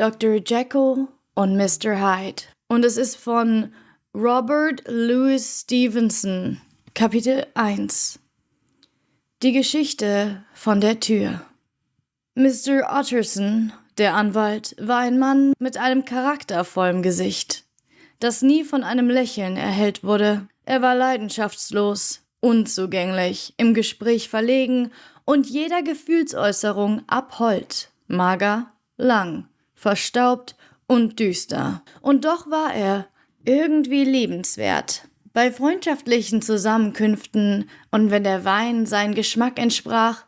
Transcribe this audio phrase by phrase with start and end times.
[0.00, 0.36] Dr.
[0.42, 2.00] Jekyll und Mr.
[2.00, 2.44] Hyde.
[2.68, 3.74] Und es ist von
[4.14, 6.58] Robert Louis Stevenson,
[6.94, 8.18] Kapitel 1.
[9.42, 11.42] Die Geschichte von der Tür.
[12.34, 12.98] Mr.
[12.98, 17.64] Utterson, der Anwalt, war ein Mann mit einem charaktervollen Gesicht,
[18.20, 20.48] das nie von einem Lächeln erhellt wurde.
[20.64, 24.92] Er war leidenschaftslos, unzugänglich, im Gespräch verlegen
[25.26, 29.49] und jeder Gefühlsäußerung abhold, mager, lang,
[29.80, 30.56] verstaubt
[30.86, 31.82] und düster.
[32.02, 33.06] Und doch war er
[33.46, 35.08] irgendwie liebenswert.
[35.32, 40.26] Bei freundschaftlichen Zusammenkünften und wenn der Wein seinen Geschmack entsprach,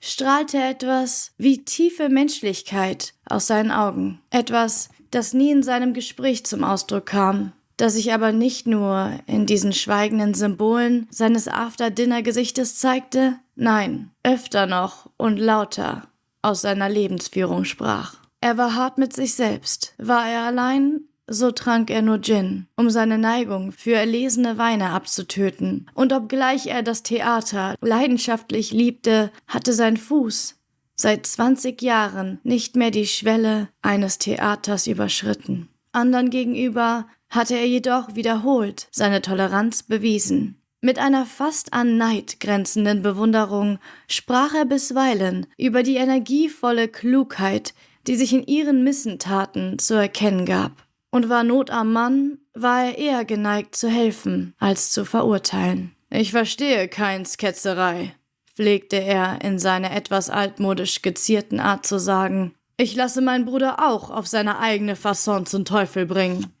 [0.00, 4.22] strahlte etwas wie tiefe Menschlichkeit aus seinen Augen.
[4.30, 9.44] Etwas, das nie in seinem Gespräch zum Ausdruck kam, das sich aber nicht nur in
[9.44, 16.08] diesen schweigenden Symbolen seines After-Dinner-Gesichtes zeigte, nein, öfter noch und lauter
[16.40, 18.23] aus seiner Lebensführung sprach.
[18.44, 19.94] Er war hart mit sich selbst.
[19.96, 25.90] War er allein, so trank er nur Gin, um seine Neigung für erlesene Weine abzutöten.
[25.94, 30.56] Und obgleich er das Theater leidenschaftlich liebte, hatte sein Fuß
[30.94, 35.70] seit zwanzig Jahren nicht mehr die Schwelle eines Theaters überschritten.
[35.92, 40.60] Andern gegenüber hatte er jedoch wiederholt seine Toleranz bewiesen.
[40.82, 47.72] Mit einer fast an Neid grenzenden Bewunderung sprach er bisweilen über die energievolle Klugheit,
[48.06, 50.72] die sich in ihren Missentaten zu erkennen gab.
[51.10, 55.94] Und war Not am Mann, war er eher geneigt zu helfen, als zu verurteilen.
[56.10, 58.14] Ich verstehe keins Ketzerei,
[58.54, 62.54] pflegte er in seiner etwas altmodisch gezierten Art zu sagen.
[62.76, 66.52] Ich lasse meinen Bruder auch auf seine eigene Fasson zum Teufel bringen.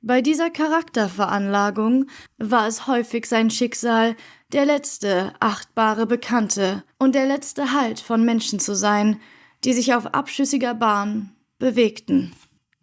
[0.00, 2.06] Bei dieser Charakterveranlagung
[2.38, 4.14] war es häufig sein Schicksal,
[4.52, 9.20] der letzte achtbare Bekannte und der letzte Halt von Menschen zu sein,
[9.64, 12.32] die sich auf abschüssiger Bahn bewegten.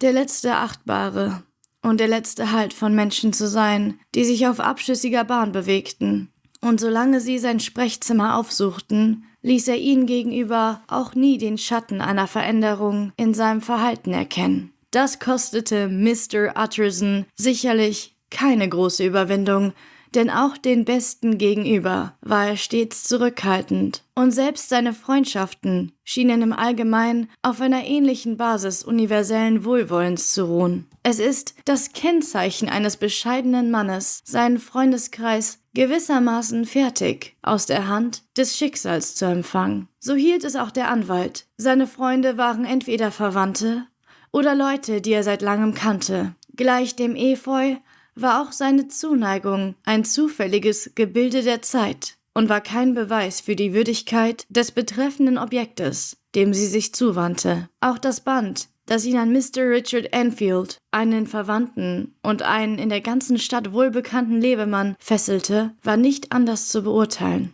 [0.02, 1.44] Der letzte achtbare
[1.81, 6.30] und der letzte Halt von Menschen zu sein, die sich auf abschüssiger Bahn bewegten.
[6.62, 12.28] Und solange sie sein Sprechzimmer aufsuchten, ließ er ihnen gegenüber auch nie den Schatten einer
[12.28, 14.74] Veränderung in seinem Verhalten erkennen.
[14.90, 16.56] Das kostete Mr.
[16.58, 19.74] Utterson sicherlich keine große Überwindung,
[20.16, 26.53] denn auch den Besten gegenüber war er stets zurückhaltend, und selbst seine Freundschaften schienen im
[26.53, 30.88] Allgemeinen auf einer ähnlichen Basis universellen Wohlwollens zu ruhen.
[31.03, 38.58] Es ist das Kennzeichen eines bescheidenen Mannes, seinen Freundeskreis gewissermaßen fertig aus der Hand des
[38.58, 39.90] Schicksals zu empfangen.
[40.00, 41.46] So hielt es auch der Anwalt.
[41.58, 43.86] Seine Freunde waren entweder Verwandte
[44.32, 46.36] oder Leute, die er seit langem kannte.
[46.56, 47.76] Gleich dem Efeu
[48.16, 53.74] war auch seine Zuneigung ein zufälliges Gebilde der Zeit und war kein Beweis für die
[53.74, 57.70] Würdigkeit des betreffenden Objektes, dem sie sich zuwandte.
[57.81, 59.70] Auch das Band, das ihn an Mr.
[59.70, 66.32] Richard Enfield, einen Verwandten und einen in der ganzen Stadt wohlbekannten Lebemann, fesselte, war nicht
[66.32, 67.53] anders zu beurteilen.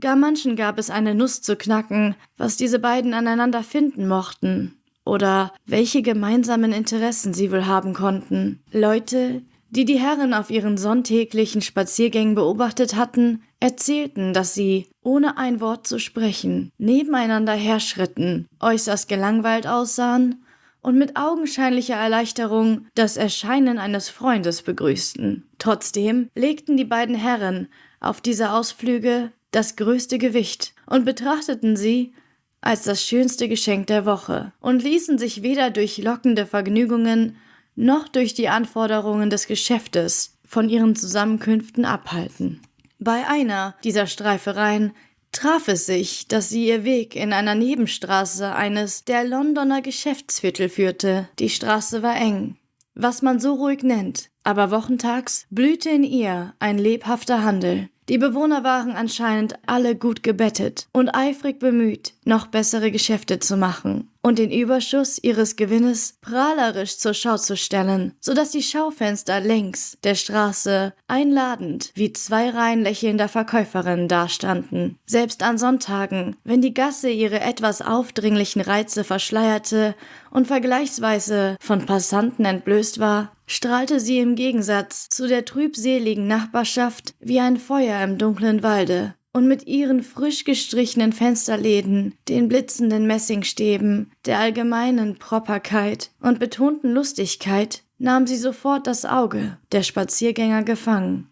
[0.00, 5.52] Gar manchen gab es eine Nuss zu knacken, was diese beiden aneinander finden mochten, oder
[5.66, 8.60] welche gemeinsamen Interessen sie wohl haben konnten.
[8.72, 15.62] Leute, die die Herren auf ihren sonntäglichen Spaziergängen beobachtet hatten, erzählten, dass sie, ohne ein
[15.62, 20.44] Wort zu sprechen, nebeneinander herschritten, äußerst gelangweilt aussahen
[20.82, 25.48] und mit augenscheinlicher Erleichterung das Erscheinen eines Freundes begrüßten.
[25.58, 27.68] Trotzdem legten die beiden Herren
[27.98, 32.12] auf diese Ausflüge das größte Gewicht und betrachteten sie
[32.60, 37.36] als das schönste Geschenk der Woche und ließen sich weder durch lockende Vergnügungen
[37.74, 42.60] noch durch die Anforderungen des Geschäftes von ihren Zusammenkünften abhalten.
[42.98, 44.92] Bei einer dieser Streifereien
[45.32, 51.28] traf es sich, dass sie ihr Weg in einer Nebenstraße eines der Londoner Geschäftsviertel führte.
[51.38, 52.56] Die Straße war eng,
[52.94, 57.88] was man so ruhig nennt, aber wochentags blühte in ihr ein lebhafter Handel.
[58.12, 64.10] Die Bewohner waren anscheinend alle gut gebettet und eifrig bemüht, noch bessere Geschäfte zu machen
[64.20, 69.96] und den Überschuss ihres Gewinnes prahlerisch zur Schau zu stellen, so dass die Schaufenster längs
[70.04, 74.98] der Straße einladend wie zwei Reihen lächelnder Verkäuferinnen dastanden.
[75.06, 79.94] Selbst an Sonntagen, wenn die Gasse ihre etwas aufdringlichen Reize verschleierte
[80.30, 87.38] und vergleichsweise von Passanten entblößt war, strahlte sie im Gegensatz zu der trübseligen Nachbarschaft wie
[87.38, 94.38] ein Feuer im dunklen Walde, und mit ihren frisch gestrichenen Fensterläden, den blitzenden Messingstäben, der
[94.38, 101.28] allgemeinen Properkeit und betonten Lustigkeit nahm sie sofort das Auge der Spaziergänger gefangen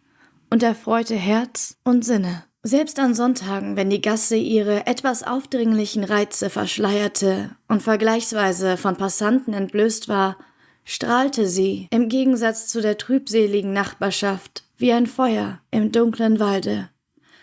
[0.50, 2.44] und erfreute Herz und Sinne.
[2.62, 9.54] Selbst an Sonntagen, wenn die Gasse ihre etwas aufdringlichen Reize verschleierte und vergleichsweise von Passanten
[9.54, 10.36] entblößt war,
[10.90, 16.90] strahlte sie, im Gegensatz zu der trübseligen Nachbarschaft, wie ein Feuer im dunklen Walde.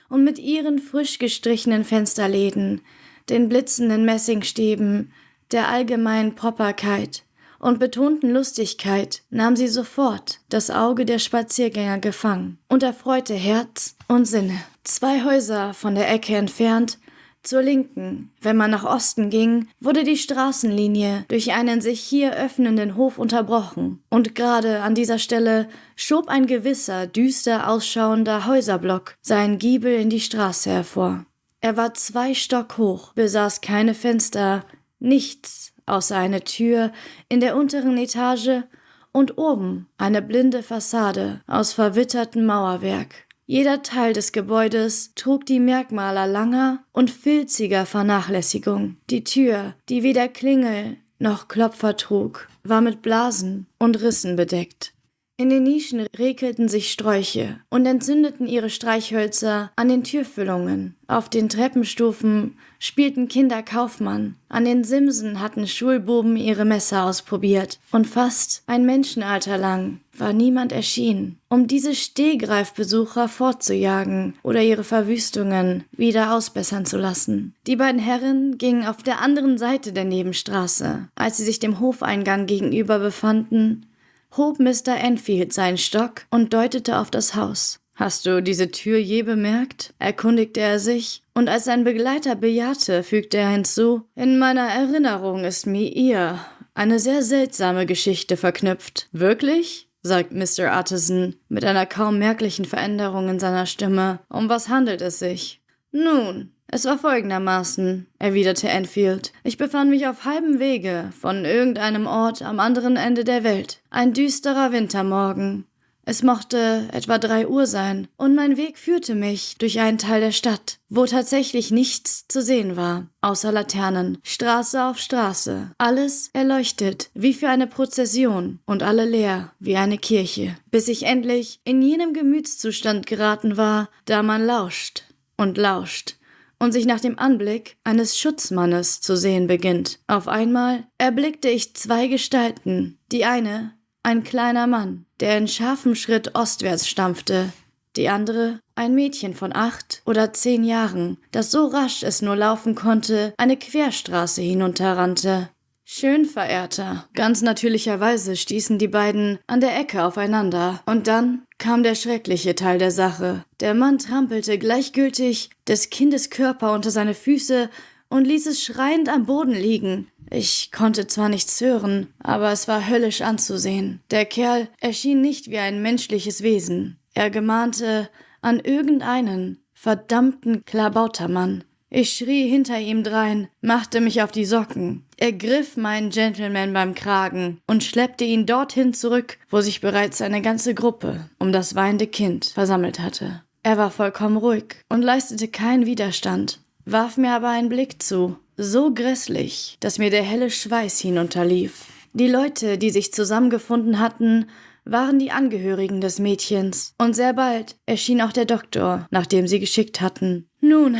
[0.09, 2.81] Und mit ihren frisch gestrichenen Fensterläden,
[3.29, 5.13] den blitzenden Messingstäben,
[5.51, 7.23] der allgemeinen Properkeit
[7.57, 14.25] und betonten Lustigkeit nahm sie sofort das Auge der Spaziergänger gefangen und erfreute Herz und
[14.25, 14.59] Sinne.
[14.83, 16.99] Zwei Häuser von der Ecke entfernt
[17.47, 22.95] zur Linken, wenn man nach Osten ging, wurde die Straßenlinie durch einen sich hier öffnenden
[22.95, 29.95] Hof unterbrochen, und gerade an dieser Stelle schob ein gewisser, düster ausschauender Häuserblock seinen Giebel
[29.95, 31.25] in die Straße hervor.
[31.61, 34.65] Er war zwei Stock hoch, besaß keine Fenster,
[34.99, 36.91] nichts außer eine Tür
[37.29, 38.63] in der unteren Etage
[39.11, 43.26] und oben eine blinde Fassade aus verwittertem Mauerwerk.
[43.49, 48.97] Jeder Teil des Gebäudes trug die Merkmale langer und filziger Vernachlässigung.
[49.09, 54.91] Die Tür, die weder Klingel noch Klopfer trug, war mit Blasen und Rissen bedeckt.
[55.39, 60.95] In den Nischen rekelten sich Sträuche und entzündeten ihre Streichhölzer an den Türfüllungen.
[61.05, 64.33] Auf den Treppenstufen spielten Kinder Kaufmann.
[64.49, 67.77] An den Simsen hatten Schulbuben ihre Messer ausprobiert.
[67.91, 75.83] Und fast ein Menschenalter lang war niemand erschienen, um diese Stehgreifbesucher fortzujagen oder ihre Verwüstungen
[75.91, 77.53] wieder ausbessern zu lassen.
[77.67, 81.09] Die beiden Herren gingen auf der anderen Seite der Nebenstraße.
[81.13, 83.85] Als sie sich dem Hofeingang gegenüber befanden,
[84.35, 84.97] hob Mr.
[84.97, 87.79] Enfield seinen Stock und deutete auf das Haus.
[87.95, 89.93] Hast du diese Tür je bemerkt?
[89.97, 95.65] erkundigte er sich, und als sein Begleiter bejahte, fügte er hinzu, in meiner Erinnerung ist
[95.65, 96.39] mir ihr
[96.75, 99.09] eine sehr seltsame Geschichte verknüpft.
[99.11, 99.89] Wirklich?
[100.03, 100.79] sagt Mr.
[100.79, 104.19] Utterson mit einer kaum merklichen Veränderung in seiner Stimme.
[104.29, 105.61] Um was handelt es sich?
[105.91, 109.31] Nun, es war folgendermaßen, erwiderte Enfield.
[109.43, 113.81] Ich befand mich auf halbem Wege von irgendeinem Ort am anderen Ende der Welt.
[113.89, 115.65] Ein düsterer Wintermorgen.
[116.03, 120.31] Es mochte etwa drei Uhr sein, und mein Weg führte mich durch einen Teil der
[120.31, 127.33] Stadt, wo tatsächlich nichts zu sehen war, außer Laternen, Straße auf Straße, alles erleuchtet wie
[127.33, 133.05] für eine Prozession und alle leer wie eine Kirche, bis ich endlich in jenem Gemütszustand
[133.05, 135.03] geraten war, da man lauscht
[135.35, 136.16] und lauscht
[136.59, 139.99] und sich nach dem Anblick eines Schutzmannes zu sehen beginnt.
[140.07, 142.99] Auf einmal erblickte ich zwei Gestalten.
[143.11, 143.73] Die eine,
[144.03, 147.51] ein kleiner Mann, der in scharfem Schritt ostwärts stampfte,
[147.95, 152.75] die andere ein Mädchen von acht oder zehn Jahren, das so rasch es nur laufen
[152.75, 155.49] konnte, eine Querstraße hinunterrannte.
[155.89, 157.07] Schön, Verehrter.
[157.13, 160.81] Ganz natürlicherweise stießen die beiden an der Ecke aufeinander.
[160.85, 163.45] Und dann kam der schreckliche Teil der Sache.
[163.61, 167.69] Der Mann trampelte gleichgültig des Kindes Körper unter seine Füße
[168.09, 170.11] und ließ es schreiend am Boden liegen.
[170.29, 174.01] Ich konnte zwar nichts hören, aber es war höllisch anzusehen.
[174.11, 176.99] Der Kerl erschien nicht wie ein menschliches Wesen.
[177.13, 178.09] Er gemahnte
[178.41, 181.63] an irgendeinen verdammten Klabautermann.
[181.89, 187.61] Ich schrie hinter ihm drein, machte mich auf die Socken, ergriff meinen Gentleman beim Kragen
[187.65, 192.47] und schleppte ihn dorthin zurück, wo sich bereits eine ganze Gruppe um das weinende Kind
[192.47, 193.41] versammelt hatte.
[193.63, 198.93] Er war vollkommen ruhig und leistete keinen Widerstand, warf mir aber einen Blick zu, so
[198.93, 201.85] grässlich, dass mir der helle Schweiß hinunterlief.
[202.11, 204.47] Die Leute, die sich zusammengefunden hatten,
[204.83, 210.01] waren die Angehörigen des Mädchens, und sehr bald erschien auch der Doktor, nachdem sie geschickt
[210.01, 210.47] hatten.
[210.61, 210.97] Nun,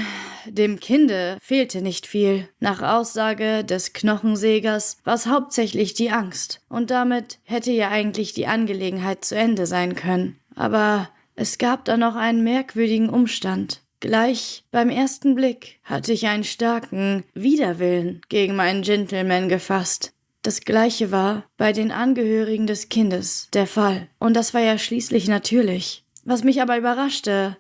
[0.50, 2.48] dem Kinde fehlte nicht viel.
[2.60, 8.48] Nach Aussage des Knochensägers war es hauptsächlich die Angst, und damit hätte ja eigentlich die
[8.48, 10.40] Angelegenheit zu Ende sein können.
[10.56, 13.82] Aber es gab da noch einen merkwürdigen Umstand.
[14.00, 20.14] Gleich beim ersten Blick hatte ich einen starken Widerwillen gegen meinen Gentleman gefasst.
[20.44, 24.08] Das gleiche war bei den Angehörigen des Kindes der Fall.
[24.20, 26.06] Und das war ja schließlich natürlich.
[26.24, 27.58] Was mich aber überraschte,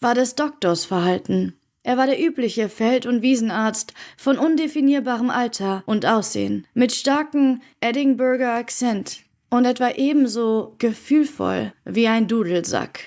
[0.00, 1.57] war des Doktors Verhalten.
[1.88, 8.52] Er war der übliche Feld- und Wiesenarzt von undefinierbarem Alter und Aussehen, mit starkem Edinburgher
[8.52, 13.00] Akzent und etwa ebenso gefühlvoll wie ein Dudelsack.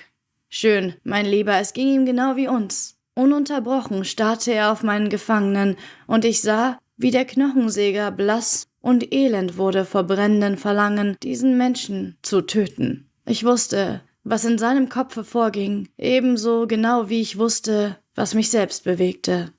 [0.48, 2.98] Schön, mein Lieber, es ging ihm genau wie uns.
[3.14, 5.76] Ununterbrochen starrte er auf meinen Gefangenen,
[6.08, 12.16] und ich sah, wie der Knochensäger blass und elend wurde vor brennenden Verlangen, diesen Menschen
[12.22, 13.08] zu töten.
[13.26, 18.84] Ich wusste, was in seinem Kopfe vorging, ebenso genau wie ich wusste, was mich selbst
[18.84, 19.52] bewegte.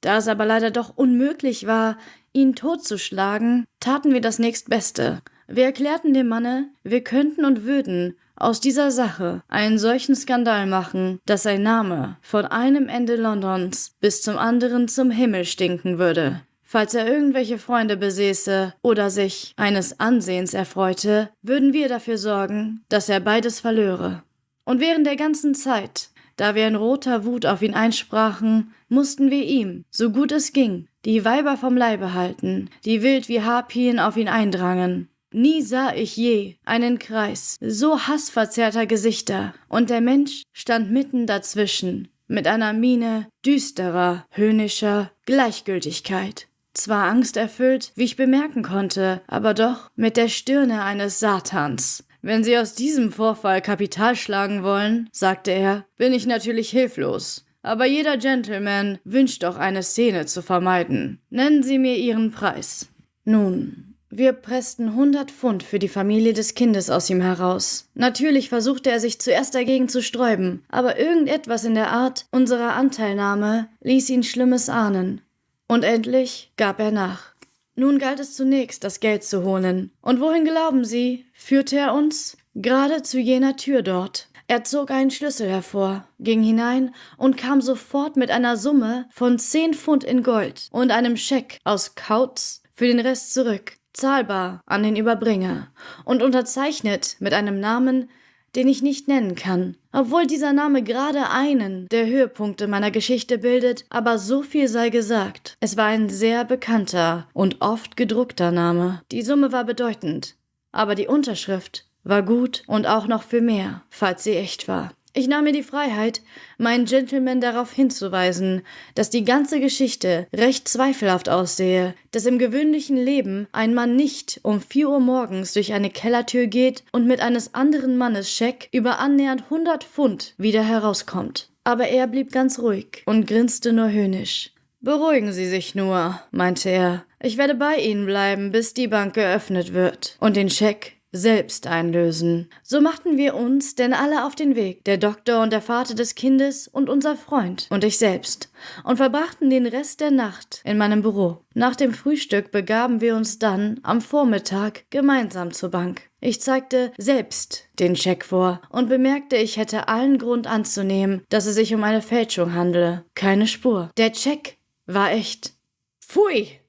[0.00, 1.98] Da es aber leider doch unmöglich war,
[2.32, 5.22] ihn totzuschlagen, taten wir das nächstbeste.
[5.48, 11.18] Wir erklärten dem Manne, wir könnten und würden aus dieser Sache einen solchen Skandal machen,
[11.26, 16.42] dass sein Name von einem Ende Londons bis zum anderen zum Himmel stinken würde.
[16.62, 23.08] Falls er irgendwelche Freunde besäße oder sich eines Ansehens erfreute, würden wir dafür sorgen, dass
[23.08, 24.22] er beides verlöre.
[24.64, 29.44] Und während der ganzen Zeit, da wir in roter Wut auf ihn einsprachen, mussten wir
[29.44, 34.16] ihm, so gut es ging, die Weiber vom Leibe halten, die wild wie Harpien auf
[34.16, 35.08] ihn eindrangen.
[35.30, 42.08] Nie sah ich je einen Kreis so hassverzerrter Gesichter, und der Mensch stand mitten dazwischen,
[42.28, 46.46] mit einer Miene düsterer, höhnischer Gleichgültigkeit.
[46.72, 52.04] Zwar angsterfüllt, wie ich bemerken konnte, aber doch mit der Stirne eines Satans.
[52.22, 57.44] Wenn Sie aus diesem Vorfall Kapital schlagen wollen, sagte er, bin ich natürlich hilflos.
[57.62, 61.20] Aber jeder Gentleman wünscht doch eine Szene zu vermeiden.
[61.30, 62.88] Nennen Sie mir Ihren Preis.
[63.24, 67.90] Nun, wir pressten 100 Pfund für die Familie des Kindes aus ihm heraus.
[67.94, 73.68] Natürlich versuchte er sich zuerst dagegen zu sträuben, aber irgendetwas in der Art unserer Anteilnahme
[73.82, 75.20] ließ ihn Schlimmes ahnen.
[75.66, 77.34] Und endlich gab er nach.
[77.78, 79.92] Nun galt es zunächst, das Geld zu holen.
[80.00, 82.36] Und wohin glauben Sie, führte er uns?
[82.56, 84.30] Gerade zu jener Tür dort.
[84.48, 89.74] Er zog einen Schlüssel hervor, ging hinein und kam sofort mit einer Summe von zehn
[89.74, 94.96] Pfund in Gold und einem Scheck aus Kautz für den Rest zurück zahlbar an den
[94.96, 95.68] Überbringer
[96.04, 98.10] und unterzeichnet mit einem Namen,
[98.56, 103.84] den ich nicht nennen kann, obwohl dieser Name gerade einen der Höhepunkte meiner Geschichte bildet,
[103.90, 105.56] aber so viel sei gesagt.
[105.60, 109.02] Es war ein sehr bekannter und oft gedruckter Name.
[109.12, 110.36] Die Summe war bedeutend,
[110.72, 114.92] aber die Unterschrift war gut und auch noch für mehr, falls sie echt war.
[115.18, 116.22] Ich nahm mir die Freiheit,
[116.58, 118.62] meinen Gentleman darauf hinzuweisen,
[118.94, 124.60] dass die ganze Geschichte recht zweifelhaft aussehe, dass im gewöhnlichen Leben ein Mann nicht um
[124.60, 129.50] vier Uhr morgens durch eine Kellertür geht und mit eines anderen Mannes Scheck über annähernd
[129.50, 131.50] hundert Pfund wieder herauskommt.
[131.64, 134.52] Aber er blieb ganz ruhig und grinste nur höhnisch.
[134.80, 137.04] Beruhigen Sie sich nur, meinte er.
[137.20, 142.50] Ich werde bei Ihnen bleiben, bis die Bank geöffnet wird und den Scheck selbst einlösen.
[142.62, 146.14] So machten wir uns denn alle auf den Weg, der Doktor und der Vater des
[146.14, 148.50] Kindes und unser Freund und ich selbst,
[148.84, 151.44] und verbrachten den Rest der Nacht in meinem Büro.
[151.54, 156.02] Nach dem Frühstück begaben wir uns dann am Vormittag gemeinsam zur Bank.
[156.20, 161.54] Ich zeigte selbst den Scheck vor und bemerkte, ich hätte allen Grund anzunehmen, dass es
[161.54, 163.04] sich um eine Fälschung handele.
[163.14, 163.90] Keine Spur.
[163.96, 165.52] Der Scheck war echt.
[166.00, 166.60] Pfui!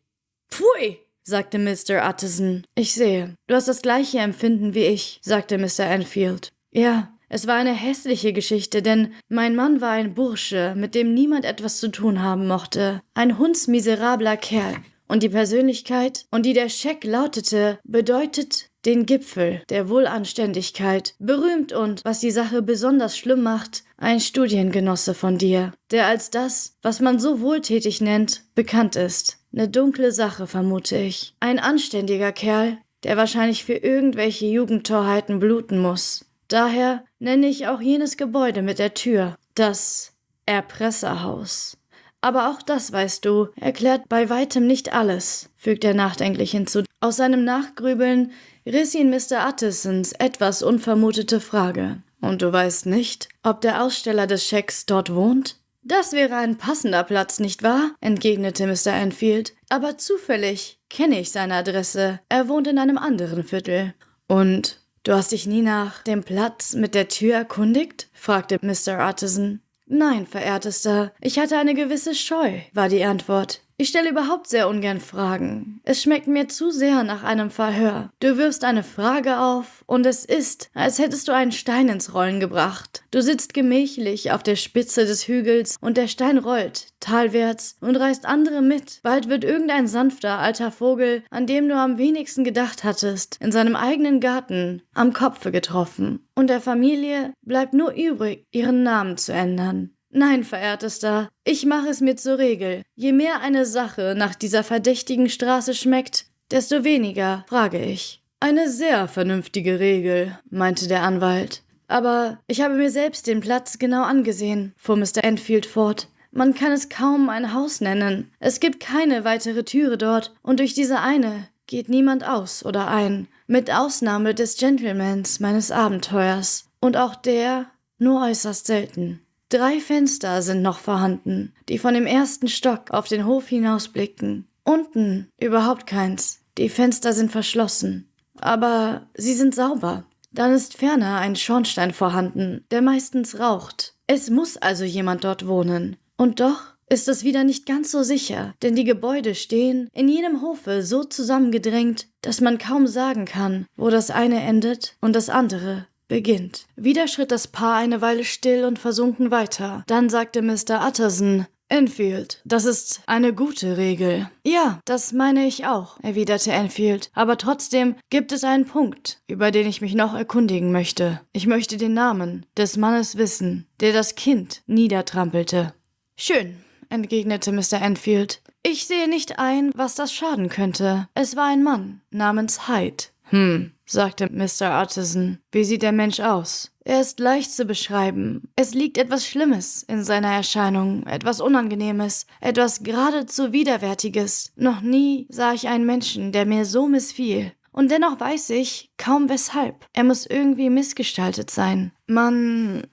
[0.50, 1.00] Pfui!
[1.30, 2.08] Sagte Mr.
[2.08, 2.66] Utterson.
[2.76, 5.86] Ich sehe, du hast das gleiche Empfinden wie ich, sagte Mr.
[5.86, 6.52] Enfield.
[6.72, 11.46] Ja, es war eine hässliche Geschichte, denn mein Mann war ein Bursche, mit dem niemand
[11.46, 13.02] etwas zu tun haben mochte.
[13.14, 14.76] Ein hundsmiserabler Kerl.
[15.08, 22.06] Und die Persönlichkeit, und die der Scheck lautete, bedeutet den Gipfel der Wohlanständigkeit, berühmt und,
[22.06, 27.20] was die Sache besonders schlimm macht, ein Studiengenosse von dir, der als das, was man
[27.20, 29.39] so wohltätig nennt, bekannt ist.
[29.52, 31.34] Eine dunkle Sache, vermute ich.
[31.40, 36.26] Ein anständiger Kerl, der wahrscheinlich für irgendwelche Jugendtorheiten bluten muss.
[36.48, 40.14] Daher nenne ich auch jenes Gebäude mit der Tür das
[40.46, 41.78] Erpresserhaus.
[42.22, 46.84] Aber auch das, weißt du, erklärt bei weitem nicht alles, fügt er nachdenklich hinzu.
[47.00, 48.32] Aus seinem Nachgrübeln
[48.66, 49.48] riss ihn Mr.
[49.48, 52.02] Uttisons etwas unvermutete Frage.
[52.22, 55.58] Und du weißt nicht, ob der Aussteller des Schecks dort wohnt?
[55.82, 57.92] Das wäre ein passender Platz, nicht wahr?
[58.02, 58.94] entgegnete Mr.
[58.94, 59.54] Enfield.
[59.70, 62.20] Aber zufällig kenne ich seine Adresse.
[62.30, 63.94] Er wohnt in einem anderen Viertel.
[64.28, 68.10] Und du hast dich nie nach dem Platz mit der Tür erkundigt?
[68.14, 69.00] fragte Mr.
[69.00, 69.62] Artisan.
[69.86, 73.62] Nein, verehrtester, ich hatte eine gewisse Scheu, war die Antwort.
[73.82, 75.80] Ich stelle überhaupt sehr ungern Fragen.
[75.86, 78.12] Es schmeckt mir zu sehr nach einem Verhör.
[78.20, 82.42] Du wirfst eine Frage auf und es ist, als hättest du einen Stein ins Rollen
[82.42, 83.04] gebracht.
[83.12, 88.26] Du sitzt gemächlich auf der Spitze des Hügels und der Stein rollt, talwärts, und reißt
[88.26, 89.00] andere mit.
[89.02, 93.78] Bald wird irgendein sanfter alter Vogel, an dem du am wenigsten gedacht hattest, in seinem
[93.78, 96.28] eigenen Garten am Kopfe getroffen.
[96.36, 99.92] Und der Familie bleibt nur übrig, ihren Namen zu ändern.
[100.12, 102.82] Nein, verehrtester, ich mache es mir zur Regel.
[102.96, 108.24] Je mehr eine Sache nach dieser verdächtigen Straße schmeckt, desto weniger frage ich.
[108.40, 111.62] Eine sehr vernünftige Regel, meinte der Anwalt.
[111.88, 115.24] Aber ich habe mir selbst den Platz genau angesehen, fuhr Mr.
[115.24, 116.08] Enfield fort.
[116.32, 118.32] Man kann es kaum ein Haus nennen.
[118.40, 123.28] Es gibt keine weitere Türe dort, und durch diese eine geht niemand aus oder ein,
[123.48, 127.66] mit Ausnahme des Gentlemans meines Abenteuers, und auch der
[127.98, 129.22] nur äußerst selten.
[129.52, 134.48] Drei Fenster sind noch vorhanden, die von dem ersten Stock auf den Hof hinausblicken.
[134.64, 136.42] Unten überhaupt keins.
[136.60, 138.08] Die Fenster sind verschlossen.
[138.38, 140.06] Aber sie sind sauber.
[140.32, 143.96] Dann ist ferner ein Schornstein vorhanden, der meistens raucht.
[144.06, 145.98] Es muss also jemand dort wohnen.
[146.16, 150.44] Und doch ist es wieder nicht ganz so sicher, denn die Gebäude stehen in jenem
[150.44, 155.88] Hofe so zusammengedrängt, dass man kaum sagen kann, wo das eine endet und das andere
[156.10, 156.66] beginnt.
[156.76, 159.86] Wieder schritt das Paar eine Weile still und versunken weiter.
[159.88, 160.86] Dann sagte Mr.
[160.86, 164.30] Utterson, Enfield, das ist eine gute Regel.
[164.44, 167.12] Ja, das meine ich auch, erwiderte Enfield.
[167.14, 171.22] Aber trotzdem gibt es einen Punkt, über den ich mich noch erkundigen möchte.
[171.32, 175.74] Ich möchte den Namen des Mannes wissen, der das Kind niedertrampelte.
[176.18, 176.58] Schön,
[176.90, 177.82] entgegnete Mr.
[177.82, 178.42] Enfield.
[178.64, 181.08] Ich sehe nicht ein, was das schaden könnte.
[181.14, 183.06] Es war ein Mann namens Hyde.
[183.30, 184.72] Hm, sagte Mr.
[184.72, 185.40] Artisan.
[185.52, 186.72] Wie sieht der Mensch aus?
[186.84, 188.50] Er ist leicht zu beschreiben.
[188.56, 194.54] Es liegt etwas Schlimmes in seiner Erscheinung, etwas Unangenehmes, etwas geradezu Widerwärtiges.
[194.56, 197.52] Noch nie sah ich einen Menschen, der mir so missfiel.
[197.72, 199.86] Und dennoch weiß ich kaum weshalb.
[199.94, 201.92] Er muss irgendwie missgestaltet sein.
[202.08, 202.88] Man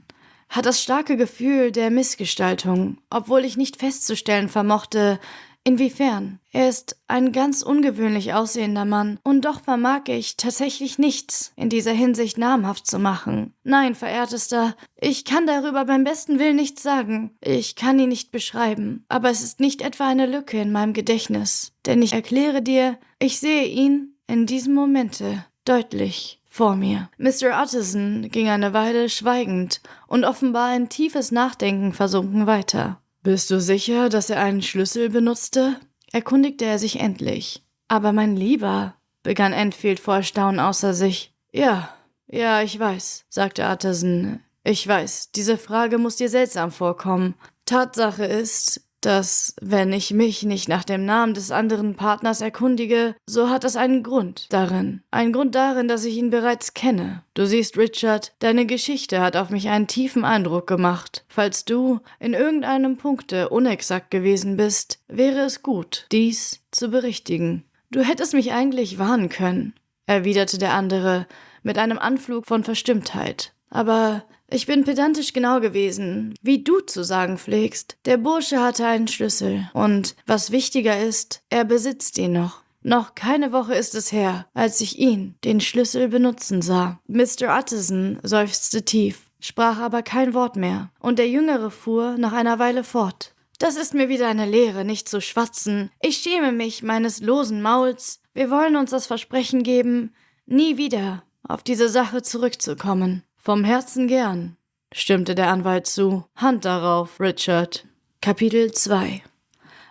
[0.48, 5.18] hat das starke Gefühl der Missgestaltung, obwohl ich nicht festzustellen vermochte,
[5.66, 6.38] inwiefern.
[6.52, 11.92] Er ist ein ganz ungewöhnlich aussehender Mann, und doch vermag ich tatsächlich nichts in dieser
[11.92, 13.52] Hinsicht namhaft zu machen.
[13.64, 17.36] Nein, verehrtester, ich kann darüber beim besten Willen nichts sagen.
[17.40, 21.72] Ich kann ihn nicht beschreiben, aber es ist nicht etwa eine Lücke in meinem Gedächtnis,
[21.84, 27.10] denn ich erkläre dir, ich sehe ihn in diesem Momente deutlich vor mir.
[27.18, 27.60] Mr.
[27.60, 33.00] Utterson ging eine Weile schweigend und offenbar in tiefes Nachdenken versunken weiter.
[33.26, 35.80] Bist du sicher, dass er einen Schlüssel benutzte?
[36.12, 37.66] erkundigte er sich endlich.
[37.88, 41.34] Aber mein Lieber, begann Enfield vor Erstaunen außer sich.
[41.50, 41.92] Ja,
[42.28, 44.38] ja, ich weiß, sagte Utterson.
[44.62, 47.34] Ich weiß, diese Frage muss dir seltsam vorkommen.
[47.64, 53.50] Tatsache ist, dass, wenn ich mich nicht nach dem Namen des anderen Partners erkundige, so
[53.50, 55.02] hat das einen Grund darin.
[55.10, 57.22] Einen Grund darin, dass ich ihn bereits kenne.
[57.34, 61.24] Du siehst, Richard, deine Geschichte hat auf mich einen tiefen Eindruck gemacht.
[61.28, 67.64] Falls du in irgendeinem Punkte unexakt gewesen bist, wäre es gut, dies zu berichtigen.
[67.90, 69.74] Du hättest mich eigentlich warnen können,
[70.06, 71.26] erwiderte der andere
[71.62, 73.52] mit einem Anflug von Verstimmtheit.
[73.70, 77.96] Aber ich bin pedantisch genau gewesen, wie du zu sagen pflegst.
[78.04, 79.68] Der Bursche hatte einen Schlüssel.
[79.74, 82.62] Und was wichtiger ist, er besitzt ihn noch.
[82.82, 87.00] Noch keine Woche ist es her, als ich ihn, den Schlüssel, benutzen sah.
[87.08, 87.58] Mr.
[87.58, 92.84] Utterson seufzte tief, sprach aber kein Wort mehr, und der Jüngere fuhr nach einer Weile
[92.84, 93.34] fort.
[93.58, 95.90] Das ist mir wieder eine Lehre, nicht zu schwatzen.
[96.00, 98.20] Ich schäme mich meines losen Mauls.
[98.34, 100.14] Wir wollen uns das Versprechen geben,
[100.46, 103.24] nie wieder auf diese Sache zurückzukommen.
[103.46, 104.56] Vom Herzen gern,
[104.92, 106.24] stimmte der Anwalt zu.
[106.34, 107.86] Hand darauf, Richard.
[108.20, 109.22] Kapitel 2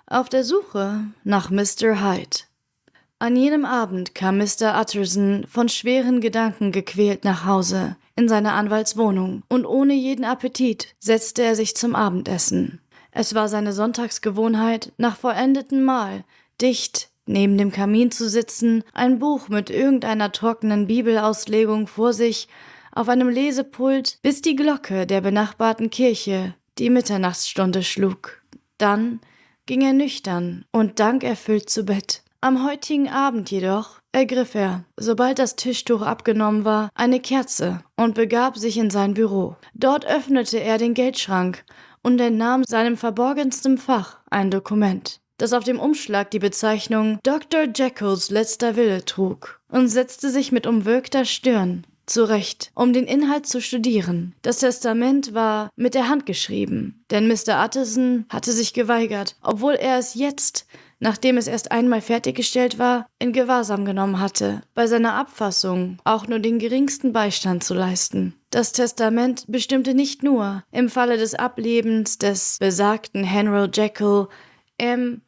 [0.07, 2.01] Auf der Suche nach Mr.
[2.01, 2.39] Hyde.
[3.17, 4.77] An jenem Abend kam Mr.
[4.77, 11.43] Utterson von schweren Gedanken gequält nach Hause, in seine Anwaltswohnung, und ohne jeden Appetit setzte
[11.43, 12.81] er sich zum Abendessen.
[13.11, 16.25] Es war seine Sonntagsgewohnheit, nach vollendetem Mahl,
[16.59, 22.49] dicht neben dem Kamin zu sitzen, ein Buch mit irgendeiner trockenen Bibelauslegung vor sich
[22.95, 28.41] auf einem Lesepult, bis die Glocke der benachbarten Kirche die Mitternachtsstunde schlug.
[28.77, 29.19] Dann
[29.65, 32.23] ging er nüchtern und dankerfüllt zu Bett.
[32.41, 38.57] Am heutigen Abend jedoch ergriff er, sobald das Tischtuch abgenommen war, eine Kerze und begab
[38.57, 39.55] sich in sein Büro.
[39.73, 41.65] Dort öffnete er den Geldschrank
[42.03, 47.63] und entnahm seinem verborgensten Fach ein Dokument, das auf dem Umschlag die Bezeichnung Dr.
[47.73, 53.61] Jekylls letzter Wille trug, und setzte sich mit umwölkter Stirn zurecht, um den Inhalt zu
[53.61, 54.35] studieren.
[54.41, 57.63] Das Testament war mit der Hand geschrieben, denn Mr.
[57.63, 60.65] Utterson hatte sich geweigert, obwohl er es jetzt,
[60.99, 66.39] nachdem es erst einmal fertiggestellt war, in Gewahrsam genommen hatte, bei seiner Abfassung auch nur
[66.39, 68.33] den geringsten Beistand zu leisten.
[68.49, 74.27] Das Testament bestimmte nicht nur, im Falle des Ablebens des besagten Henry Jekyll
[74.77, 75.21] M.D.D.C.L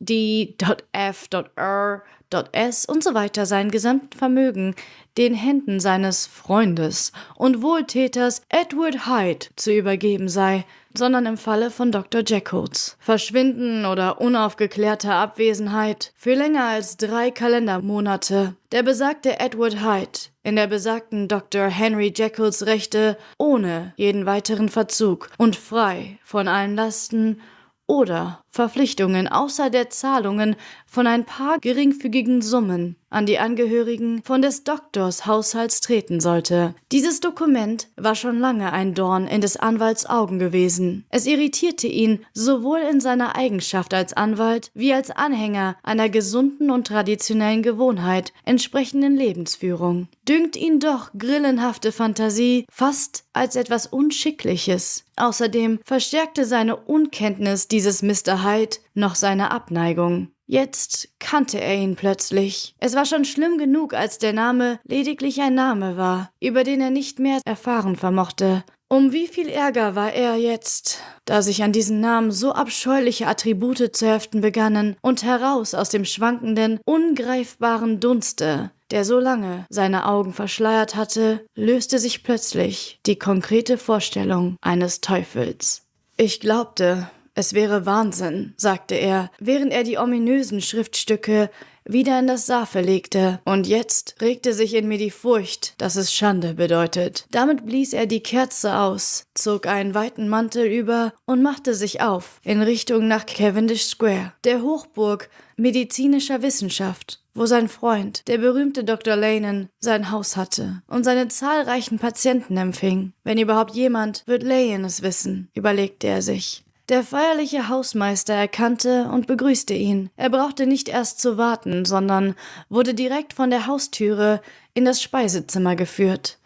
[2.87, 4.75] und so weiter sein gesamten Vermögen
[5.19, 10.65] den Händen seines Freundes und Wohltäters Edward Hyde zu übergeben sei,
[10.95, 12.23] sondern im Falle von Dr.
[12.27, 20.57] Jekylls Verschwinden oder unaufgeklärter Abwesenheit für länger als drei Kalendermonate der besagte Edward Hyde in
[20.57, 21.67] der besagten Dr.
[21.69, 27.41] Henry Jekylls Rechte ohne jeden weiteren Verzug und frei von allen Lasten
[27.87, 34.65] oder Verpflichtungen außer der Zahlungen von ein paar geringfügigen Summen an die Angehörigen von des
[34.65, 36.75] Doktors Haushalts treten sollte.
[36.91, 41.05] Dieses Dokument war schon lange ein Dorn in des Anwalts Augen gewesen.
[41.11, 46.87] Es irritierte ihn sowohl in seiner Eigenschaft als Anwalt wie als Anhänger einer gesunden und
[46.87, 50.09] traditionellen Gewohnheit entsprechenden Lebensführung.
[50.29, 55.05] Dünkt ihn doch grillenhafte Fantasie fast als etwas Unschickliches.
[55.17, 58.42] Außerdem verstärkte seine Unkenntnis dieses Mr.
[58.45, 60.33] Hyde noch seine Abneigung.
[60.47, 62.75] Jetzt kannte er ihn plötzlich.
[62.79, 66.91] Es war schon schlimm genug, als der Name lediglich ein Name war, über den er
[66.91, 68.65] nicht mehr erfahren vermochte.
[68.93, 73.97] Um wie viel Ärger war er jetzt, da sich an diesen Namen so abscheuliche Attribute
[73.97, 80.35] zu heften begannen und heraus aus dem schwankenden, ungreifbaren Dunste, der so lange seine Augen
[80.35, 85.87] verschleiert hatte, löste sich plötzlich die konkrete Vorstellung eines Teufels.
[86.19, 91.51] Ich glaubte, es wäre Wahnsinn, sagte er, während er die ominösen Schriftstücke
[91.85, 96.13] wieder in das Safe legte, und jetzt regte sich in mir die Furcht, dass es
[96.13, 97.27] Schande bedeutet.
[97.31, 102.41] Damit blies er die Kerze aus, zog einen weiten Mantel über und machte sich auf
[102.45, 109.17] in Richtung nach Cavendish Square, der Hochburg medizinischer Wissenschaft, wo sein Freund, der berühmte Dr.
[109.17, 113.13] Lanen, sein Haus hatte und seine zahlreichen Patienten empfing.
[113.25, 116.62] Wenn überhaupt jemand, wird Layen es wissen, überlegte er sich.
[116.89, 120.11] Der feierliche Hausmeister erkannte und begrüßte ihn.
[120.17, 122.35] Er brauchte nicht erst zu warten, sondern
[122.69, 124.41] wurde direkt von der Haustüre
[124.75, 126.39] in das Speisezimmer geführt,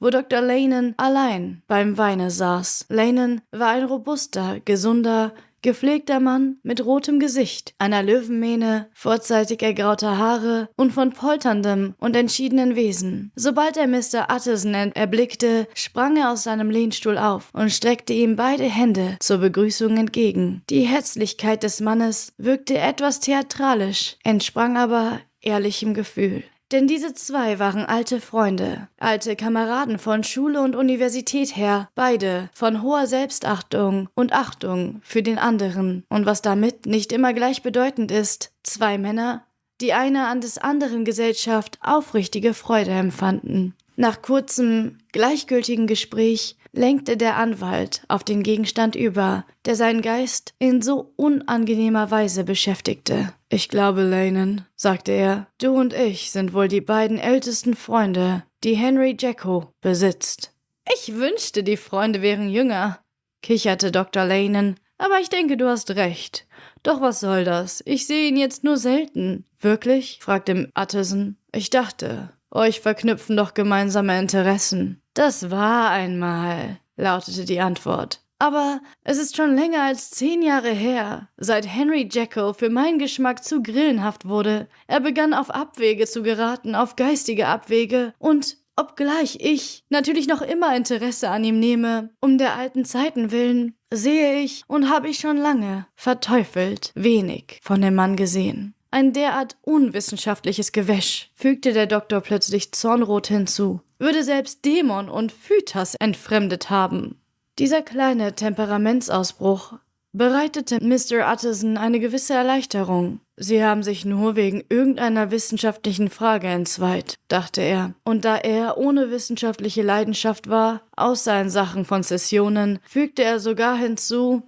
[0.00, 0.40] wo Dr.
[0.40, 2.86] Lanen allein beim Weine saß.
[2.88, 10.68] Lanen war ein robuster, gesunder, Gepflegter Mann mit rotem Gesicht, einer Löwenmähne, vorzeitig ergrauter Haare
[10.76, 13.30] und von polterndem und entschiedenen Wesen.
[13.36, 14.26] Sobald er Mr.
[14.28, 19.96] Utterson erblickte, sprang er aus seinem Lehnstuhl auf und streckte ihm beide Hände zur Begrüßung
[19.96, 20.62] entgegen.
[20.68, 26.42] Die Herzlichkeit des Mannes wirkte etwas theatralisch, entsprang aber ehrlichem Gefühl.
[26.72, 32.80] Denn diese zwei waren alte Freunde, alte Kameraden von Schule und Universität her, beide von
[32.80, 38.96] hoher Selbstachtung und Achtung für den anderen, und was damit nicht immer gleichbedeutend ist, zwei
[38.96, 39.44] Männer,
[39.82, 43.74] die einer an des anderen Gesellschaft aufrichtige Freude empfanden.
[43.96, 50.82] Nach kurzem, gleichgültigen Gespräch lenkte der Anwalt auf den Gegenstand über, der seinen Geist in
[50.82, 53.32] so unangenehmer Weise beschäftigte.
[53.48, 58.74] Ich glaube, Lanen, sagte er, du und ich sind wohl die beiden ältesten Freunde, die
[58.74, 60.52] Henry Jacko besitzt.
[60.94, 62.98] Ich wünschte, die Freunde wären jünger,
[63.42, 64.24] kicherte Dr.
[64.24, 66.46] Lanen, aber ich denke, du hast recht.
[66.82, 67.82] Doch was soll das?
[67.86, 69.44] Ich sehe ihn jetzt nur selten.
[69.60, 70.18] Wirklich?
[70.20, 71.36] fragte Utterson.
[71.52, 75.01] Ich dachte, euch verknüpfen doch gemeinsame Interessen.
[75.14, 78.20] Das war einmal, lautete die Antwort.
[78.38, 83.44] Aber es ist schon länger als zehn Jahre her, seit Henry Jekyll für meinen Geschmack
[83.44, 84.68] zu grillenhaft wurde.
[84.88, 90.74] Er begann auf Abwege zu geraten, auf geistige Abwege, und obgleich ich natürlich noch immer
[90.74, 95.36] Interesse an ihm nehme, um der alten Zeiten willen, sehe ich und habe ich schon
[95.36, 98.74] lange verteufelt wenig von dem Mann gesehen.
[98.94, 105.94] Ein derart unwissenschaftliches Gewäsch, fügte der Doktor plötzlich zornrot hinzu, würde selbst Dämon und Phytas
[105.94, 107.18] entfremdet haben.
[107.58, 109.78] Dieser kleine Temperamentsausbruch
[110.12, 111.32] bereitete Mr.
[111.32, 113.20] Utterson eine gewisse Erleichterung.
[113.38, 119.10] Sie haben sich nur wegen irgendeiner wissenschaftlichen Frage entzweit, dachte er, und da er ohne
[119.10, 124.42] wissenschaftliche Leidenschaft war, außer in Sachen von Sessionen, fügte er sogar hinzu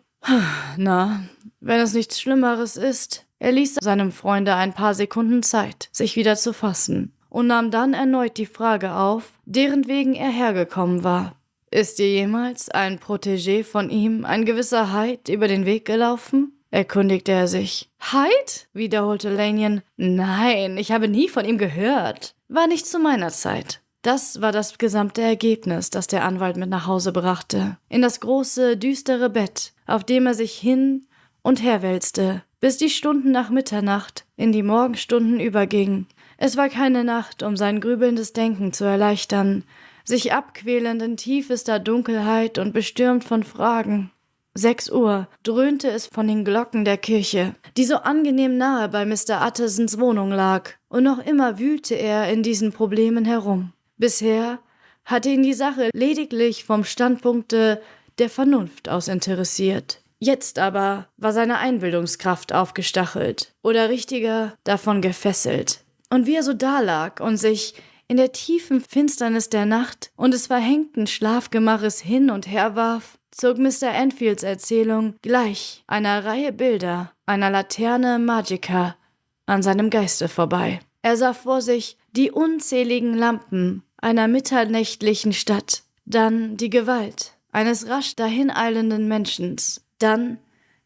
[0.76, 1.22] Na,
[1.60, 6.34] wenn es nichts Schlimmeres ist, er ließ seinem Freunde ein paar Sekunden Zeit, sich wieder
[6.34, 11.34] zu fassen, und nahm dann erneut die Frage auf, deren wegen er hergekommen war.
[11.70, 16.58] Ist dir jemals ein Protégé von ihm, ein gewisser Hyde, über den Weg gelaufen?
[16.70, 17.90] erkundigte er sich.
[18.00, 18.62] Hyde?
[18.72, 19.82] wiederholte Lanyon.
[19.98, 22.34] Nein, ich habe nie von ihm gehört.
[22.48, 23.82] War nicht zu meiner Zeit.
[24.00, 27.76] Das war das gesamte Ergebnis, das der Anwalt mit nach Hause brachte.
[27.90, 31.06] In das große, düstere Bett, auf dem er sich hin
[31.44, 36.08] und her wälzte, bis die Stunden nach Mitternacht in die Morgenstunden übergingen.
[36.38, 39.62] Es war keine Nacht, um sein grübelndes Denken zu erleichtern,
[40.04, 44.10] sich abquälend in tiefester Dunkelheit und bestürmt von Fragen.
[44.54, 49.46] Sechs Uhr dröhnte es von den Glocken der Kirche, die so angenehm nahe bei Mr.
[49.46, 53.72] Uttersons Wohnung lag, und noch immer wühlte er in diesen Problemen herum.
[53.96, 54.60] Bisher
[55.04, 57.82] hatte ihn die Sache lediglich vom Standpunkte
[58.18, 60.00] der Vernunft aus interessiert.
[60.24, 65.84] Jetzt aber war seine Einbildungskraft aufgestachelt oder richtiger davon gefesselt.
[66.08, 67.74] Und wie er so dalag und sich
[68.08, 73.58] in der tiefen Finsternis der Nacht und des verhängten Schlafgemaches hin und her warf, zog
[73.58, 73.92] Mr.
[73.94, 78.96] Enfields Erzählung gleich einer Reihe Bilder einer Laterne Magica
[79.44, 80.80] an seinem Geiste vorbei.
[81.02, 88.16] Er sah vor sich die unzähligen Lampen einer mitternächtlichen Stadt, dann die Gewalt eines rasch
[88.16, 89.56] dahineilenden Menschen,
[90.04, 90.38] dann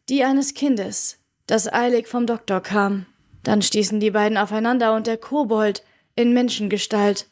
[0.07, 3.05] die eines Kindes, das eilig vom Doktor kam.
[3.43, 5.83] Dann stießen die beiden aufeinander und der Kobold
[6.15, 7.27] in Menschengestalt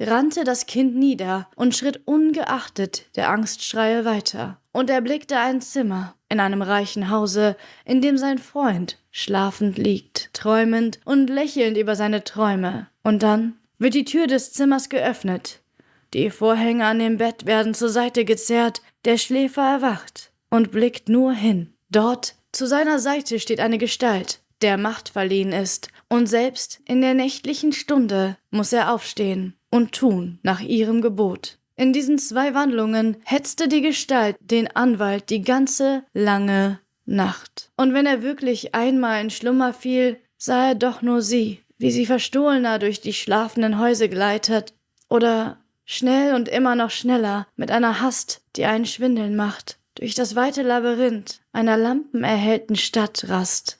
[0.00, 4.60] rannte das Kind nieder und schritt ungeachtet der Angstschreie weiter.
[4.72, 10.32] Und er blickte ein Zimmer in einem reichen Hause, in dem sein Freund schlafend liegt,
[10.34, 12.88] träumend und lächelnd über seine Träume.
[13.02, 15.60] Und dann wird die Tür des Zimmers geöffnet.
[16.14, 21.32] Die Vorhänge an dem Bett werden zur Seite gezerrt, der Schläfer erwacht und blickt nur
[21.32, 21.74] hin.
[21.90, 27.14] Dort zu seiner Seite steht eine Gestalt, der Macht verliehen ist, und selbst in der
[27.14, 31.58] nächtlichen Stunde muss er aufstehen und tun nach ihrem Gebot.
[31.76, 37.70] In diesen zwei Wandlungen hetzte die Gestalt den Anwalt die ganze lange Nacht.
[37.76, 42.04] Und wenn er wirklich einmal in Schlummer fiel, sah er doch nur sie, wie sie
[42.04, 44.74] verstohlener durch die schlafenden Häuser gleitet
[45.08, 50.36] oder schnell und immer noch schneller mit einer Hast, die einen schwindeln macht, durch das
[50.36, 53.78] weite Labyrinth einer lampenerhellten Stadt rast.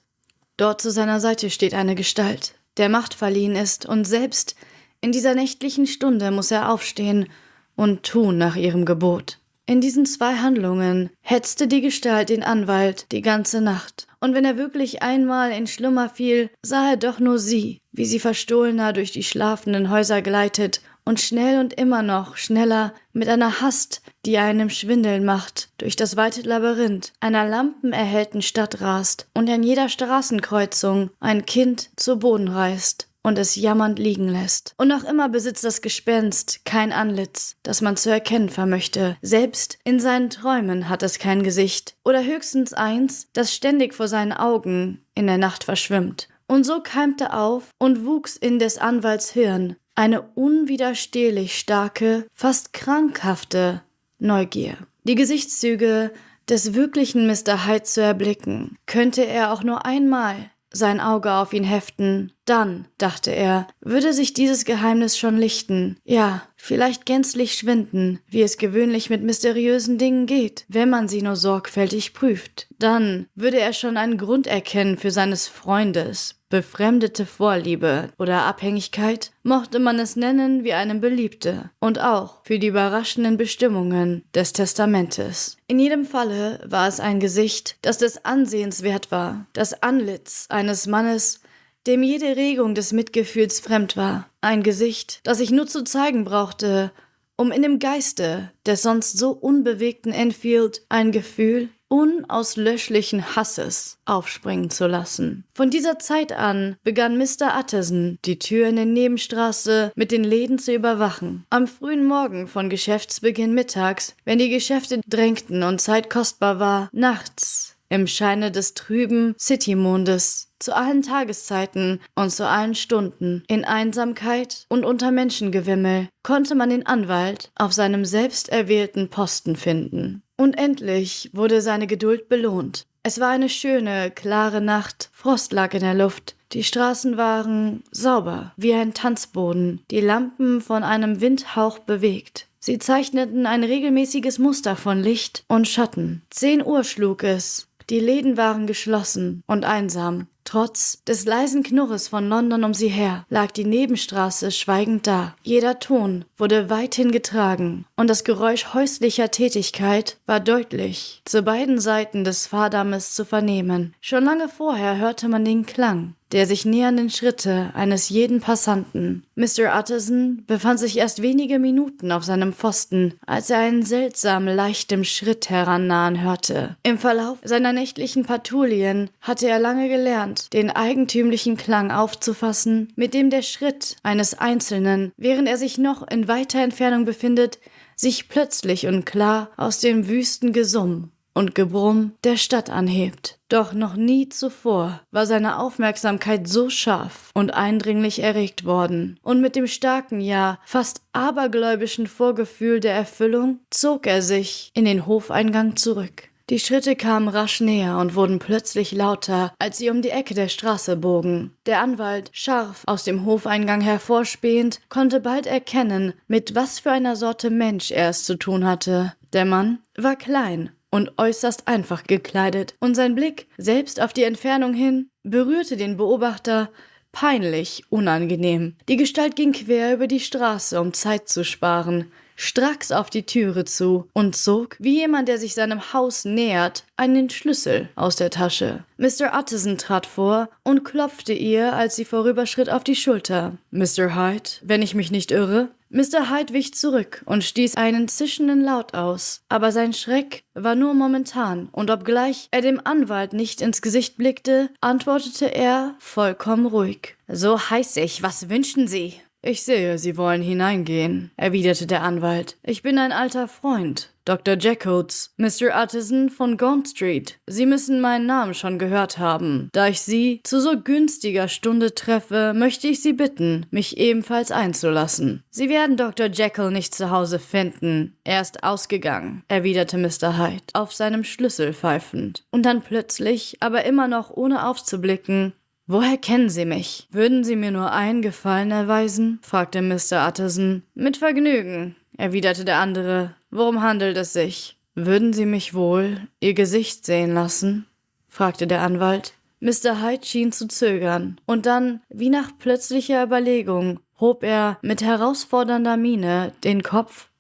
[0.57, 4.57] Dort zu seiner Seite steht eine Gestalt, der Macht verliehen ist, und selbst
[5.01, 7.29] in dieser nächtlichen Stunde muss er aufstehen
[7.77, 9.39] und tun nach ihrem Gebot.
[9.67, 14.57] In diesen zwei Handlungen hetzte die Gestalt den Anwalt die ganze Nacht, und wenn er
[14.57, 19.23] wirklich einmal in Schlummer fiel, sah er doch nur sie, wie sie verstohlener durch die
[19.23, 25.25] schlafenden Häuser gleitet und schnell und immer noch schneller mit einer Hast, die einem Schwindeln
[25.25, 31.89] macht, durch das weite Labyrinth einer lampenerhellten Stadt rast und an jeder Straßenkreuzung ein Kind
[31.97, 34.75] zu Boden reißt und es jammernd liegen lässt.
[34.77, 39.17] Und noch immer besitzt das Gespenst kein Antlitz, das man zu erkennen vermöchte.
[39.23, 41.97] Selbst in seinen Träumen hat es kein Gesicht.
[42.05, 46.29] Oder höchstens eins, das ständig vor seinen Augen in der Nacht verschwimmt.
[46.47, 53.83] Und so keimte auf und wuchs in des Anwalts Hirn eine unwiderstehlich starke, fast krankhafte
[54.21, 54.77] Neugier.
[55.03, 56.13] Die Gesichtszüge
[56.49, 57.67] des wirklichen Mr.
[57.67, 60.37] Hyde zu erblicken, könnte er auch nur einmal
[60.71, 66.43] sein Auge auf ihn heften, dann, dachte er, würde sich dieses Geheimnis schon lichten, ja,
[66.57, 72.13] vielleicht gänzlich schwinden, wie es gewöhnlich mit mysteriösen Dingen geht, wenn man sie nur sorgfältig
[72.13, 72.69] prüft.
[72.79, 79.79] Dann würde er schon einen Grund erkennen für seines Freundes befremdete Vorliebe oder Abhängigkeit, mochte
[79.79, 85.57] man es nennen, wie einem beliebte, und auch für die überraschenden Bestimmungen des Testamentes.
[85.67, 90.87] In jedem Falle war es ein Gesicht, das des Ansehens wert war, das Antlitz eines
[90.87, 91.41] Mannes,
[91.87, 96.93] dem jede Regung des Mitgefühls fremd war, ein Gesicht, das ich nur zu zeigen brauchte,
[97.37, 104.87] um in dem Geiste des sonst so unbewegten Enfield ein Gefühl unauslöschlichen Hasses aufspringen zu
[104.87, 105.45] lassen.
[105.55, 107.59] Von dieser Zeit an begann Mr.
[107.59, 111.45] Utterson, die Tür in der Nebenstraße mit den Läden zu überwachen.
[111.51, 117.79] Am frühen Morgen von Geschäftsbeginn mittags, wenn die Geschäfte drängten und Zeit kostbar war, nachts
[117.89, 124.85] im Scheine des trüben Citymondes, zu allen Tageszeiten und zu allen Stunden, in Einsamkeit und
[124.85, 130.23] unter Menschengewimmel, konnte man den Anwalt auf seinem selbst erwählten Posten finden.
[130.41, 132.87] Und endlich wurde seine Geduld belohnt.
[133.03, 138.53] Es war eine schöne, klare Nacht, Frost lag in der Luft, die Straßen waren sauber,
[138.57, 142.47] wie ein Tanzboden, die Lampen von einem Windhauch bewegt.
[142.61, 146.23] Sie zeichneten ein regelmäßiges Muster von Licht und Schatten.
[146.31, 150.27] Zehn Uhr schlug es, die Läden waren geschlossen und einsam.
[150.49, 155.37] Trotz des leisen Knurres von London um sie her lag die Nebenstraße schweigend da.
[155.43, 162.25] Jeder Ton wurde weithin getragen und das Geräusch häuslicher Tätigkeit war deutlich zu beiden Seiten
[162.25, 163.95] des Fahrdammes zu vernehmen.
[164.01, 169.25] Schon lange vorher hörte man den Klang der sich nähernden Schritte eines jeden Passanten.
[169.35, 169.79] Mr.
[169.79, 175.49] Utterson befand sich erst wenige Minuten auf seinem Pfosten, als er einen seltsam leichten Schritt
[175.49, 176.77] herannahen hörte.
[176.83, 183.31] Im Verlauf seiner nächtlichen Patrouillen hatte er lange gelernt, den eigentümlichen Klang aufzufassen, mit dem
[183.31, 187.59] der Schritt eines Einzelnen, während er sich noch in weiter Entfernung befindet,
[187.97, 193.39] sich plötzlich und klar aus dem wüsten Gesumm und Gebrumm der Stadt anhebt.
[193.49, 199.55] Doch noch nie zuvor war seine Aufmerksamkeit so scharf und eindringlich erregt worden, und mit
[199.55, 206.29] dem starken, ja fast abergläubischen Vorgefühl der Erfüllung zog er sich in den Hofeingang zurück.
[206.51, 210.49] Die Schritte kamen rasch näher und wurden plötzlich lauter, als sie um die Ecke der
[210.49, 211.53] Straße bogen.
[211.67, 217.51] Der Anwalt, scharf aus dem Hofeingang hervorspähend, konnte bald erkennen, mit was für einer Sorte
[217.51, 219.13] Mensch er es zu tun hatte.
[219.35, 224.73] Der Mann war klein, und äußerst einfach gekleidet, und sein Blick, selbst auf die Entfernung
[224.73, 226.71] hin, berührte den Beobachter
[227.13, 228.77] peinlich unangenehm.
[228.89, 233.65] Die Gestalt ging quer über die Straße, um Zeit zu sparen, stracks auf die Türe
[233.65, 238.85] zu und zog, wie jemand, der sich seinem Haus nähert, einen Schlüssel aus der Tasche.
[238.97, 239.37] Mr.
[239.37, 243.59] Utterson trat vor und klopfte ihr, als sie vorüberschritt, auf die Schulter.
[243.71, 244.15] Mr.
[244.15, 245.69] Hyde, wenn ich mich nicht irre?
[245.91, 246.31] Mr.
[246.31, 251.71] Hyde wich zurück und stieß einen zischenden Laut aus, aber sein Schreck war nur momentan,
[251.73, 257.17] und obgleich er dem Anwalt nicht ins Gesicht blickte, antwortete er vollkommen ruhig.
[257.27, 259.15] So heiß ich, was wünschen Sie?
[259.41, 262.57] Ich sehe, Sie wollen hineingehen, erwiderte der Anwalt.
[262.65, 264.59] Ich bin ein alter Freund, Dr.
[264.59, 265.75] Jackots, Mr.
[265.75, 267.39] Artisan von Gaunt Street.
[267.47, 269.71] Sie müssen meinen Namen schon gehört haben.
[269.73, 275.45] Da ich Sie zu so günstiger Stunde treffe, möchte ich Sie bitten, mich ebenfalls einzulassen.
[275.51, 276.27] Sie werden Dr.
[276.27, 278.19] Jekyll nicht zu Hause finden.
[278.25, 280.37] Er ist ausgegangen, erwiderte Mr.
[280.37, 282.43] Hyde, auf seinem Schlüssel pfeifend.
[282.51, 285.53] Und dann plötzlich, aber immer noch ohne aufzublicken,
[285.91, 287.09] Woher kennen Sie mich?
[287.11, 289.39] Würden Sie mir nur einen Gefallen erweisen?
[289.41, 290.29] fragte Mr.
[290.29, 290.83] Utterson.
[290.95, 293.35] Mit Vergnügen, erwiderte der andere.
[293.51, 294.77] Worum handelt es sich?
[294.95, 297.87] Würden Sie mich wohl Ihr Gesicht sehen lassen?
[298.29, 299.33] fragte der Anwalt.
[299.61, 300.03] Mr.
[300.03, 306.53] Hyde schien zu zögern, und dann, wie nach plötzlicher Überlegung, hob er mit herausfordernder Miene
[306.65, 307.31] den Kopf,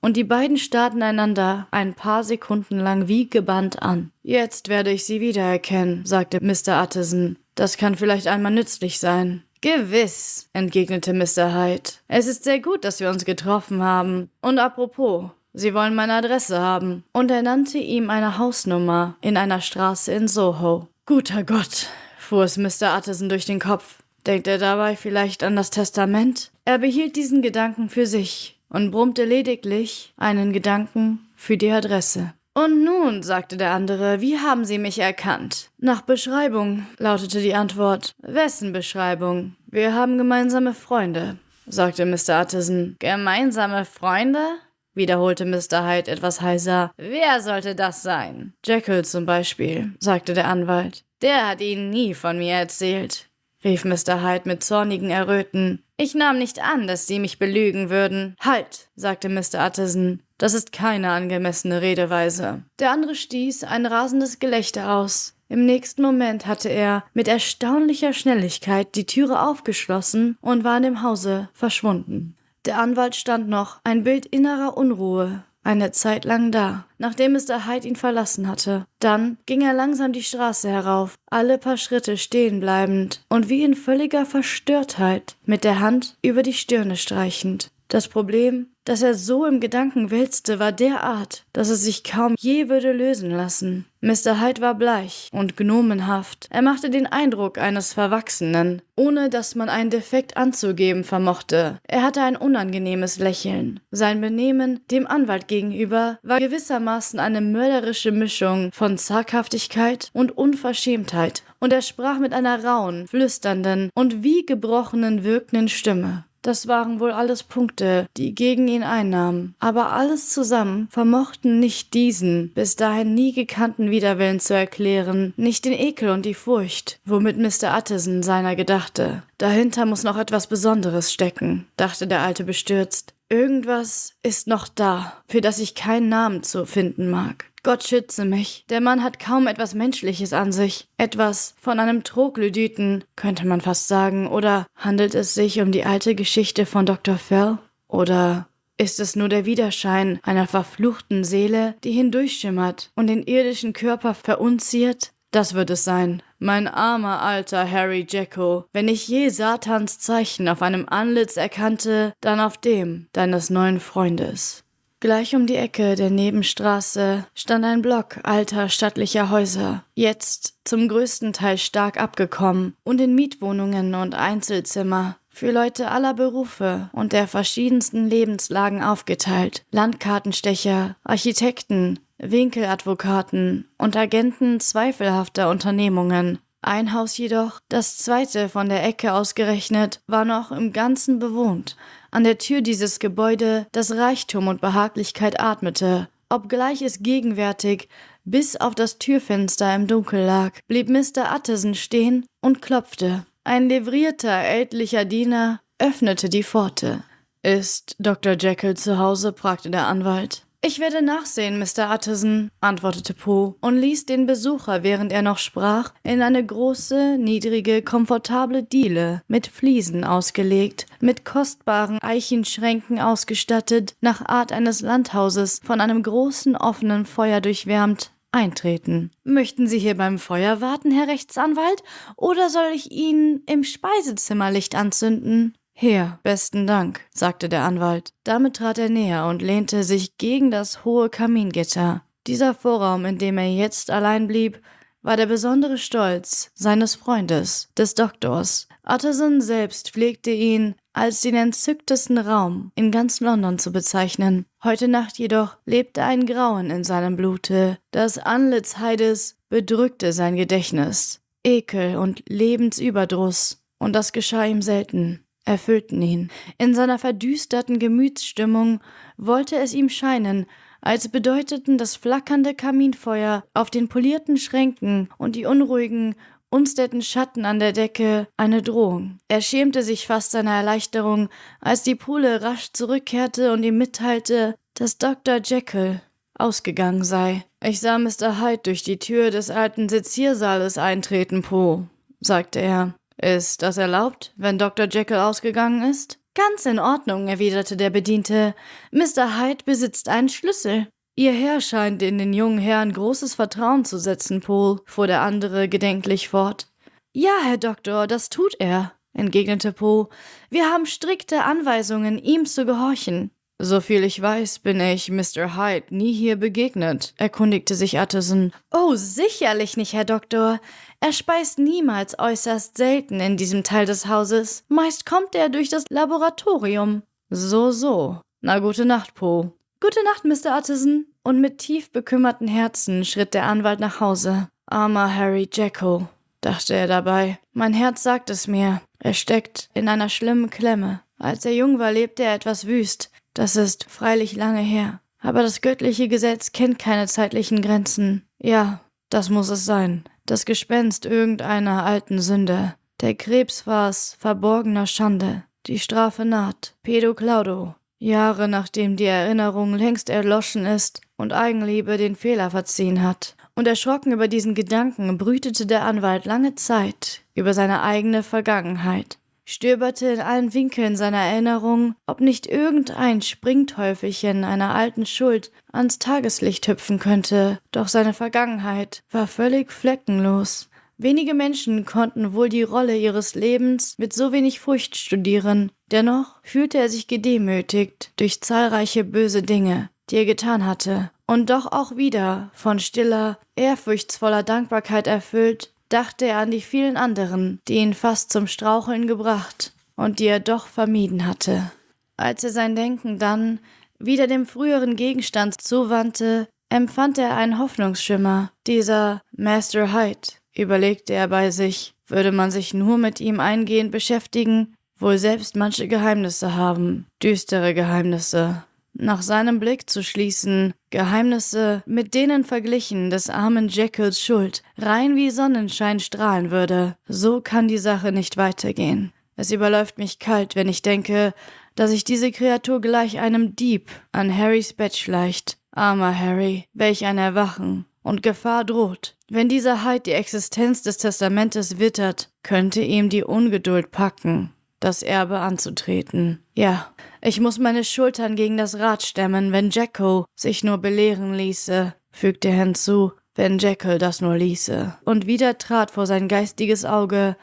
[0.00, 4.10] und die beiden starrten einander ein paar Sekunden lang wie gebannt an.
[4.24, 6.82] Jetzt werde ich Sie wiedererkennen, sagte Mr.
[6.82, 7.36] Utterson.
[7.54, 9.42] Das kann vielleicht einmal nützlich sein.
[9.60, 11.54] Gewiss, entgegnete Mr.
[11.54, 11.90] Hyde.
[12.08, 14.30] Es ist sehr gut, dass wir uns getroffen haben.
[14.40, 17.04] Und apropos, Sie wollen meine Adresse haben.
[17.12, 20.88] Und er nannte ihm eine Hausnummer in einer Straße in Soho.
[21.04, 21.88] Guter Gott,
[22.18, 22.96] fuhr es Mr.
[22.96, 23.98] Utterson durch den Kopf.
[24.26, 26.50] Denkt er dabei vielleicht an das Testament?
[26.64, 32.32] Er behielt diesen Gedanken für sich und brummte lediglich einen Gedanken für die Adresse.
[32.54, 35.70] Und nun, sagte der andere, wie haben Sie mich erkannt?
[35.78, 38.14] Nach Beschreibung, lautete die Antwort.
[38.18, 39.56] Wessen Beschreibung?
[39.66, 42.42] Wir haben gemeinsame Freunde, sagte Mr.
[42.42, 42.96] Utterson.
[42.98, 44.58] Gemeinsame Freunde?
[44.94, 45.86] wiederholte Mr.
[45.86, 46.92] Hyde etwas heiser.
[46.96, 48.52] Wer sollte das sein?
[48.64, 51.04] Jekyll zum Beispiel, sagte der Anwalt.
[51.22, 53.28] Der hat Ihnen nie von mir erzählt,
[53.64, 54.22] rief Mr.
[54.22, 55.82] Hyde mit zornigen Erröten.
[56.02, 58.34] Ich nahm nicht an, dass Sie mich belügen würden.
[58.40, 59.64] Halt, sagte Mr.
[59.64, 60.20] Utterson.
[60.36, 62.64] Das ist keine angemessene Redeweise.
[62.80, 65.36] Der andere stieß ein rasendes Gelächter aus.
[65.48, 71.02] Im nächsten Moment hatte er mit erstaunlicher Schnelligkeit die Türe aufgeschlossen und war in dem
[71.04, 72.36] Hause verschwunden.
[72.64, 77.66] Der Anwalt stand noch, ein Bild innerer Unruhe, eine Zeit lang da, nachdem Mr.
[77.66, 78.86] Hyde ihn verlassen hatte.
[78.98, 83.74] Dann ging er langsam die Straße herauf, alle paar Schritte stehen bleibend und wie in
[83.74, 87.70] völliger Verstörtheit mit der Hand über die Stirne streichend.
[87.88, 92.68] Das Problem, das er so im Gedanken wälzte, war derart, dass es sich kaum je
[92.68, 93.86] würde lösen lassen.
[94.00, 94.40] Mr.
[94.40, 96.48] Hyde war bleich und gnomenhaft.
[96.50, 101.78] Er machte den Eindruck eines Verwachsenen, ohne dass man einen Defekt anzugeben vermochte.
[101.86, 103.78] Er hatte ein unangenehmes Lächeln.
[103.92, 111.72] Sein Benehmen dem Anwalt gegenüber war gewissermaßen eine mörderische Mischung von Zaghaftigkeit und Unverschämtheit, und
[111.72, 116.24] er sprach mit einer rauen, flüsternden und wie gebrochenen wirkenden Stimme.
[116.42, 122.50] Das waren wohl alles Punkte, die gegen ihn einnahmen, aber alles zusammen vermochten nicht diesen
[122.52, 127.78] bis dahin nie gekannten Widerwillen zu erklären, nicht den Ekel und die Furcht, womit Mr.
[127.78, 129.22] Utterson seiner gedachte.
[129.38, 133.14] Dahinter muss noch etwas Besonderes stecken, dachte der Alte bestürzt.
[133.32, 137.46] Irgendwas ist noch da, für das ich keinen Namen zu finden mag.
[137.62, 138.66] Gott schütze mich.
[138.68, 140.86] Der Mann hat kaum etwas Menschliches an sich.
[140.98, 144.26] Etwas von einem Troglodyten, könnte man fast sagen.
[144.26, 147.16] Oder handelt es sich um die alte Geschichte von Dr.
[147.16, 147.56] Fell?
[147.88, 154.12] Oder ist es nur der Widerschein einer verfluchten Seele, die hindurchschimmert und den irdischen Körper
[154.12, 155.12] verunziert?
[155.30, 156.22] Das wird es sein.
[156.42, 158.64] Mein armer alter Harry Jacko.
[158.72, 164.64] Wenn ich je Satans Zeichen auf einem Antlitz erkannte, dann auf dem deines neuen Freundes.
[164.98, 171.32] Gleich um die Ecke der Nebenstraße stand ein Block alter stattlicher Häuser, jetzt zum größten
[171.32, 178.08] Teil stark abgekommen und in Mietwohnungen und Einzelzimmer für Leute aller Berufe und der verschiedensten
[178.08, 179.64] Lebenslagen aufgeteilt.
[179.70, 186.38] Landkartenstecher, Architekten, Winkeladvokaten und Agenten zweifelhafter Unternehmungen.
[186.62, 191.76] Ein Haus jedoch, das zweite von der Ecke ausgerechnet, war noch im Ganzen bewohnt
[192.12, 196.08] an der Tür dieses Gebäude das Reichtum und Behaglichkeit atmete.
[196.28, 197.88] Obgleich es gegenwärtig
[198.24, 201.34] bis auf das Türfenster im Dunkel lag, blieb Mr.
[201.34, 203.26] Utterson stehen und klopfte.
[203.44, 207.02] Ein livrierter ältlicher Diener öffnete die Pforte.
[207.42, 208.36] Ist Dr.
[208.38, 209.34] Jekyll zu Hause?
[209.36, 210.46] fragte der Anwalt.
[210.64, 211.92] Ich werde nachsehen, Mr.
[211.92, 217.82] Utterson, antwortete Poe und ließ den Besucher, während er noch sprach, in eine große, niedrige,
[217.82, 226.04] komfortable Diele mit Fliesen ausgelegt, mit kostbaren Eichenschränken ausgestattet, nach Art eines Landhauses, von einem
[226.04, 229.10] großen offenen Feuer durchwärmt, eintreten.
[229.24, 231.82] Möchten Sie hier beim Feuer warten, Herr Rechtsanwalt,
[232.16, 235.54] oder soll ich Ihnen im Speisezimmer Licht anzünden?
[235.74, 238.12] Hier, besten Dank, sagte der Anwalt.
[238.24, 242.04] Damit trat er näher und lehnte sich gegen das hohe Kamingitter.
[242.26, 244.60] Dieser Vorraum, in dem er jetzt allein blieb,
[245.02, 248.68] war der besondere Stolz seines Freundes, des Doktors.
[248.88, 254.46] Utterson selbst pflegte ihn als den entzücktesten Raum in ganz London zu bezeichnen.
[254.62, 257.78] Heute Nacht jedoch lebte ein Grauen in seinem Blute.
[257.90, 261.20] Das Antlitz Heides bedrückte sein Gedächtnis.
[261.42, 263.64] Ekel und Lebensüberdruss.
[263.78, 266.30] Und das geschah ihm selten erfüllten ihn.
[266.58, 268.80] In seiner verdüsterten Gemütsstimmung
[269.16, 270.46] wollte es ihm scheinen,
[270.80, 276.16] als bedeuteten das flackernde Kaminfeuer auf den polierten Schränken und die unruhigen,
[276.50, 279.18] unstetten Schatten an der Decke eine Drohung.
[279.28, 281.28] Er schämte sich fast seiner Erleichterung,
[281.60, 285.40] als die Pule rasch zurückkehrte und ihm mitteilte, dass Dr.
[285.42, 286.02] Jekyll
[286.34, 287.44] ausgegangen sei.
[287.62, 288.40] Ich sah Mr.
[288.40, 291.86] Hyde durch die Tür des alten Seziersaales eintreten, Po,
[292.20, 292.94] sagte er.
[293.16, 294.86] Ist das erlaubt, wenn Dr.
[294.90, 296.18] Jekyll ausgegangen ist?
[296.34, 298.54] Ganz in Ordnung, erwiderte der Bediente.
[298.90, 299.38] Mr.
[299.38, 300.88] Hyde besitzt einen Schlüssel.
[301.14, 305.68] Ihr Herr scheint in den jungen Herrn großes Vertrauen zu setzen, Paul, fuhr der andere
[305.68, 306.68] gedenklich fort.
[307.12, 310.08] Ja, Herr Doktor, das tut er, entgegnete Poe.
[310.48, 313.30] Wir haben strikte Anweisungen, ihm zu gehorchen.
[313.58, 315.56] Soviel ich weiß, bin ich Mr.
[315.56, 318.52] Hyde nie hier begegnet, erkundigte sich Utterson.
[318.72, 320.60] Oh, sicherlich nicht, Herr Doktor.
[321.02, 324.62] Er speist niemals äußerst selten in diesem Teil des Hauses.
[324.68, 327.02] Meist kommt er durch das Laboratorium.
[327.28, 328.20] So, so.
[328.40, 329.50] Na, gute Nacht, Poe.
[329.80, 330.56] Gute Nacht, Mr.
[330.56, 331.06] Utterson.
[331.24, 334.48] Und mit tief bekümmerten Herzen schritt der Anwalt nach Hause.
[334.66, 336.06] Armer Harry Jacko,
[336.40, 337.40] dachte er dabei.
[337.52, 338.80] Mein Herz sagt es mir.
[339.00, 341.00] Er steckt in einer schlimmen Klemme.
[341.18, 343.10] Als er jung war, lebte er etwas wüst.
[343.34, 345.00] Das ist freilich lange her.
[345.18, 348.24] Aber das göttliche Gesetz kennt keine zeitlichen Grenzen.
[348.38, 350.04] Ja, das muss es sein.
[350.26, 352.74] Das Gespenst irgendeiner alten Sünde.
[353.00, 355.44] Der Krebs war's, verborgener Schande.
[355.66, 356.74] Die Strafe naht.
[356.82, 357.74] Pedo Claudo.
[357.98, 363.36] Jahre nachdem die Erinnerung längst erloschen ist und Eigenliebe den Fehler verziehen hat.
[363.54, 370.06] Und erschrocken über diesen Gedanken brütete der Anwalt lange Zeit über seine eigene Vergangenheit stöberte
[370.08, 376.98] in allen Winkeln seiner Erinnerung, ob nicht irgendein Springteufelchen einer alten Schuld ans Tageslicht hüpfen
[376.98, 380.68] könnte, doch seine Vergangenheit war völlig fleckenlos.
[380.98, 386.78] Wenige Menschen konnten wohl die Rolle ihres Lebens mit so wenig Furcht studieren, dennoch fühlte
[386.78, 392.50] er sich gedemütigt durch zahlreiche böse Dinge, die er getan hatte, und doch auch wieder
[392.52, 398.46] von stiller, ehrfurchtsvoller Dankbarkeit erfüllt, dachte er an die vielen anderen, die ihn fast zum
[398.46, 401.70] Straucheln gebracht und die er doch vermieden hatte.
[402.16, 403.58] Als er sein Denken dann
[403.98, 408.50] wieder dem früheren Gegenstand zuwandte, empfand er einen Hoffnungsschimmer.
[408.66, 414.74] Dieser Master Hyde, überlegte er bei sich, würde man sich nur mit ihm eingehend beschäftigen,
[414.98, 418.64] wohl selbst manche Geheimnisse haben, düstere Geheimnisse
[418.94, 425.30] nach seinem Blick zu schließen, Geheimnisse mit denen verglichen des armen Jekylls Schuld rein wie
[425.30, 426.96] Sonnenschein strahlen würde.
[427.06, 429.12] So kann die Sache nicht weitergehen.
[429.36, 431.32] Es überläuft mich kalt, wenn ich denke,
[431.74, 435.58] dass sich diese Kreatur gleich einem Dieb an Harrys Bett schleicht.
[435.70, 437.86] Armer Harry, welch ein Erwachen.
[438.02, 439.16] Und Gefahr droht.
[439.30, 444.52] Wenn dieser Hyde die Existenz des Testamentes wittert, könnte ihm die Ungeduld packen
[444.84, 446.42] das Erbe anzutreten.
[446.54, 451.94] Ja, ich muss meine Schultern gegen das Rad stemmen, wenn Jacko sich nur belehren ließe,
[452.10, 454.98] fügte er hinzu, wenn Jekyll das nur ließe.
[455.04, 457.36] Und wieder trat vor sein geistiges Auge,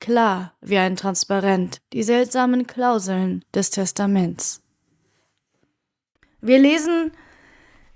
[0.00, 4.62] klar wie ein Transparent, die seltsamen Klauseln des Testaments.
[6.40, 7.12] Wir lesen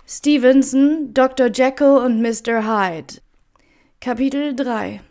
[0.07, 1.47] Stevenson, Dr.
[1.47, 2.63] Jekyll und Mr.
[2.63, 3.15] Hyde.
[3.99, 5.01] Kapitel 3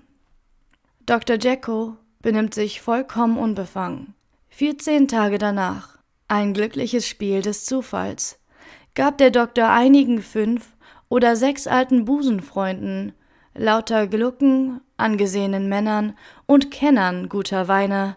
[1.04, 1.36] Dr.
[1.36, 4.14] Jekyll benimmt sich vollkommen unbefangen.
[4.48, 8.38] Vierzehn Tage danach, ein glückliches Spiel des Zufalls,
[8.94, 10.68] gab der Doktor einigen fünf
[11.10, 13.12] oder sechs alten Busenfreunden,
[13.54, 16.16] lauter Glucken, angesehenen Männern
[16.46, 18.16] und Kennern guter Weine,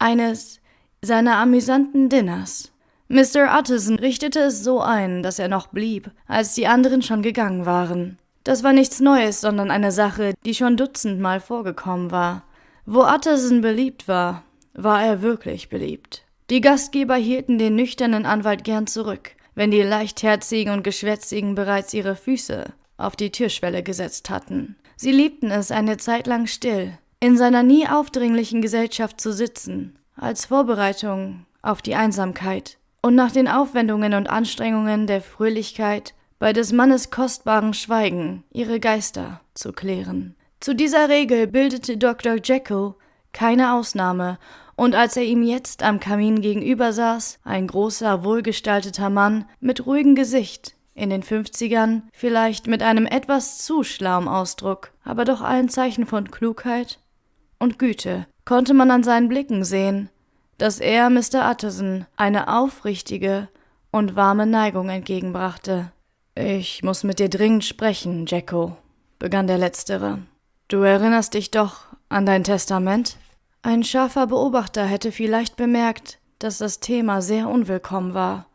[0.00, 0.60] eines
[1.00, 2.72] seiner amüsanten Dinners.
[3.06, 3.56] Mr.
[3.56, 8.18] Utterson richtete es so ein, dass er noch blieb, als die anderen schon gegangen waren.
[8.42, 12.42] Das war nichts Neues, sondern eine Sache, die schon dutzendmal vorgekommen war.
[12.88, 16.22] Wo Utterson beliebt war, war er wirklich beliebt.
[16.50, 22.14] Die Gastgeber hielten den nüchternen Anwalt gern zurück, wenn die leichtherzigen und geschwätzigen bereits ihre
[22.14, 24.76] Füße auf die Türschwelle gesetzt hatten.
[24.96, 30.46] Sie liebten es, eine Zeit lang still, in seiner nie aufdringlichen Gesellschaft zu sitzen, als
[30.46, 37.10] Vorbereitung auf die Einsamkeit und nach den Aufwendungen und Anstrengungen der Fröhlichkeit bei des Mannes
[37.10, 40.36] kostbarem Schweigen ihre Geister zu klären.
[40.60, 42.36] Zu dieser Regel bildete Dr.
[42.42, 42.94] Jekyll
[43.32, 44.38] keine Ausnahme,
[44.76, 50.14] und als er ihm jetzt am Kamin gegenüber saß, ein großer, wohlgestalteter Mann mit ruhigem
[50.14, 56.06] Gesicht, in den Fünfzigern, vielleicht mit einem etwas zu schlauen Ausdruck, aber doch allen Zeichen
[56.06, 56.98] von Klugheit
[57.58, 60.10] und Güte, konnte man an seinen Blicken sehen,
[60.58, 61.50] dass er Mr.
[61.50, 63.48] Utterson eine aufrichtige
[63.90, 65.92] und warme Neigung entgegenbrachte.
[66.34, 68.76] Ich muss mit dir dringend sprechen, Jacko,
[69.18, 70.20] begann der Letztere.
[70.68, 73.18] Du erinnerst dich doch an dein Testament?
[73.62, 78.46] Ein scharfer Beobachter hätte vielleicht bemerkt, dass das Thema sehr unwillkommen war.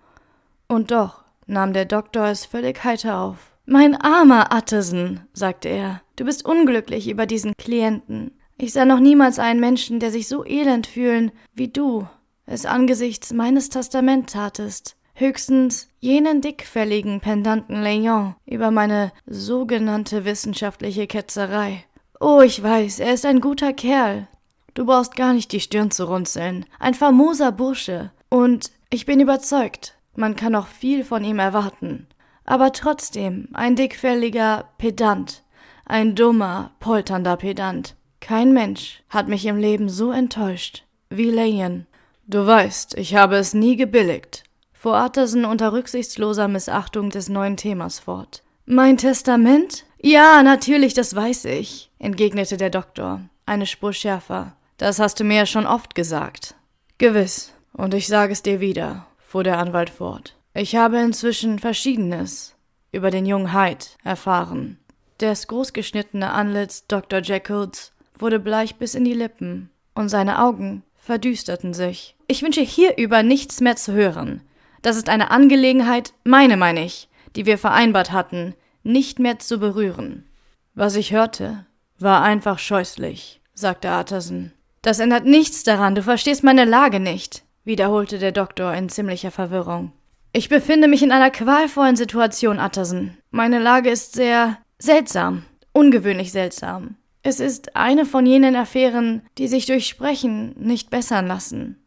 [0.67, 3.37] Und doch nahm der Doktor es völlig heiter auf.
[3.65, 8.31] Mein armer Utterson, sagte er, du bist unglücklich über diesen Klienten.
[8.57, 12.07] Ich sah noch niemals einen Menschen, der sich so elend fühlen, wie du
[12.45, 21.85] es angesichts meines Testaments tatest höchstens jenen dickfälligen Pendanten Léon über meine sogenannte wissenschaftliche Ketzerei.
[22.23, 24.27] Oh, ich weiß, er ist ein guter Kerl.
[24.75, 26.67] Du brauchst gar nicht die Stirn zu runzeln.
[26.77, 28.11] Ein famoser Bursche.
[28.29, 32.05] Und ich bin überzeugt, man kann noch viel von ihm erwarten.
[32.45, 35.41] Aber trotzdem ein dickfälliger Pedant.
[35.87, 37.95] Ein dummer, polternder Pedant.
[38.19, 41.87] Kein Mensch hat mich im Leben so enttäuscht wie Leyen.
[42.27, 44.43] Du weißt, ich habe es nie gebilligt,
[44.73, 48.43] fuhr Utterson unter rücksichtsloser Missachtung des neuen Themas fort.
[48.67, 49.85] Mein Testament?
[50.03, 54.55] Ja, natürlich, das weiß ich, entgegnete der Doktor, eine Spur schärfer.
[54.77, 56.55] Das hast du mir ja schon oft gesagt.
[56.97, 60.35] Gewiss, und ich sage es dir wieder, fuhr der Anwalt fort.
[60.55, 62.55] Ich habe inzwischen Verschiedenes
[62.91, 64.79] über den jungen Hyde erfahren.
[65.19, 67.19] Das großgeschnittene Antlitz Dr.
[67.19, 72.15] Jekylls wurde bleich bis in die Lippen, und seine Augen verdüsterten sich.
[72.25, 74.41] Ich wünsche hierüber nichts mehr zu hören.
[74.81, 80.25] Das ist eine Angelegenheit, meine meine ich, die wir vereinbart hatten, nicht mehr zu berühren.
[80.73, 81.65] Was ich hörte,
[81.99, 84.51] war einfach scheußlich, sagte Utterson.
[84.81, 89.91] Das ändert nichts daran, du verstehst meine Lage nicht, wiederholte der Doktor in ziemlicher Verwirrung.
[90.33, 93.17] Ich befinde mich in einer qualvollen Situation, Utterson.
[93.31, 96.95] Meine Lage ist sehr seltsam, ungewöhnlich seltsam.
[97.21, 101.77] Es ist eine von jenen Affären, die sich durch Sprechen nicht bessern lassen.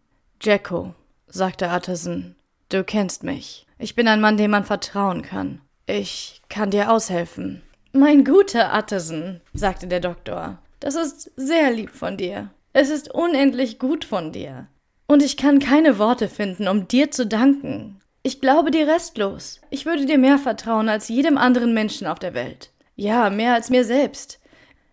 [0.40, 0.94] Jacko,
[1.26, 2.36] sagte Utterson,
[2.68, 3.66] Du kennst mich.
[3.78, 5.60] Ich bin ein Mann, dem man vertrauen kann.
[5.86, 7.62] Ich kann dir aushelfen.
[7.92, 12.50] Mein guter Utterson, sagte der Doktor, das ist sehr lieb von dir.
[12.72, 14.66] Es ist unendlich gut von dir.
[15.06, 18.00] Und ich kann keine Worte finden, um dir zu danken.
[18.22, 19.60] Ich glaube dir restlos.
[19.68, 22.70] Ich würde dir mehr vertrauen als jedem anderen Menschen auf der Welt.
[22.96, 24.40] Ja, mehr als mir selbst,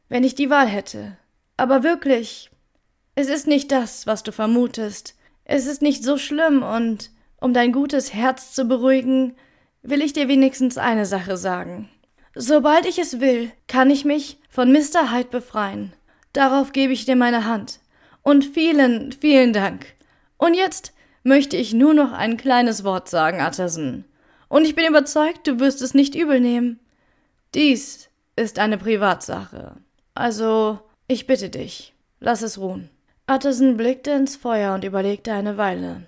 [0.10, 1.18] wenn ich die Wahl hätte.
[1.56, 2.52] Aber wirklich,
[3.16, 5.16] es ist nicht das, was du vermutest.
[5.46, 9.36] Es ist nicht so schlimm und um dein gutes Herz zu beruhigen,
[9.84, 11.90] will ich dir wenigstens eine Sache sagen.
[12.36, 15.12] Sobald ich es will, kann ich mich von Mr.
[15.12, 15.94] Hyde befreien.
[16.34, 17.80] Darauf gebe ich dir meine Hand.
[18.24, 19.86] Und vielen, vielen Dank.
[20.38, 24.06] Und jetzt möchte ich nur noch ein kleines Wort sagen, Utterson.
[24.48, 26.80] Und ich bin überzeugt, du wirst es nicht übel nehmen.
[27.54, 29.76] Dies ist eine Privatsache.
[30.14, 32.90] Also, ich bitte dich, lass es ruhen.
[33.30, 36.04] Utterson blickte ins Feuer und überlegte eine Weile.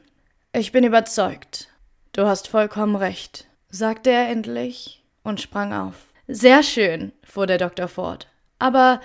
[0.51, 1.69] Ich bin überzeugt.
[2.11, 5.95] Du hast vollkommen recht, sagte er endlich und sprang auf.
[6.27, 8.27] Sehr schön, fuhr der Doktor fort.
[8.59, 9.01] Aber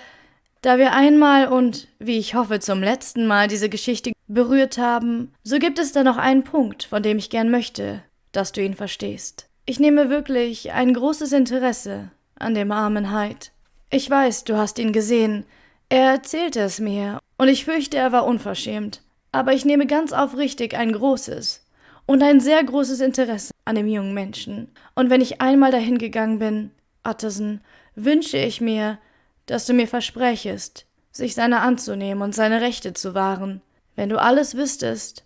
[0.61, 5.57] da wir einmal und, wie ich hoffe, zum letzten Mal diese Geschichte berührt haben, so
[5.57, 9.49] gibt es da noch einen Punkt, von dem ich gern möchte, dass du ihn verstehst.
[9.65, 13.47] Ich nehme wirklich ein großes Interesse an dem armen Hyde.
[13.89, 15.45] Ich weiß, du hast ihn gesehen.
[15.89, 19.01] Er erzählte es mir, und ich fürchte, er war unverschämt.
[19.31, 21.65] Aber ich nehme ganz aufrichtig ein großes
[22.09, 24.71] und ein sehr großes Interesse an dem jungen Menschen.
[24.95, 26.71] Und wenn ich einmal dahin gegangen bin,
[27.07, 27.61] Utterson,
[27.93, 28.97] wünsche ich mir,
[29.45, 33.61] dass du mir versprächest, sich seiner anzunehmen und seine Rechte zu wahren.
[33.95, 35.23] Wenn du alles wüsstest,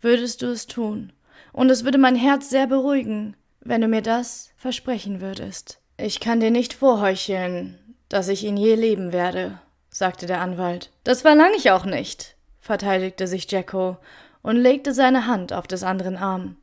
[0.00, 1.12] würdest du es tun.
[1.52, 5.78] Und es würde mein Herz sehr beruhigen, wenn du mir das versprechen würdest.
[5.96, 9.60] Ich kann dir nicht vorheucheln, dass ich ihn je leben werde,
[9.90, 10.90] sagte der Anwalt.
[11.04, 13.96] Das verlange ich auch nicht verteidigte sich Jacko
[14.46, 16.54] und legte seine Hand auf des anderen Arm.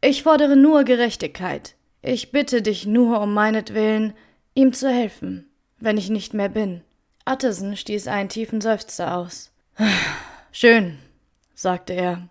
[0.00, 1.74] Ich fordere nur Gerechtigkeit.
[2.00, 4.12] Ich bitte dich nur um meinetwillen,
[4.54, 6.82] ihm zu helfen, wenn ich nicht mehr bin.
[7.28, 9.50] Utterson stieß einen tiefen Seufzer aus.
[10.52, 10.98] Schön,
[11.56, 12.28] sagte er.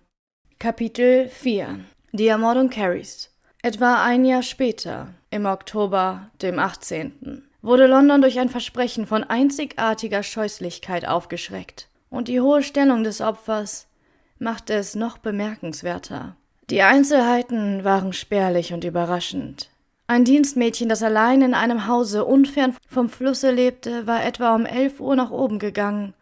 [0.57, 1.81] Kapitel 4
[2.13, 3.29] Die Ermordung Carries
[3.61, 10.23] Etwa ein Jahr später, im Oktober, dem 18., wurde London durch ein Versprechen von einzigartiger
[10.23, 13.87] Scheußlichkeit aufgeschreckt, und die hohe Stellung des Opfers
[14.43, 16.35] machte es noch bemerkenswerter.
[16.69, 19.69] Die Einzelheiten waren spärlich und überraschend.
[20.05, 24.99] Ein Dienstmädchen, das allein in einem Hause unfern vom Flusse lebte, war etwa um elf
[24.99, 26.13] Uhr nach oben gegangen,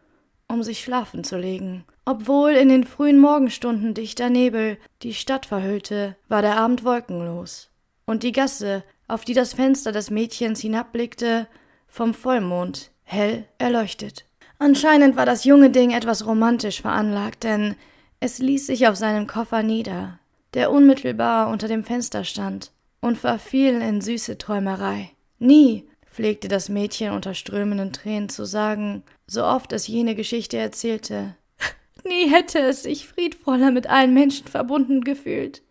[0.47, 1.83] um sich schlafen zu legen.
[2.05, 7.69] Obwohl in den frühen Morgenstunden dichter Nebel die Stadt verhüllte, war der Abend wolkenlos,
[8.05, 11.47] und die Gasse, auf die das Fenster des Mädchens hinabblickte,
[11.87, 14.25] vom Vollmond hell erleuchtet.
[14.57, 17.75] Anscheinend war das junge Ding etwas romantisch veranlagt, denn
[18.21, 20.19] es ließ sich auf seinem Koffer nieder,
[20.53, 25.09] der unmittelbar unter dem Fenster stand, und verfiel in süße Träumerei.
[25.39, 31.35] Nie, pflegte das Mädchen unter strömenden Tränen zu sagen, so oft es jene Geschichte erzählte.
[32.05, 35.63] Nie hätte es sich friedvoller mit allen Menschen verbunden gefühlt,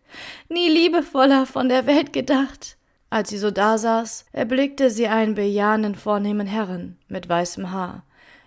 [0.49, 2.77] nie liebevoller von der Welt gedacht.
[3.11, 8.05] Als sie so dasaß, erblickte sie einen bejahenden vornehmen Herren mit weißem Haar,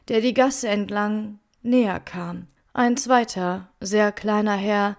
[0.09, 2.47] der die Gasse entlang näher kam.
[2.75, 4.97] Ein zweiter, sehr kleiner Herr,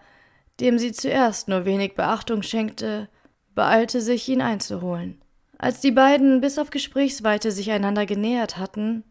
[0.61, 3.09] dem sie zuerst nur wenig Beachtung schenkte,
[3.57, 5.20] beeilte sich, ihn einzuholen.
[5.59, 9.03] Als die beiden bis auf Gesprächsweite sich einander genähert hatten,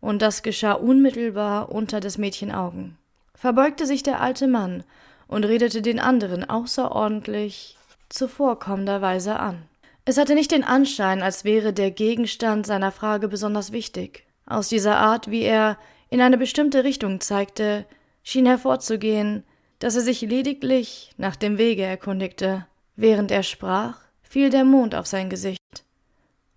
[0.00, 2.96] und das geschah unmittelbar unter des Mädchen Augen,
[3.34, 4.84] verbeugte sich der alte Mann
[5.26, 7.76] und redete den anderen außerordentlich
[8.08, 9.64] zuvorkommender Weise an.
[10.06, 14.24] Es hatte nicht den Anschein, als wäre der Gegenstand seiner Frage besonders wichtig.
[14.46, 15.76] Aus dieser Art, wie er
[16.08, 17.84] in eine bestimmte Richtung zeigte,
[18.28, 19.42] schien hervorzugehen,
[19.78, 22.66] dass er sich lediglich nach dem Wege erkundigte.
[22.94, 25.58] Während er sprach, fiel der Mond auf sein Gesicht,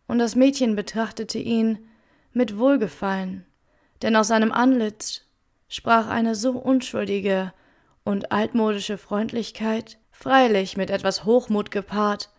[0.05, 1.79] und das Mädchen betrachtete ihn
[2.33, 3.45] mit Wohlgefallen,
[4.01, 5.21] denn aus seinem Antlitz
[5.69, 7.53] sprach eine so unschuldige
[8.03, 12.31] und altmodische Freundlichkeit, freilich mit etwas Hochmut gepaart,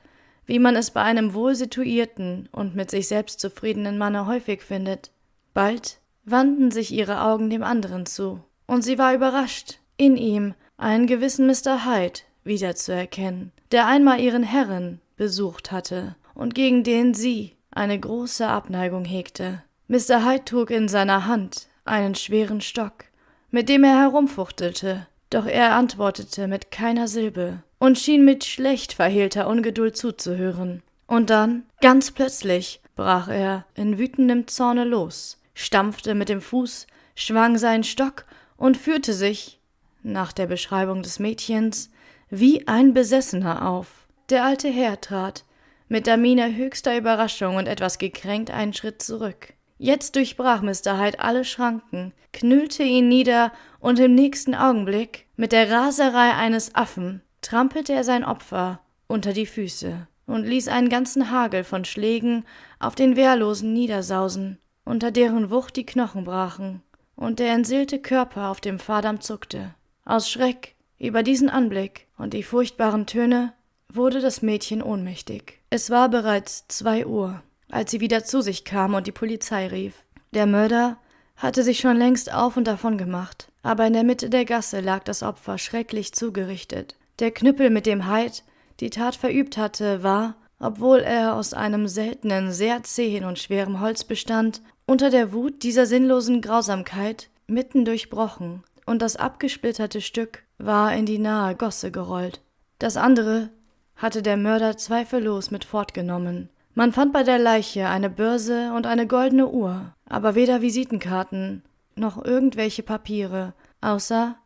[0.44, 5.10] wie man es bei einem wohlsituierten und mit sich selbst zufriedenen Manne häufig findet.
[5.54, 11.06] Bald wandten sich ihre Augen dem anderen zu, und sie war überrascht, in ihm einen
[11.06, 11.84] gewissen Mr.
[11.84, 19.04] Hyde wiederzuerkennen, der einmal ihren Herren besucht hatte und gegen den sie eine große Abneigung
[19.04, 19.62] hegte.
[19.88, 20.24] Mr.
[20.24, 23.04] Hyde trug in seiner Hand einen schweren Stock,
[23.50, 29.48] mit dem er herumfuchtelte, doch er antwortete mit keiner Silbe und schien mit schlecht verhehlter
[29.48, 30.82] Ungeduld zuzuhören.
[31.06, 37.58] Und dann, ganz plötzlich, brach er in wütendem Zorne los, stampfte mit dem Fuß, schwang
[37.58, 38.24] seinen Stock
[38.62, 39.58] und führte sich,
[40.04, 41.90] nach der Beschreibung des Mädchens,
[42.30, 44.06] wie ein Besessener auf.
[44.30, 45.44] Der alte Herr trat,
[45.88, 49.54] mit der Miene höchster Überraschung und etwas gekränkt einen Schritt zurück.
[49.78, 50.96] Jetzt durchbrach Mr.
[51.00, 53.50] Hyde alle Schranken, knüllte ihn nieder
[53.80, 59.46] und im nächsten Augenblick, mit der Raserei eines Affen, trampelte er sein Opfer unter die
[59.46, 62.44] Füße und ließ einen ganzen Hagel von Schlägen
[62.78, 66.80] auf den Wehrlosen niedersausen, unter deren Wucht die Knochen brachen
[67.22, 69.74] und der entseelte Körper auf dem Fahrdamm zuckte.
[70.04, 73.52] Aus Schreck über diesen Anblick und die furchtbaren Töne
[73.88, 75.60] wurde das Mädchen ohnmächtig.
[75.70, 80.04] Es war bereits zwei Uhr, als sie wieder zu sich kam und die Polizei rief.
[80.34, 80.98] Der Mörder
[81.36, 85.04] hatte sich schon längst auf und davon gemacht, aber in der Mitte der Gasse lag
[85.04, 86.96] das Opfer schrecklich zugerichtet.
[87.20, 88.38] Der Knüppel, mit dem Hyde
[88.80, 94.04] die Tat verübt hatte, war, obwohl er aus einem seltenen, sehr zähen und schweren Holz
[94.04, 101.06] bestand, unter der Wut dieser sinnlosen Grausamkeit mitten durchbrochen, und das abgesplitterte Stück war in
[101.06, 102.40] die nahe Gosse gerollt.
[102.78, 103.50] Das andere
[103.96, 106.48] hatte der Mörder zweifellos mit fortgenommen.
[106.74, 111.62] Man fand bei der Leiche eine Börse und eine goldene Uhr, aber weder Visitenkarten
[111.94, 114.36] noch irgendwelche Papiere, außer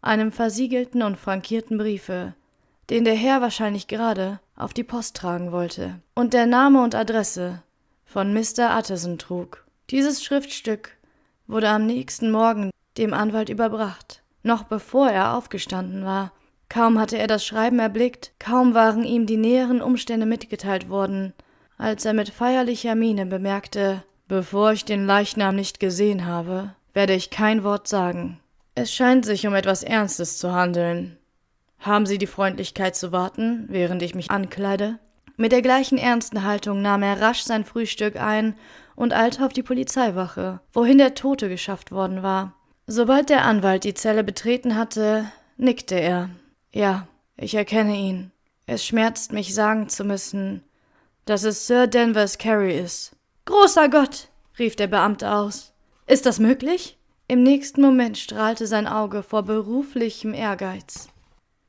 [0.00, 2.34] einem versiegelten und frankierten Briefe,
[2.90, 7.62] den der Herr wahrscheinlich gerade auf die Post tragen wollte, und der Name und Adresse
[8.04, 8.78] von Mr.
[8.78, 9.61] Utterson trug.
[9.92, 10.96] Dieses Schriftstück
[11.46, 16.32] wurde am nächsten Morgen dem Anwalt überbracht, noch bevor er aufgestanden war.
[16.70, 21.34] Kaum hatte er das Schreiben erblickt, kaum waren ihm die näheren Umstände mitgeteilt worden,
[21.76, 27.28] als er mit feierlicher Miene bemerkte, bevor ich den Leichnam nicht gesehen habe, werde ich
[27.28, 28.40] kein Wort sagen.
[28.74, 31.18] Es scheint sich um etwas Ernstes zu handeln.
[31.80, 34.98] Haben Sie die Freundlichkeit zu warten, während ich mich ankleide?
[35.36, 38.54] Mit der gleichen ernsten Haltung nahm er rasch sein Frühstück ein
[38.96, 42.54] und eilte auf die Polizeiwache, wohin der Tote geschafft worden war.
[42.86, 45.26] Sobald der Anwalt die Zelle betreten hatte,
[45.56, 46.30] nickte er.
[46.72, 48.32] Ja, ich erkenne ihn.
[48.66, 50.64] Es schmerzt mich sagen zu müssen,
[51.24, 53.16] dass es Sir Danvers Carey ist.
[53.44, 54.28] Großer Gott!
[54.58, 55.72] rief der Beamte aus.
[56.06, 56.98] Ist das möglich?
[57.28, 61.08] Im nächsten Moment strahlte sein Auge vor beruflichem Ehrgeiz.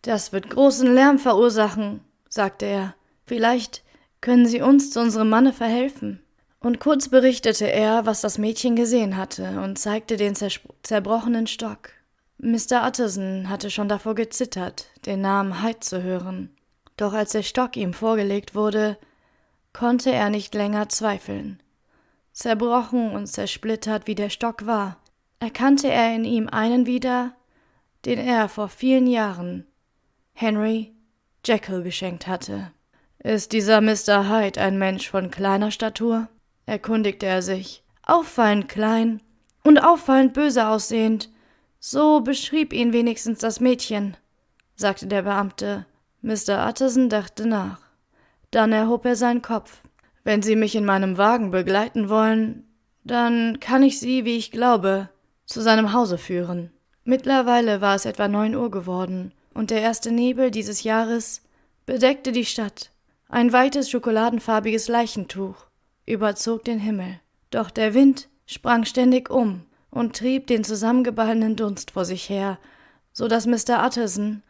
[0.01, 2.95] Das wird großen Lärm verursachen, sagte er.
[3.25, 3.83] Vielleicht
[4.19, 6.22] können Sie uns zu unserem Manne verhelfen.
[6.63, 11.89] Und kurz berichtete er, was das Mädchen gesehen hatte, und zeigte den zerbrochenen Stock.
[12.37, 12.87] Mr.
[12.87, 16.55] Utterson hatte schon davor gezittert, den Namen Hyde zu hören.
[16.95, 18.97] Doch als der Stock ihm vorgelegt wurde,
[19.73, 21.61] konnte er nicht länger zweifeln.
[22.31, 24.97] Zerbrochen und zersplittert wie der Stock war,
[25.39, 27.33] erkannte er in ihm einen wieder,
[28.05, 29.67] den er vor vielen Jahren
[30.31, 30.93] Henry
[31.45, 32.71] Jekyll geschenkt hatte.
[33.19, 34.29] Ist dieser Mr.
[34.29, 36.29] Hyde ein Mensch von kleiner Statur?
[36.65, 37.83] Erkundigte er sich.
[38.03, 39.21] Auffallend klein
[39.63, 41.29] und auffallend böse aussehend.
[41.79, 44.17] So beschrieb ihn wenigstens das Mädchen,
[44.75, 45.85] sagte der Beamte.
[46.21, 46.67] Mr.
[46.67, 47.79] Utterson dachte nach.
[48.51, 49.81] Dann erhob er seinen Kopf.
[50.23, 52.65] Wenn Sie mich in meinem Wagen begleiten wollen,
[53.03, 55.09] dann kann ich Sie, wie ich glaube,
[55.45, 56.71] zu seinem Hause führen.
[57.03, 61.41] Mittlerweile war es etwa neun Uhr geworden, und der erste Nebel dieses Jahres
[61.85, 62.91] bedeckte die Stadt.
[63.27, 65.65] Ein weites schokoladenfarbiges Leichentuch
[66.05, 67.19] überzog den Himmel.
[67.49, 72.57] Doch der Wind sprang ständig um und trieb den zusammengeballenen Dunst vor sich her,
[73.11, 73.85] so dass Mr.
[73.85, 74.43] Utterson,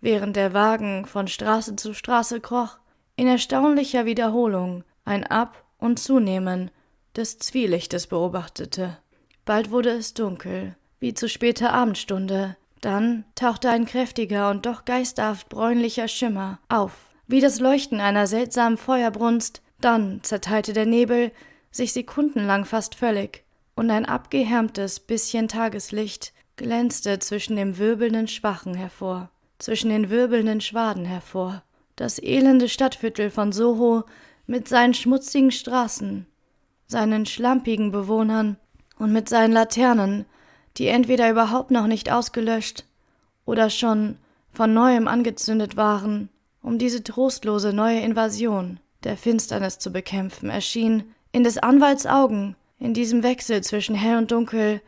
[0.00, 2.78] während der Wagen von Straße zu Straße kroch,
[3.16, 6.70] in erstaunlicher Wiederholung ein Ab- und Zunehmen
[7.16, 8.98] des Zwielichtes beobachtete.
[9.44, 15.48] Bald wurde es dunkel, wie zu später Abendstunde, dann tauchte ein kräftiger und doch geisterhaft
[15.48, 16.92] bräunlicher Schimmer auf,
[17.26, 21.32] wie das Leuchten einer seltsamen Feuerbrunst, dann zerteilte der Nebel
[21.70, 23.44] sich sekundenlang fast völlig,
[23.78, 31.04] und ein abgehärmtes bisschen Tageslicht glänzte zwischen dem wirbelnden Schwachen hervor, zwischen den wirbelnden Schwaden
[31.04, 31.62] hervor.
[31.94, 34.02] Das elende Stadtviertel von Soho
[34.46, 36.26] mit seinen schmutzigen Straßen,
[36.88, 38.56] seinen schlampigen Bewohnern
[38.98, 40.26] und mit seinen Laternen,
[40.76, 42.84] die entweder überhaupt noch nicht ausgelöscht
[43.44, 44.16] oder schon
[44.52, 46.30] von neuem angezündet waren,
[46.62, 52.94] um diese trostlose neue Invasion der Finsternis zu bekämpfen, erschien in des Anwalts Augen, in
[52.94, 54.80] diesem Wechsel zwischen hell und dunkel,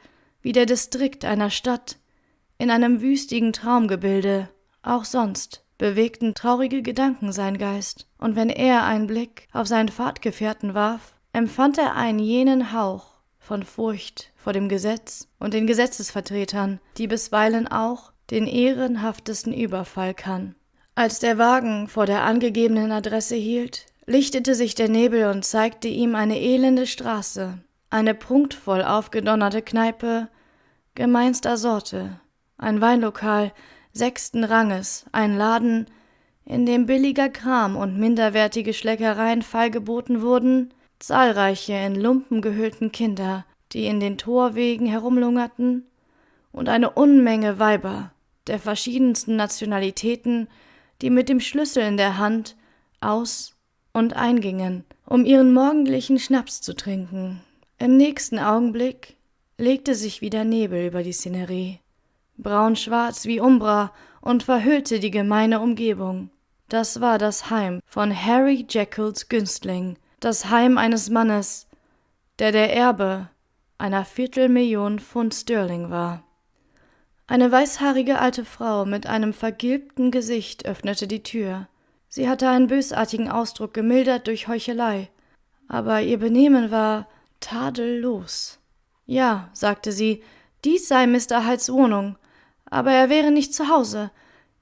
[0.42, 1.98] wie der Distrikt einer Stadt,
[2.58, 4.48] in einem wüstigen Traumgebilde,
[4.82, 10.74] auch sonst bewegten traurige Gedanken sein Geist, und wenn er einen Blick auf seinen Fahrtgefährten
[10.74, 17.06] warf, empfand er einen jenen Hauch von Furcht vor dem Gesetz und den Gesetzesvertretern, die
[17.06, 20.54] bisweilen auch den ehrenhaftesten Überfall kann.
[20.94, 26.16] Als der Wagen vor der angegebenen Adresse hielt, lichtete sich der Nebel und zeigte ihm
[26.16, 27.58] eine elende Straße,
[27.90, 30.28] eine prunkvoll aufgedonnerte Kneipe
[30.96, 32.18] gemeinster Sorte,
[32.58, 33.52] ein Weinlokal
[33.92, 35.86] sechsten Ranges, ein Laden,
[36.44, 43.86] in dem billiger Kram und minderwertige Schleckereien feilgeboten wurden, zahlreiche in Lumpen gehüllten Kinder, die
[43.86, 45.86] in den Torwegen herumlungerten,
[46.50, 48.10] und eine Unmenge Weiber
[48.48, 50.48] der verschiedensten Nationalitäten,
[51.00, 52.56] die mit dem Schlüssel in der Hand
[53.00, 53.54] aus
[53.92, 57.40] und eingingen, um ihren morgendlichen Schnaps zu trinken.
[57.78, 59.16] Im nächsten Augenblick
[59.58, 61.80] legte sich wieder Nebel über die Szenerie,
[62.36, 66.30] braunschwarz wie Umbra, und verhüllte die gemeine Umgebung.
[66.68, 71.66] Das war das Heim von Harry Jekylls Günstling, das Heim eines Mannes,
[72.38, 73.28] der der Erbe
[73.78, 76.22] einer Viertelmillion Pfund Sterling war.
[77.26, 81.68] Eine weißhaarige alte Frau mit einem vergilbten Gesicht öffnete die Tür.
[82.12, 85.08] Sie hatte einen bösartigen Ausdruck, gemildert durch Heuchelei,
[85.68, 87.06] aber ihr Benehmen war
[87.38, 88.58] tadellos.
[89.06, 90.22] Ja, sagte sie,
[90.64, 91.46] dies sei Mr.
[91.46, 92.16] Hydes Wohnung,
[92.68, 94.10] aber er wäre nicht zu Hause.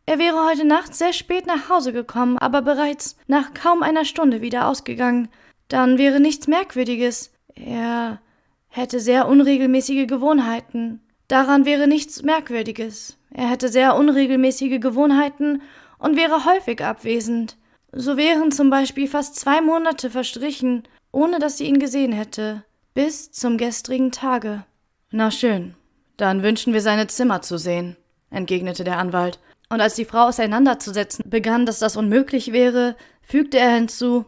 [0.04, 4.42] Er wäre heute Nacht sehr spät nach Hause gekommen, aber bereits nach kaum einer Stunde
[4.42, 5.28] wieder ausgegangen.
[5.68, 7.32] Dann wäre nichts Merkwürdiges.
[7.54, 8.20] Er
[8.68, 11.00] hätte sehr unregelmäßige Gewohnheiten.
[11.28, 13.18] Daran wäre nichts Merkwürdiges.
[13.32, 15.62] Er hätte sehr unregelmäßige Gewohnheiten
[15.98, 17.56] und wäre häufig abwesend.
[17.92, 23.32] So wären zum Beispiel fast zwei Monate verstrichen, ohne dass sie ihn gesehen hätte, bis
[23.32, 24.64] zum gestrigen Tage.
[25.10, 25.74] Na schön,
[26.16, 27.96] dann wünschen wir seine Zimmer zu sehen,
[28.30, 29.38] entgegnete der Anwalt.
[29.70, 34.24] Und als die Frau auseinanderzusetzen begann, dass das unmöglich wäre, fügte er hinzu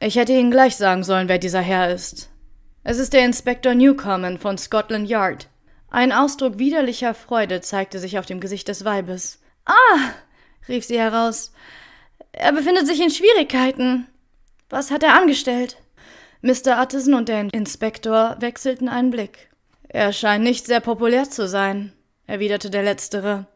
[0.00, 2.30] Ich hätte Ihnen gleich sagen sollen, wer dieser Herr ist.
[2.84, 5.48] Es ist der Inspektor Newcomen von Scotland Yard.
[5.90, 9.40] Ein Ausdruck widerlicher Freude zeigte sich auf dem Gesicht des Weibes.
[9.66, 10.10] Ah,
[10.68, 11.52] rief sie heraus.
[12.32, 14.06] Er befindet sich in Schwierigkeiten.
[14.70, 15.76] Was hat er angestellt?
[16.40, 16.82] Mr.
[16.82, 19.50] Utterson und der Inspektor wechselten einen Blick.
[19.88, 21.92] Er scheint nicht sehr populär zu sein,
[22.26, 23.46] erwiderte der Letztere.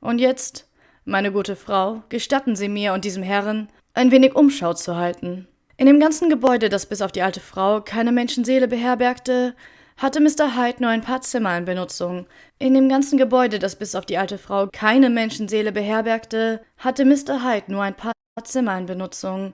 [0.00, 0.68] Und jetzt,
[1.04, 5.46] meine gute Frau, gestatten Sie mir und diesem Herren, ein wenig Umschau zu halten.
[5.76, 9.54] In dem ganzen Gebäude, das bis auf die alte Frau keine Menschenseele beherbergte,
[9.98, 10.56] hatte Mr.
[10.56, 12.26] Hyde nur ein paar Zimmer in Benutzung.
[12.58, 17.44] In dem ganzen Gebäude, das bis auf die alte Frau keine Menschenseele beherbergte, hatte Mr.
[17.44, 18.12] Hyde nur ein paar
[18.44, 19.52] Zimmer in Benutzung.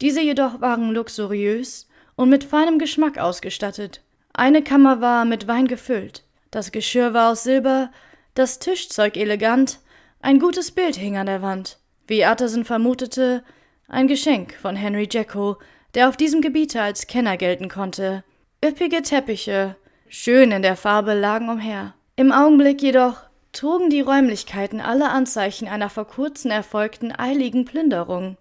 [0.00, 4.02] Diese jedoch waren luxuriös und mit feinem Geschmack ausgestattet.
[4.32, 7.90] Eine Kammer war mit Wein gefüllt, das Geschirr war aus Silber,
[8.34, 9.80] das Tischzeug elegant,
[10.22, 11.78] ein gutes Bild hing an der Wand.
[12.06, 13.44] Wie Utterson vermutete,
[13.88, 15.58] ein Geschenk von Henry Jacko,
[15.94, 18.24] der auf diesem Gebiete als Kenner gelten konnte.
[18.64, 19.76] Üppige Teppiche,
[20.12, 21.94] schön in der Farbe, lagen umher.
[22.16, 23.16] Im Augenblick jedoch
[23.52, 28.36] trugen die Räumlichkeiten alle Anzeichen einer vor kurzem erfolgten eiligen Plünderung.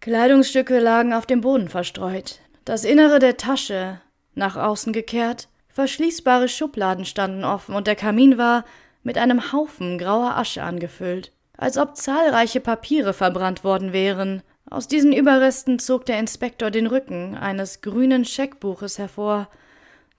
[0.00, 2.40] Kleidungsstücke lagen auf dem Boden verstreut.
[2.64, 4.00] Das Innere der Tasche,
[4.34, 8.64] nach außen gekehrt, verschließbare Schubladen standen offen und der Kamin war
[9.02, 14.42] mit einem Haufen grauer Asche angefüllt, als ob zahlreiche Papiere verbrannt worden wären.
[14.70, 19.48] Aus diesen Überresten zog der Inspektor den Rücken eines grünen Scheckbuches hervor,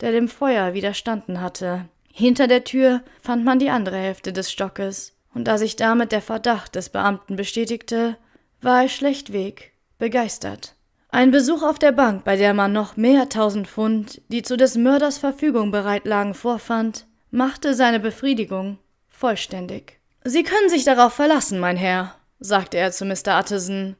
[0.01, 1.85] der dem Feuer widerstanden hatte.
[2.11, 6.21] Hinter der Tür fand man die andere Hälfte des Stockes, und da sich damit der
[6.21, 8.17] Verdacht des Beamten bestätigte,
[8.61, 10.75] war er schlechtweg begeistert.
[11.09, 14.75] Ein Besuch auf der Bank, bei der man noch mehr tausend Pfund, die zu des
[14.75, 18.77] Mörders Verfügung bereit lagen, vorfand, machte seine Befriedigung
[19.09, 19.99] vollständig.
[20.23, 23.39] Sie können sich darauf verlassen, mein Herr, sagte er zu Mr.
[23.39, 23.95] Utterson.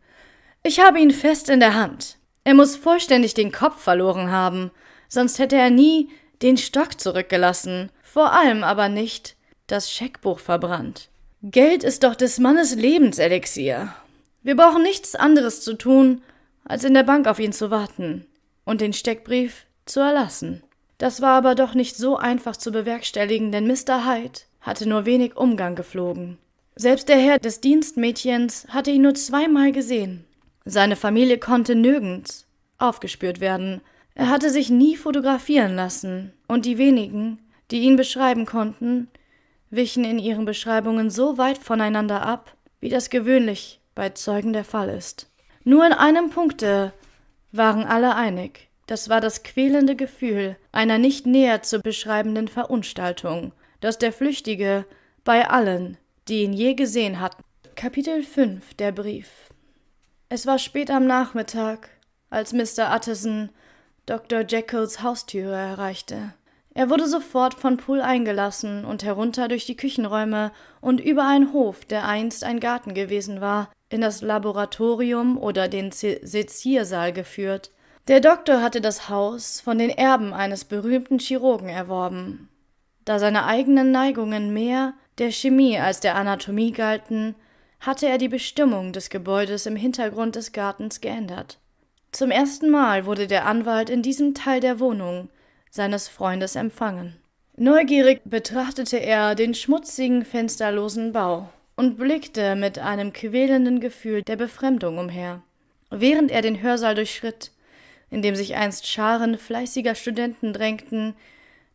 [0.63, 2.17] Ich habe ihn fest in der Hand.
[2.43, 4.71] Er muss vollständig den Kopf verloren haben,
[5.11, 6.09] sonst hätte er nie
[6.41, 9.35] den Stock zurückgelassen, vor allem aber nicht
[9.67, 11.09] das Scheckbuch verbrannt.
[11.43, 13.93] Geld ist doch des Mannes Lebenselixier.
[14.41, 16.21] Wir brauchen nichts anderes zu tun,
[16.63, 18.25] als in der Bank auf ihn zu warten
[18.63, 20.63] und den Steckbrief zu erlassen.
[20.97, 24.05] Das war aber doch nicht so einfach zu bewerkstelligen, denn Mr.
[24.07, 26.37] Hyde hatte nur wenig Umgang geflogen.
[26.75, 30.25] Selbst der Herr des Dienstmädchens hatte ihn nur zweimal gesehen.
[30.63, 32.47] Seine Familie konnte nirgends
[32.77, 33.81] aufgespürt werden.
[34.15, 37.39] Er hatte sich nie fotografieren lassen, und die wenigen,
[37.71, 39.09] die ihn beschreiben konnten,
[39.69, 44.89] wichen in ihren Beschreibungen so weit voneinander ab, wie das gewöhnlich bei Zeugen der Fall
[44.89, 45.29] ist.
[45.63, 46.93] Nur in einem Punkte
[47.51, 48.69] waren alle einig.
[48.87, 54.85] Das war das quälende Gefühl einer nicht näher zu beschreibenden Verunstaltung, das der Flüchtige
[55.23, 55.97] bei allen,
[56.27, 57.43] die ihn je gesehen hatten.
[57.75, 59.29] Kapitel 5 Der Brief
[60.33, 61.89] es war spät am Nachmittag,
[62.29, 62.95] als Mr.
[62.95, 63.49] Utterson
[64.05, 64.41] Dr.
[64.41, 66.33] Jekylls Haustüre erreichte.
[66.73, 71.83] Er wurde sofort von Poole eingelassen und herunter durch die Küchenräume und über einen Hof,
[71.85, 77.71] der einst ein Garten gewesen war, in das Laboratorium oder den Seziersaal geführt.
[78.07, 82.49] Der Doktor hatte das Haus von den Erben eines berühmten Chirurgen erworben.
[83.05, 87.35] Da seine eigenen Neigungen mehr der Chemie als der Anatomie galten,
[87.79, 91.59] hatte er die Bestimmung des Gebäudes im Hintergrund des Gartens geändert.
[92.11, 95.29] Zum ersten Mal wurde der Anwalt in diesem Teil der Wohnung
[95.69, 97.15] seines Freundes empfangen.
[97.55, 101.47] Neugierig betrachtete er den schmutzigen, fensterlosen Bau
[101.77, 105.41] und blickte mit einem quälenden Gefühl der Befremdung umher.
[105.89, 107.51] Während er den Hörsaal durchschritt,
[108.09, 111.15] in dem sich einst Scharen fleißiger Studenten drängten,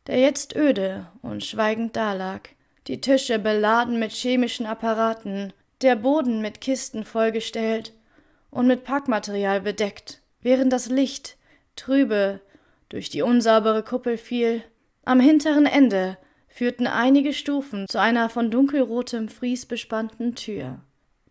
[0.06, 2.50] der jetzt öde und schweigend dalag,
[2.88, 7.94] die Tische beladen mit chemischen Apparaten, der Boden mit Kisten vollgestellt
[8.50, 11.36] und mit Packmaterial bedeckt, während das Licht
[11.76, 12.40] trübe
[12.88, 14.62] durch die unsaubere Kuppel fiel.
[15.04, 16.18] Am hinteren Ende
[16.48, 20.80] führten einige Stufen zu einer von dunkelrotem Fries bespannten Tür.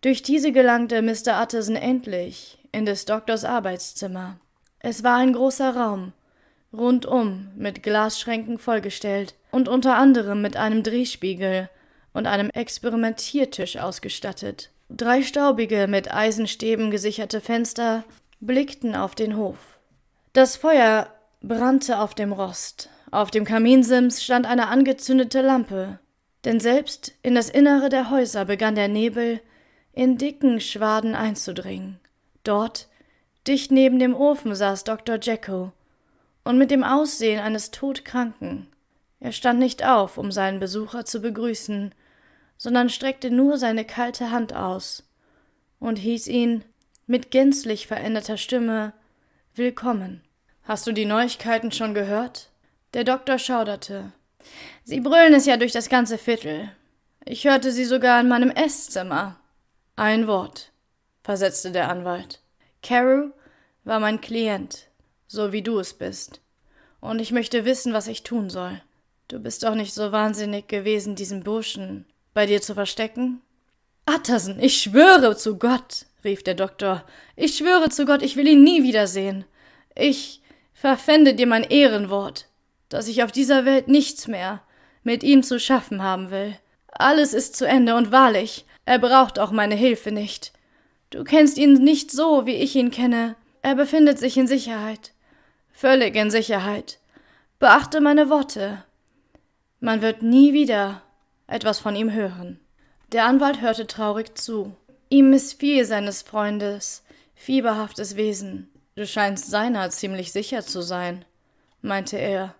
[0.01, 1.41] Durch diese gelangte Mr.
[1.41, 4.39] Utterson endlich in des Doktors Arbeitszimmer.
[4.79, 6.13] Es war ein großer Raum,
[6.71, 11.69] rundum mit Glasschränken vollgestellt und unter anderem mit einem Drehspiegel
[12.13, 14.69] und einem Experimentiertisch ausgestattet.
[14.89, 18.03] Drei staubige, mit Eisenstäben gesicherte Fenster
[18.45, 19.79] blickten auf den Hof.
[20.33, 21.07] Das Feuer
[21.41, 22.89] brannte auf dem Rost.
[23.11, 25.99] Auf dem Kaminsims stand eine angezündete Lampe.
[26.43, 29.41] Denn selbst in das Innere der Häuser begann der Nebel
[29.93, 31.99] in dicken Schwaden einzudringen.
[32.43, 32.87] Dort,
[33.47, 35.17] dicht neben dem Ofen, saß Dr.
[35.21, 35.71] Jacko
[36.43, 38.67] und mit dem Aussehen eines Todkranken.
[39.19, 41.95] Er stand nicht auf, um seinen Besucher zu begrüßen,
[42.57, 45.03] sondern streckte nur seine kalte Hand aus
[45.79, 46.63] und hieß ihn
[47.07, 48.93] mit gänzlich veränderter Stimme
[49.53, 50.21] Willkommen.
[50.63, 52.49] Hast du die Neuigkeiten schon gehört?
[52.93, 54.11] Der Doktor schauderte.
[54.83, 56.71] Sie brüllen es ja durch das ganze Viertel.
[57.23, 59.39] Ich hörte sie sogar in meinem Esszimmer.
[59.95, 60.71] Ein Wort,
[61.23, 62.41] versetzte der Anwalt.
[62.81, 63.29] Carew
[63.83, 64.87] war mein Klient,
[65.27, 66.41] so wie du es bist.
[67.01, 68.81] Und ich möchte wissen, was ich tun soll.
[69.27, 73.41] Du bist doch nicht so wahnsinnig gewesen, diesen Burschen bei dir zu verstecken?
[74.07, 77.03] Utterson, ich schwöre zu Gott, rief der Doktor.
[77.35, 79.45] Ich schwöre zu Gott, ich will ihn nie wiedersehen.
[79.95, 80.41] Ich
[80.73, 82.47] verpfände dir mein Ehrenwort.
[82.89, 84.61] dass ich auf dieser Welt nichts mehr
[85.03, 86.57] mit ihm zu schaffen haben will.
[86.87, 90.53] Alles ist zu Ende und wahrlich, er braucht auch meine Hilfe nicht.
[91.09, 93.35] Du kennst ihn nicht so, wie ich ihn kenne.
[93.61, 95.13] Er befindet sich in Sicherheit.
[95.71, 96.99] Völlig in Sicherheit.
[97.59, 98.83] Beachte meine Worte.
[99.79, 101.01] Man wird nie wieder
[101.47, 102.59] etwas von ihm hören.
[103.11, 104.75] Der Anwalt hörte traurig zu.
[105.09, 107.03] Ihm missfiel seines Freundes
[107.35, 108.69] fieberhaftes Wesen.
[108.95, 111.25] Du scheinst seiner ziemlich sicher zu sein,
[111.81, 112.55] meinte er.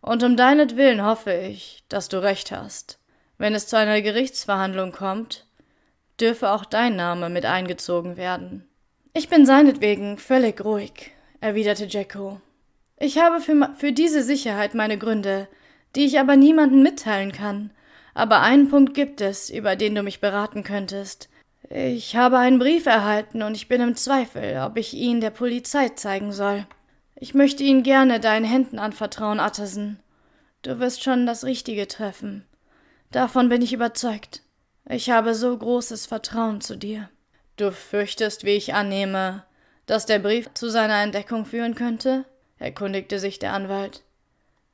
[0.00, 2.98] Und um deinetwillen hoffe ich, dass du recht hast.
[3.38, 5.46] Wenn es zu einer Gerichtsverhandlung kommt,
[6.20, 8.68] dürfe auch dein Name mit eingezogen werden.
[9.14, 12.40] Ich bin seinetwegen völlig ruhig, erwiderte Jacko.
[12.98, 15.48] Ich habe für, für diese Sicherheit meine Gründe,
[15.96, 17.70] die ich aber niemandem mitteilen kann.
[18.20, 21.30] Aber einen Punkt gibt es, über den du mich beraten könntest.
[21.70, 25.88] Ich habe einen Brief erhalten und ich bin im Zweifel, ob ich ihn der Polizei
[25.88, 26.66] zeigen soll.
[27.14, 30.00] Ich möchte ihn gerne deinen Händen anvertrauen, Atterson.
[30.60, 32.44] Du wirst schon das Richtige treffen.
[33.10, 34.42] Davon bin ich überzeugt.
[34.86, 37.08] Ich habe so großes Vertrauen zu dir.
[37.56, 39.44] Du fürchtest, wie ich annehme,
[39.86, 42.26] dass der Brief zu seiner Entdeckung führen könnte?
[42.58, 44.02] erkundigte sich der Anwalt.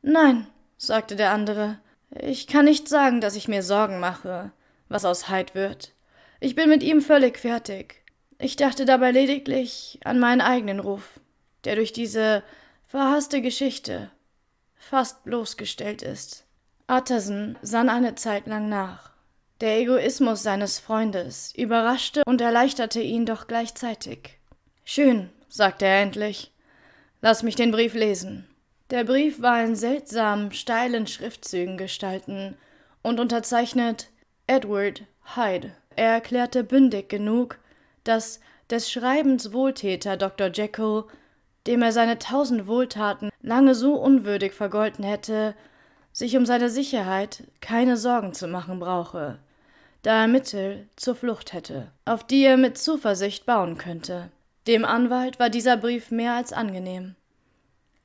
[0.02, 1.78] Nein, sagte der andere,
[2.20, 4.52] ich kann nicht sagen, dass ich mir Sorgen mache,
[4.88, 5.92] was aus Hyde wird.
[6.40, 8.02] Ich bin mit ihm völlig fertig.
[8.38, 11.20] Ich dachte dabei lediglich an meinen eigenen Ruf,
[11.64, 12.42] der durch diese
[12.86, 14.10] verhasste Geschichte
[14.76, 16.44] fast bloßgestellt ist.
[16.88, 19.10] Utterson sann eine Zeit lang nach.
[19.60, 24.38] Der Egoismus seines Freundes überraschte und erleichterte ihn doch gleichzeitig.
[24.84, 26.52] Schön, sagte er endlich.
[27.22, 28.46] Lass mich den Brief lesen.
[28.90, 32.56] Der Brief war in seltsamen, steilen Schriftzügen gestalten
[33.02, 34.10] und unterzeichnet
[34.46, 35.02] Edward
[35.34, 35.72] Hyde.
[35.96, 37.58] Er erklärte bündig genug,
[38.04, 38.38] dass
[38.70, 40.50] des Schreibens Wohltäter Dr.
[40.52, 41.04] Jekyll,
[41.66, 45.56] dem er seine tausend Wohltaten lange so unwürdig vergolten hätte,
[46.12, 49.38] sich um seine Sicherheit keine Sorgen zu machen brauche,
[50.02, 54.30] da er Mittel zur Flucht hätte, auf die er mit Zuversicht bauen könnte.
[54.68, 57.16] Dem Anwalt war dieser Brief mehr als angenehm.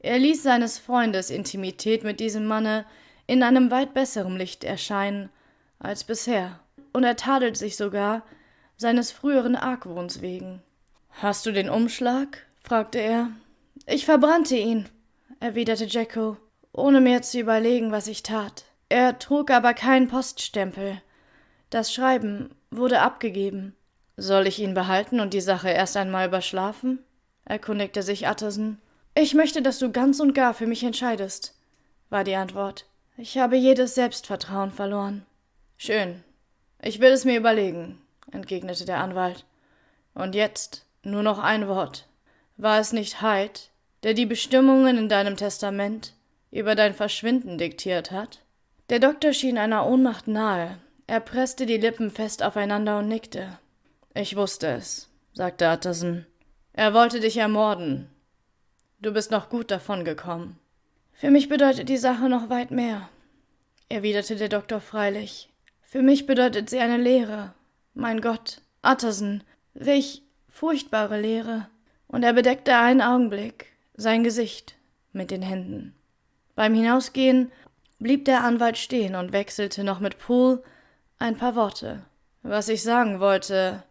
[0.04, 2.86] Er ließ seines Freundes Intimität mit diesem Manne
[3.28, 5.30] in einem weit besseren Licht erscheinen
[5.78, 6.60] als bisher
[6.92, 8.24] und er tadelt sich sogar
[8.78, 10.64] seines früheren Argwohns wegen.
[11.12, 12.46] Hast du den Umschlag?
[12.64, 13.30] fragte er.
[13.86, 14.90] Ich verbrannte ihn,
[15.40, 16.38] erwiderte Jacko,
[16.74, 18.66] ohne mir zu überlegen, was ich tat.
[18.90, 21.00] Er trug aber keinen Poststempel.
[21.70, 23.76] Das Schreiben wurde abgegeben.
[24.18, 27.00] Soll ich ihn behalten und die Sache erst einmal überschlafen?
[27.46, 28.80] erkundigte sich Utterson.
[29.14, 31.54] Ich möchte, dass du ganz und gar für mich entscheidest,
[32.10, 32.86] war die Antwort.
[33.18, 35.26] Ich habe jedes Selbstvertrauen verloren.
[35.78, 36.24] Schön,
[36.82, 38.02] ich will es mir überlegen,
[38.32, 39.46] entgegnete der Anwalt.
[40.14, 42.08] Und jetzt nur noch ein Wort.
[42.58, 43.60] War es nicht Hyde,
[44.04, 46.14] der die Bestimmungen in deinem Testament
[46.52, 48.40] über dein Verschwinden diktiert hat?
[48.90, 50.78] Der Doktor schien einer Ohnmacht nahe.
[51.08, 53.60] Er presste die Lippen fest aufeinander und nickte.
[54.14, 56.26] Ich wusste es, sagte Utterson.
[56.74, 58.10] Er wollte dich ermorden.
[59.02, 60.58] Du bist noch gut davongekommen.
[61.12, 63.10] Für mich bedeutet die Sache noch weit mehr,
[63.90, 65.50] erwiderte der Doktor freilich.
[65.82, 67.56] Für mich bedeutet sie eine Lehre.
[67.96, 69.44] Mein Gott, Utterson,
[69.74, 71.68] welch furchtbare Lehre.
[72.08, 74.76] Und er bedeckte einen Augenblick sein Gesicht
[75.14, 75.96] mit den Händen.
[76.54, 77.52] Beim Hinausgehen
[77.98, 80.62] blieb der Anwalt stehen und wechselte noch mit Poole
[81.18, 82.04] ein paar Worte.
[82.44, 83.84] Was ich sagen wollte,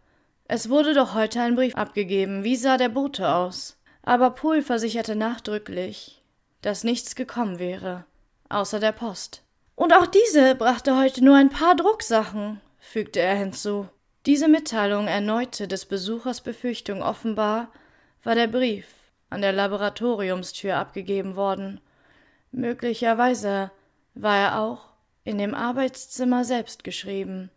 [0.45, 2.45] es wurde doch heute ein Brief abgegeben.
[2.45, 3.77] Wie sah der Bote aus?
[4.03, 6.21] Aber Poole versicherte nachdrücklich,
[6.61, 8.05] dass nichts gekommen wäre,
[8.49, 9.43] außer der Post.
[9.75, 13.87] Und auch diese brachte heute nur ein paar Drucksachen, fügte er hinzu.
[14.25, 17.71] Diese Mitteilung erneute des Besuchers Befürchtung offenbar,
[18.23, 18.85] war der Brief
[19.29, 21.79] an der Laboratoriumstür abgegeben worden.
[22.51, 23.71] Möglicherweise
[24.13, 24.89] war er auch
[25.23, 27.49] in dem Arbeitszimmer selbst geschrieben.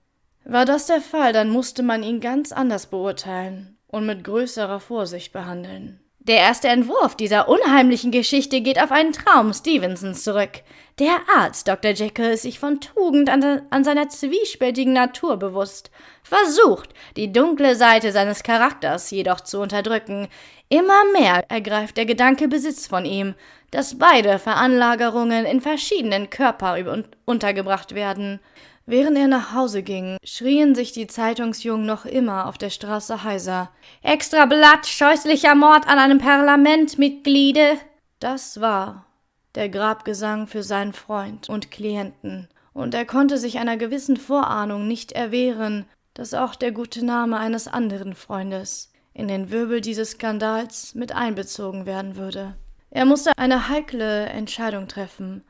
[0.45, 5.33] War das der Fall, dann musste man ihn ganz anders beurteilen und mit größerer Vorsicht
[5.33, 6.01] behandeln.
[6.27, 10.63] Der erste Entwurf dieser unheimlichen Geschichte geht auf einen Traum Stevensons zurück.
[10.99, 11.91] Der Arzt Dr.
[11.91, 15.91] Jekyll ist sich von Tugend an, an, seiner zwiespältigen Natur bewusst,
[16.23, 20.29] versucht, die dunkle Seite seines Charakters jedoch zu unterdrücken.
[20.71, 23.35] Immer mehr ergreift der Gedanke Besitz von ihm,
[23.71, 28.41] dass beide Veranlagerungen in verschiedenen Körpern untergebracht werden.
[28.87, 33.71] Während er nach Hause ging, schrien sich die Zeitungsjungen noch immer auf der Straße heiser.
[34.03, 37.79] Extra Blatt, scheußlicher Mord an einem Parlamentmitgliede.
[38.21, 39.07] Das war
[39.55, 45.13] der Grabgesang für seinen Freund und Klienten, und er konnte sich einer gewissen Vorahnung nicht
[45.13, 51.13] erwehren, dass auch der gute Name eines anderen Freundes in den Wirbel dieses Skandals mit
[51.13, 52.57] einbezogen werden würde.
[52.91, 55.45] Er musste eine heikle Entscheidung treffen,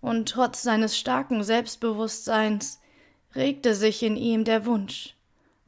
[0.00, 2.80] und trotz seines starken Selbstbewusstseins
[3.34, 5.14] regte sich in ihm der Wunsch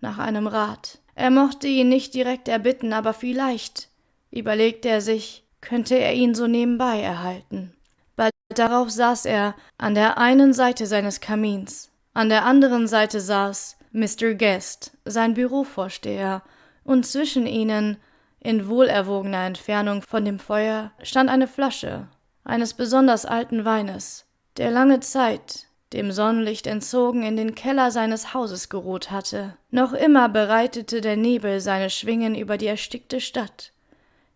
[0.00, 0.98] nach einem Rat.
[1.14, 3.88] Er mochte ihn nicht direkt erbitten, aber vielleicht,
[4.30, 7.74] überlegte er sich, könnte er ihn so nebenbei erhalten.
[8.14, 13.76] Bald darauf saß er an der einen Seite seines Kamins, an der anderen Seite saß
[13.92, 14.34] Mr.
[14.34, 16.42] Guest, sein Bürovorsteher,
[16.84, 17.98] und zwischen ihnen
[18.40, 22.08] in wohlerwogener Entfernung von dem Feuer stand eine Flasche
[22.48, 24.26] eines besonders alten Weines,
[24.56, 29.56] der lange Zeit dem Sonnenlicht entzogen in den Keller seines Hauses geruht hatte.
[29.70, 33.72] Noch immer bereitete der Nebel seine Schwingen über die erstickte Stadt,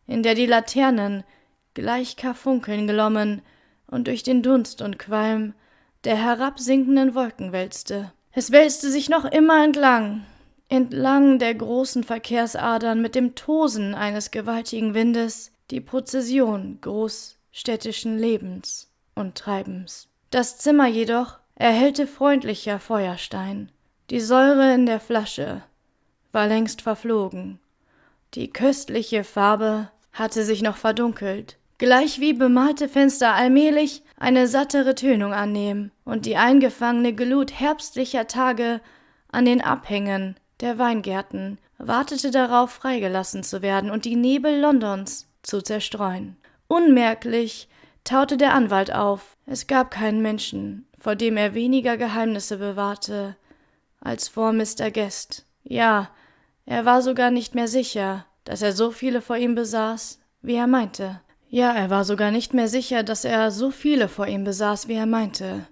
[0.06, 1.24] in der die Laternen
[1.74, 3.42] gleich Karfunkeln glommen
[3.86, 5.54] und durch den Dunst und Qualm
[6.04, 8.12] der herabsinkenden Wolken wälzte.
[8.32, 10.24] Es wälzte sich noch immer entlang,
[10.68, 16.78] entlang der großen Verkehrsadern mit dem Tosen eines gewaltigen Windes die Prozession
[17.52, 20.08] großstädtischen Lebens und Treibens.
[20.30, 23.70] Das Zimmer jedoch erhellte freundlicher Feuerstein.
[24.08, 25.62] Die Säure in der Flasche
[26.32, 27.58] war längst verflogen.
[28.32, 35.92] Die köstliche Farbe hatte sich noch verdunkelt, gleichwie bemalte Fenster allmählich eine sattere Tönung annehmen
[36.06, 38.80] und die eingefangene Glut herbstlicher Tage
[39.30, 45.60] an den Abhängen der Weingärten wartete darauf, freigelassen zu werden und die Nebel Londons zu
[45.60, 46.36] zerstreuen.
[46.72, 47.68] Unmerklich
[48.02, 49.36] taute der Anwalt auf.
[49.44, 53.36] Es gab keinen Menschen, vor dem er weniger Geheimnisse bewahrte
[54.00, 54.90] als vor Mr.
[54.90, 55.44] Guest.
[55.64, 56.08] Ja,
[56.64, 60.66] er war sogar nicht mehr sicher, dass er so viele vor ihm besaß, wie er
[60.66, 61.20] meinte.
[61.50, 64.94] Ja, er war sogar nicht mehr sicher, dass er so viele vor ihm besaß, wie
[64.94, 65.66] er meinte.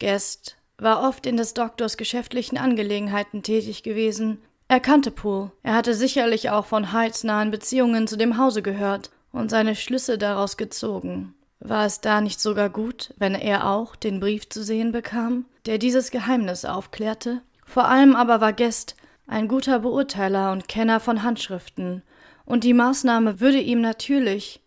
[0.00, 4.38] Guest war oft in des Doktors geschäftlichen Angelegenheiten tätig gewesen.
[4.68, 5.52] Er kannte Poole.
[5.62, 10.16] Er hatte sicherlich auch von Hydes nahen Beziehungen zu dem Hause gehört und seine Schlüsse
[10.16, 11.34] daraus gezogen.
[11.60, 15.78] War es da nicht sogar gut, wenn er auch den Brief zu sehen bekam, der
[15.78, 17.42] dieses Geheimnis aufklärte?
[17.64, 22.02] Vor allem aber war Guest ein guter Beurteiler und Kenner von Handschriften,
[22.44, 24.62] und die Maßnahme würde ihm natürlich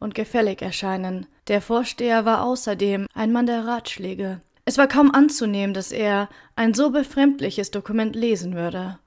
[0.00, 1.26] und gefällig erscheinen.
[1.46, 4.40] Der Vorsteher war außerdem ein Mann der Ratschläge.
[4.64, 8.98] Es war kaum anzunehmen, dass er ein so befremdliches Dokument lesen würde,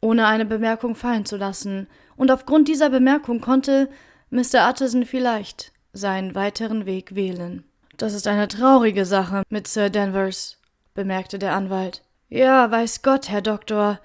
[0.00, 1.86] ohne eine Bemerkung fallen zu lassen,
[2.16, 3.90] und aufgrund dieser Bemerkung konnte
[4.30, 4.68] Mr.
[4.68, 7.64] Utterson vielleicht seinen weiteren Weg wählen.
[7.96, 10.58] Das ist eine traurige Sache mit Sir Danvers,
[10.94, 12.02] bemerkte der Anwalt.
[12.28, 14.00] Ja, weiß Gott, Herr Doktor.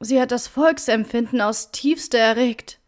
[0.00, 2.78] Sie hat das Volksempfinden aus tiefste erregt,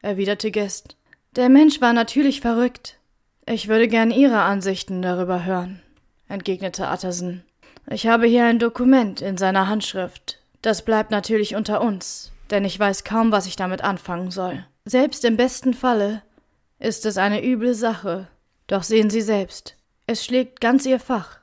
[0.00, 0.96] erwiderte Guest.
[1.36, 2.98] Der Mensch war natürlich verrückt.
[3.46, 5.80] Ich würde gern Ihre Ansichten darüber hören
[6.28, 7.42] entgegnete Utterson.
[7.88, 10.40] Ich habe hier ein Dokument in seiner Handschrift.
[10.62, 14.64] Das bleibt natürlich unter uns, denn ich weiß kaum, was ich damit anfangen soll.
[14.84, 16.22] Selbst im besten Falle
[16.84, 18.28] ist es eine üble Sache.
[18.66, 19.76] Doch sehen Sie selbst,
[20.06, 21.38] es schlägt ganz Ihr Fach.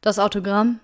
[0.00, 0.80] Das Autogramm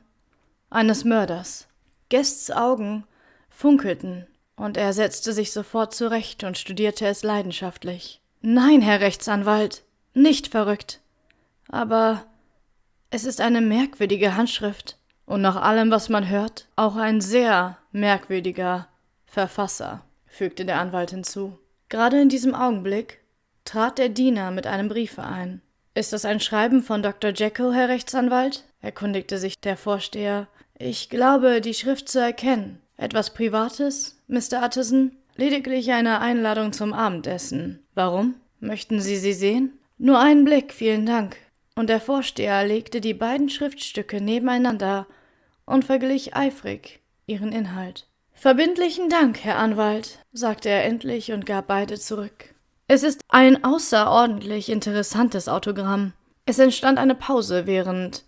[0.70, 1.68] eines Mörders.
[2.10, 3.04] Guests Augen
[3.48, 4.26] funkelten,
[4.56, 8.20] und er setzte sich sofort zurecht und studierte es leidenschaftlich.
[8.40, 9.82] Nein, Herr Rechtsanwalt,
[10.12, 11.00] nicht verrückt.
[11.68, 12.24] Aber
[13.10, 18.88] es ist eine merkwürdige Handschrift und nach allem, was man hört, auch ein sehr merkwürdiger
[19.26, 21.58] Verfasser, fügte der Anwalt hinzu.
[21.88, 23.23] Gerade in diesem Augenblick
[23.64, 25.60] trat der Diener mit einem Briefe ein.
[25.94, 27.30] Ist das ein Schreiben von Dr.
[27.30, 28.64] Jekyll, Herr Rechtsanwalt?
[28.80, 30.48] erkundigte sich der Vorsteher.
[30.78, 32.80] Ich glaube, die Schrift zu erkennen.
[32.96, 34.64] Etwas Privates, Mr.
[34.64, 35.12] Utterson?
[35.36, 37.84] Lediglich eine Einladung zum Abendessen.
[37.94, 38.34] Warum?
[38.60, 39.78] Möchten Sie sie sehen?
[39.98, 41.36] Nur einen Blick, vielen Dank
[41.74, 45.06] und der Vorsteher legte die beiden Schriftstücke nebeneinander
[45.66, 48.06] und verglich eifrig ihren Inhalt.
[48.32, 52.53] Verbindlichen Dank, Herr Anwalt, sagte er endlich und gab beide zurück.
[52.86, 56.12] Es ist ein außerordentlich interessantes Autogramm.
[56.44, 58.24] Es entstand eine Pause, während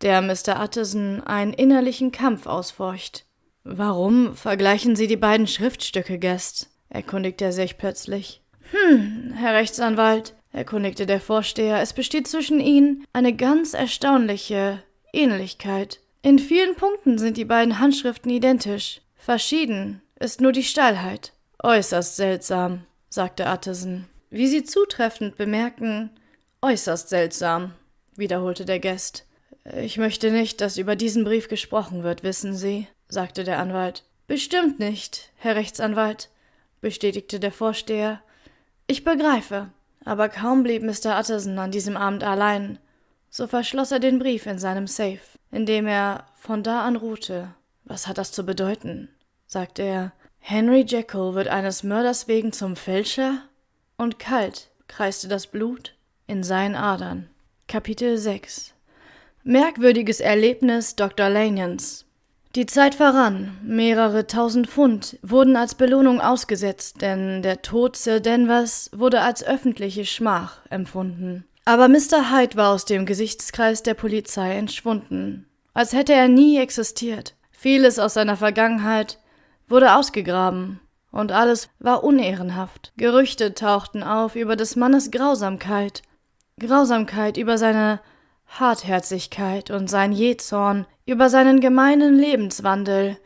[0.00, 0.62] der Mr.
[0.62, 3.26] Utterson einen innerlichen Kampf ausfocht.
[3.64, 6.70] Warum vergleichen Sie die beiden Schriftstücke, Guest?
[6.88, 8.40] erkundigte er sich plötzlich.
[8.70, 14.82] Hm, Herr Rechtsanwalt, erkundigte der Vorsteher, es besteht zwischen ihnen eine ganz erstaunliche
[15.12, 16.00] Ähnlichkeit.
[16.22, 19.02] In vielen Punkten sind die beiden Handschriften identisch.
[19.16, 21.32] Verschieden ist nur die Steilheit.
[21.62, 24.06] Äußerst seltsam, sagte Utterson.
[24.30, 26.10] Wie Sie zutreffend bemerken,
[26.60, 27.72] äußerst seltsam,
[28.16, 29.24] wiederholte der Gast.
[29.76, 34.04] Ich möchte nicht, dass über diesen Brief gesprochen wird, wissen Sie, sagte der Anwalt.
[34.26, 36.28] Bestimmt nicht, Herr Rechtsanwalt,
[36.80, 38.22] bestätigte der Vorsteher.
[38.86, 39.70] Ich begreife.
[40.04, 41.18] Aber kaum blieb Mr.
[41.18, 42.78] Utterson an diesem Abend allein,
[43.30, 45.20] so verschloss er den Brief in seinem Safe,
[45.50, 47.54] in dem er von da an ruhte.
[47.84, 49.10] Was hat das zu bedeuten?
[49.46, 50.12] sagte er.
[50.50, 53.42] Henry Jekyll wird eines Mörders wegen zum Fälscher?
[53.98, 55.94] Und kalt kreiste das Blut
[56.26, 57.28] in seinen Adern.
[57.66, 58.72] Kapitel 6
[59.44, 61.28] Merkwürdiges Erlebnis Dr.
[61.28, 62.06] Lanians
[62.54, 63.58] die Zeit verrann.
[63.62, 70.06] Mehrere tausend Pfund wurden als Belohnung ausgesetzt, denn der Tod Sir Denvers wurde als öffentliche
[70.06, 71.44] Schmach empfunden.
[71.66, 72.32] Aber Mr.
[72.32, 77.34] Hyde war aus dem Gesichtskreis der Polizei entschwunden, als hätte er nie existiert.
[77.50, 79.18] Vieles aus seiner Vergangenheit
[79.68, 80.80] wurde ausgegraben,
[81.10, 82.92] und alles war unehrenhaft.
[82.96, 86.02] Gerüchte tauchten auf über des Mannes Grausamkeit,
[86.58, 88.00] Grausamkeit über seine
[88.46, 93.16] Hartherzigkeit und sein Jähzorn über seinen gemeinen Lebenswandel,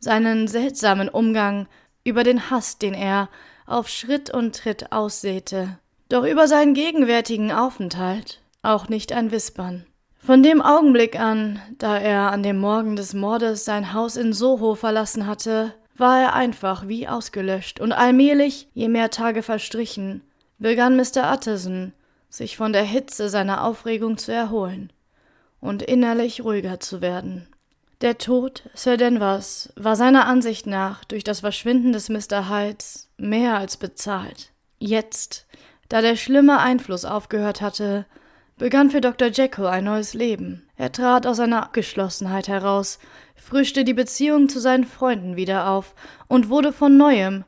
[0.00, 1.68] seinen seltsamen Umgang,
[2.04, 3.28] über den Hass, den er
[3.66, 9.86] auf Schritt und Tritt aussäte, doch über seinen gegenwärtigen Aufenthalt auch nicht ein Wispern.
[10.18, 14.74] Von dem Augenblick an, da er an dem Morgen des Mordes sein Haus in Soho
[14.74, 20.22] verlassen hatte, war er einfach wie ausgelöscht, und allmählich, je mehr Tage verstrichen,
[20.58, 21.32] begann Mr.
[21.32, 21.92] Utterson
[22.30, 24.92] sich von der Hitze seiner Aufregung zu erholen
[25.60, 27.48] und innerlich ruhiger zu werden.
[28.00, 32.48] Der Tod Sir Denvers war seiner Ansicht nach durch das Verschwinden des Mr.
[32.48, 34.52] Hydes mehr als bezahlt.
[34.78, 35.46] Jetzt,
[35.88, 38.06] da der schlimme Einfluss aufgehört hatte,
[38.56, 39.28] begann für Dr.
[39.28, 40.68] Jekyll ein neues Leben.
[40.76, 42.98] Er trat aus seiner Abgeschlossenheit heraus,
[43.38, 45.94] frischte die Beziehung zu seinen Freunden wieder auf
[46.26, 47.44] und wurde von neuem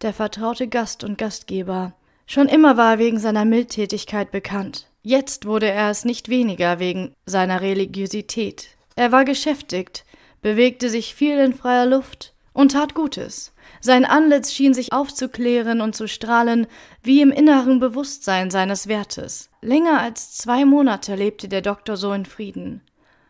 [0.00, 1.94] der vertraute Gast und Gastgeber.
[2.26, 4.88] Schon immer war er wegen seiner Mildtätigkeit bekannt.
[5.02, 8.68] Jetzt wurde er es nicht weniger wegen seiner Religiosität.
[8.94, 10.04] Er war geschäftigt,
[10.40, 13.52] bewegte sich viel in freier Luft und tat Gutes.
[13.80, 16.66] Sein Antlitz schien sich aufzuklären und zu strahlen,
[17.02, 19.50] wie im inneren Bewusstsein seines Wertes.
[19.60, 22.82] Länger als zwei Monate lebte der Doktor so in Frieden.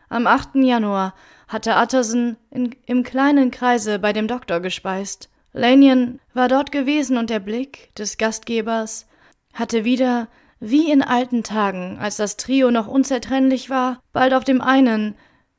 [0.09, 0.55] Am 8.
[0.55, 1.15] Januar
[1.53, 5.29] hatte Utterson in, im kleinen Kreise bei dem Doktor gespeist.
[5.53, 9.07] Lanyon war dort gewesen und der Blick des Gastgebers
[9.53, 10.27] hatte wieder
[10.59, 15.15] wie in alten Tagen, als das Trio noch unzertrennlich war, bald auf dem einen,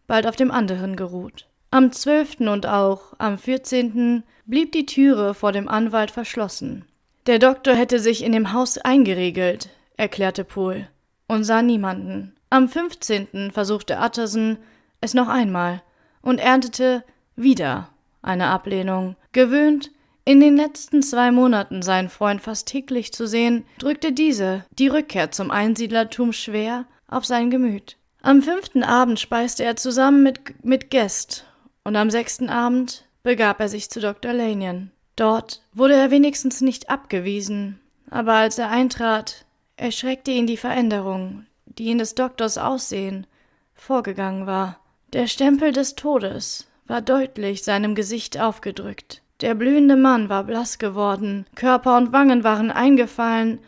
[0.06, 1.46] bald auf dem anderen geruht.
[1.70, 6.86] Am zwölften und auch am vierzehnten blieb die Türe vor dem Anwalt verschlossen.
[7.26, 10.88] Der Doktor hätte sich in dem Haus eingeregelt, erklärte Pohl,
[11.28, 12.34] und sah niemanden.
[12.50, 14.58] Am fünfzehnten versuchte Utterson
[15.00, 15.82] es noch einmal
[16.24, 17.05] und erntete
[17.36, 17.90] wieder
[18.22, 19.16] eine Ablehnung.
[19.32, 19.90] Gewöhnt,
[20.24, 25.30] in den letzten zwei Monaten seinen Freund fast täglich zu sehen, drückte diese die Rückkehr
[25.30, 27.98] zum Einsiedlertum schwer auf sein Gemüt.
[28.22, 31.44] Am fünften Abend speiste er zusammen mit, mit Guest
[31.84, 34.32] und am sechsten Abend begab er sich zu Dr.
[34.32, 34.90] Lanyon.
[35.16, 37.80] Dort wurde er wenigstens nicht abgewiesen,
[38.10, 39.44] aber als er eintrat,
[39.76, 43.26] erschreckte ihn die Veränderung, die in des Doktors Aussehen
[43.74, 44.80] vorgegangen war.
[45.14, 49.22] Der Stempel des Todes war deutlich seinem Gesicht aufgedrückt.
[49.42, 53.60] Der blühende Mann war blass geworden, Körper und Wangen waren eingefallen,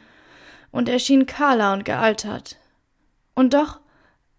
[0.72, 2.56] und er schien kahler und gealtert.
[3.36, 3.78] Und doch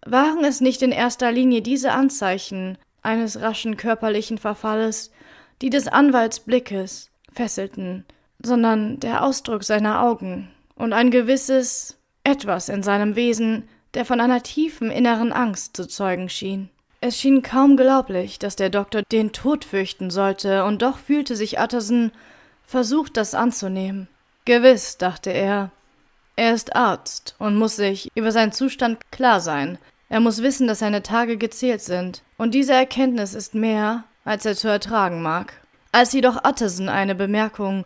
[0.04, 5.10] waren es nicht in erster Linie diese Anzeichen eines raschen körperlichen Verfalles,
[5.62, 8.04] die des Anwalts Blickes fesselten,
[8.42, 14.42] sondern der Ausdruck seiner Augen und ein gewisses etwas in seinem Wesen, der von einer
[14.42, 16.68] tiefen inneren Angst zu zeugen schien.
[17.00, 21.58] Es schien kaum glaublich, dass der Doktor den Tod fürchten sollte, und doch fühlte sich
[21.60, 22.10] Utterson
[22.64, 24.08] versucht, das anzunehmen.
[24.44, 25.70] Gewiss, dachte er,
[26.34, 29.78] er ist Arzt und muss sich über seinen Zustand klar sein.
[30.08, 34.56] Er muss wissen, dass seine Tage gezählt sind, und diese Erkenntnis ist mehr, als er
[34.56, 35.52] zu ertragen mag.
[35.92, 37.84] Als jedoch Utterson eine Bemerkung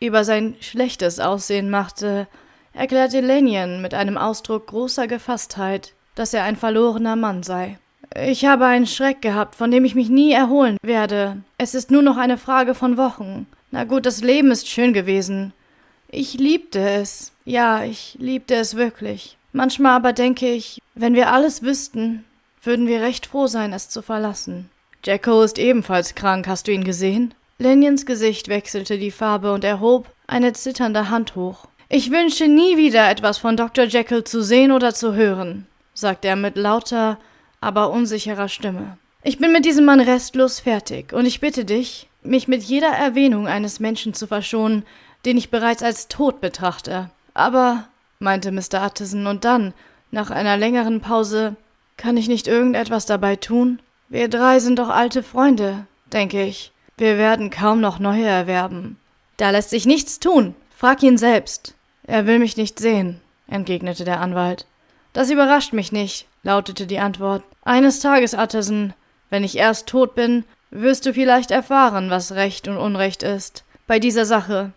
[0.00, 2.26] über sein schlechtes Aussehen machte,
[2.72, 7.78] erklärte Lanyon mit einem Ausdruck großer Gefasstheit, dass er ein verlorener Mann sei.
[8.14, 11.38] Ich habe einen Schreck gehabt, von dem ich mich nie erholen werde.
[11.58, 13.46] Es ist nur noch eine Frage von Wochen.
[13.70, 15.52] Na gut, das Leben ist schön gewesen.
[16.08, 17.32] Ich liebte es.
[17.44, 19.38] Ja, ich liebte es wirklich.
[19.52, 22.24] Manchmal aber denke ich, wenn wir alles wüssten,
[22.62, 24.68] würden wir recht froh sein, es zu verlassen.
[25.04, 27.34] Jacko ist ebenfalls krank, hast du ihn gesehen?
[27.58, 31.66] Lenions Gesicht wechselte die Farbe und er hob eine zitternde Hand hoch.
[31.88, 33.84] Ich wünsche nie wieder etwas von Dr.
[33.84, 37.18] Jekyll zu sehen oder zu hören, sagte er mit lauter,
[37.62, 38.98] aber unsicherer Stimme.
[39.22, 43.46] Ich bin mit diesem Mann restlos fertig, und ich bitte dich, mich mit jeder Erwähnung
[43.46, 44.84] eines Menschen zu verschonen,
[45.24, 47.08] den ich bereits als tot betrachte.
[47.32, 47.84] Aber,
[48.18, 48.84] meinte Mr.
[48.84, 49.72] Utterson, und dann,
[50.10, 51.56] nach einer längeren Pause,
[51.96, 53.80] kann ich nicht irgendetwas dabei tun?
[54.08, 56.72] Wir drei sind doch alte Freunde, denke ich.
[56.98, 58.98] Wir werden kaum noch neue erwerben.
[59.36, 60.54] Da lässt sich nichts tun.
[60.76, 61.74] Frag ihn selbst.
[62.02, 64.66] Er will mich nicht sehen, entgegnete der Anwalt.
[65.12, 67.44] Das überrascht mich nicht, lautete die Antwort.
[67.62, 68.92] Eines Tages, Utterson,
[69.30, 73.64] wenn ich erst tot bin, wirst du vielleicht erfahren, was Recht und Unrecht ist.
[73.86, 74.72] Bei dieser Sache.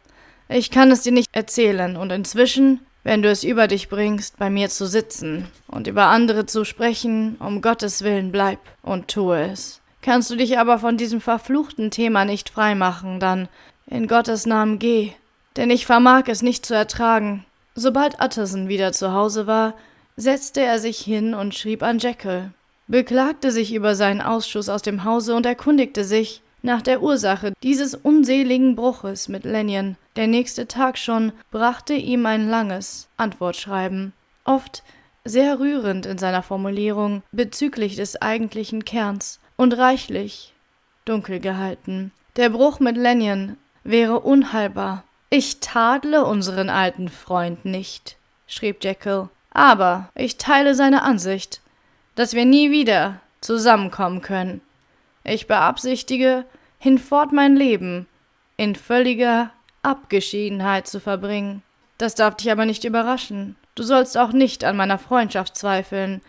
[0.49, 4.49] Ich kann es dir nicht erzählen, und inzwischen wenn du es über dich bringst, bei
[4.49, 9.79] mir zu sitzen und über andere zu sprechen, um Gottes Willen bleib und tue es.
[10.01, 13.47] Kannst du dich aber von diesem verfluchten Thema nicht freimachen, dann
[13.85, 15.13] in Gottes Namen geh,
[15.55, 17.45] denn ich vermag es nicht zu ertragen.
[17.75, 19.75] Sobald Utterson wieder zu Hause war,
[20.17, 22.53] setzte er sich hin und schrieb an Jekyll,
[22.87, 27.95] beklagte sich über seinen Ausschuss aus dem Hause und erkundigte sich nach der Ursache dieses
[27.95, 29.97] unseligen Bruches mit Lennion.
[30.15, 34.13] Der nächste Tag schon brachte ihm ein langes Antwortschreiben,
[34.43, 34.83] oft
[35.23, 40.53] sehr rührend in seiner Formulierung bezüglich des eigentlichen Kerns und reichlich
[41.05, 42.11] dunkel gehalten.
[42.35, 45.03] Der Bruch mit Lennion wäre unheilbar.
[45.29, 48.17] Ich tadle unseren alten Freund nicht,
[48.47, 51.61] schrieb Jekyll, aber ich teile seine Ansicht,
[52.15, 54.61] dass wir nie wieder zusammenkommen können.
[55.23, 56.45] Ich beabsichtige,
[56.79, 58.07] hinfort mein Leben
[58.57, 59.51] in völliger
[59.81, 61.61] Abgeschiedenheit zu verbringen.
[61.97, 63.55] Das darf dich aber nicht überraschen.
[63.75, 66.21] Du sollst auch nicht an meiner Freundschaft zweifeln,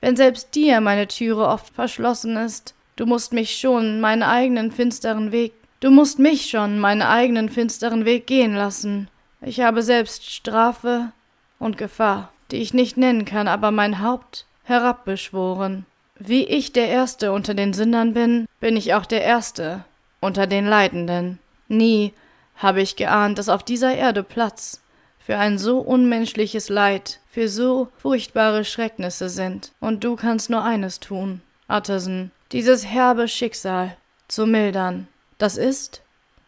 [0.00, 2.74] wenn selbst dir meine Türe oft verschlossen ist.
[2.96, 5.52] Du musst mich schon meinen eigenen finsteren Weg
[5.84, 9.10] Du musst mich schon meinen eigenen finsteren Weg gehen lassen.
[9.42, 11.12] Ich habe selbst Strafe
[11.58, 15.86] und Gefahr, die ich nicht nennen kann, aber mein Haupt herabbeschworen.
[16.18, 19.84] Wie ich der Erste unter den Sündern bin, bin ich auch der Erste
[20.20, 21.38] unter den Leidenden.
[21.68, 22.12] Nie
[22.56, 24.80] habe ich geahnt, dass auf dieser Erde Platz
[25.18, 29.72] für ein so unmenschliches Leid, für so furchtbare Schrecknisse sind.
[29.80, 33.96] Und du kannst nur eines tun, Utterson, dieses herbe Schicksal
[34.28, 35.08] zu mildern.
[35.38, 36.02] Das ist,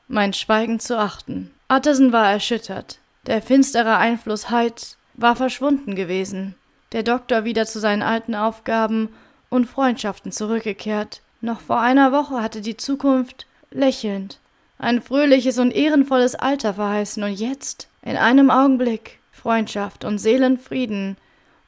[0.09, 1.51] mein Schweigen zu achten.
[1.69, 2.99] Utterson war erschüttert.
[3.27, 6.55] Der finstere Einfluss Hydes war verschwunden gewesen.
[6.97, 9.11] Der Doktor wieder zu seinen alten Aufgaben
[9.51, 11.21] und Freundschaften zurückgekehrt.
[11.43, 14.41] Noch vor einer Woche hatte die Zukunft lächelnd
[14.79, 21.19] ein fröhliches und ehrenvolles Alter verheißen und jetzt, in einem Augenblick, Freundschaft und Seelenfrieden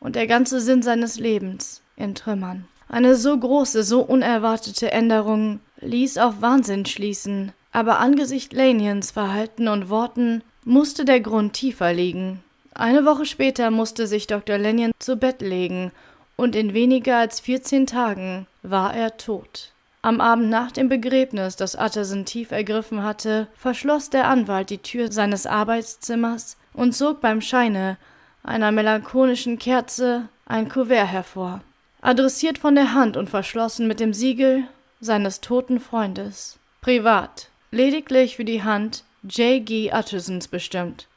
[0.00, 2.66] und der ganze Sinn seines Lebens in Trümmern.
[2.88, 9.90] Eine so große, so unerwartete Änderung ließ auf Wahnsinn schließen, aber angesichts Lanians Verhalten und
[9.90, 12.42] Worten musste der Grund tiefer liegen.
[12.74, 14.58] Eine Woche später musste sich Dr.
[14.58, 15.92] Lanyon zu Bett legen,
[16.36, 19.72] und in weniger als vierzehn Tagen war er tot.
[20.02, 25.10] Am Abend nach dem Begräbnis, das Utterson tief ergriffen hatte, verschloss der Anwalt die Tür
[25.10, 27.96] seines Arbeitszimmers und zog beim Scheine
[28.44, 31.60] einer melancholischen Kerze ein Kuvert hervor,
[32.00, 34.62] adressiert von der Hand und verschlossen mit dem Siegel
[35.00, 36.58] seines toten Freundes.
[36.80, 39.66] Privat, lediglich für die Hand J.
[39.66, 39.92] G.
[39.92, 41.08] Uttersons bestimmt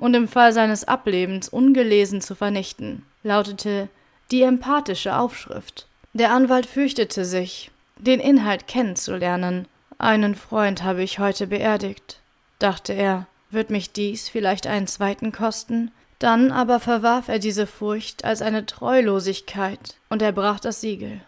[0.00, 3.88] und im Fall seines Ablebens ungelesen zu vernichten, lautete
[4.30, 5.86] die empathische Aufschrift.
[6.14, 9.68] Der Anwalt fürchtete sich, den Inhalt kennenzulernen.
[9.98, 12.20] Einen Freund habe ich heute beerdigt,
[12.58, 13.26] dachte er.
[13.50, 15.90] Wird mich dies vielleicht einen zweiten kosten?
[16.18, 21.20] Dann aber verwarf er diese Furcht als eine Treulosigkeit und er brach das Siegel.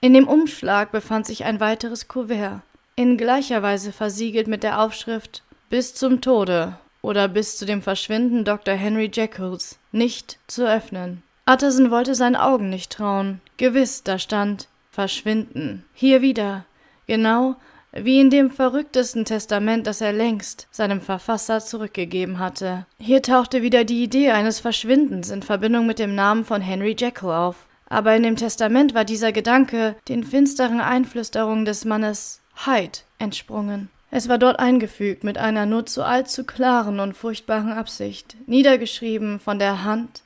[0.00, 2.62] In dem Umschlag befand sich ein weiteres Kuvert,
[2.94, 8.44] in gleicher Weise versiegelt mit der Aufschrift Bis zum Tode oder bis zu dem Verschwinden
[8.44, 8.74] Dr.
[8.74, 11.22] Henry Jekylls nicht zu öffnen.
[11.48, 13.40] Utterson wollte seinen Augen nicht trauen.
[13.58, 15.84] Gewiss, da stand Verschwinden.
[15.94, 16.64] Hier wieder,
[17.06, 17.54] genau
[17.92, 22.86] wie in dem verrücktesten Testament, das er längst seinem Verfasser zurückgegeben hatte.
[22.98, 27.30] Hier tauchte wieder die Idee eines Verschwindens in Verbindung mit dem Namen von Henry Jekyll
[27.30, 27.68] auf.
[27.88, 33.90] Aber in dem Testament war dieser Gedanke den finsteren Einflüsterungen des Mannes Hyde entsprungen.
[34.10, 39.58] Es war dort eingefügt mit einer nur zu allzu klaren und furchtbaren Absicht, niedergeschrieben von
[39.58, 40.22] der Hand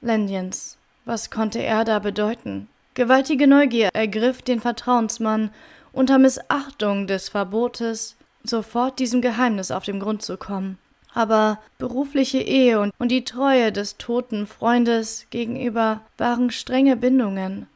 [0.00, 0.76] Lendiens.
[1.04, 2.68] Was konnte er da bedeuten?
[2.94, 5.50] Gewaltige Neugier ergriff den Vertrauensmann,
[5.92, 10.78] unter Missachtung des Verbotes sofort diesem Geheimnis auf den Grund zu kommen
[11.14, 17.68] aber berufliche Ehe und, und die Treue des toten Freundes gegenüber waren strenge Bindungen,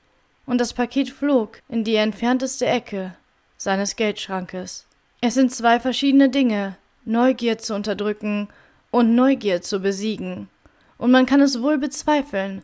[0.45, 3.15] und das Paket flog in die entfernteste Ecke
[3.57, 4.87] seines Geldschrankes.
[5.20, 8.49] Es sind zwei verschiedene Dinge, Neugier zu unterdrücken
[8.93, 10.49] und Neugier zu besiegen,
[10.97, 12.62] und man kann es wohl bezweifeln,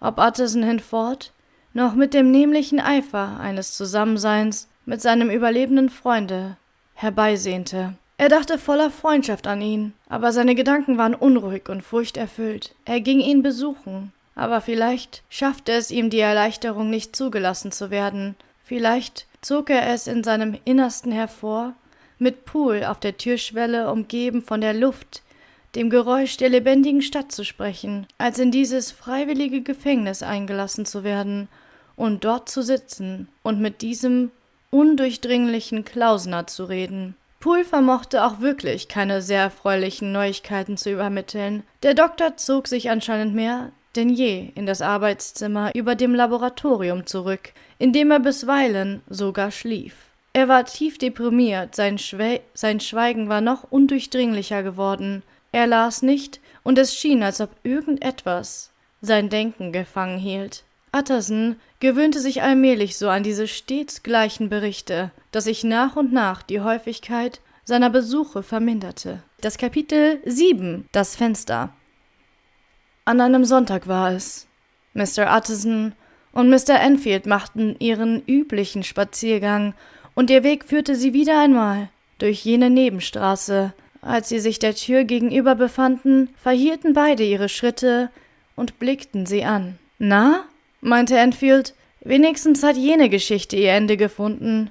[0.00, 1.32] ob Utterson hinfort
[1.74, 6.56] noch mit dem nämlichen Eifer eines Zusammenseins mit seinem überlebenden Freunde
[6.94, 7.94] herbeisehnte.
[8.18, 12.74] Er dachte voller Freundschaft an ihn, aber seine Gedanken waren unruhig und furchterfüllt.
[12.84, 18.36] Er ging ihn besuchen, aber vielleicht schaffte es ihm die Erleichterung, nicht zugelassen zu werden.
[18.64, 21.74] Vielleicht zog er es in seinem Innersten hervor,
[22.22, 25.22] mit Pool auf der Türschwelle umgeben von der Luft,
[25.74, 31.48] dem Geräusch der lebendigen Stadt zu sprechen, als in dieses freiwillige Gefängnis eingelassen zu werden
[31.96, 34.30] und dort zu sitzen und mit diesem
[34.70, 37.16] undurchdringlichen Klausner zu reden.
[37.40, 41.64] Poole vermochte auch wirklich keine sehr erfreulichen Neuigkeiten zu übermitteln.
[41.82, 47.52] Der Doktor zog sich anscheinend mehr denn je in das Arbeitszimmer über dem Laboratorium zurück,
[47.78, 50.11] in dem er bisweilen sogar schlief.
[50.34, 55.22] Er war tief deprimiert, sein, Schwe sein Schweigen war noch undurchdringlicher geworden.
[55.52, 58.70] Er las nicht, und es schien, als ob irgendetwas
[59.02, 60.64] sein Denken gefangen hielt.
[60.94, 66.42] Utterson gewöhnte sich allmählich so an diese stets gleichen Berichte, dass sich nach und nach
[66.42, 69.22] die Häufigkeit seiner Besuche verminderte.
[69.40, 71.74] Das Kapitel 7 Das Fenster
[73.04, 74.46] An einem Sonntag war es.
[74.94, 75.36] Mr.
[75.36, 75.94] Utterson
[76.32, 76.80] und Mr.
[76.80, 79.74] Enfield machten ihren üblichen Spaziergang,
[80.14, 83.72] und ihr Weg führte sie wieder einmal durch jene Nebenstraße.
[84.00, 88.10] Als sie sich der Tür gegenüber befanden, verhielten beide ihre Schritte
[88.56, 89.78] und blickten sie an.
[89.98, 90.44] Na?
[90.80, 94.70] meinte Enfield, wenigstens hat jene Geschichte ihr Ende gefunden.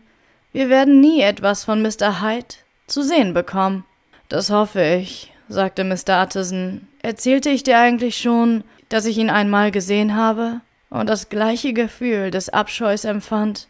[0.52, 2.22] Wir werden nie etwas von Mr.
[2.22, 2.56] Hyde
[2.88, 3.86] zu sehen bekommen.
[4.28, 6.24] Das hoffe ich, sagte Mr.
[6.24, 6.88] Utterson.
[7.02, 10.60] Erzählte ich dir eigentlich schon, dass ich ihn einmal gesehen habe
[10.90, 13.70] und das gleiche Gefühl des Abscheus empfand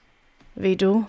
[0.56, 1.06] wie du?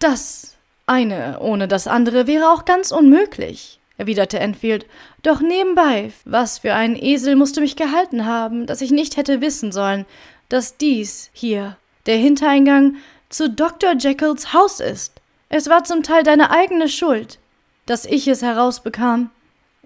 [0.00, 0.56] Das
[0.86, 4.86] eine ohne das andere wäre auch ganz unmöglich, erwiderte Enfield.
[5.22, 9.42] Doch nebenbei, was für ein Esel musst du mich gehalten haben, dass ich nicht hätte
[9.42, 10.06] wissen sollen,
[10.48, 12.96] dass dies hier der Hintereingang
[13.28, 13.92] zu Dr.
[13.96, 15.20] Jekylls Haus ist.
[15.50, 17.38] Es war zum Teil deine eigene Schuld,
[17.84, 19.30] dass ich es herausbekam.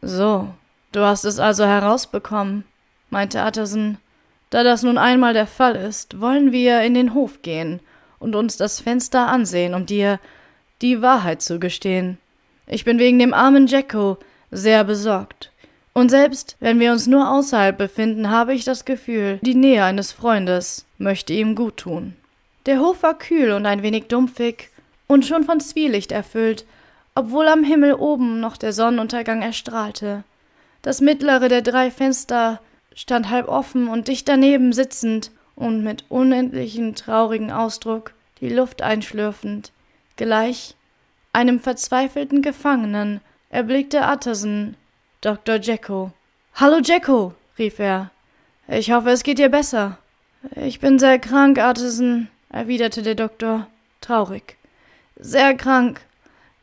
[0.00, 0.48] So,
[0.92, 2.64] du hast es also herausbekommen,
[3.10, 3.98] meinte Utterson.
[4.50, 7.80] Da das nun einmal der Fall ist, wollen wir in den Hof gehen
[8.18, 10.20] und uns das Fenster ansehen, um dir
[10.82, 12.18] die Wahrheit zu gestehen.
[12.66, 14.18] Ich bin wegen dem armen Jacko
[14.50, 15.50] sehr besorgt.
[15.92, 20.12] Und selbst wenn wir uns nur außerhalb befinden, habe ich das Gefühl, die Nähe eines
[20.12, 22.16] Freundes möchte ihm gut tun.
[22.66, 24.70] Der Hof war kühl und ein wenig dumpfig
[25.06, 26.64] und schon von Zwielicht erfüllt,
[27.14, 30.24] obwohl am Himmel oben noch der Sonnenuntergang erstrahlte.
[30.82, 32.60] Das mittlere der drei Fenster
[32.94, 39.72] stand halb offen und dicht daneben sitzend und mit unendlichem traurigen Ausdruck die Luft einschlürfend,
[40.16, 40.74] gleich
[41.32, 43.20] einem verzweifelten Gefangenen,
[43.50, 44.76] erblickte Utterson
[45.20, 45.56] Dr.
[45.56, 46.12] Jacko.
[46.54, 48.10] Hallo Jacko, rief er.
[48.68, 49.98] Ich hoffe, es geht dir besser.
[50.56, 53.66] Ich bin sehr krank, Utterson, erwiderte der Doktor,
[54.00, 54.56] traurig.
[55.16, 56.00] Sehr krank.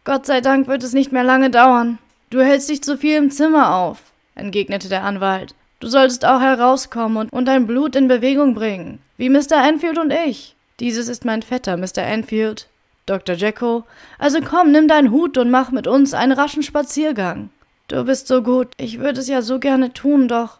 [0.04, 1.98] Gott sei Dank wird es nicht mehr lange dauern.
[2.30, 4.00] Du hältst dich zu viel im Zimmer auf,
[4.36, 5.54] entgegnete der Anwalt.
[5.82, 9.68] Du solltest auch herauskommen und, und dein Blut in Bewegung bringen, wie Mr.
[9.68, 10.56] Enfield und ich.
[10.80, 12.04] Dieses ist mein Vetter, Mr.
[12.04, 12.70] Enfield,
[13.08, 13.36] Dr.
[13.36, 13.84] Jacko.
[14.20, 17.50] Also komm, nimm deinen Hut und mach mit uns einen raschen Spaziergang.
[17.88, 18.68] Du bist so gut.
[18.78, 20.60] Ich würde es ja so gerne tun, doch.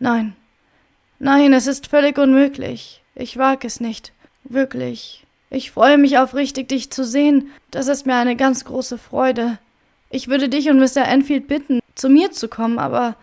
[0.00, 0.34] Nein.
[1.20, 3.02] Nein, es ist völlig unmöglich.
[3.14, 4.12] Ich wag es nicht.
[4.42, 5.24] Wirklich.
[5.48, 7.50] Ich freue mich aufrichtig, dich zu sehen.
[7.70, 9.58] Das ist mir eine ganz große Freude.
[10.10, 11.06] Ich würde dich und Mr.
[11.06, 13.14] Enfield bitten, zu mir zu kommen, aber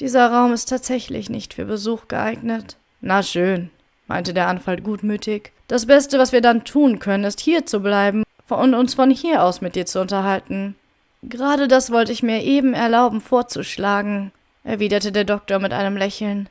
[0.00, 2.76] dieser Raum ist tatsächlich nicht für Besuch geeignet.
[3.00, 3.70] Na schön,
[4.06, 5.52] meinte der Anwalt gutmütig.
[5.66, 9.42] Das Beste, was wir dann tun können, ist hier zu bleiben und uns von hier
[9.42, 10.76] aus mit dir zu unterhalten.
[11.22, 14.32] Gerade das wollte ich mir eben erlauben vorzuschlagen,
[14.64, 16.48] erwiderte der Doktor mit einem Lächeln.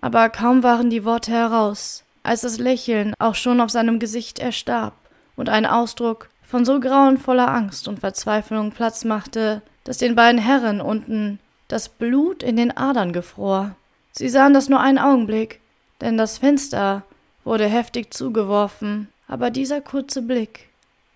[0.00, 4.94] Aber kaum waren die Worte heraus, als das Lächeln auch schon auf seinem Gesicht erstarb
[5.36, 10.80] und ein Ausdruck von so grauenvoller Angst und Verzweiflung Platz machte, dass den beiden Herren
[10.80, 11.38] unten
[11.74, 13.74] das Blut in den Adern gefror.
[14.12, 15.60] Sie sahen das nur einen Augenblick,
[16.00, 17.02] denn das Fenster
[17.42, 20.68] wurde heftig zugeworfen, aber dieser kurze Blick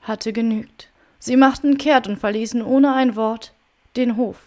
[0.02, 0.88] hatte genügt.
[1.20, 3.52] Sie machten kehrt und verließen ohne ein Wort
[3.94, 4.38] den Hof.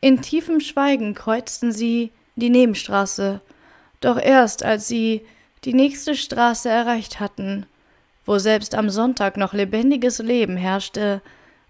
[0.00, 3.40] In tiefem Schweigen kreuzten sie die Nebenstraße,
[4.00, 5.26] doch erst als sie
[5.64, 7.66] die nächste Straße erreicht hatten,
[8.24, 11.20] wo selbst am Sonntag noch lebendiges Leben herrschte,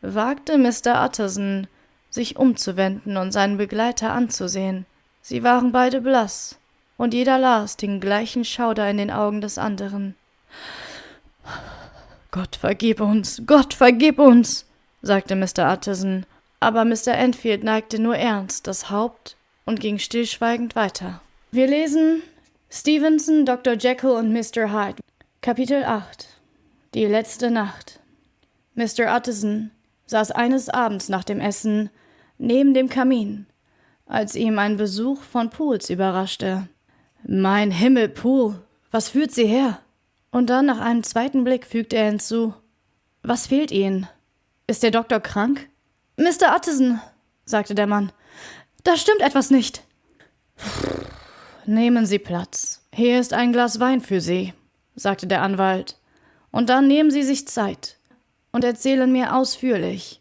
[0.02, 1.02] wagte Mr.
[1.02, 1.66] Utterson,
[2.10, 4.86] sich umzuwenden und seinen Begleiter anzusehen.
[5.22, 6.58] Sie waren beide blass,
[6.96, 10.16] und jeder las den gleichen Schauder in den Augen des anderen.
[12.30, 14.66] Gott vergib uns, Gott vergib uns,
[15.02, 15.72] sagte Mr.
[15.72, 16.26] Utterson,
[16.60, 17.14] aber Mr.
[17.14, 21.22] Enfield neigte nur ernst das Haupt und ging stillschweigend weiter.
[21.52, 22.22] Wir lesen
[22.70, 23.74] Stevenson, Dr.
[23.74, 24.72] Jekyll und Mr.
[24.72, 25.02] Hyde.
[25.40, 26.28] Kapitel 8
[26.94, 27.98] Die letzte Nacht.
[28.74, 29.16] Mr.
[29.16, 29.70] Utterson
[30.06, 31.90] saß eines Abends nach dem Essen
[32.40, 33.46] neben dem Kamin,
[34.06, 36.68] als ihm ein Besuch von Pools überraschte.
[37.26, 38.60] Mein Himmel, Pool,
[38.90, 39.80] was führt Sie her?
[40.30, 42.54] Und dann nach einem zweiten Blick fügte er hinzu
[43.22, 44.08] Was fehlt Ihnen?
[44.66, 45.68] Ist der Doktor krank?
[46.16, 46.56] Mr.
[46.56, 47.00] Utterson,
[47.44, 48.12] sagte der Mann,
[48.84, 49.82] da stimmt etwas nicht.
[51.66, 52.86] Nehmen Sie Platz.
[52.94, 54.54] Hier ist ein Glas Wein für Sie,
[54.94, 55.98] sagte der Anwalt.
[56.50, 57.98] Und dann nehmen Sie sich Zeit.
[58.52, 60.20] und erzählen mir ausführlich,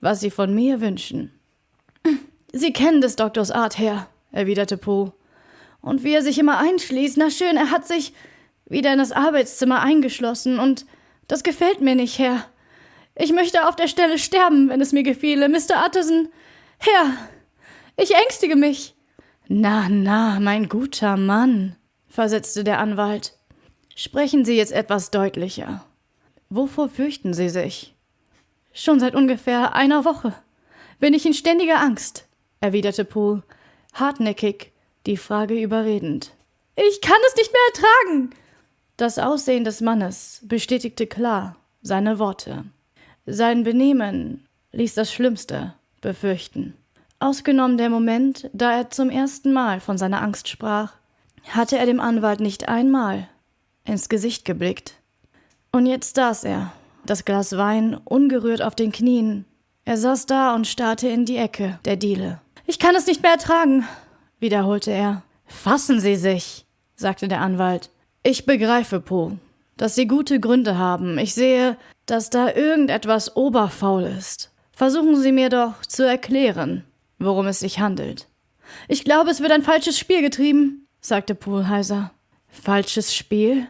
[0.00, 1.35] was Sie von mir wünschen.
[2.56, 5.12] Sie kennen des Doktors Art, Herr, erwiderte Poe.
[5.82, 8.14] Und wie er sich immer einschließt, na schön, er hat sich
[8.64, 10.86] wieder in das Arbeitszimmer eingeschlossen, und
[11.28, 12.44] das gefällt mir nicht, Herr.
[13.14, 15.84] Ich möchte auf der Stelle sterben, wenn es mir gefiele, Mr.
[15.86, 16.28] Utterson.
[16.78, 17.12] Herr,
[17.96, 18.94] ich ängstige mich.
[19.48, 21.76] Na, na, mein guter Mann,
[22.08, 23.38] versetzte der Anwalt.
[23.94, 25.84] Sprechen Sie jetzt etwas deutlicher.
[26.48, 27.94] Wovor fürchten Sie sich?
[28.72, 30.34] Schon seit ungefähr einer Woche
[30.98, 32.25] bin ich in ständiger Angst,
[32.60, 33.42] erwiderte Poole,
[33.94, 34.72] hartnäckig,
[35.06, 36.32] die Frage überredend.
[36.76, 38.30] Ich kann es nicht mehr ertragen.
[38.96, 42.64] Das Aussehen des Mannes bestätigte klar seine Worte.
[43.26, 46.74] Sein Benehmen ließ das Schlimmste befürchten.
[47.18, 50.92] Ausgenommen der Moment, da er zum ersten Mal von seiner Angst sprach,
[51.48, 53.28] hatte er dem Anwalt nicht einmal
[53.84, 54.94] ins Gesicht geblickt.
[55.72, 56.72] Und jetzt saß er,
[57.04, 59.44] das Glas Wein ungerührt auf den Knien.
[59.84, 62.40] Er saß da und starrte in die Ecke der Diele.
[62.68, 63.86] Ich kann es nicht mehr ertragen,
[64.40, 65.22] wiederholte er.
[65.46, 66.66] Fassen Sie sich,
[66.96, 67.90] sagte der Anwalt.
[68.24, 69.38] Ich begreife, Po,
[69.76, 71.16] dass Sie gute Gründe haben.
[71.18, 71.76] Ich sehe,
[72.06, 74.50] dass da irgendetwas oberfaul ist.
[74.72, 76.84] Versuchen Sie mir doch zu erklären,
[77.20, 78.26] worum es sich handelt.
[78.88, 82.10] Ich glaube, es wird ein falsches Spiel getrieben, sagte Poole heiser.
[82.48, 83.68] Falsches Spiel?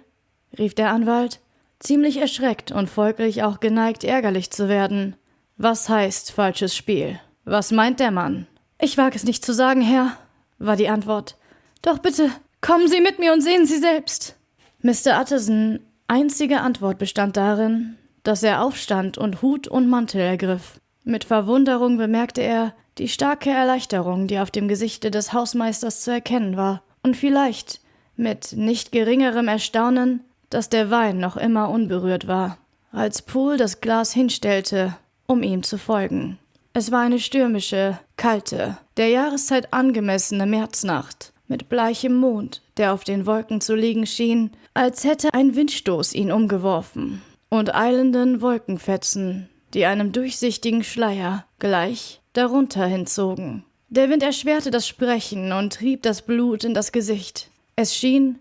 [0.58, 1.40] rief der Anwalt,
[1.80, 5.16] ziemlich erschreckt und folglich auch geneigt, ärgerlich zu werden.
[5.58, 7.20] Was heißt falsches Spiel?
[7.44, 8.46] Was meint der Mann?
[8.78, 10.16] Ich wage es nicht zu sagen, Herr,
[10.58, 11.36] war die Antwort.
[11.82, 12.30] Doch bitte,
[12.60, 14.36] kommen Sie mit mir und sehen Sie selbst.
[14.82, 15.20] Mr.
[15.20, 20.80] Utterson einzige Antwort bestand darin, dass er aufstand und Hut und Mantel ergriff.
[21.04, 26.56] Mit Verwunderung bemerkte er die starke Erleichterung, die auf dem Gesichte des Hausmeisters zu erkennen
[26.56, 27.80] war, und vielleicht
[28.16, 32.58] mit nicht geringerem Erstaunen, dass der Wein noch immer unberührt war,
[32.90, 34.96] als Poole das Glas hinstellte,
[35.26, 36.38] um ihm zu folgen.
[36.78, 43.24] Es war eine stürmische, kalte, der Jahreszeit angemessene Märznacht, mit bleichem Mond, der auf den
[43.24, 50.12] Wolken zu liegen schien, als hätte ein Windstoß ihn umgeworfen und eilenden Wolkenfetzen, die einem
[50.12, 53.64] durchsichtigen Schleier gleich darunter hinzogen.
[53.88, 57.48] Der Wind erschwerte das Sprechen und trieb das Blut in das Gesicht.
[57.76, 58.38] Es schien,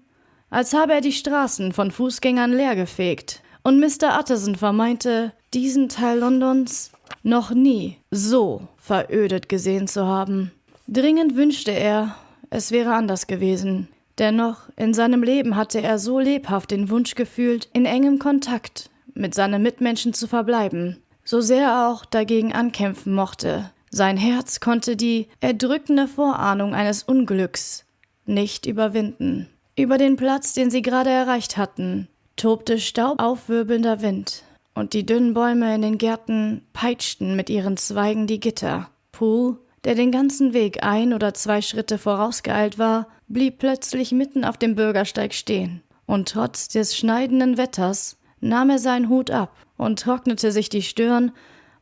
[0.49, 4.19] als habe er die Straßen von Fußgängern leergefegt, und Mr.
[4.19, 6.91] Utterson vermeinte, diesen Teil Londons
[7.23, 10.51] noch nie so verödet gesehen zu haben.
[10.87, 12.15] Dringend wünschte er,
[12.49, 13.87] es wäre anders gewesen.
[14.17, 19.33] Dennoch, in seinem Leben hatte er so lebhaft den Wunsch gefühlt, in engem Kontakt mit
[19.33, 23.71] seinen Mitmenschen zu verbleiben, so sehr er auch dagegen ankämpfen mochte.
[23.89, 27.85] Sein Herz konnte die erdrückende Vorahnung eines Unglücks
[28.25, 29.49] nicht überwinden.
[29.77, 32.07] Über den Platz, den sie gerade erreicht hatten,
[32.37, 34.43] tobte staubaufwirbelnder Wind,
[34.75, 38.89] und die dünnen Bäume in den Gärten peitschten mit ihren Zweigen die Gitter.
[39.11, 44.57] Poole, der den ganzen Weg ein oder zwei Schritte vorausgeeilt war, blieb plötzlich mitten auf
[44.57, 50.51] dem Bürgersteig stehen, und trotz des schneidenden Wetters nahm er seinen Hut ab und trocknete
[50.51, 51.31] sich die Stirn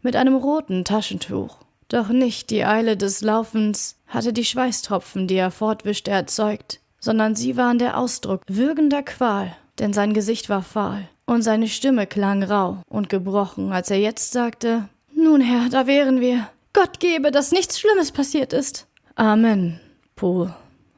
[0.01, 1.57] mit einem roten Taschentuch.
[1.89, 7.57] Doch nicht die Eile des Laufens hatte die Schweißtropfen, die er fortwischte, erzeugt, sondern sie
[7.57, 12.77] waren der Ausdruck würgender Qual, denn sein Gesicht war fahl und seine Stimme klang rau
[12.89, 16.49] und gebrochen, als er jetzt sagte Nun, Herr, da wären wir.
[16.73, 18.87] Gott gebe, dass nichts Schlimmes passiert ist.
[19.15, 19.79] Amen,
[20.15, 20.55] Poole,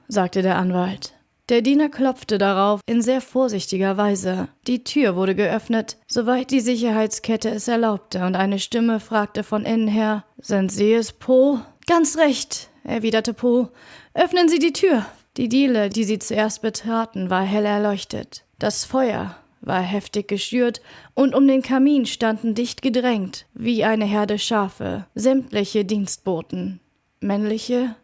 [0.07, 1.13] sagte der Anwalt.
[1.49, 4.47] Der Diener klopfte darauf in sehr vorsichtiger Weise.
[4.65, 9.87] Die Tür wurde geöffnet, soweit die Sicherheitskette es erlaubte, und eine Stimme fragte von innen
[9.87, 11.63] her Sind Sie es, Poe?
[11.85, 13.69] Ganz recht, erwiderte Poe.
[14.15, 15.05] Öffnen Sie die Tür.
[15.37, 18.43] Die Diele, die sie zuerst betraten, war hell erleuchtet.
[18.57, 19.35] Das Feuer
[19.65, 20.81] war heftig geschürt,
[21.13, 26.79] und um den Kamin standen dicht gedrängt, wie eine Herde Schafe, sämtliche Dienstboten,
[27.19, 27.95] männliche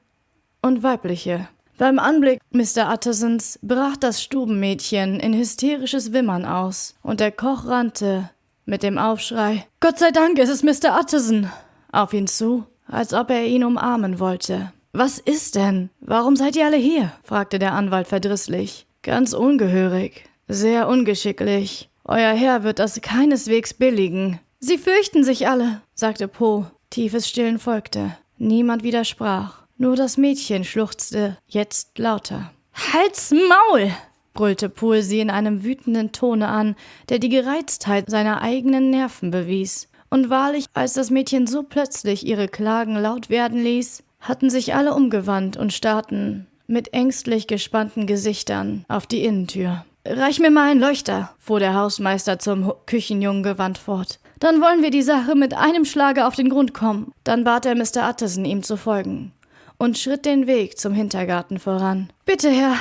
[0.62, 1.48] und weibliche.
[1.78, 2.94] Beim Anblick Mr.
[2.94, 8.30] Uttersons brach das Stubenmädchen in hysterisches Wimmern aus, und der Koch rannte
[8.66, 11.00] mit dem Aufschrei Gott sei Dank, es ist Mr.
[11.00, 11.50] Utterson
[11.92, 14.72] auf ihn zu, als ob er ihn umarmen wollte.
[14.94, 15.90] Was ist denn?
[16.02, 17.12] Warum seid ihr alle hier?
[17.24, 18.86] fragte der Anwalt verdrisslich.
[19.04, 21.90] Ganz ungehörig, sehr ungeschicklich.
[22.04, 24.40] Euer Herr wird das keineswegs billigen.
[24.60, 26.72] Sie fürchten sich alle, sagte Poe.
[26.90, 28.18] Tiefes Stillen folgte.
[28.38, 29.64] Niemand widersprach.
[29.78, 32.52] Nur das Mädchen schluchzte jetzt lauter.
[32.94, 33.92] Halt's Maul!
[34.34, 36.76] brüllte Poole sie in einem wütenden Tone an,
[37.10, 39.90] der die Gereiztheit seiner eigenen Nerven bewies.
[40.10, 44.94] Und wahrlich, als das Mädchen so plötzlich ihre Klagen laut werden ließ, hatten sich alle
[44.94, 49.86] umgewandt und starrten mit ängstlich gespannten Gesichtern auf die Innentür.
[50.04, 54.20] Reich mir mal einen Leuchter, fuhr der Hausmeister zum Küchenjungen gewandt fort.
[54.40, 57.14] Dann wollen wir die Sache mit einem Schlage auf den Grund kommen.
[57.24, 58.10] Dann bat er Mr.
[58.10, 59.32] Utterson, ihm zu folgen,
[59.78, 62.10] und schritt den Weg zum Hintergarten voran.
[62.26, 62.78] Bitte, Herr,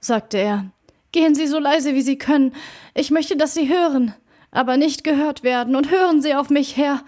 [0.00, 0.66] sagte er,
[1.12, 2.52] gehen Sie so leise, wie Sie können.
[2.94, 4.12] Ich möchte, dass Sie hören,
[4.50, 7.02] aber nicht gehört werden, und hören Sie auf mich, Herr.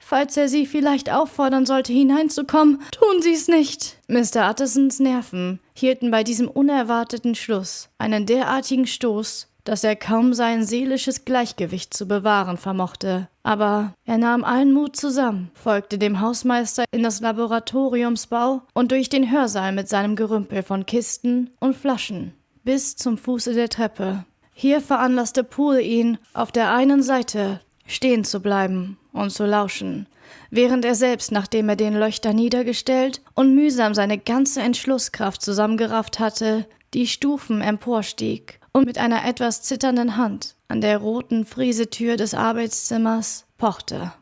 [0.00, 3.98] Falls er Sie vielleicht auffordern sollte, hineinzukommen, tun Sie es nicht.
[4.08, 4.50] Mr.
[4.50, 11.24] Uttersons Nerven hielten bei diesem unerwarteten Schluss einen derartigen Stoß, dass er kaum sein seelisches
[11.24, 13.28] Gleichgewicht zu bewahren vermochte.
[13.42, 19.30] Aber er nahm allen Mut zusammen, folgte dem Hausmeister in das Laboratoriumsbau und durch den
[19.30, 22.32] Hörsaal mit seinem Gerümpel von Kisten und Flaschen
[22.66, 24.24] bis zum Fuße der Treppe.
[24.52, 30.06] Hier veranlasste Poole ihn, auf der einen Seite stehen zu bleiben und zu lauschen,
[30.50, 36.66] während er selbst, nachdem er den Leuchter niedergestellt und mühsam seine ganze Entschlusskraft zusammengerafft hatte,
[36.94, 43.46] die Stufen emporstieg und mit einer etwas zitternden Hand an der roten Friesetür des Arbeitszimmers
[43.58, 44.12] pochte.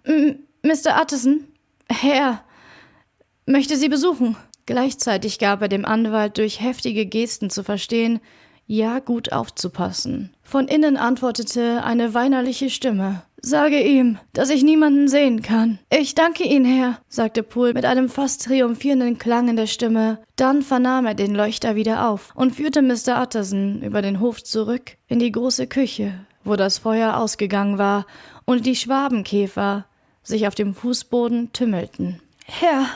[0.62, 1.00] Mr.
[1.00, 1.44] Utterson,
[1.90, 2.44] Herr,
[3.46, 4.36] möchte Sie besuchen.
[4.66, 8.20] Gleichzeitig gab er dem Anwalt durch heftige Gesten zu verstehen,
[8.66, 10.34] ja gut aufzupassen.
[10.42, 13.22] Von innen antwortete eine weinerliche Stimme.
[13.46, 15.78] Sage ihm, dass ich niemanden sehen kann.
[15.90, 20.18] Ich danke Ihnen, Herr, sagte Poole mit einem fast triumphierenden Klang in der Stimme.
[20.36, 23.20] Dann vernahm er den Leuchter wieder auf und führte Mr.
[23.20, 28.06] Utterson über den Hof zurück in die große Küche, wo das Feuer ausgegangen war
[28.46, 29.84] und die Schwabenkäfer
[30.22, 32.22] sich auf dem Fußboden tümmelten.
[32.46, 32.86] Herr,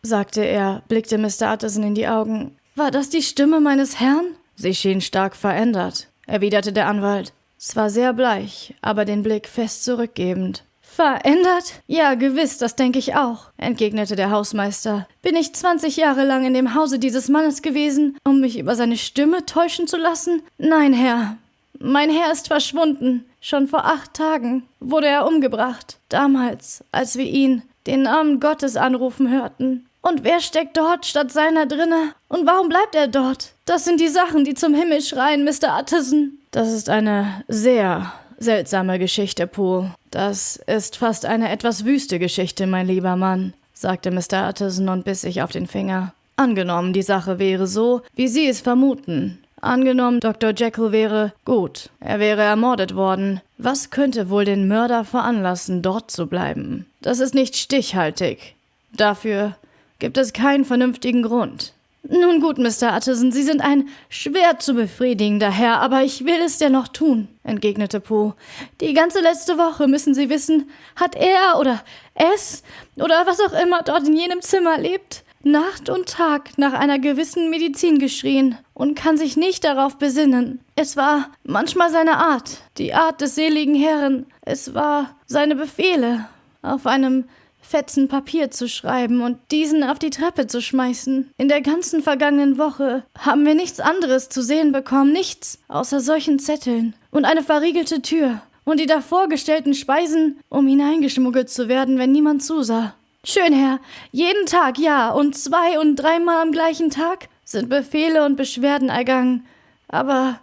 [0.00, 1.52] sagte er, blickte Mr.
[1.52, 4.24] Utterson in die Augen, war das die Stimme meines Herrn?
[4.56, 7.34] Sie schien stark verändert, erwiderte der Anwalt.
[7.58, 10.64] Zwar sehr bleich, aber den Blick fest zurückgebend.
[10.80, 11.74] Verändert?
[11.86, 15.06] Ja, gewiss, das denke ich auch, entgegnete der Hausmeister.
[15.22, 18.96] Bin ich zwanzig Jahre lang in dem Hause dieses Mannes gewesen, um mich über seine
[18.96, 20.42] Stimme täuschen zu lassen?
[20.56, 21.36] Nein, Herr.
[21.78, 23.24] Mein Herr ist verschwunden.
[23.40, 25.98] Schon vor acht Tagen wurde er umgebracht.
[26.08, 29.87] Damals, als wir ihn, den Namen Gottes, anrufen hörten.
[30.08, 32.14] Und wer steckt dort statt seiner drinne?
[32.28, 33.52] Und warum bleibt er dort?
[33.66, 35.78] Das sind die Sachen, die zum Himmel schreien, Mr.
[35.78, 36.38] Utterson.
[36.50, 39.94] Das ist eine sehr seltsame Geschichte, Poole.
[40.10, 44.48] Das ist fast eine etwas wüste Geschichte, mein lieber Mann, sagte Mr.
[44.48, 46.14] Utterson und biss sich auf den Finger.
[46.36, 49.38] Angenommen, die Sache wäre so, wie Sie es vermuten.
[49.60, 50.52] Angenommen, Dr.
[50.56, 53.42] Jekyll wäre gut, er wäre ermordet worden.
[53.58, 56.86] Was könnte wohl den Mörder veranlassen, dort zu bleiben?
[57.02, 58.54] Das ist nicht stichhaltig.
[58.92, 59.56] Dafür
[59.98, 61.74] gibt es keinen vernünftigen Grund.
[62.04, 62.96] Nun gut, Mr.
[62.96, 68.00] Utterson, Sie sind ein schwer zu befriedigender Herr, aber ich will es dennoch tun, entgegnete
[68.00, 68.34] Poe.
[68.80, 71.82] Die ganze letzte Woche, müssen Sie wissen, hat er oder
[72.14, 72.62] es
[72.96, 77.50] oder was auch immer dort in jenem Zimmer lebt, Nacht und Tag nach einer gewissen
[77.50, 80.60] Medizin geschrien und kann sich nicht darauf besinnen.
[80.76, 86.28] Es war manchmal seine Art, die Art des seligen Herrn, es war seine Befehle
[86.62, 87.24] auf einem
[87.68, 91.30] Fetzen Papier zu schreiben und diesen auf die Treppe zu schmeißen.
[91.36, 96.38] In der ganzen vergangenen Woche haben wir nichts anderes zu sehen bekommen, nichts außer solchen
[96.38, 102.10] Zetteln und eine verriegelte Tür und die davor gestellten Speisen, um hineingeschmuggelt zu werden, wenn
[102.10, 102.94] niemand zusah.
[103.22, 103.80] Schön, Herr,
[104.12, 109.44] jeden Tag, ja, und zwei und dreimal am gleichen Tag sind Befehle und Beschwerden ergangen.
[109.88, 110.40] Aber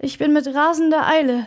[0.00, 1.46] ich bin mit rasender Eile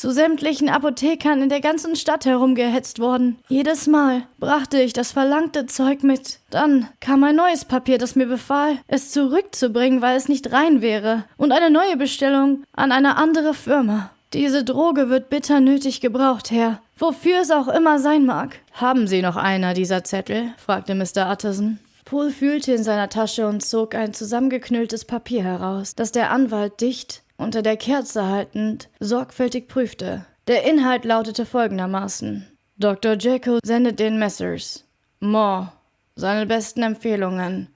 [0.00, 3.38] zu sämtlichen Apothekern in der ganzen Stadt herumgehetzt worden.
[3.48, 6.40] Jedes Mal brachte ich das verlangte Zeug mit.
[6.48, 11.24] Dann kam ein neues Papier, das mir befahl, es zurückzubringen, weil es nicht rein wäre,
[11.36, 14.10] und eine neue Bestellung an eine andere Firma.
[14.32, 16.80] Diese Droge wird bitter nötig gebraucht, Herr.
[16.98, 18.56] Wofür es auch immer sein mag.
[18.72, 20.54] Haben Sie noch einer dieser Zettel?
[20.56, 21.30] fragte Mr.
[21.30, 21.78] Utterson.
[22.06, 27.22] Poole fühlte in seiner Tasche und zog ein zusammengeknülltes Papier heraus, das der Anwalt dicht
[27.40, 30.26] unter der Kerze haltend, sorgfältig prüfte.
[30.46, 32.46] Der Inhalt lautete folgendermaßen:
[32.76, 33.14] Dr.
[33.14, 34.84] Jekyll sendet den Messers.
[35.20, 35.72] Moore
[36.20, 37.68] seine besten Empfehlungen.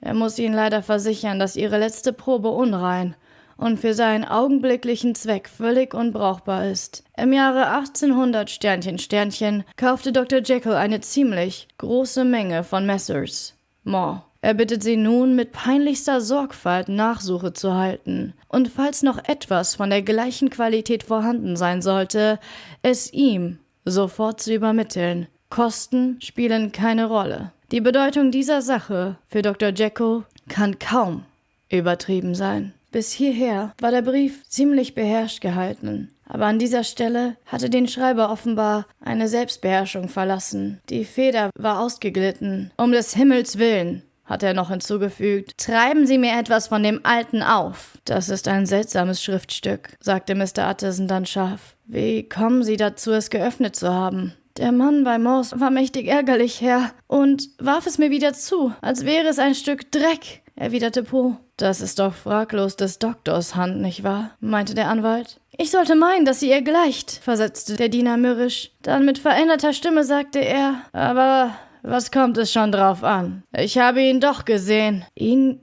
[0.00, 3.16] Er muss Ihnen leider versichern, dass Ihre letzte Probe unrein
[3.56, 7.02] und für seinen augenblicklichen Zweck völlig unbrauchbar ist.
[7.16, 10.40] Im Jahre 1800 Sternchen Sternchen kaufte Dr.
[10.44, 13.54] Jekyll eine ziemlich große Menge von Messers.
[13.82, 14.25] Moore.
[14.40, 19.90] Er bittet sie nun, mit peinlichster Sorgfalt Nachsuche zu halten, und falls noch etwas von
[19.90, 22.38] der gleichen Qualität vorhanden sein sollte,
[22.82, 25.26] es ihm sofort zu übermitteln.
[25.48, 27.52] Kosten spielen keine Rolle.
[27.72, 29.70] Die Bedeutung dieser Sache für Dr.
[29.70, 31.24] Jekyll kann kaum
[31.68, 32.72] übertrieben sein.
[32.92, 38.30] Bis hierher war der Brief ziemlich beherrscht gehalten, aber an dieser Stelle hatte den Schreiber
[38.30, 40.80] offenbar eine Selbstbeherrschung verlassen.
[40.88, 42.70] Die Feder war ausgeglitten.
[42.76, 45.58] Um des Himmels willen, hat er noch hinzugefügt.
[45.58, 47.98] Treiben Sie mir etwas von dem Alten auf.
[48.04, 50.70] Das ist ein seltsames Schriftstück, sagte Mr.
[50.70, 51.76] Utterson dann scharf.
[51.86, 54.34] Wie kommen Sie dazu, es geöffnet zu haben?
[54.56, 59.04] Der Mann bei Morse war mächtig ärgerlich, Herr, und warf es mir wieder zu, als
[59.04, 61.36] wäre es ein Stück Dreck, erwiderte Poe.
[61.58, 64.30] Das ist doch fraglos des Doktors Hand, nicht wahr?
[64.40, 65.40] meinte der Anwalt.
[65.58, 68.72] Ich sollte meinen, dass sie ihr gleicht, versetzte der Diener mürrisch.
[68.82, 71.52] Dann mit veränderter Stimme sagte er, aber
[71.86, 73.42] was kommt es schon drauf an?
[73.56, 75.04] Ich habe ihn doch gesehen.
[75.14, 75.60] Ihn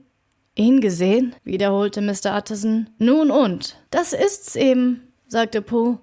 [0.56, 1.34] Ihn gesehen?
[1.42, 2.36] wiederholte Mr.
[2.36, 2.88] Utterson.
[2.98, 3.76] Nun und?
[3.90, 5.98] Das ist's eben, sagte Poe.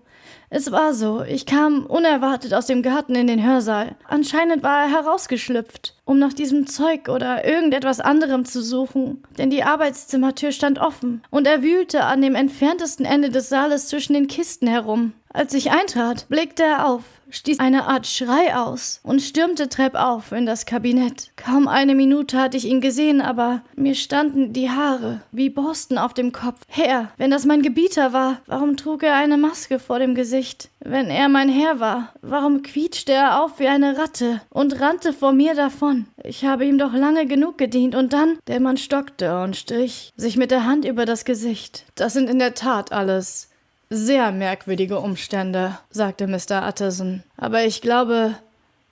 [0.50, 3.96] Es war so, ich kam unerwartet aus dem Garten in den Hörsaal.
[4.06, 9.64] Anscheinend war er herausgeschlüpft, um nach diesem Zeug oder irgendetwas anderem zu suchen, denn die
[9.64, 14.68] Arbeitszimmertür stand offen, und er wühlte an dem entferntesten Ende des Saales zwischen den Kisten
[14.68, 15.14] herum.
[15.30, 20.46] Als ich eintrat, blickte er auf, stieß eine Art Schrei aus und stürmte treppauf in
[20.46, 21.32] das Kabinett.
[21.36, 26.14] Kaum eine Minute hatte ich ihn gesehen, aber mir standen die Haare wie Borsten auf
[26.14, 26.60] dem Kopf.
[26.68, 30.70] Herr, wenn das mein Gebieter war, warum trug er eine Maske vor dem Gesicht?
[30.80, 35.32] Wenn er mein Herr war, warum quietschte er auf wie eine Ratte und rannte vor
[35.32, 36.08] mir davon?
[36.24, 40.38] Ich habe ihm doch lange genug gedient und dann der Mann stockte und strich sich
[40.38, 41.86] mit der Hand über das Gesicht.
[41.96, 43.51] Das sind in der Tat alles
[43.92, 46.68] sehr merkwürdige Umstände, sagte Mr.
[46.68, 47.24] Utterson.
[47.38, 48.36] Aber ich glaube,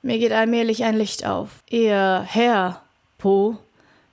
[0.01, 1.63] mir geht allmählich ein Licht auf.
[1.69, 2.81] Ihr Herr,
[3.17, 3.57] Poe,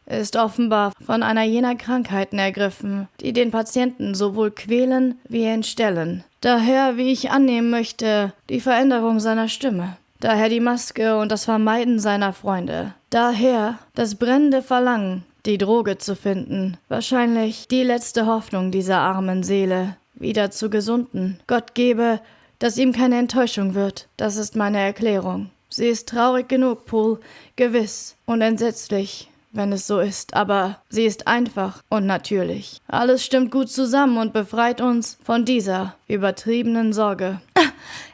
[0.07, 6.23] ist offenbar von einer jener Krankheiten ergriffen, die den Patienten sowohl quälen wie entstellen.
[6.41, 9.97] Daher, wie ich annehmen möchte, die Veränderung seiner Stimme.
[10.21, 12.95] Daher die Maske und das Vermeiden seiner Freunde.
[13.11, 16.79] Daher das brennende Verlangen, die Droge zu finden.
[16.89, 21.41] Wahrscheinlich die letzte Hoffnung dieser armen Seele, wieder zu gesunden.
[21.47, 22.21] Gott gebe,
[22.59, 24.09] dass ihm keine Enttäuschung wird.
[24.17, 25.51] Das ist meine Erklärung.
[25.69, 27.21] Sie ist traurig genug, Pool,
[27.57, 32.81] gewiss und entsetzlich, wenn es so ist, aber sie ist einfach und natürlich.
[32.89, 37.41] Alles stimmt gut zusammen und befreit uns von dieser übertriebenen Sorge.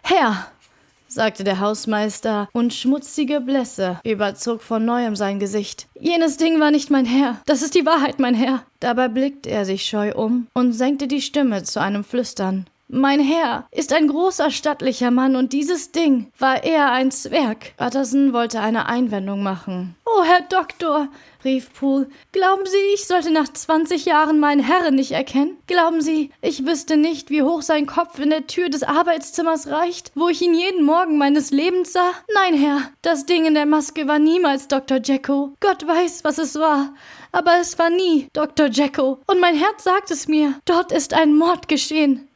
[0.02, 0.51] Herr,
[1.12, 5.86] sagte der Hausmeister, und schmutzige Blässe überzog von neuem sein Gesicht.
[5.98, 7.40] Jenes Ding war nicht mein Herr.
[7.46, 8.62] Das ist die Wahrheit, mein Herr.
[8.80, 12.66] Dabei blickte er sich scheu um und senkte die Stimme zu einem Flüstern.
[12.94, 17.72] Mein Herr ist ein großer, stattlicher Mann und dieses Ding war eher ein Zwerg.
[17.80, 19.94] Utterson wollte eine Einwendung machen.
[20.04, 21.08] Oh, Herr Doktor,
[21.44, 25.56] rief Poole, glauben Sie, ich sollte nach zwanzig Jahren meinen Herrn nicht erkennen?
[25.66, 30.12] Glauben Sie, ich wüsste nicht, wie hoch sein Kopf in der Tür des Arbeitszimmers reicht,
[30.14, 32.12] wo ich ihn jeden Morgen meines Lebens sah?
[32.34, 35.00] Nein, Herr, das Ding in der Maske war niemals Dr.
[35.02, 35.52] Jacko.
[35.60, 36.92] Gott weiß, was es war
[37.32, 38.68] aber es war nie Dr.
[38.70, 39.18] Jacko.
[39.26, 40.54] Und mein Herz sagt es mir.
[40.66, 42.28] Dort ist ein Mord geschehen.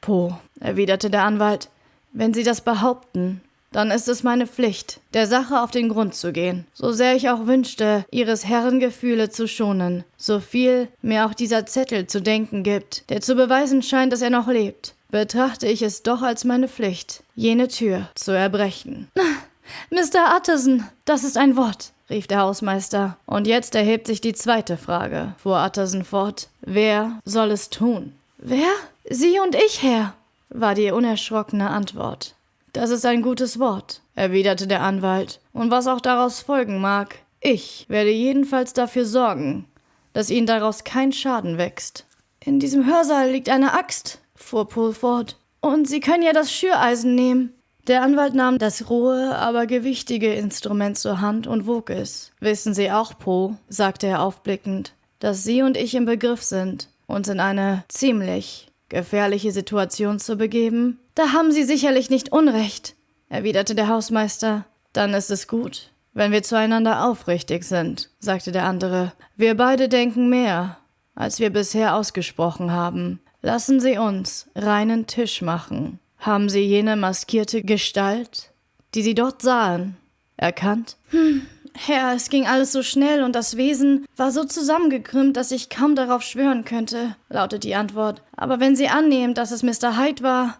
[0.00, 1.68] Po, erwiderte der Anwalt,
[2.12, 3.42] wenn Sie das behaupten,
[3.74, 6.64] dann ist es meine Pflicht, der Sache auf den Grund zu gehen.
[6.74, 11.66] So sehr ich auch wünschte, Ihres Herren Gefühle zu schonen, so viel mir auch dieser
[11.66, 16.04] Zettel zu denken gibt, der zu beweisen scheint, dass er noch lebt, betrachte ich es
[16.04, 19.08] doch als meine Pflicht, jene Tür zu erbrechen.
[19.90, 20.36] Mr.
[20.36, 23.16] Utterson, das ist ein Wort, rief der Hausmeister.
[23.26, 26.48] Und jetzt erhebt sich die zweite Frage, fuhr Utterson fort.
[26.60, 28.12] Wer soll es tun?
[28.38, 28.70] Wer?
[29.10, 30.14] Sie und ich, Herr,
[30.48, 32.34] war die unerschrockene Antwort.
[32.74, 37.86] Das ist ein gutes Wort, erwiderte der Anwalt, und was auch daraus folgen mag, ich
[37.88, 39.66] werde jedenfalls dafür sorgen,
[40.12, 42.04] dass Ihnen daraus kein Schaden wächst.
[42.40, 47.14] In diesem Hörsaal liegt eine Axt, fuhr Pohl fort, und Sie können ja das Schüreisen
[47.14, 47.52] nehmen.
[47.86, 52.32] Der Anwalt nahm das rohe, aber gewichtige Instrument zur Hand und wog es.
[52.40, 57.28] Wissen Sie auch, Poe, sagte er aufblickend, dass Sie und ich im Begriff sind, uns
[57.28, 60.98] in eine ziemlich gefährliche Situation zu begeben?
[61.14, 62.94] Da haben Sie sicherlich nicht Unrecht,
[63.28, 64.64] erwiderte der Hausmeister.
[64.92, 69.12] Dann ist es gut, wenn wir zueinander aufrichtig sind, sagte der andere.
[69.36, 70.78] Wir beide denken mehr,
[71.16, 73.20] als wir bisher ausgesprochen haben.
[73.42, 75.98] Lassen Sie uns reinen Tisch machen.
[76.18, 78.52] Haben Sie jene maskierte Gestalt,
[78.94, 79.96] die Sie dort sahen,
[80.36, 80.96] erkannt?
[81.10, 81.42] Hm,
[81.76, 85.96] Herr, es ging alles so schnell und das Wesen war so zusammengekrümmt, dass ich kaum
[85.96, 88.22] darauf schwören könnte, lautet die Antwort.
[88.36, 89.98] Aber wenn Sie annehmen, dass es Mr.
[89.98, 90.58] Hyde war.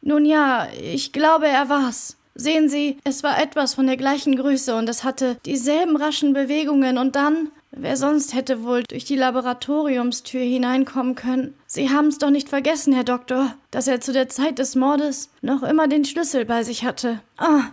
[0.00, 2.16] Nun ja, ich glaube, er war's.
[2.34, 6.96] Sehen Sie, es war etwas von der gleichen Größe und es hatte dieselben raschen Bewegungen
[6.96, 7.50] und dann.
[7.72, 11.54] Wer sonst hätte wohl durch die Laboratoriumstür hineinkommen können?
[11.66, 15.62] Sie haben's doch nicht vergessen, Herr Doktor, dass er zu der Zeit des Mordes noch
[15.62, 17.20] immer den Schlüssel bei sich hatte.
[17.38, 17.64] Ah,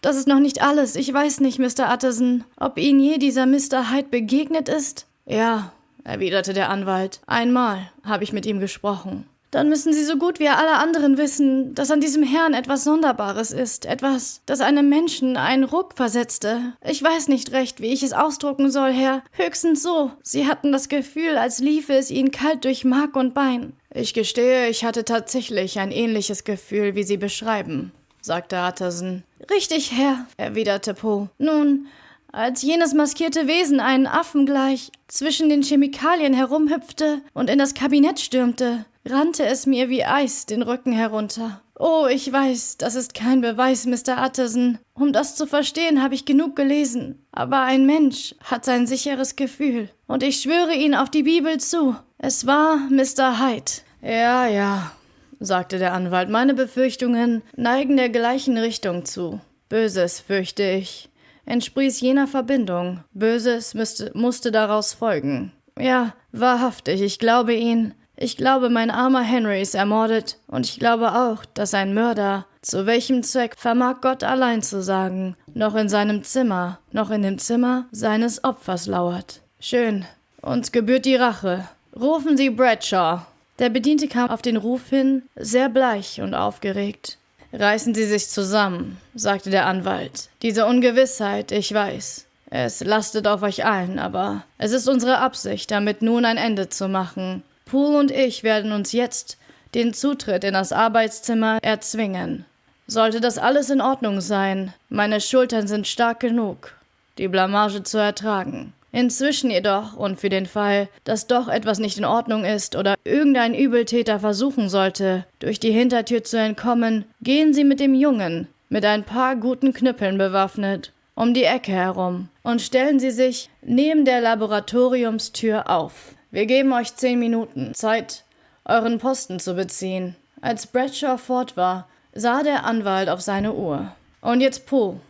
[0.00, 0.96] das ist noch nicht alles.
[0.96, 1.92] Ich weiß nicht, Mr.
[1.92, 3.90] Utterson, ob Ihnen je dieser Mr.
[3.90, 5.06] Hyde begegnet ist?
[5.26, 5.72] Ja,
[6.04, 7.20] erwiderte der Anwalt.
[7.26, 9.26] Einmal habe ich mit ihm gesprochen.
[9.52, 13.52] Dann müssen Sie so gut wie alle anderen wissen, dass an diesem Herrn etwas Sonderbares
[13.52, 16.74] ist, etwas, das einem Menschen einen Ruck versetzte.
[16.84, 19.22] Ich weiß nicht recht, wie ich es ausdrucken soll, Herr.
[19.32, 20.10] Höchstens so.
[20.22, 23.72] Sie hatten das Gefühl, als liefe es Ihnen kalt durch Mark und Bein.
[23.94, 27.92] Ich gestehe, ich hatte tatsächlich ein ähnliches Gefühl, wie Sie beschreiben
[28.26, 29.22] sagte Utterson.
[29.50, 31.30] Richtig, Herr, erwiderte Poe.
[31.38, 31.86] Nun,
[32.32, 38.20] als jenes maskierte Wesen einen Affen gleich zwischen den Chemikalien herumhüpfte und in das Kabinett
[38.20, 41.62] stürmte, rannte es mir wie Eis den Rücken herunter.
[41.78, 44.24] Oh, ich weiß, das ist kein Beweis, Mr.
[44.24, 44.78] Utterson.
[44.94, 47.26] Um das zu verstehen, habe ich genug gelesen.
[47.32, 49.90] Aber ein Mensch hat sein sicheres Gefühl.
[50.06, 51.94] Und ich schwöre Ihnen auf die Bibel zu.
[52.18, 53.40] Es war Mr.
[53.40, 53.72] Hyde.
[54.00, 54.92] Ja, ja,
[55.40, 56.28] sagte der Anwalt.
[56.28, 59.40] Meine Befürchtungen neigen der gleichen Richtung zu.
[59.68, 61.08] Böses, fürchte ich,
[61.44, 63.04] entsprieß jener Verbindung.
[63.12, 65.52] Böses müsste, musste daraus folgen.
[65.78, 67.94] Ja, wahrhaftig, ich glaube ihn.
[68.18, 72.86] Ich glaube, mein armer Henry ist ermordet, und ich glaube auch, dass ein Mörder, zu
[72.86, 77.86] welchem Zweck vermag Gott allein zu sagen, noch in seinem Zimmer, noch in dem Zimmer
[77.92, 79.42] seines Opfers lauert.
[79.60, 80.06] Schön.
[80.40, 81.68] Uns gebührt die Rache.
[81.94, 83.26] Rufen Sie Bradshaw.
[83.58, 87.16] Der Bediente kam auf den Ruf hin, sehr bleich und aufgeregt.
[87.52, 90.28] Reißen Sie sich zusammen, sagte der Anwalt.
[90.42, 92.26] Diese Ungewissheit, ich weiß.
[92.50, 96.88] Es lastet auf euch allen, aber es ist unsere Absicht, damit nun ein Ende zu
[96.88, 97.42] machen.
[97.64, 99.38] Poole und ich werden uns jetzt
[99.74, 102.44] den Zutritt in das Arbeitszimmer erzwingen.
[102.86, 106.74] Sollte das alles in Ordnung sein, meine Schultern sind stark genug,
[107.18, 108.74] die Blamage zu ertragen.
[108.92, 113.54] Inzwischen jedoch, und für den Fall, dass doch etwas nicht in Ordnung ist oder irgendein
[113.54, 119.04] Übeltäter versuchen sollte, durch die Hintertür zu entkommen, gehen Sie mit dem Jungen, mit ein
[119.04, 125.68] paar guten Knüppeln bewaffnet, um die Ecke herum und stellen Sie sich neben der Laboratoriumstür
[125.68, 126.14] auf.
[126.30, 128.24] Wir geben euch zehn Minuten Zeit,
[128.64, 130.16] euren Posten zu beziehen.
[130.40, 133.92] Als Bradshaw fort war, sah der Anwalt auf seine Uhr.
[134.20, 135.00] Und jetzt Po,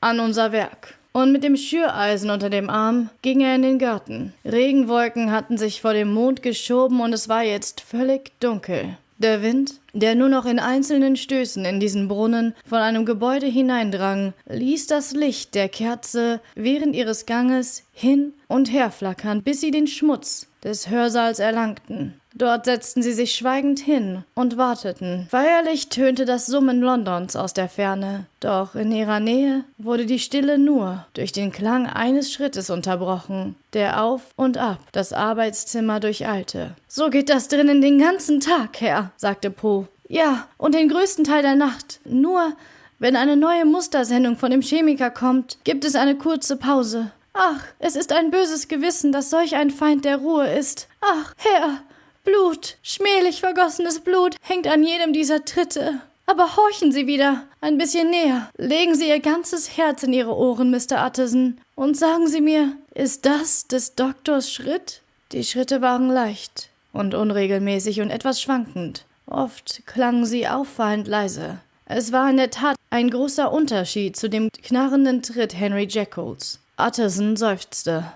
[0.00, 0.94] an unser Werk.
[1.12, 4.32] Und mit dem Schüreisen unter dem Arm ging er in den Garten.
[4.44, 8.96] Regenwolken hatten sich vor dem Mond geschoben und es war jetzt völlig dunkel.
[9.18, 14.32] Der Wind, der nur noch in einzelnen Stößen in diesen Brunnen von einem Gebäude hineindrang,
[14.48, 19.86] ließ das Licht der Kerze während ihres Ganges hin und her flackern, bis sie den
[19.86, 22.14] Schmutz des Hörsaals erlangten.
[22.34, 25.26] Dort setzten sie sich schweigend hin und warteten.
[25.30, 30.58] Feierlich tönte das Summen Londons aus der Ferne, doch in ihrer Nähe wurde die Stille
[30.58, 36.74] nur durch den Klang eines Schrittes unterbrochen, der auf und ab das Arbeitszimmer durcheilte.
[36.88, 39.88] So geht das drinnen den ganzen Tag, Herr, sagte Poe.
[40.08, 42.00] Ja, und den größten Teil der Nacht.
[42.04, 42.52] Nur,
[42.98, 47.10] wenn eine neue Mustersendung von dem Chemiker kommt, gibt es eine kurze Pause.
[47.32, 50.86] Ach, es ist ein böses Gewissen, dass solch ein Feind der Ruhe ist.
[51.00, 51.78] Ach, Herr,
[52.24, 56.00] Blut, schmählich vergossenes Blut, hängt an jedem dieser Tritte.
[56.26, 58.48] Aber horchen Sie wieder, ein bisschen näher.
[58.56, 61.04] Legen Sie Ihr ganzes Herz in Ihre Ohren, Mr.
[61.04, 65.02] Utterson, und sagen Sie mir, ist das des Doktors Schritt?
[65.32, 69.04] Die Schritte waren leicht und unregelmäßig und etwas schwankend.
[69.26, 71.58] Oft klangen sie auffallend leise.
[71.86, 76.60] Es war in der Tat ein großer Unterschied zu dem knarrenden Tritt Henry Jekylls.
[76.78, 78.12] Utterson seufzte.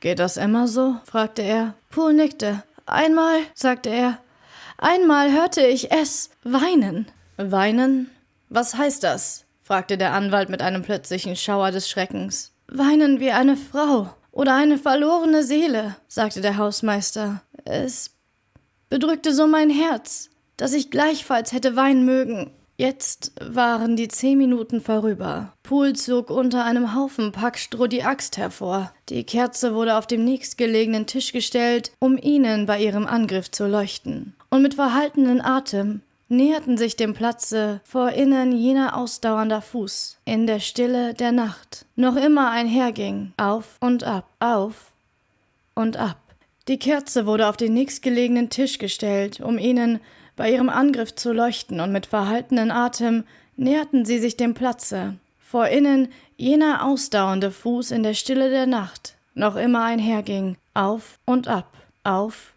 [0.00, 0.96] Geht das immer so?
[1.04, 1.74] fragte er.
[1.90, 2.62] Poole nickte.
[2.86, 4.18] Einmal, sagte er,
[4.78, 7.06] einmal hörte ich es weinen.
[7.36, 8.10] Weinen?
[8.48, 9.44] Was heißt das?
[9.62, 12.52] fragte der Anwalt mit einem plötzlichen Schauer des Schreckens.
[12.68, 17.40] Weinen wie eine Frau oder eine verlorene Seele, sagte der Hausmeister.
[17.64, 18.10] Es
[18.90, 20.28] bedrückte so mein Herz,
[20.58, 22.50] dass ich gleichfalls hätte weinen mögen.
[22.84, 25.54] Jetzt waren die zehn Minuten vorüber.
[25.62, 28.92] Poole zog unter einem Haufen Packstroh die Axt hervor.
[29.08, 34.34] Die Kerze wurde auf dem nächstgelegenen Tisch gestellt, um ihnen bei ihrem Angriff zu leuchten.
[34.50, 40.60] Und mit verhaltenen Atem näherten sich dem Platze vor innen jener ausdauernder Fuß, in der
[40.60, 44.92] Stille der Nacht, noch immer einherging, auf und ab, auf
[45.74, 46.18] und ab.
[46.68, 50.00] Die Kerze wurde auf den nächstgelegenen Tisch gestellt, um ihnen
[50.36, 53.24] bei ihrem Angriff zu leuchten, und mit verhaltenen Atem
[53.56, 55.14] näherten sie sich dem Platze.
[55.38, 61.48] Vor innen jener ausdauernde Fuß in der Stille der Nacht noch immer einherging, auf und
[61.48, 61.72] ab,
[62.04, 62.52] auf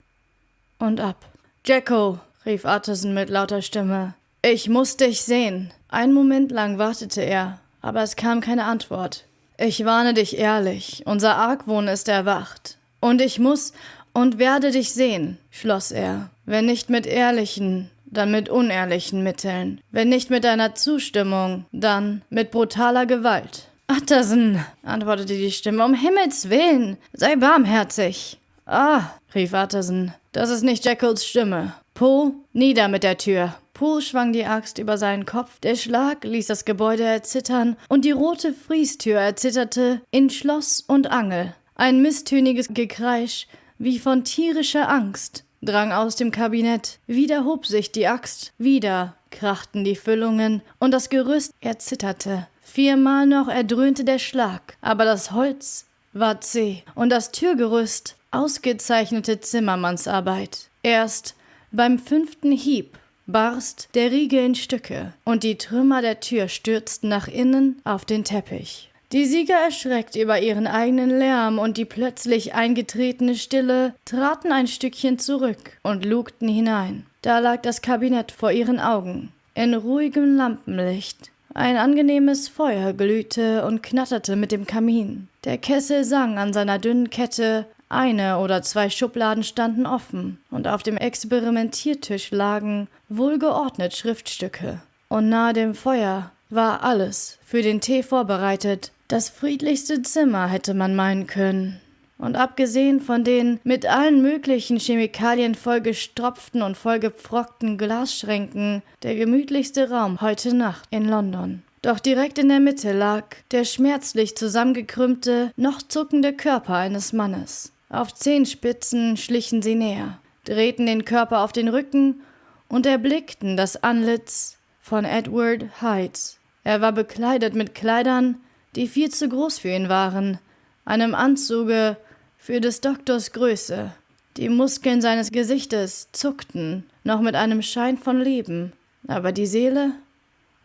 [0.79, 1.25] und ab.
[1.65, 5.71] Jacko, rief Utterson mit lauter Stimme, ich muss dich sehen.
[5.89, 9.25] Einen Moment lang wartete er, aber es kam keine Antwort.
[9.57, 12.77] Ich warne dich ehrlich, unser Argwohn ist erwacht.
[12.99, 13.73] Und ich muss
[14.17, 16.31] und werde dich sehen, schloss er.
[16.43, 19.79] Wenn nicht mit ehrlichen, dann mit unehrlichen Mitteln.
[19.91, 23.67] Wenn nicht mit deiner Zustimmung, dann mit brutaler Gewalt.
[23.87, 28.39] Utterson, antwortete die Stimme, um Himmels willen, sei barmherzig.
[28.65, 29.03] Ah,
[29.35, 31.73] rief Utterson, das ist nicht Jekylls Stimme.
[31.93, 33.53] Poe, nieder mit der Tür.
[33.75, 38.11] Poe schwang die Axt über seinen Kopf, der Schlag ließ das Gebäude erzittern, und die
[38.11, 41.53] rote Friestür erzitterte in Schloss und Angel.
[41.75, 43.45] Ein misstöniges Gekreisch,
[43.79, 46.99] wie von tierischer Angst, drang aus dem Kabinett.
[47.07, 52.47] Wieder hob sich die Axt, wieder krachten die Füllungen und das Gerüst erzitterte.
[52.61, 60.69] Viermal noch erdröhnte der Schlag, aber das Holz war zäh und das Türgerüst ausgezeichnete Zimmermannsarbeit.
[60.83, 61.35] Erst
[61.71, 67.27] beim fünften Hieb barst der Riegel in Stücke und die Trümmer der Tür stürzten nach
[67.27, 68.89] innen auf den Teppich.
[69.13, 75.17] Die Sieger, erschreckt über ihren eigenen Lärm und die plötzlich eingetretene Stille, traten ein Stückchen
[75.17, 77.05] zurück und lugten hinein.
[77.21, 81.31] Da lag das Kabinett vor ihren Augen, in ruhigem Lampenlicht.
[81.53, 85.29] Ein angenehmes Feuer glühte und knatterte mit dem Kamin.
[85.45, 90.83] Der Kessel sang an seiner dünnen Kette, eine oder zwei Schubladen standen offen, und auf
[90.83, 94.81] dem Experimentiertisch lagen wohlgeordnet Schriftstücke.
[95.07, 100.95] Und nahe dem Feuer war alles für den Tee vorbereitet, das friedlichste Zimmer hätte man
[100.95, 101.79] meinen können.
[102.17, 110.19] Und abgesehen von den mit allen möglichen Chemikalien vollgestropften und vollgepfrockten Glasschränken, der gemütlichste Raum
[110.19, 111.61] heute Nacht in London.
[111.83, 117.71] Doch direkt in der Mitte lag der schmerzlich zusammengekrümmte, noch zuckende Körper eines Mannes.
[117.89, 122.21] Auf Zehenspitzen schlichen sie näher, drehten den Körper auf den Rücken
[122.67, 126.19] und erblickten das Antlitz von Edward Hyde.
[126.63, 128.41] Er war bekleidet mit Kleidern,
[128.77, 130.37] die viel zu groß für ihn waren,
[130.85, 131.97] einem Anzuge
[132.37, 133.91] für des Doktors Größe.
[134.37, 138.71] Die Muskeln seines Gesichtes zuckten noch mit einem Schein von Leben,
[139.07, 139.93] aber die Seele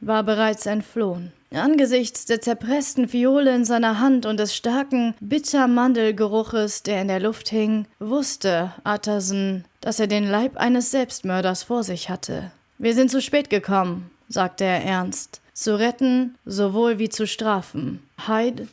[0.00, 1.32] war bereits entflohen.
[1.54, 7.48] Angesichts der zerpressten Fiole in seiner Hand und des starken Bittermandelgeruches, der in der Luft
[7.48, 12.52] hing, wusste Utterson, dass er den Leib eines Selbstmörders vor sich hatte.
[12.78, 18.02] Wir sind zu spät gekommen, sagte er ernst zu retten sowohl wie zu strafen.
[18.26, 18.68] Hyde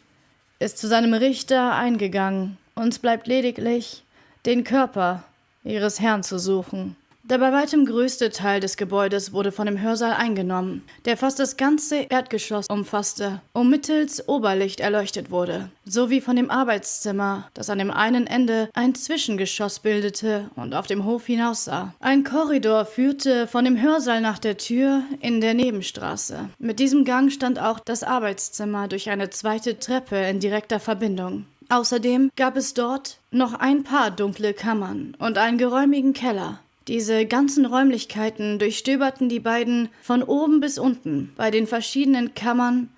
[0.59, 2.57] ist zu seinem Richter eingegangen.
[2.75, 4.03] Uns bleibt lediglich,
[4.45, 5.23] den Körper
[5.63, 6.95] ihres Herrn zu suchen.
[7.29, 11.57] Der bei weitem größte Teil des Gebäudes wurde von dem Hörsaal eingenommen, der fast das
[11.57, 17.91] ganze Erdgeschoss umfasste und mittels Oberlicht erleuchtet wurde, sowie von dem Arbeitszimmer, das an dem
[17.91, 21.93] einen Ende ein Zwischengeschoss bildete und auf dem Hof hinaussah.
[21.99, 26.49] Ein Korridor führte von dem Hörsaal nach der Tür in der Nebenstraße.
[26.57, 31.45] Mit diesem Gang stand auch das Arbeitszimmer durch eine zweite Treppe in direkter Verbindung.
[31.69, 37.67] Außerdem gab es dort noch ein paar dunkle Kammern und einen geräumigen Keller, diese ganzen
[37.67, 41.31] Räumlichkeiten durchstöberten die beiden von oben bis unten.
[41.37, 42.89] Bei den verschiedenen Kammern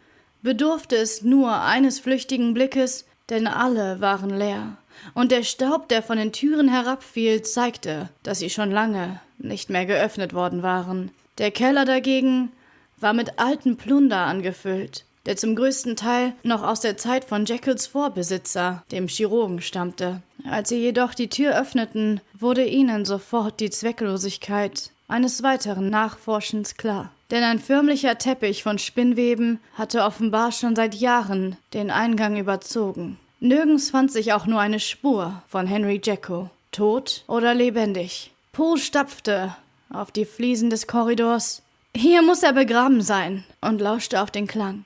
[0.41, 4.77] bedurfte es nur eines flüchtigen Blickes, denn alle waren leer.
[5.13, 9.85] Und der Staub, der von den Türen herabfiel, zeigte, dass sie schon lange nicht mehr
[9.85, 11.11] geöffnet worden waren.
[11.37, 12.53] Der Keller dagegen
[12.97, 17.87] war mit altem Plunder angefüllt der zum größten Teil noch aus der Zeit von Jekylls
[17.87, 20.21] Vorbesitzer, dem Chirurgen, stammte.
[20.49, 27.11] Als sie jedoch die Tür öffneten, wurde ihnen sofort die Zwecklosigkeit eines weiteren Nachforschens klar.
[27.29, 33.17] Denn ein förmlicher Teppich von Spinnweben hatte offenbar schon seit Jahren den Eingang überzogen.
[33.39, 38.31] Nirgends fand sich auch nur eine Spur von Henry Jacko, tot oder lebendig.
[38.51, 39.55] Poe stapfte
[39.91, 41.61] auf die Fliesen des Korridors.
[41.95, 44.85] Hier muss er begraben sein und lauschte auf den Klang.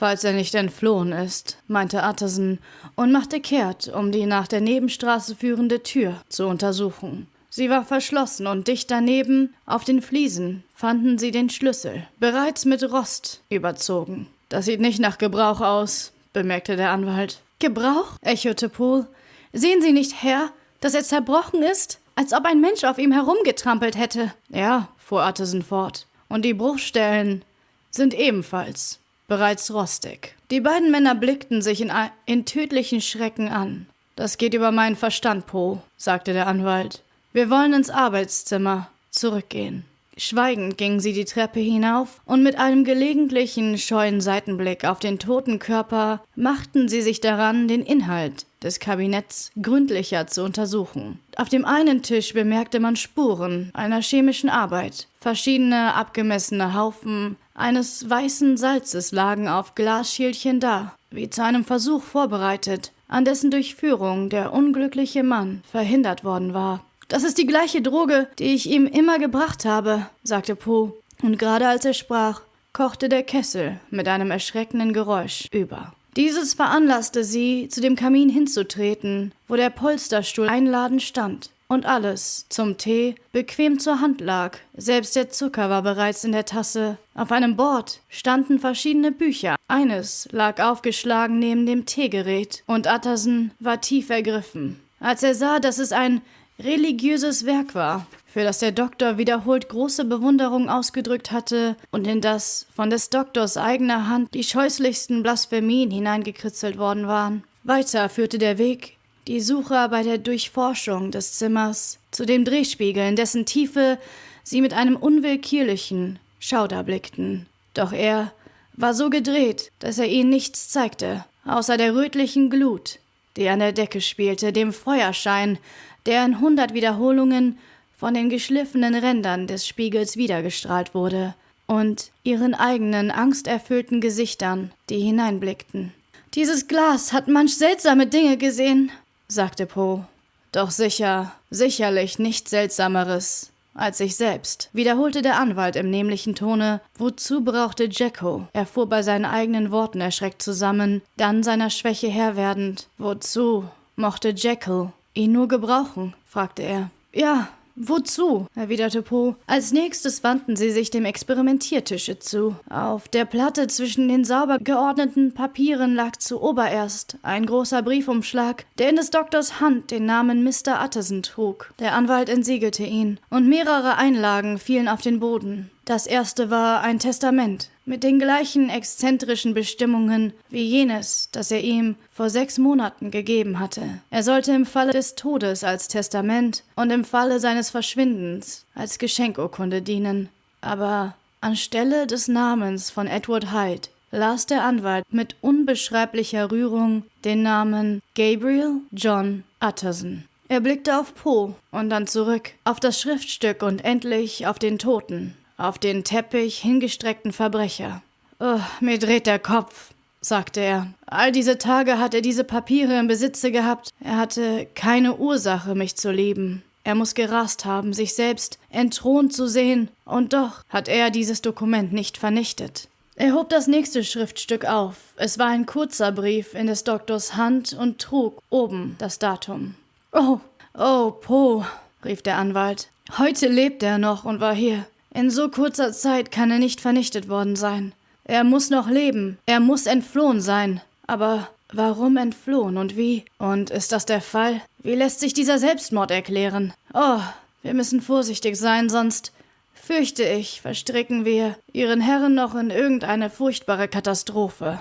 [0.00, 2.58] Falls er nicht entflohen ist, meinte Utterson
[2.96, 7.28] und machte kehrt, um die nach der Nebenstraße führende Tür zu untersuchen.
[7.50, 12.82] Sie war verschlossen und dicht daneben, auf den Fliesen, fanden sie den Schlüssel, bereits mit
[12.90, 14.28] Rost überzogen.
[14.48, 17.40] Das sieht nicht nach Gebrauch aus, bemerkte der Anwalt.
[17.58, 18.16] Gebrauch?
[18.22, 19.06] echote Poole.
[19.52, 20.50] Sehen Sie nicht, Herr,
[20.80, 21.98] dass er zerbrochen ist?
[22.14, 24.32] Als ob ein Mensch auf ihm herumgetrampelt hätte.
[24.48, 26.06] Ja, fuhr Utterson fort.
[26.28, 27.44] Und die Bruchstellen
[27.90, 30.34] sind ebenfalls bereits rostig.
[30.50, 31.92] Die beiden Männer blickten sich in,
[32.26, 33.86] in tödlichen Schrecken an.
[34.16, 37.02] Das geht über meinen Verstand, Po, sagte der Anwalt.
[37.32, 39.84] Wir wollen ins Arbeitszimmer zurückgehen.
[40.16, 45.58] Schweigend gingen sie die Treppe hinauf und mit einem gelegentlichen scheuen Seitenblick auf den toten
[45.58, 51.20] Körper machten sie sich daran, den Inhalt des Kabinetts gründlicher zu untersuchen.
[51.36, 55.06] Auf dem einen Tisch bemerkte man Spuren einer chemischen Arbeit.
[55.20, 62.92] Verschiedene abgemessene Haufen eines weißen Salzes lagen auf Glasschälchen da, wie zu einem Versuch vorbereitet,
[63.08, 66.84] an dessen Durchführung der unglückliche Mann verhindert worden war.
[67.08, 71.66] Das ist die gleiche Droge, die ich ihm immer gebracht habe, sagte Poe, und gerade
[71.66, 75.92] als er sprach, kochte der Kessel mit einem erschreckenden Geräusch über.
[76.16, 82.78] Dieses veranlasste sie, zu dem Kamin hinzutreten, wo der Polsterstuhl einladend stand und alles zum
[82.78, 84.58] Tee bequem zur Hand lag.
[84.76, 86.98] Selbst der Zucker war bereits in der Tasse.
[87.14, 89.54] Auf einem Bord standen verschiedene Bücher.
[89.68, 94.80] Eines lag aufgeschlagen neben dem Teegerät und Utterson war tief ergriffen.
[94.98, 96.22] Als er sah, dass es ein
[96.58, 102.66] religiöses Werk war, für das der Doktor wiederholt große Bewunderung ausgedrückt hatte und in das
[102.74, 107.44] von des Doktors eigener Hand die scheußlichsten Blasphemien hineingekritzelt worden waren.
[107.62, 108.96] Weiter führte der Weg
[109.30, 113.96] die Suche bei der Durchforschung des Zimmers zu dem Drehspiegel, in dessen Tiefe
[114.42, 117.46] sie mit einem unwillkürlichen Schauder blickten.
[117.72, 118.32] Doch er
[118.72, 122.98] war so gedreht, dass er ihnen nichts zeigte, außer der rötlichen Glut,
[123.36, 125.58] die an der Decke spielte, dem Feuerschein,
[126.06, 127.56] der in hundert Wiederholungen
[127.96, 131.36] von den geschliffenen Rändern des Spiegels wiedergestrahlt wurde,
[131.68, 135.92] und ihren eigenen angsterfüllten Gesichtern, die hineinblickten.
[136.34, 138.90] Dieses Glas hat manch seltsame Dinge gesehen,
[139.30, 140.04] sagte Poe.
[140.52, 146.80] Doch sicher, sicherlich nichts Seltsameres als ich selbst, wiederholte der Anwalt im nämlichen Tone.
[146.96, 148.46] Wozu brauchte Jacko?
[148.52, 152.88] Er fuhr bei seinen eigenen Worten erschreckt zusammen, dann seiner Schwäche Herr werdend.
[152.98, 153.64] Wozu
[153.96, 156.14] mochte Jekyll ihn nur gebrauchen?
[156.26, 156.90] fragte er.
[157.12, 157.48] Ja,
[157.82, 158.46] Wozu?
[158.54, 159.36] erwiderte Poe.
[159.46, 162.54] Als nächstes wandten sie sich dem Experimentiertische zu.
[162.68, 168.96] Auf der Platte zwischen den sauber geordneten Papieren lag zuobererst ein großer Briefumschlag, der in
[168.96, 170.84] des Doktors Hand den Namen Mr.
[170.84, 171.72] Utterson trug.
[171.78, 175.70] Der Anwalt entsiegelte ihn, und mehrere Einlagen fielen auf den Boden.
[175.86, 181.96] Das erste war ein Testament mit den gleichen exzentrischen Bestimmungen wie jenes, das er ihm
[182.12, 183.82] vor sechs Monaten gegeben hatte.
[184.10, 189.82] Er sollte im Falle des Todes als Testament und im Falle seines Verschwindens als Geschenkurkunde
[189.82, 190.28] dienen.
[190.60, 198.02] Aber anstelle des Namens von Edward Hyde las der Anwalt mit unbeschreiblicher Rührung den Namen
[198.14, 200.24] Gabriel John Utterson.
[200.48, 205.34] Er blickte auf Poe und dann zurück, auf das Schriftstück und endlich auf den Toten
[205.60, 208.02] auf den Teppich hingestreckten Verbrecher.
[208.38, 210.86] Oh, mir dreht der Kopf, sagte er.
[211.06, 213.90] All diese Tage hat er diese Papiere im Besitze gehabt.
[214.02, 216.62] Er hatte keine Ursache, mich zu lieben.
[216.82, 221.92] Er muss gerast haben, sich selbst entthront zu sehen, und doch hat er dieses Dokument
[221.92, 222.88] nicht vernichtet.
[223.16, 224.96] Er hob das nächste Schriftstück auf.
[225.16, 229.74] Es war ein kurzer Brief in des Doktors Hand und trug oben das Datum.
[230.12, 230.40] Oh,
[230.72, 231.66] oh, Po,
[232.02, 232.88] rief der Anwalt.
[233.18, 234.86] Heute lebt er noch und war hier.
[235.12, 237.92] In so kurzer Zeit kann er nicht vernichtet worden sein.
[238.24, 240.80] Er muss noch leben, er muss entflohen sein.
[241.06, 243.24] Aber warum entflohen und wie?
[243.38, 244.60] Und ist das der Fall?
[244.82, 246.72] Wie lässt sich dieser Selbstmord erklären?
[246.94, 247.20] Oh,
[247.62, 249.32] wir müssen vorsichtig sein, sonst
[249.74, 254.80] fürchte ich, verstricken wir Ihren Herren noch in irgendeine furchtbare Katastrophe.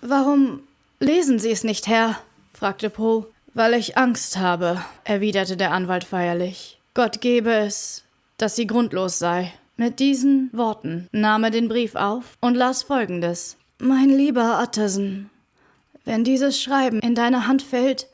[0.00, 0.60] Warum
[0.98, 2.18] lesen Sie es nicht, Herr?
[2.54, 3.26] fragte Poe.
[3.52, 6.78] Weil ich Angst habe, erwiderte der Anwalt feierlich.
[6.94, 8.04] Gott gebe es,
[8.36, 9.52] dass sie grundlos sei.
[9.78, 15.28] Mit diesen Worten nahm er den Brief auf und las folgendes Mein lieber Utterson,
[16.06, 18.06] wenn dieses Schreiben in deine Hand fällt,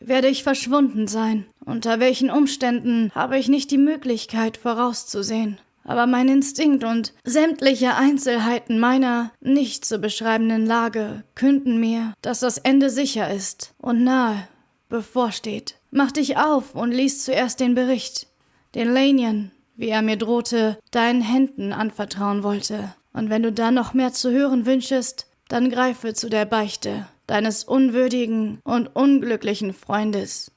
[0.00, 1.46] werde ich verschwunden sein.
[1.64, 5.58] Unter welchen Umständen habe ich nicht die Möglichkeit vorauszusehen.
[5.84, 12.58] Aber mein Instinkt und sämtliche Einzelheiten meiner nicht zu beschreibenden Lage künden mir, dass das
[12.58, 14.46] Ende sicher ist und nahe
[14.90, 15.76] bevorsteht.
[15.90, 18.26] Mach dich auf und lies zuerst den Bericht,
[18.74, 22.94] den Lanien wie er mir drohte, deinen Händen anvertrauen wollte.
[23.12, 27.64] Und wenn du dann noch mehr zu hören wünschest, dann greife zu der Beichte deines
[27.64, 30.50] unwürdigen und unglücklichen Freundes,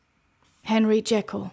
[0.62, 1.52] Henry Jekyll.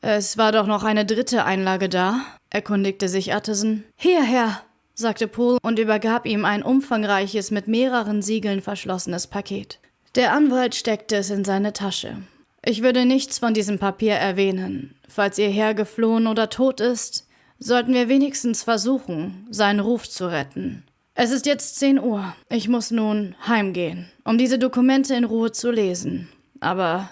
[0.00, 2.20] Es war doch noch eine dritte Einlage da,
[2.50, 3.84] erkundigte sich Utterson.
[3.96, 4.60] Hierher,
[4.94, 9.80] sagte Poole und übergab ihm ein umfangreiches, mit mehreren Siegeln verschlossenes Paket.
[10.14, 12.18] Der Anwalt steckte es in seine Tasche.
[12.64, 14.94] Ich würde nichts von diesem Papier erwähnen.
[15.12, 17.26] Falls ihr Herr geflohen oder tot ist,
[17.58, 20.84] sollten wir wenigstens versuchen, seinen Ruf zu retten.
[21.14, 22.32] Es ist jetzt zehn Uhr.
[22.48, 26.28] Ich muss nun heimgehen, um diese Dokumente in Ruhe zu lesen.
[26.60, 27.10] Aber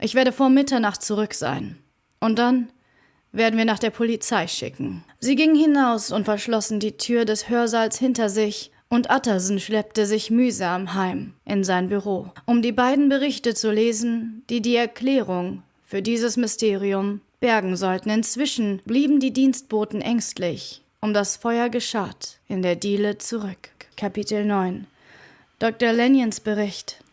[0.00, 1.78] ich werde vor Mitternacht zurück sein.
[2.18, 2.68] Und dann
[3.30, 5.04] werden wir nach der Polizei schicken.
[5.20, 10.30] Sie gingen hinaus und verschlossen die Tür des Hörsaals hinter sich und Utterson schleppte sich
[10.32, 16.02] mühsam heim in sein Büro, um die beiden Berichte zu lesen, die die Erklärung für
[16.02, 18.10] dieses Mysterium bergen sollten.
[18.10, 23.70] Inzwischen blieben die Dienstboten ängstlich um das Feuer geschart in der Diele zurück.
[23.96, 24.88] Kapitel 9
[25.60, 25.92] Dr.
[25.92, 27.04] Lenions Bericht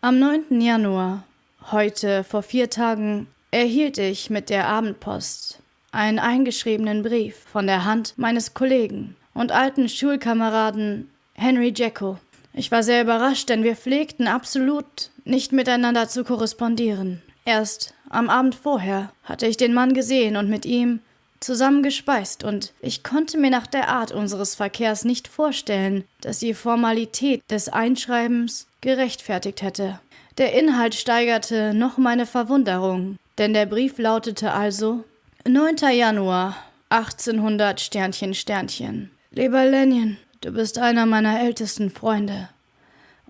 [0.00, 0.60] Am 9.
[0.60, 1.24] Januar,
[1.72, 5.58] heute vor vier Tagen, erhielt ich mit der Abendpost
[5.90, 12.18] einen eingeschriebenen Brief von der Hand meines Kollegen, und alten Schulkameraden Henry Jekyll.
[12.52, 17.22] Ich war sehr überrascht, denn wir pflegten absolut nicht miteinander zu korrespondieren.
[17.44, 21.00] Erst am Abend vorher hatte ich den Mann gesehen und mit ihm
[21.40, 26.54] zusammen gespeist, und ich konnte mir nach der Art unseres Verkehrs nicht vorstellen, dass die
[26.54, 29.98] Formalität des Einschreibens gerechtfertigt hätte.
[30.38, 35.04] Der Inhalt steigerte noch meine Verwunderung, Denn der Brief lautete also
[35.46, 35.76] 9.
[35.92, 36.56] Januar
[36.90, 39.10] 1800 Sternchen Sternchen.
[39.30, 42.50] Lieber Lennion, du bist einer meiner ältesten Freunde.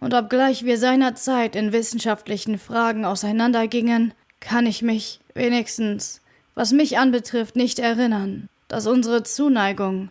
[0.01, 6.21] Und obgleich wir seinerzeit in wissenschaftlichen Fragen auseinandergingen, kann ich mich, wenigstens,
[6.55, 10.11] was mich anbetrifft, nicht erinnern, dass unsere Zuneigung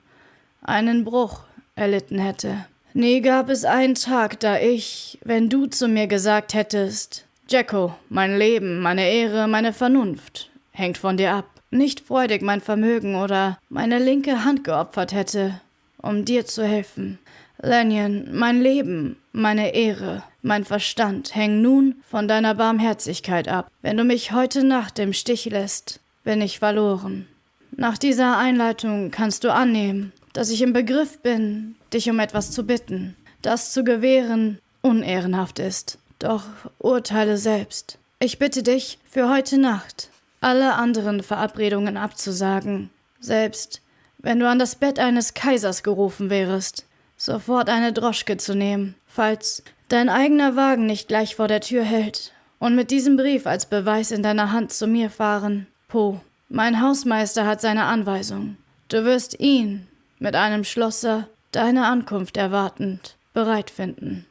[0.63, 1.41] einen Bruch
[1.75, 2.65] erlitten hätte.
[2.93, 8.37] Nie gab es einen Tag, da ich, wenn du zu mir gesagt hättest, Jacko, mein
[8.37, 13.99] Leben, meine Ehre, meine Vernunft hängt von dir ab, nicht freudig mein Vermögen oder meine
[13.99, 15.61] linke Hand geopfert hätte,
[16.01, 17.19] um dir zu helfen.
[17.63, 23.69] Lanyon, mein Leben, meine Ehre, mein Verstand hängen nun von deiner Barmherzigkeit ab.
[23.83, 27.27] Wenn du mich heute Nacht im Stich lässt, bin ich verloren.
[27.69, 32.65] Nach dieser Einleitung kannst du annehmen, dass ich im Begriff bin, dich um etwas zu
[32.65, 35.99] bitten, das zu gewähren unehrenhaft ist.
[36.17, 36.45] Doch
[36.79, 37.99] urteile selbst.
[38.19, 40.09] Ich bitte dich, für heute Nacht
[40.39, 42.89] alle anderen Verabredungen abzusagen,
[43.19, 43.81] selbst
[44.17, 46.85] wenn du an das Bett eines Kaisers gerufen wärest,
[47.23, 52.34] sofort eine Droschke zu nehmen, falls dein eigener Wagen nicht gleich vor der Tür hält,
[52.57, 55.68] und mit diesem Brief als Beweis in deiner Hand zu mir fahren.
[55.88, 56.19] Po,
[56.49, 58.57] mein Hausmeister hat seine Anweisung.
[58.88, 59.88] Du wirst ihn
[60.18, 64.26] mit einem Schlosser deine Ankunft erwartend bereit finden.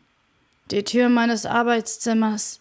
[0.72, 2.60] Die Tür meines Arbeitszimmers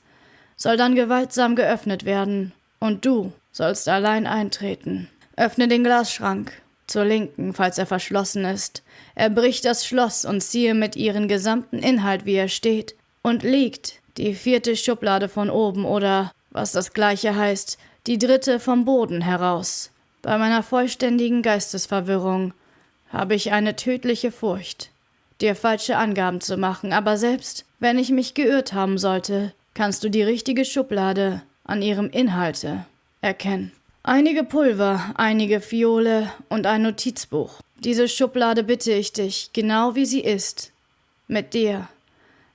[0.56, 5.10] soll dann gewaltsam geöffnet werden, und du sollst allein eintreten.
[5.38, 6.52] Öffne den Glasschrank
[6.86, 8.84] zur Linken, falls er verschlossen ist.
[9.20, 14.34] Erbrich das Schloss und ziehe mit ihren gesamten Inhalt, wie er steht, und liegt die
[14.34, 17.78] vierte Schublade von oben oder, was das gleiche heißt,
[18.08, 19.92] die dritte vom Boden heraus.
[20.22, 22.54] Bei meiner vollständigen Geistesverwirrung
[23.12, 24.90] habe ich eine tödliche Furcht,
[25.42, 30.10] dir falsche Angaben zu machen, aber selbst wenn ich mich geirrt haben sollte, kannst du
[30.10, 32.86] die richtige Schublade an ihrem Inhalte
[33.20, 33.74] erkennen.
[34.02, 37.60] Einige Pulver, einige Fiole und ein Notizbuch.
[37.84, 40.72] Diese Schublade bitte ich dich, genau wie sie ist,
[41.28, 41.88] mit dir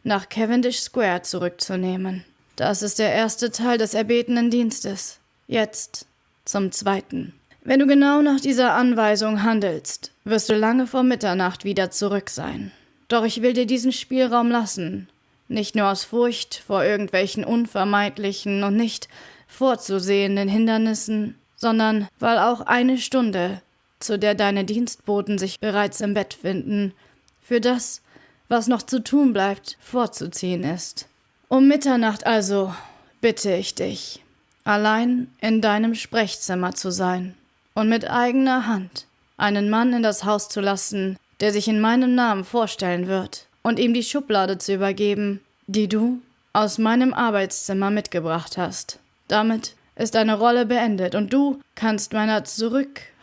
[0.02, 2.24] nach Cavendish Square zurückzunehmen.
[2.56, 5.18] Das ist der erste Teil des erbetenen Dienstes.
[5.46, 6.06] Jetzt
[6.44, 7.32] zum zweiten.
[7.62, 12.70] Wenn du genau nach dieser Anweisung handelst, wirst du lange vor Mitternacht wieder zurück sein.
[13.08, 15.08] Doch ich will dir diesen Spielraum lassen,
[15.48, 19.08] nicht nur aus Furcht vor irgendwelchen unvermeidlichen und nicht
[19.48, 23.62] vorzusehenden Hindernissen, sondern weil auch eine Stunde,
[24.04, 26.92] zu der deine Dienstboten sich bereits im Bett finden,
[27.40, 28.02] für das,
[28.48, 31.08] was noch zu tun bleibt, vorzuziehen ist.
[31.48, 32.74] Um Mitternacht also
[33.20, 34.22] bitte ich dich,
[34.64, 37.34] allein in deinem Sprechzimmer zu sein
[37.74, 39.06] und mit eigener Hand
[39.36, 43.78] einen Mann in das Haus zu lassen, der sich in meinem Namen vorstellen wird und
[43.78, 46.20] ihm die Schublade zu übergeben, die du
[46.52, 48.98] aus meinem Arbeitszimmer mitgebracht hast.
[49.28, 52.44] Damit ist deine Rolle beendet und du kannst meiner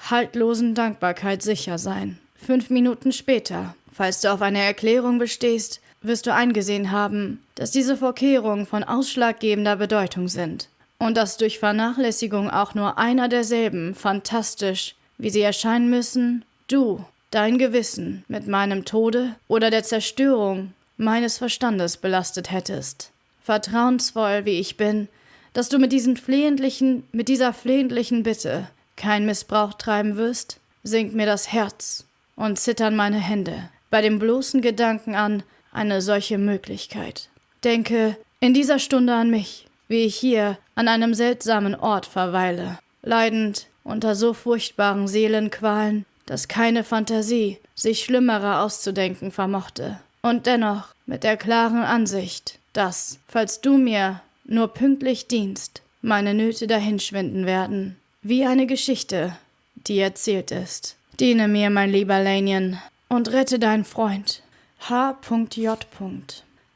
[0.01, 2.17] zurückhaltlosen Dankbarkeit sicher sein.
[2.35, 7.95] Fünf Minuten später, falls du auf eine Erklärung bestehst, wirst du eingesehen haben, dass diese
[7.95, 15.29] Vorkehrungen von ausschlaggebender Bedeutung sind und dass durch Vernachlässigung auch nur einer derselben fantastisch, wie
[15.29, 22.51] sie erscheinen müssen, du dein Gewissen mit meinem Tode oder der Zerstörung meines Verstandes belastet
[22.51, 23.11] hättest.
[23.43, 25.07] Vertrauensvoll wie ich bin,
[25.53, 28.67] dass du mit diesen flehentlichen, mit dieser flehentlichen Bitte
[29.01, 32.05] kein Missbrauch treiben wirst, sinkt mir das Herz
[32.35, 37.29] und zittern meine Hände bei dem bloßen Gedanken an eine solche Möglichkeit.
[37.63, 43.67] Denke in dieser Stunde an mich, wie ich hier an einem seltsamen Ort verweile, leidend
[43.83, 49.99] unter so furchtbaren Seelenqualen, dass keine Fantasie sich schlimmerer auszudenken vermochte.
[50.21, 56.67] Und dennoch mit der klaren Ansicht, dass, falls du mir nur pünktlich dienst, meine Nöte
[56.67, 59.35] dahinschwinden werden, wie eine Geschichte,
[59.75, 60.95] die erzählt ist.
[61.19, 62.77] Diene mir, mein lieber Lanyon,
[63.09, 64.43] und rette deinen Freund.
[64.89, 65.87] H.J.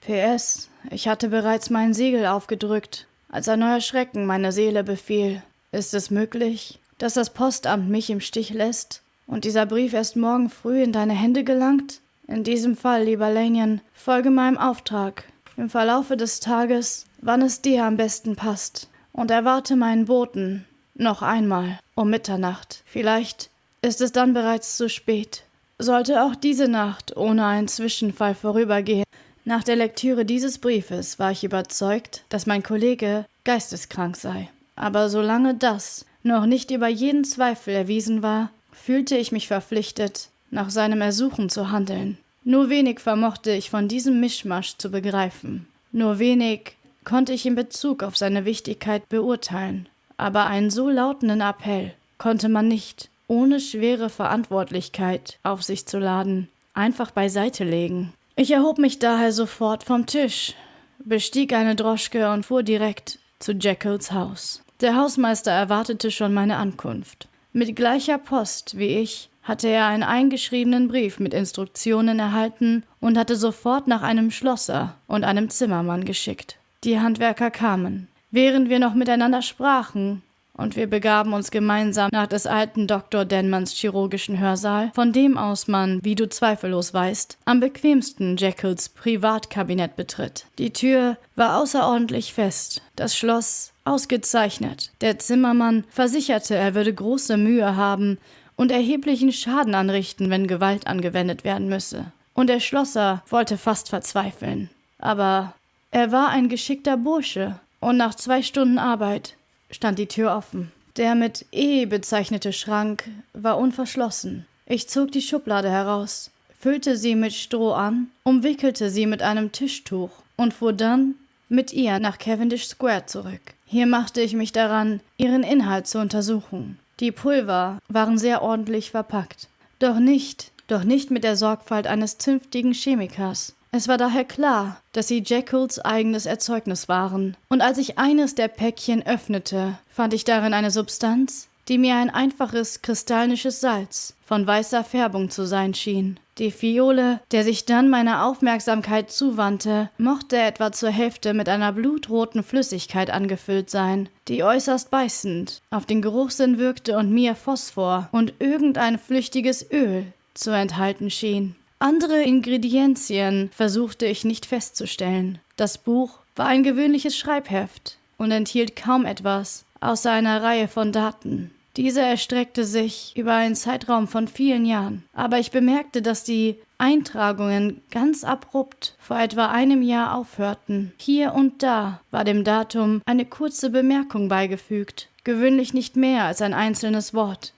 [0.02, 5.42] PS, ich hatte bereits mein Siegel aufgedrückt, als ein neuer Schrecken meine Seele befiel.
[5.72, 9.02] Ist es möglich, dass das Postamt mich im Stich lässt?
[9.28, 12.02] und dieser Brief erst morgen früh in deine Hände gelangt?
[12.28, 15.26] In diesem Fall, lieber Lanyon, folge meinem Auftrag
[15.58, 20.66] im Verlaufe des Tages, wann es dir am besten passt, und erwarte meinen Boten
[20.96, 22.84] noch einmal um Mitternacht.
[22.86, 23.50] Vielleicht
[23.82, 25.44] ist es dann bereits zu spät.
[25.78, 29.06] Sollte auch diese Nacht ohne einen Zwischenfall vorübergehen.
[29.44, 34.50] Nach der Lektüre dieses Briefes war ich überzeugt, dass mein Kollege geisteskrank sei.
[34.76, 40.70] Aber solange das noch nicht über jeden Zweifel erwiesen war, fühlte ich mich verpflichtet, nach
[40.70, 42.18] seinem Ersuchen zu handeln.
[42.44, 45.68] Nur wenig vermochte ich von diesem Mischmasch zu begreifen.
[45.92, 49.88] Nur wenig konnte ich in Bezug auf seine Wichtigkeit beurteilen.
[50.18, 56.50] Aber einen so lautenden Appell konnte man nicht, ohne schwere Verantwortlichkeit auf sich zu laden,
[56.74, 58.14] einfach beiseite legen.
[58.36, 60.54] Ich erhob mich daher sofort vom Tisch,
[61.00, 64.62] bestieg eine Droschke und fuhr direkt zu Jekylls Haus.
[64.82, 67.28] Der Hausmeister erwartete schon meine Ankunft.
[67.54, 73.36] Mit gleicher Post wie ich hatte er einen eingeschriebenen Brief mit Instruktionen erhalten und hatte
[73.36, 76.58] sofort nach einem Schlosser und einem Zimmermann geschickt.
[76.84, 78.08] Die Handwerker kamen.
[78.36, 80.22] Während wir noch miteinander sprachen,
[80.58, 83.24] und wir begaben uns gemeinsam nach des alten Dr.
[83.24, 89.96] Denmans chirurgischen Hörsaal, von dem aus man, wie du zweifellos weißt, am bequemsten Jekylls Privatkabinett
[89.96, 90.48] betritt.
[90.58, 94.92] Die Tür war außerordentlich fest, das Schloss ausgezeichnet.
[95.00, 98.18] Der Zimmermann versicherte, er würde große Mühe haben
[98.58, 102.12] und erheblichen Schaden anrichten, wenn Gewalt angewendet werden müsse.
[102.34, 104.70] Und der Schlosser wollte fast verzweifeln.
[105.00, 105.54] Aber
[105.92, 109.36] er war ein geschickter Bursche, und nach zwei Stunden Arbeit
[109.70, 110.72] stand die Tür offen.
[110.98, 113.04] Der mit E bezeichnete Schrank
[113.34, 114.48] war unverschlossen.
[114.66, 120.10] Ich zog die Schublade heraus, füllte sie mit Stroh an, umwickelte sie mit einem Tischtuch
[120.36, 121.14] und fuhr dann
[121.48, 123.54] mit ihr nach Cavendish Square zurück.
[123.68, 126.80] Hier machte ich mich daran, ihren Inhalt zu untersuchen.
[127.00, 129.48] Die Pulver waren sehr ordentlich verpackt,
[129.78, 133.54] doch nicht, doch nicht mit der Sorgfalt eines zünftigen Chemikers.
[133.76, 138.48] Es war daher klar, dass sie Jekylls eigenes Erzeugnis waren, und als ich eines der
[138.48, 144.86] Päckchen öffnete, fand ich darin eine Substanz, die mir ein einfaches kristallisches Salz von weißer
[144.86, 146.18] Färbung zu sein schien.
[146.38, 152.44] Die Fiole, der sich dann meiner Aufmerksamkeit zuwandte, mochte etwa zur Hälfte mit einer blutroten
[152.44, 158.98] Flüssigkeit angefüllt sein, die äußerst beißend auf den Geruchssinn wirkte und mir Phosphor und irgendein
[158.98, 161.58] flüchtiges Öl zu enthalten schien.
[161.80, 165.40] Andere Ingredienzien versuchte ich nicht festzustellen.
[165.58, 171.52] Das Buch war ein gewöhnliches Schreibheft und enthielt kaum etwas außer einer Reihe von Daten.
[171.76, 177.82] Diese erstreckte sich über einen Zeitraum von vielen Jahren, aber ich bemerkte, dass die Eintragungen
[177.92, 180.94] ganz abrupt vor etwa einem Jahr aufhörten.
[180.98, 186.54] Hier und da war dem Datum eine kurze Bemerkung beigefügt, gewöhnlich nicht mehr als ein
[186.54, 187.52] einzelnes Wort.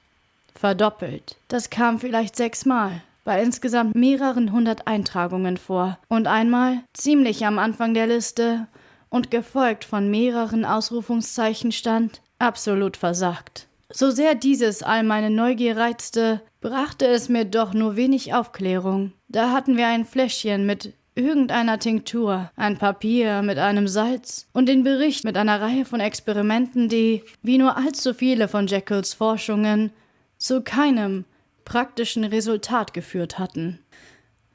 [0.55, 1.37] Verdoppelt.
[1.47, 7.93] Das kam vielleicht sechsmal bei insgesamt mehreren hundert Eintragungen vor und einmal, ziemlich am Anfang
[7.93, 8.67] der Liste
[9.09, 13.67] und gefolgt von mehreren Ausrufungszeichen stand, absolut versagt.
[13.91, 19.11] So sehr dieses all meine Neugier reizte, brachte es mir doch nur wenig Aufklärung.
[19.27, 24.83] Da hatten wir ein Fläschchen mit irgendeiner Tinktur, ein Papier mit einem Salz und den
[24.83, 29.91] Bericht mit einer Reihe von Experimenten, die, wie nur allzu viele von Jekylls Forschungen,
[30.37, 31.25] zu keinem
[31.67, 33.79] praktischen Resultat geführt hatten.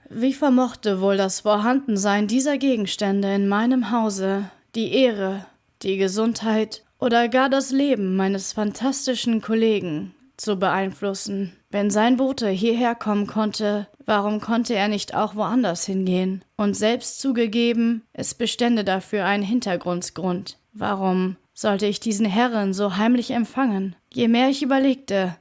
[0.09, 5.45] Wie vermochte wohl das Vorhandensein dieser Gegenstände in meinem Hause die Ehre,
[5.83, 11.53] die Gesundheit oder gar das Leben meines fantastischen Kollegen zu beeinflussen?
[11.71, 16.43] Wenn sein Bote hierher kommen konnte, warum konnte er nicht auch woanders hingehen?
[16.57, 20.57] Und selbst zugegeben, es bestände dafür ein Hintergrundsgrund.
[20.73, 23.97] Warum sollte ich diesen Herren so heimlich empfangen?
[24.11, 25.37] Je mehr ich überlegte,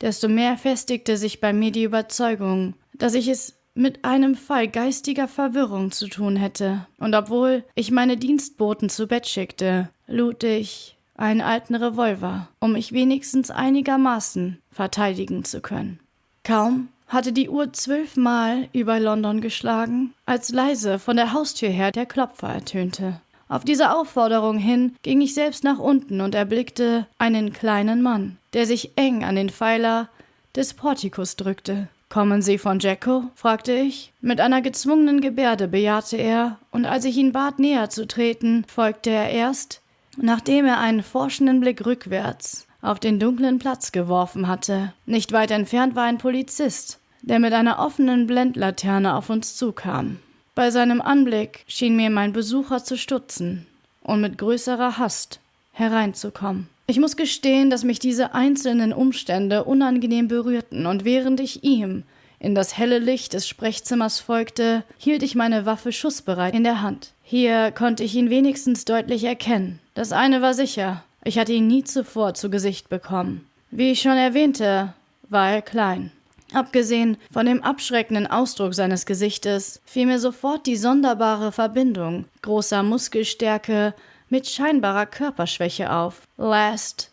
[0.00, 5.28] desto mehr festigte sich bei mir die Überzeugung, dass ich es mit einem Fall geistiger
[5.28, 6.86] Verwirrung zu tun hätte.
[6.98, 12.92] Und obwohl ich meine Dienstboten zu Bett schickte, lud ich einen alten Revolver, um mich
[12.92, 16.00] wenigstens einigermaßen verteidigen zu können.
[16.44, 22.06] Kaum hatte die Uhr zwölfmal über London geschlagen, als leise von der Haustür her der
[22.06, 23.20] Klopfer ertönte.
[23.48, 28.66] Auf diese Aufforderung hin ging ich selbst nach unten und erblickte einen kleinen Mann, der
[28.66, 30.08] sich eng an den Pfeiler
[30.54, 31.88] des Portikus drückte.
[32.08, 33.24] Kommen Sie von Jacko?
[33.36, 34.12] fragte ich.
[34.20, 39.10] Mit einer gezwungenen Gebärde bejahte er, und als ich ihn bat, näher zu treten, folgte
[39.10, 39.80] er erst,
[40.16, 44.92] nachdem er einen forschenden Blick rückwärts auf den dunklen Platz geworfen hatte.
[45.06, 50.18] Nicht weit entfernt war ein Polizist, der mit einer offenen Blendlaterne auf uns zukam.
[50.54, 53.66] Bei seinem Anblick schien mir mein Besucher zu stutzen
[54.02, 55.40] und mit größerer Hast
[55.72, 56.68] hereinzukommen.
[56.90, 62.02] Ich muss gestehen, dass mich diese einzelnen Umstände unangenehm berührten, und während ich ihm
[62.40, 67.12] in das helle Licht des Sprechzimmers folgte, hielt ich meine Waffe schussbereit in der Hand.
[67.22, 69.78] Hier konnte ich ihn wenigstens deutlich erkennen.
[69.94, 73.46] Das eine war sicher, ich hatte ihn nie zuvor zu Gesicht bekommen.
[73.70, 74.92] Wie ich schon erwähnte,
[75.28, 76.10] war er klein.
[76.52, 83.94] Abgesehen von dem abschreckenden Ausdruck seines Gesichtes fiel mir sofort die sonderbare Verbindung großer Muskelstärke
[84.30, 86.22] mit scheinbarer Körperschwäche auf.
[86.38, 87.10] Last,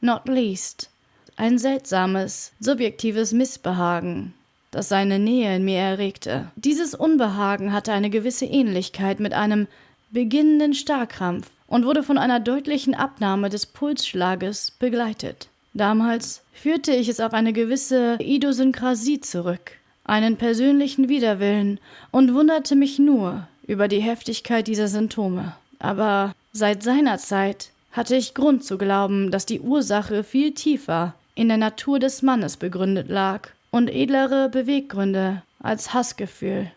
[0.00, 0.88] not least.
[1.36, 4.34] Ein seltsames, subjektives Missbehagen,
[4.70, 6.50] das seine Nähe in mir erregte.
[6.56, 9.66] Dieses Unbehagen hatte eine gewisse Ähnlichkeit mit einem
[10.10, 15.48] beginnenden Starrkrampf und wurde von einer deutlichen Abnahme des Pulsschlages begleitet.
[15.72, 19.72] Damals führte ich es auf eine gewisse Idiosynkrasie zurück,
[20.04, 21.78] einen persönlichen Widerwillen
[22.10, 25.54] und wunderte mich nur über die Heftigkeit dieser Symptome.
[25.78, 31.48] Aber seit seiner Zeit hatte ich Grund zu glauben, dass die Ursache viel tiefer in
[31.48, 36.70] der Natur des Mannes begründet lag und edlere Beweggründe als Hassgefühl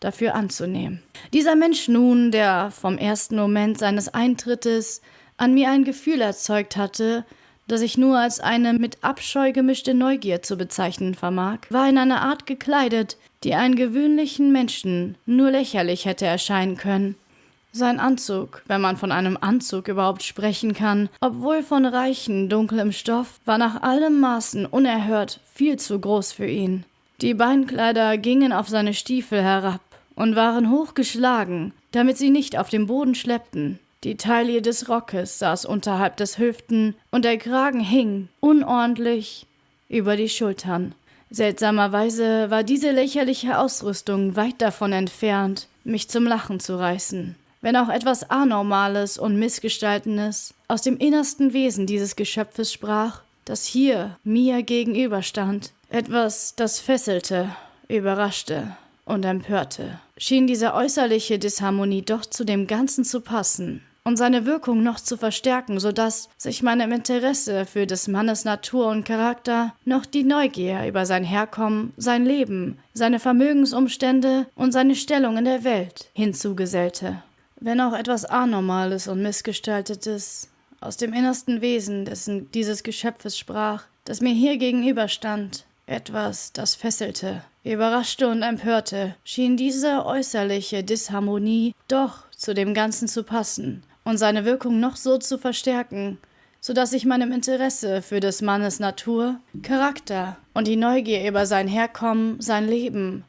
[0.00, 1.02] dafür anzunehmen.
[1.32, 5.00] Dieser Mensch nun, der vom ersten Moment seines Eintrittes
[5.36, 7.24] an mir ein Gefühl erzeugt hatte,
[7.68, 12.22] das ich nur als eine mit Abscheu gemischte Neugier zu bezeichnen vermag, war in einer
[12.22, 17.16] Art gekleidet, die einen gewöhnlichen Menschen nur lächerlich hätte erscheinen können.
[17.76, 23.38] Sein Anzug, wenn man von einem Anzug überhaupt sprechen kann, obwohl von reichen, dunklem Stoff,
[23.44, 26.86] war nach allem Maßen unerhört viel zu groß für ihn.
[27.20, 29.82] Die Beinkleider gingen auf seine Stiefel herab
[30.14, 33.78] und waren hochgeschlagen, damit sie nicht auf dem Boden schleppten.
[34.04, 39.44] Die Taille des Rockes saß unterhalb des Hüften und der Kragen hing unordentlich
[39.90, 40.94] über die Schultern.
[41.28, 47.36] Seltsamerweise war diese lächerliche Ausrüstung weit davon entfernt, mich zum Lachen zu reißen
[47.66, 54.16] wenn auch etwas Anormales und Missgestaltenes aus dem innersten Wesen dieses Geschöpfes sprach, das hier
[54.22, 55.72] mir gegenüberstand.
[55.88, 57.48] Etwas, das fesselte,
[57.88, 59.98] überraschte und empörte.
[60.16, 65.16] Schien diese äußerliche Disharmonie doch zu dem Ganzen zu passen und seine Wirkung noch zu
[65.16, 70.86] verstärken, so dass sich meinem Interesse für des Mannes Natur und Charakter noch die Neugier
[70.86, 77.24] über sein Herkommen, sein Leben, seine Vermögensumstände und seine Stellung in der Welt hinzugesellte
[77.60, 80.48] wenn auch etwas Anormales und Missgestaltetes
[80.80, 87.42] aus dem innersten Wesen dessen, dieses Geschöpfes sprach, das mir hier gegenüberstand, etwas, das fesselte,
[87.64, 94.44] überraschte und empörte, schien diese äußerliche Disharmonie doch zu dem Ganzen zu passen und seine
[94.44, 96.18] Wirkung noch so zu verstärken,
[96.60, 101.68] so dass ich meinem Interesse für des Mannes Natur, Charakter und die Neugier über sein
[101.68, 103.24] Herkommen, sein Leben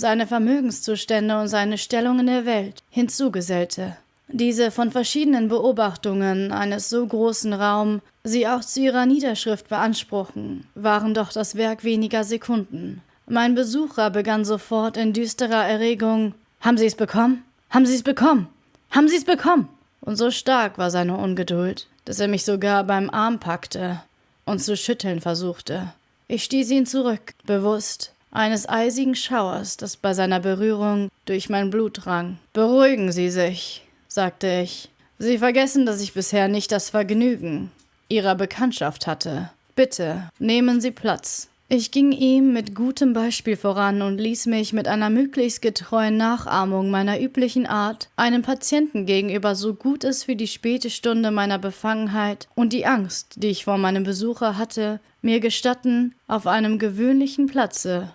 [0.00, 3.96] seine Vermögenszustände und seine Stellung in der Welt hinzugesellte.
[4.28, 11.14] Diese von verschiedenen Beobachtungen eines so großen Raum sie auch zu ihrer Niederschrift beanspruchen, waren
[11.14, 13.02] doch das Werk weniger Sekunden.
[13.26, 17.44] Mein Besucher begann sofort in düsterer Erregung Haben Sie es bekommen?
[17.70, 18.48] Haben Sie es bekommen?
[18.90, 19.68] Haben Sie es bekommen?
[20.00, 24.02] Und so stark war seine Ungeduld, dass er mich sogar beim Arm packte
[24.44, 25.92] und zu schütteln versuchte.
[26.28, 32.04] Ich stieß ihn zurück, bewusst, eines eisigen Schauers, das bei seiner Berührung durch mein Blut
[32.04, 32.38] drang.
[32.52, 34.90] Beruhigen Sie sich, sagte ich.
[35.18, 37.70] Sie vergessen, dass ich bisher nicht das Vergnügen
[38.08, 39.50] Ihrer Bekanntschaft hatte.
[39.76, 41.50] Bitte, nehmen Sie Platz.
[41.72, 46.90] Ich ging ihm mit gutem Beispiel voran und ließ mich mit einer möglichst getreuen Nachahmung
[46.90, 52.48] meiner üblichen Art einem Patienten gegenüber so gut es für die späte Stunde meiner Befangenheit
[52.56, 58.14] und die Angst, die ich vor meinem Besucher hatte, mir gestatten, auf einem gewöhnlichen Platze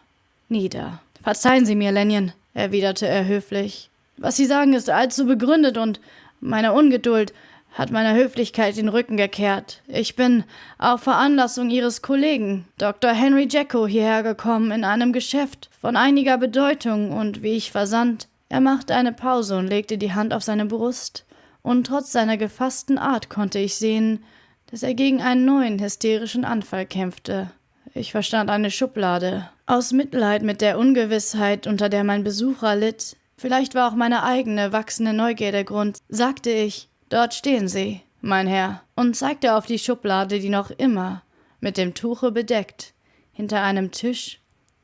[0.50, 1.02] nieder.
[1.24, 3.90] Verzeihen Sie mir, Lenjen, erwiderte er höflich.
[4.18, 6.00] Was Sie sagen, ist allzu begründet und
[6.40, 7.34] meine Ungeduld
[7.74, 9.82] hat meiner Höflichkeit den Rücken gekehrt.
[9.88, 10.46] Ich bin
[10.78, 13.12] auf Veranlassung Ihres Kollegen, Dr.
[13.12, 18.30] Henry Jacko, hierher gekommen in einem Geschäft von einiger Bedeutung und wie ich versandt.
[18.48, 21.26] Er machte eine Pause und legte die Hand auf seine Brust,
[21.64, 24.24] und trotz seiner gefassten Art konnte ich sehen,
[24.72, 27.50] dass er gegen einen neuen hysterischen Anfall kämpfte.
[27.98, 29.50] Ich verstand eine Schublade.
[29.68, 34.74] Aus Mitleid mit der Ungewissheit, unter der mein Besucher litt, vielleicht war auch meine eigene
[34.74, 39.80] wachsende Neugier der Grund, sagte ich, dort stehen Sie, mein Herr, und zeigte auf die
[39.80, 41.24] Schublade, die noch immer,
[41.62, 42.94] mit dem Tuche bedeckt,
[43.32, 44.42] hinter einem Tisch,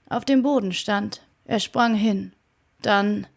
[0.08, 1.22] auf dem Boden stand.
[1.44, 2.32] Er sprang hin.
[2.82, 3.28] Dann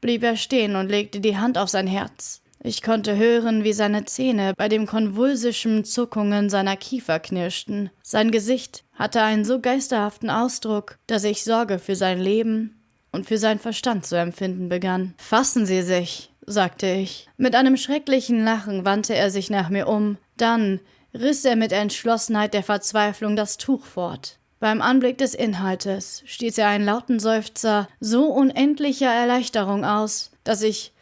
[0.00, 2.40] blieb er stehen und legte die Hand auf sein Herz.
[2.66, 7.90] Ich konnte hören, wie seine Zähne bei den konvulsischen Zuckungen seiner Kiefer knirschten.
[8.02, 12.82] Sein Gesicht hatte einen so geisterhaften Ausdruck, dass ich Sorge für sein Leben
[13.12, 15.12] und für seinen Verstand zu empfinden begann.
[15.18, 17.28] Fassen Sie sich, sagte ich.
[17.36, 20.16] Mit einem schrecklichen Lachen wandte er sich nach mir um.
[20.38, 20.80] Dann
[21.12, 24.38] riss er mit Entschlossenheit der Verzweiflung das Tuch fort.
[24.58, 30.93] Beim Anblick des Inhaltes stieß er einen lauten Seufzer so unendlicher Erleichterung aus, dass ich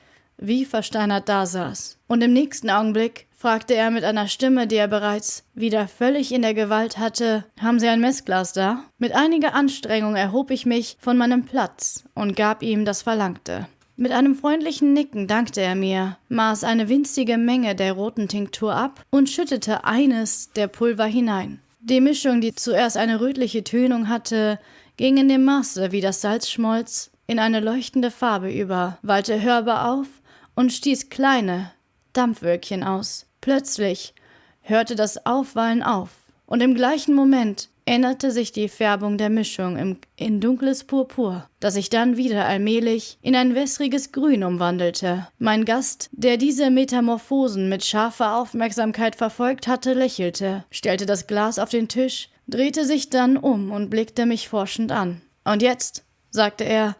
[0.46, 1.98] wie versteinert dasaß.
[2.08, 6.42] Und im nächsten Augenblick fragte er mit einer Stimme, die er bereits wieder völlig in
[6.42, 8.84] der Gewalt hatte, haben Sie ein Messglas da?
[8.98, 13.66] Mit einiger Anstrengung erhob ich mich von meinem Platz und gab ihm das Verlangte.
[13.96, 19.02] Mit einem freundlichen Nicken dankte er mir, maß eine winzige Menge der roten Tinktur ab
[19.10, 21.60] und schüttete eines der Pulver hinein.
[21.80, 24.58] Die Mischung, die zuerst eine rötliche Tönung hatte,
[24.96, 29.92] ging in dem Maße, wie das Salz schmolz, in eine leuchtende Farbe über, wallte hörbar
[29.92, 30.06] auf
[30.54, 31.72] und stieß kleine,
[32.12, 33.26] Dampfwölkchen aus.
[33.40, 34.14] Plötzlich
[34.60, 36.10] hörte das Aufwallen auf,
[36.46, 41.74] und im gleichen Moment änderte sich die Färbung der Mischung im, in dunkles Purpur, das
[41.74, 45.26] sich dann wieder allmählich in ein wässriges Grün umwandelte.
[45.38, 51.70] Mein Gast, der diese Metamorphosen mit scharfer Aufmerksamkeit verfolgt hatte, lächelte, stellte das Glas auf
[51.70, 55.20] den Tisch, drehte sich dann um und blickte mich forschend an.
[55.44, 56.96] Und jetzt, sagte er,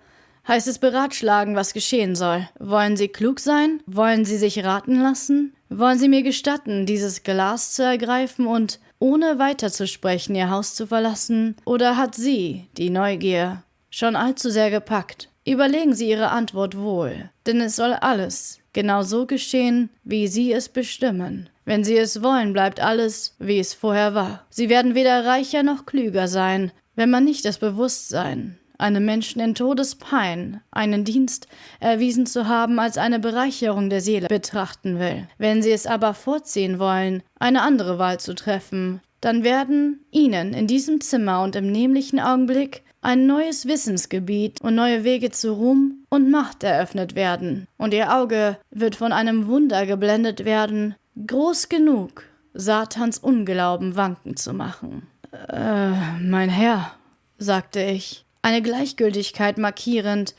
[0.46, 2.48] heißt es beratschlagen, was geschehen soll.
[2.58, 3.80] Wollen Sie klug sein?
[3.86, 5.54] Wollen Sie sich raten lassen?
[5.68, 11.56] Wollen Sie mir gestatten, dieses Glas zu ergreifen und, ohne weiterzusprechen, Ihr Haus zu verlassen?
[11.64, 15.28] Oder hat Sie, die Neugier, schon allzu sehr gepackt?
[15.46, 20.68] Überlegen Sie Ihre Antwort wohl, denn es soll alles genau so geschehen, wie Sie es
[20.68, 21.48] bestimmen.
[21.64, 24.46] Wenn Sie es wollen, bleibt alles, wie es vorher war.
[24.50, 29.54] Sie werden weder reicher noch klüger sein, wenn man nicht das Bewusstsein einem Menschen in
[29.54, 31.48] Todespein einen Dienst
[31.80, 35.26] erwiesen zu haben als eine Bereicherung der Seele betrachten will.
[35.38, 40.66] Wenn sie es aber vorziehen wollen, eine andere Wahl zu treffen, dann werden ihnen in
[40.66, 46.30] diesem Zimmer und im nämlichen Augenblick ein neues Wissensgebiet und neue Wege zu Ruhm und
[46.30, 50.94] Macht eröffnet werden, und ihr Auge wird von einem Wunder geblendet werden,
[51.26, 55.06] groß genug, Satans Unglauben wanken zu machen.
[55.48, 55.90] Äh,
[56.20, 56.92] mein Herr,
[57.38, 60.34] sagte ich, eine Gleichgültigkeit markierend,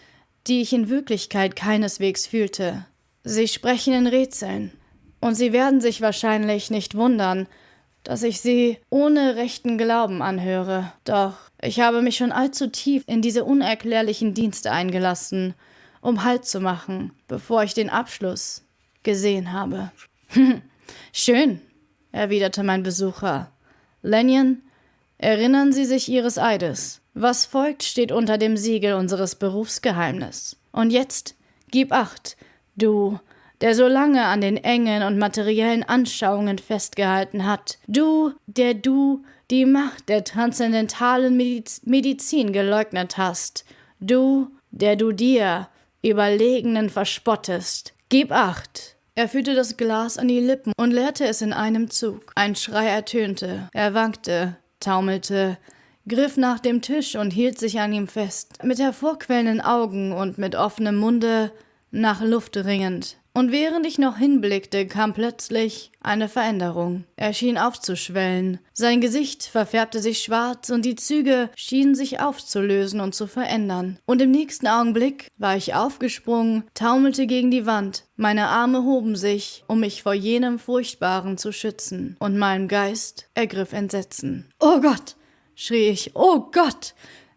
[0.47, 2.85] die ich in Wirklichkeit keineswegs fühlte.
[3.23, 4.73] Sie sprechen in Rätseln,
[5.21, 7.47] und Sie werden sich wahrscheinlich nicht wundern,
[8.03, 10.91] dass ich sie ohne rechten Glauben anhöre.
[11.05, 15.53] Doch ich habe mich schon allzu tief in diese unerklärlichen Dienste eingelassen,
[16.01, 18.65] um Halt zu machen, bevor ich den Abschluss
[19.03, 19.91] gesehen habe.
[21.13, 21.61] Schön,
[22.11, 23.51] erwiderte mein Besucher.
[24.01, 24.61] Lennion,
[25.17, 26.99] erinnern Sie sich Ihres Eides.
[27.13, 30.57] Was folgt, steht unter dem Siegel unseres Berufsgeheimnis.
[30.71, 31.35] Und jetzt
[31.69, 32.37] gib acht,
[32.75, 33.19] du,
[33.61, 39.65] der so lange an den engen und materiellen Anschauungen festgehalten hat, du, der du die
[39.65, 43.65] Macht der transzendentalen Mediz Medizin geleugnet hast,
[43.99, 45.67] du, der du dir
[46.03, 48.95] Überlegenen verspottest, gib acht.
[49.15, 52.31] Er führte das Glas an die Lippen und leerte es in einem Zug.
[52.35, 55.57] Ein Schrei ertönte, er wankte, taumelte,
[56.07, 60.55] griff nach dem Tisch und hielt sich an ihm fest, mit hervorquellenden Augen und mit
[60.55, 61.51] offenem Munde
[61.91, 63.17] nach Luft ringend.
[63.35, 67.05] Und während ich noch hinblickte, kam plötzlich eine Veränderung.
[67.15, 68.59] Er schien aufzuschwellen.
[68.73, 73.97] Sein Gesicht verfärbte sich schwarz und die Züge schienen sich aufzulösen und zu verändern.
[74.05, 78.03] Und im nächsten Augenblick war ich aufgesprungen, taumelte gegen die Wand.
[78.15, 82.15] Meine Arme hoben sich, um mich vor jenem Furchtbaren zu schützen.
[82.19, 84.51] Und mein Geist ergriff Entsetzen.
[84.59, 85.15] Oh Gott!
[85.55, 86.93] Schrie ich, Oh Gott!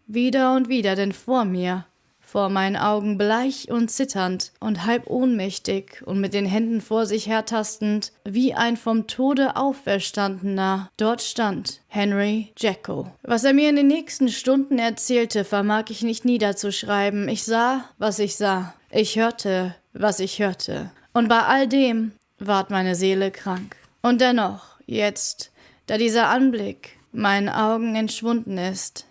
[0.09, 1.85] Wieder und wieder, denn vor mir,
[2.27, 7.27] vor meinen Augen bleich und zitternd und halb ohnmächtig und mit den Händen vor sich
[7.27, 13.11] hertastend, wie ein vom Tode auferstandener, dort stand Henry Jacko.
[13.23, 17.27] Was er mir in den nächsten Stunden erzählte, vermag ich nicht niederzuschreiben.
[17.29, 18.73] Ich sah, was ich sah.
[18.91, 20.91] Ich hörte, was ich hörte.
[21.13, 23.75] Und bei all dem ward meine Seele krank.
[24.01, 25.51] Und dennoch, jetzt,
[25.87, 29.05] da dieser Anblick meinen Augen entschwunden ist.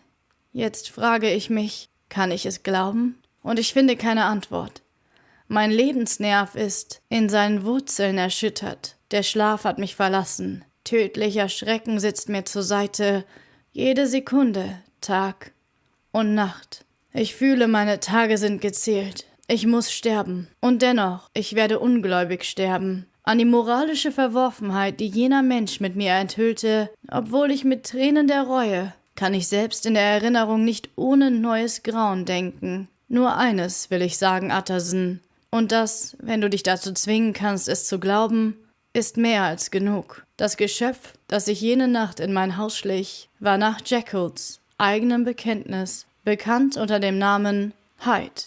[0.53, 3.19] Jetzt frage ich mich, kann ich es glauben?
[3.43, 4.83] Und ich finde keine Antwort.
[5.49, 8.97] Mein Lebensnerv ist in seinen Wurzeln erschüttert.
[9.11, 10.65] Der Schlaf hat mich verlassen.
[10.85, 13.25] Tödlicher Schrecken sitzt mir zur Seite.
[13.73, 15.53] Jede Sekunde, Tag
[16.13, 16.85] und Nacht.
[17.13, 19.27] Ich fühle, meine Tage sind gezählt.
[19.49, 20.49] Ich muss sterben.
[20.61, 26.13] Und dennoch, ich werde ungläubig sterben an die moralische Verworfenheit, die jener Mensch mit mir
[26.13, 31.33] enthüllte, obwohl ich mit Tränen der Reue, kann ich selbst in der Erinnerung nicht ohne
[31.33, 32.89] neues Grauen denken.
[33.09, 35.21] Nur eines will ich sagen, Atterson,
[35.51, 38.57] und das, wenn du dich dazu zwingen kannst, es zu glauben,
[38.93, 40.25] ist mehr als genug.
[40.37, 46.07] Das Geschöpf, das sich jene Nacht in mein Haus schlich, war nach Jackalls eigenem Bekenntnis
[46.25, 48.43] bekannt unter dem Namen Hyde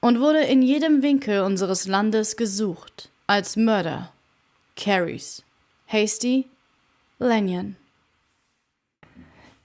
[0.00, 4.10] und wurde in jedem Winkel unseres Landes gesucht als Mörder.
[4.76, 5.42] Carries.
[5.86, 6.48] Hasty.
[7.18, 7.76] Lanyon.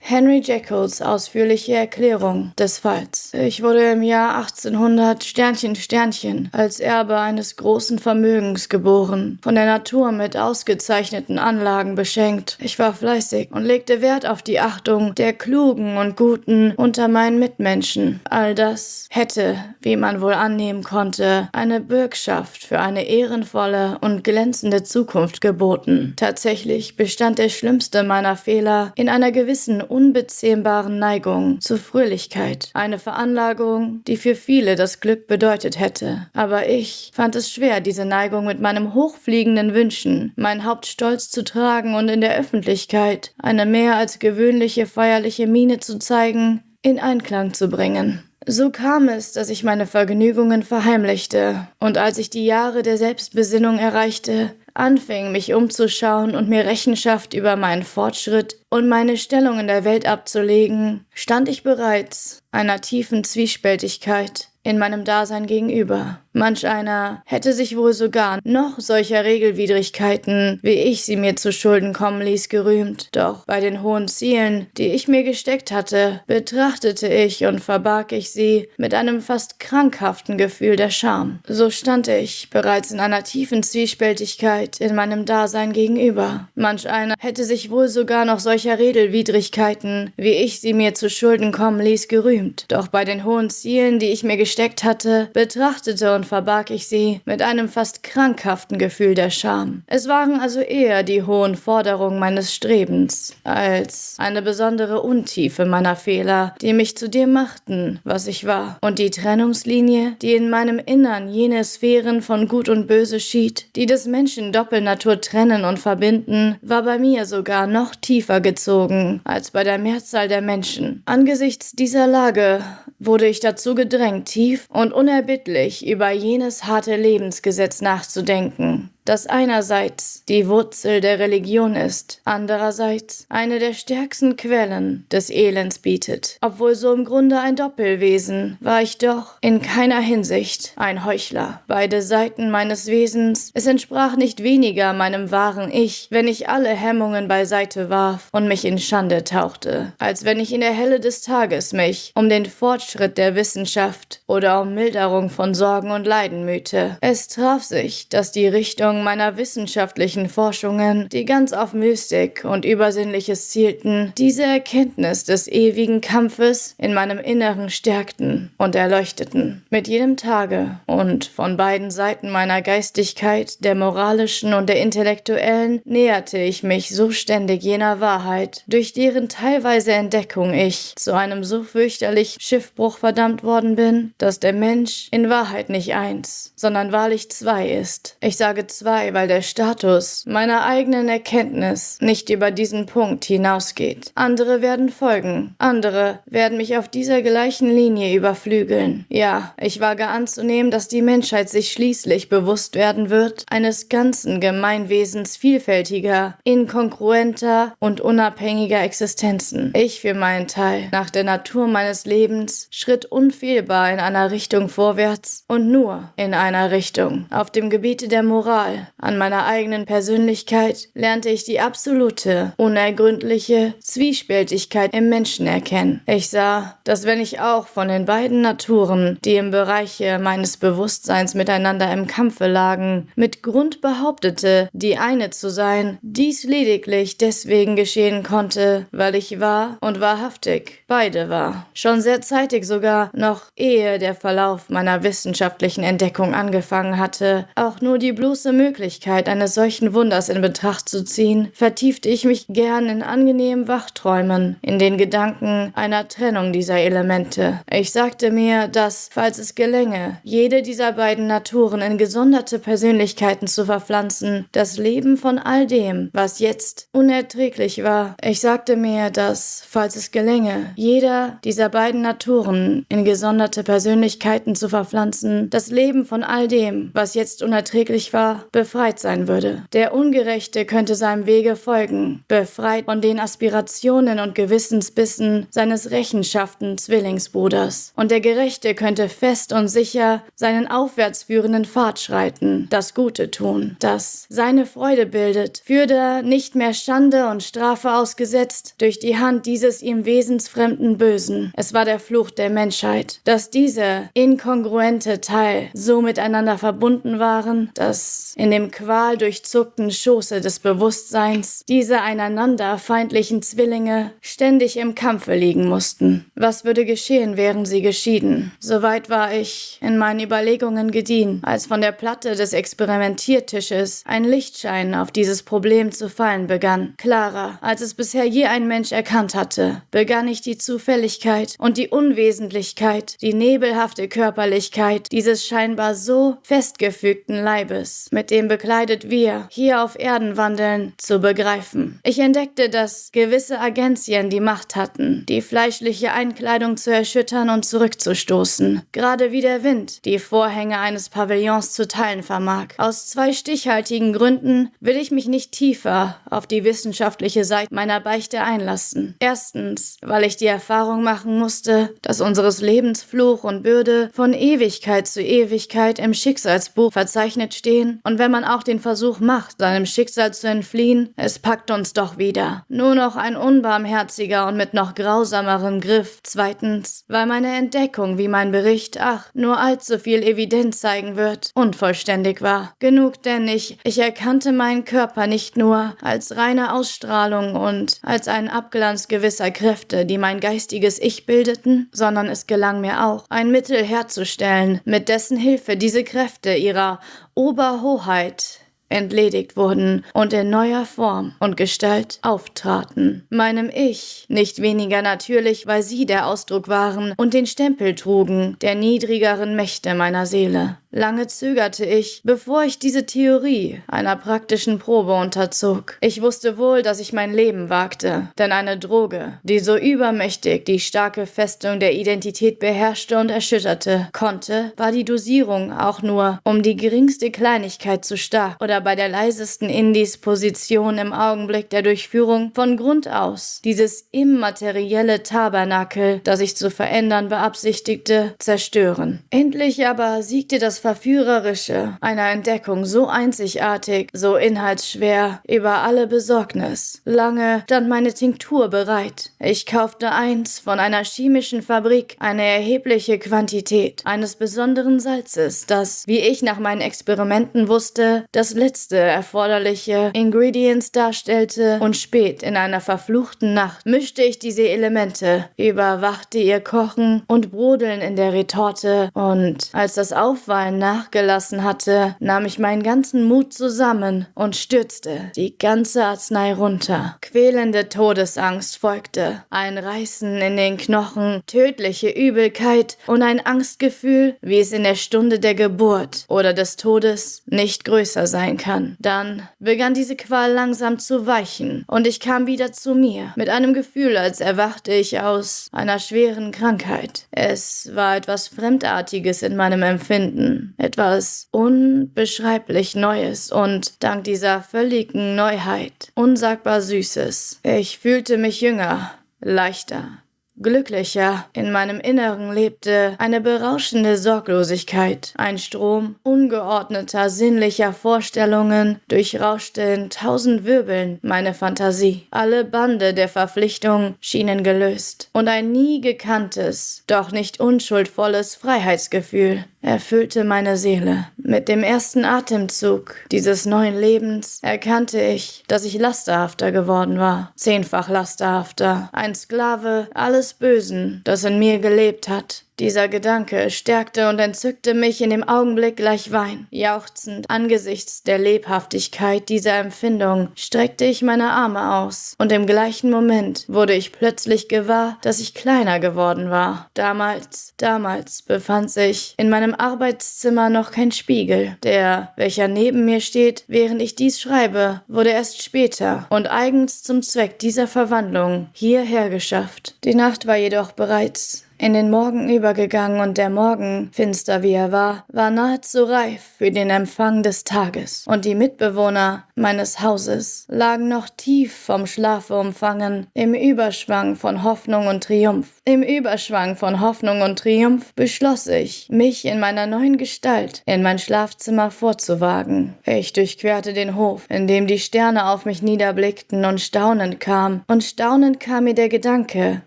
[0.03, 3.31] Henry Jackalls ausführliche Erklärung des Falls.
[3.33, 9.67] Ich wurde im Jahr 1800 Sternchen Sternchen als Erbe eines großen Vermögens geboren, von der
[9.67, 12.57] Natur mit ausgezeichneten Anlagen beschenkt.
[12.59, 17.39] Ich war fleißig und legte Wert auf die Achtung der Klugen und Guten unter meinen
[17.39, 18.21] Mitmenschen.
[18.25, 24.83] All das hätte, wie man wohl annehmen konnte, eine Bürgschaft für eine ehrenvolle und glänzende
[24.83, 26.15] Zukunft geboten.
[26.17, 34.01] Tatsächlich bestand der schlimmste meiner Fehler in einer gewissen unbezähmbaren Neigung zur Fröhlichkeit, eine Veranlagung,
[34.07, 36.27] die für viele das Glück bedeutet hätte.
[36.33, 41.43] Aber ich fand es schwer, diese Neigung mit meinem hochfliegenden Wünschen, mein Haupt stolz zu
[41.43, 47.53] tragen und in der Öffentlichkeit eine mehr als gewöhnliche feierliche Miene zu zeigen, in Einklang
[47.53, 48.23] zu bringen.
[48.47, 53.77] So kam es, dass ich meine Vergnügungen verheimlichte, und als ich die Jahre der Selbstbesinnung
[53.77, 59.83] erreichte, anfing, mich umzuschauen und mir Rechenschaft über meinen Fortschritt und meine Stellung in der
[59.83, 66.19] Welt abzulegen, stand ich bereits einer tiefen Zwiespältigkeit in meinem Dasein gegenüber.
[66.33, 71.93] Manch einer hätte sich wohl sogar noch solcher Regelwidrigkeiten, wie ich sie mir zu Schulden
[71.93, 73.09] kommen ließ, gerühmt.
[73.11, 78.31] Doch bei den hohen Zielen, die ich mir gesteckt hatte, betrachtete ich und verbarg ich
[78.31, 81.39] sie mit einem fast krankhaften Gefühl der Scham.
[81.47, 86.47] So stand ich bereits in einer tiefen Zwiespältigkeit in meinem Dasein gegenüber.
[86.55, 91.51] Manch einer hätte sich wohl sogar noch solcher Regelwidrigkeiten, wie ich sie mir zu Schulden
[91.51, 92.65] kommen ließ, gerühmt.
[92.69, 96.87] Doch bei den hohen Zielen, die ich mir gesteckt hatte, betrachtete und und verbarg ich
[96.87, 99.81] sie mit einem fast krankhaften Gefühl der Scham.
[99.87, 106.53] Es waren also eher die hohen Forderungen meines Strebens als eine besondere Untiefe meiner Fehler,
[106.61, 108.77] die mich zu dem machten, was ich war.
[108.81, 113.87] Und die Trennungslinie, die in meinem Innern jene Sphären von Gut und Böse schied, die
[113.87, 119.63] des Menschen Doppelnatur trennen und verbinden, war bei mir sogar noch tiefer gezogen als bei
[119.63, 121.01] der Mehrzahl der Menschen.
[121.05, 122.61] Angesichts dieser Lage
[122.99, 130.47] wurde ich dazu gedrängt, tief und unerbittlich über jenes harte Lebensgesetz nachzudenken, das einerseits die
[130.47, 136.37] Wurzel der Religion ist, andererseits eine der stärksten Quellen des Elends bietet.
[136.41, 141.61] Obwohl so im Grunde ein Doppelwesen, war ich doch in keiner Hinsicht ein Heuchler.
[141.67, 147.27] Beide Seiten meines Wesens, es entsprach nicht weniger meinem wahren Ich, wenn ich alle Hemmungen
[147.27, 151.73] beiseite warf und mich in Schande tauchte, als wenn ich in der Helle des Tages
[151.73, 156.97] mich um den Fortschritt der Wissenschaft oder um Milderung von Sorgen und Leiden mühte.
[157.01, 162.65] Es traf sich, dass die Richtung Richtung meiner wissenschaftlichen Forschungen, die ganz auf Mystik und
[162.65, 169.63] Übersinnliches zielten, diese Erkenntnis des ewigen Kampfes in meinem Inneren stärkten und erleuchteten.
[169.69, 176.39] Mit jedem Tage und von beiden Seiten meiner Geistigkeit, der moralischen und der intellektuellen, näherte
[176.39, 182.35] ich mich so ständig jener Wahrheit, durch deren teilweise Entdeckung ich zu einem so fürchterlich
[182.41, 188.17] Schiffbruch verdammt worden bin, dass der Mensch in Wahrheit nicht eins, sondern wahrlich zwei ist.
[188.19, 194.11] Ich sage zwei, 2, weil der Status meiner eigenen Erkenntnis nicht über diesen Punkt hinausgeht.
[194.15, 199.05] Andere werden folgen, andere werden mich auf dieser gleichen Linie überflügeln.
[199.09, 205.37] Ja, ich wage anzunehmen, dass die Menschheit sich schließlich bewusst werden wird, eines ganzen Gemeinwesens
[205.37, 209.73] vielfältiger, inkongruenter und unabhängiger Existenzen.
[209.75, 215.45] Ich für meinen Teil, nach der Natur meines Lebens, schritt unfehlbar in einer Richtung vorwärts
[215.47, 217.25] und nur in einer Richtung.
[217.29, 223.73] Auf dem Gebiete der Moral Moral, an meiner eigenen Persönlichkeit lernte ich die absolute, unergründliche
[223.79, 226.01] Zwiespältigkeit im Menschen erkennen.
[226.05, 231.33] Ich sah, dass wenn ich auch von den beiden Naturen, die im Bereiche meines Bewusstseins
[231.33, 238.23] miteinander im Kampfe lagen, mit Grund behauptete, die eine zu sein, dies lediglich deswegen geschehen
[238.23, 241.67] konnte, weil ich war und wahrhaftig beide war.
[241.73, 247.97] Schon sehr zeitig sogar, noch ehe der Verlauf meiner wissenschaftlichen Entdeckung angefangen hatte, auch nur
[247.97, 253.01] die bloße Möglichkeit eines solchen Wunders in Betracht zu ziehen, vertiefte ich mich gern in
[253.01, 257.59] angenehmen Wachträumen, in den Gedanken einer Trennung dieser Elemente.
[257.71, 263.65] Ich sagte mir, dass, falls es gelänge, jede dieser beiden Naturen in gesonderte Persönlichkeiten zu
[263.65, 269.95] verpflanzen, das Leben von all dem, was jetzt unerträglich war, ich sagte mir, dass, falls
[269.95, 276.47] es gelänge, jeder dieser beiden Naturen in gesonderte Persönlichkeiten zu verpflanzen, das Leben von all
[276.47, 279.63] dem, was jetzt unerträglich war, befreit sein würde.
[279.73, 287.93] Der Ungerechte könnte seinem Wege folgen, befreit von den Aspirationen und Gewissensbissen seines rechenschaften Zwillingsbruders.
[287.95, 294.25] Und der Gerechte könnte fest und sicher seinen aufwärtsführenden Pfad schreiten, das Gute tun, das
[294.29, 300.05] seine Freude bildet, fürder nicht mehr Schande und Strafe ausgesetzt durch die Hand dieses ihm
[300.05, 301.53] wesensfremden Bösen.
[301.55, 308.33] Es war der Fluch der Menschheit, dass diese inkongruente Teil so miteinander verbunden waren, dass
[308.41, 316.25] in dem qualdurchzuckten Schoße des Bewusstseins, diese einander feindlichen Zwillinge ständig im Kampfe liegen mussten.
[316.33, 318.51] Was würde geschehen, wären sie geschieden?
[318.59, 324.95] Soweit war ich in meinen Überlegungen gediehen, als von der Platte des Experimentiertisches ein Lichtschein
[324.95, 326.95] auf dieses Problem zu fallen begann.
[326.97, 331.89] Klarer, als es bisher je ein Mensch erkannt hatte, begann ich die Zufälligkeit und die
[331.89, 339.99] Unwesentlichkeit, die nebelhafte Körperlichkeit dieses scheinbar so festgefügten Leibes, mit dem bekleidet wir hier auf
[339.99, 341.99] Erden wandeln, zu begreifen.
[342.03, 348.83] Ich entdeckte, dass gewisse Agenzien die Macht hatten, die fleischliche Einkleidung zu erschüttern und zurückzustoßen,
[348.93, 352.67] gerade wie der Wind die Vorhänge eines Pavillons zu teilen vermag.
[352.77, 358.41] Aus zwei stichhaltigen Gründen will ich mich nicht tiefer auf die wissenschaftliche Seite meiner Beichte
[358.41, 359.15] einlassen.
[359.19, 365.07] Erstens, weil ich die Erfahrung machen musste, dass unseres Lebens Fluch und Bürde von Ewigkeit
[365.07, 370.31] zu Ewigkeit im Schicksalsbuch verzeichnet stehen und wenn man auch den Versuch macht, seinem Schicksal
[370.31, 372.63] zu entfliehen, es packt uns doch wieder.
[372.69, 376.19] Nur noch ein unbarmherziger und mit noch grausamerem Griff.
[376.21, 382.43] Zweitens, weil meine Entdeckung, wie mein Bericht, ach, nur allzu viel Evidenz zeigen wird, unvollständig
[382.43, 382.75] war.
[382.77, 388.49] Genug denn ich, ich erkannte meinen Körper nicht nur als reine Ausstrahlung und als einen
[388.49, 393.83] Abglanz gewisser Kräfte, die mein geistiges Ich bildeten, sondern es gelang mir auch, ein Mittel
[393.83, 396.99] herzustellen, mit dessen Hilfe diese Kräfte ihrer
[397.35, 398.59] Oberhoheit
[398.91, 403.25] entledigt wurden und in neuer Form und Gestalt auftraten.
[403.29, 408.75] Meinem Ich, nicht weniger natürlich, weil sie der Ausdruck waren und den Stempel trugen der
[408.75, 410.77] niedrigeren Mächte meiner Seele.
[410.93, 415.97] Lange zögerte ich, bevor ich diese Theorie einer praktischen Probe unterzog.
[416.01, 420.81] Ich wusste wohl, dass ich mein Leben wagte, denn eine Droge, die so übermächtig die
[420.81, 426.75] starke Festung der Identität beherrschte und erschütterte, konnte, war die Dosierung auch nur um die
[426.75, 433.07] geringste Kleinigkeit zu stark oder bei der leisesten Indisposition im Augenblick der Durchführung von Grund
[433.07, 439.23] aus dieses immaterielle Tabernakel, das ich zu verändern beabsichtigte, zerstören.
[439.29, 447.01] Endlich aber siegte das Verführerische einer Entdeckung so einzigartig, so inhaltsschwer, über alle Besorgnis.
[447.05, 449.29] Lange stand meine Tinktur bereit.
[449.39, 456.19] Ich kaufte eins von einer chemischen Fabrik, eine erhebliche Quantität eines besonderen Salzes, das, wie
[456.19, 463.53] ich nach meinen Experimenten wusste, das letzte erforderliche Ingredients darstellte und spät in einer verfluchten
[463.53, 469.93] Nacht mischte ich diese Elemente, überwachte ihr Kochen und Brodeln in der Retorte und als
[469.93, 476.05] das Aufweilen Strahlen nachgelassen hatte, nahm ich meinen ganzen Mut zusammen und stürzte die ganze
[476.05, 477.17] Arznei runter.
[477.21, 484.71] Quälende Todesangst folgte, ein Reißen in den Knochen, tödliche Übelkeit und ein Angstgefühl, wie es
[484.71, 488.95] in der Stunde der Geburt oder des Todes nicht größer sein kann.
[488.99, 493.73] Dann begann diese Qual langsam zu weichen und ich kam wieder zu mir, mit einem
[493.73, 497.25] Gefühl, als erwachte ich aus einer schweren Krankheit.
[497.31, 506.11] Es war etwas Fremdartiges in meinem Empfinden, etwas unbeschreiblich Neues und dank dieser völligen Neuheit
[506.15, 507.59] unsagbar Süßes.
[507.63, 510.21] Ich fühlte mich jünger, leichter,
[510.61, 511.45] glücklicher.
[511.53, 515.33] In meinem Inneren lebte eine berauschende Sorglosigkeit.
[515.37, 522.27] Ein Strom ungeordneter, sinnlicher Vorstellungen durchrauschte in tausend Wirbeln meine Fantasie.
[522.31, 525.29] Alle Bande der Verpflichtung schienen gelöst.
[525.33, 531.27] Und ein nie gekanntes, doch nicht unschuldvolles Freiheitsgefühl erfüllte meine Seele.
[531.37, 537.51] Mit dem ersten Atemzug dieses neuen Lebens erkannte ich, dass ich lasterhafter geworden war.
[537.55, 539.09] Zehnfach lasterhafter.
[539.11, 542.63] Ein Sklave alles Bösen, das in mir gelebt hat.
[542.81, 546.65] Dieser Gedanke stärkte und entzückte mich in dem Augenblick gleich Wein.
[546.71, 553.65] Jauchzend angesichts der Lebhaftigkeit dieser Empfindung streckte ich meine Arme aus, und im gleichen Moment
[553.67, 556.89] wurde ich plötzlich gewahr, dass ich kleiner geworden war.
[556.95, 561.77] Damals, damals befand sich in meinem Arbeitszimmer noch kein Spiegel.
[561.83, 567.21] Der, welcher neben mir steht, während ich dies schreibe, wurde erst später und eigens zum
[567.21, 569.97] Zweck dieser Verwandlung hierher geschafft.
[570.03, 574.91] Die Nacht war jedoch bereits in den Morgen übergegangen und der Morgen, finster wie er
[574.91, 578.23] war, war nahezu reif für den Empfang des Tages.
[578.27, 585.07] Und die Mitbewohner meines Hauses lagen noch tief vom Schlafe umfangen, im Überschwang von Hoffnung
[585.07, 585.81] und Triumph.
[585.83, 591.17] Im Überschwang von Hoffnung und Triumph beschloss ich, mich in meiner neuen Gestalt in mein
[591.17, 592.93] Schlafzimmer vorzuwagen.
[593.07, 598.03] Ich durchquerte den Hof, in dem die Sterne auf mich niederblickten und staunend kam, und
[598.03, 599.81] staunend kam mir der Gedanke,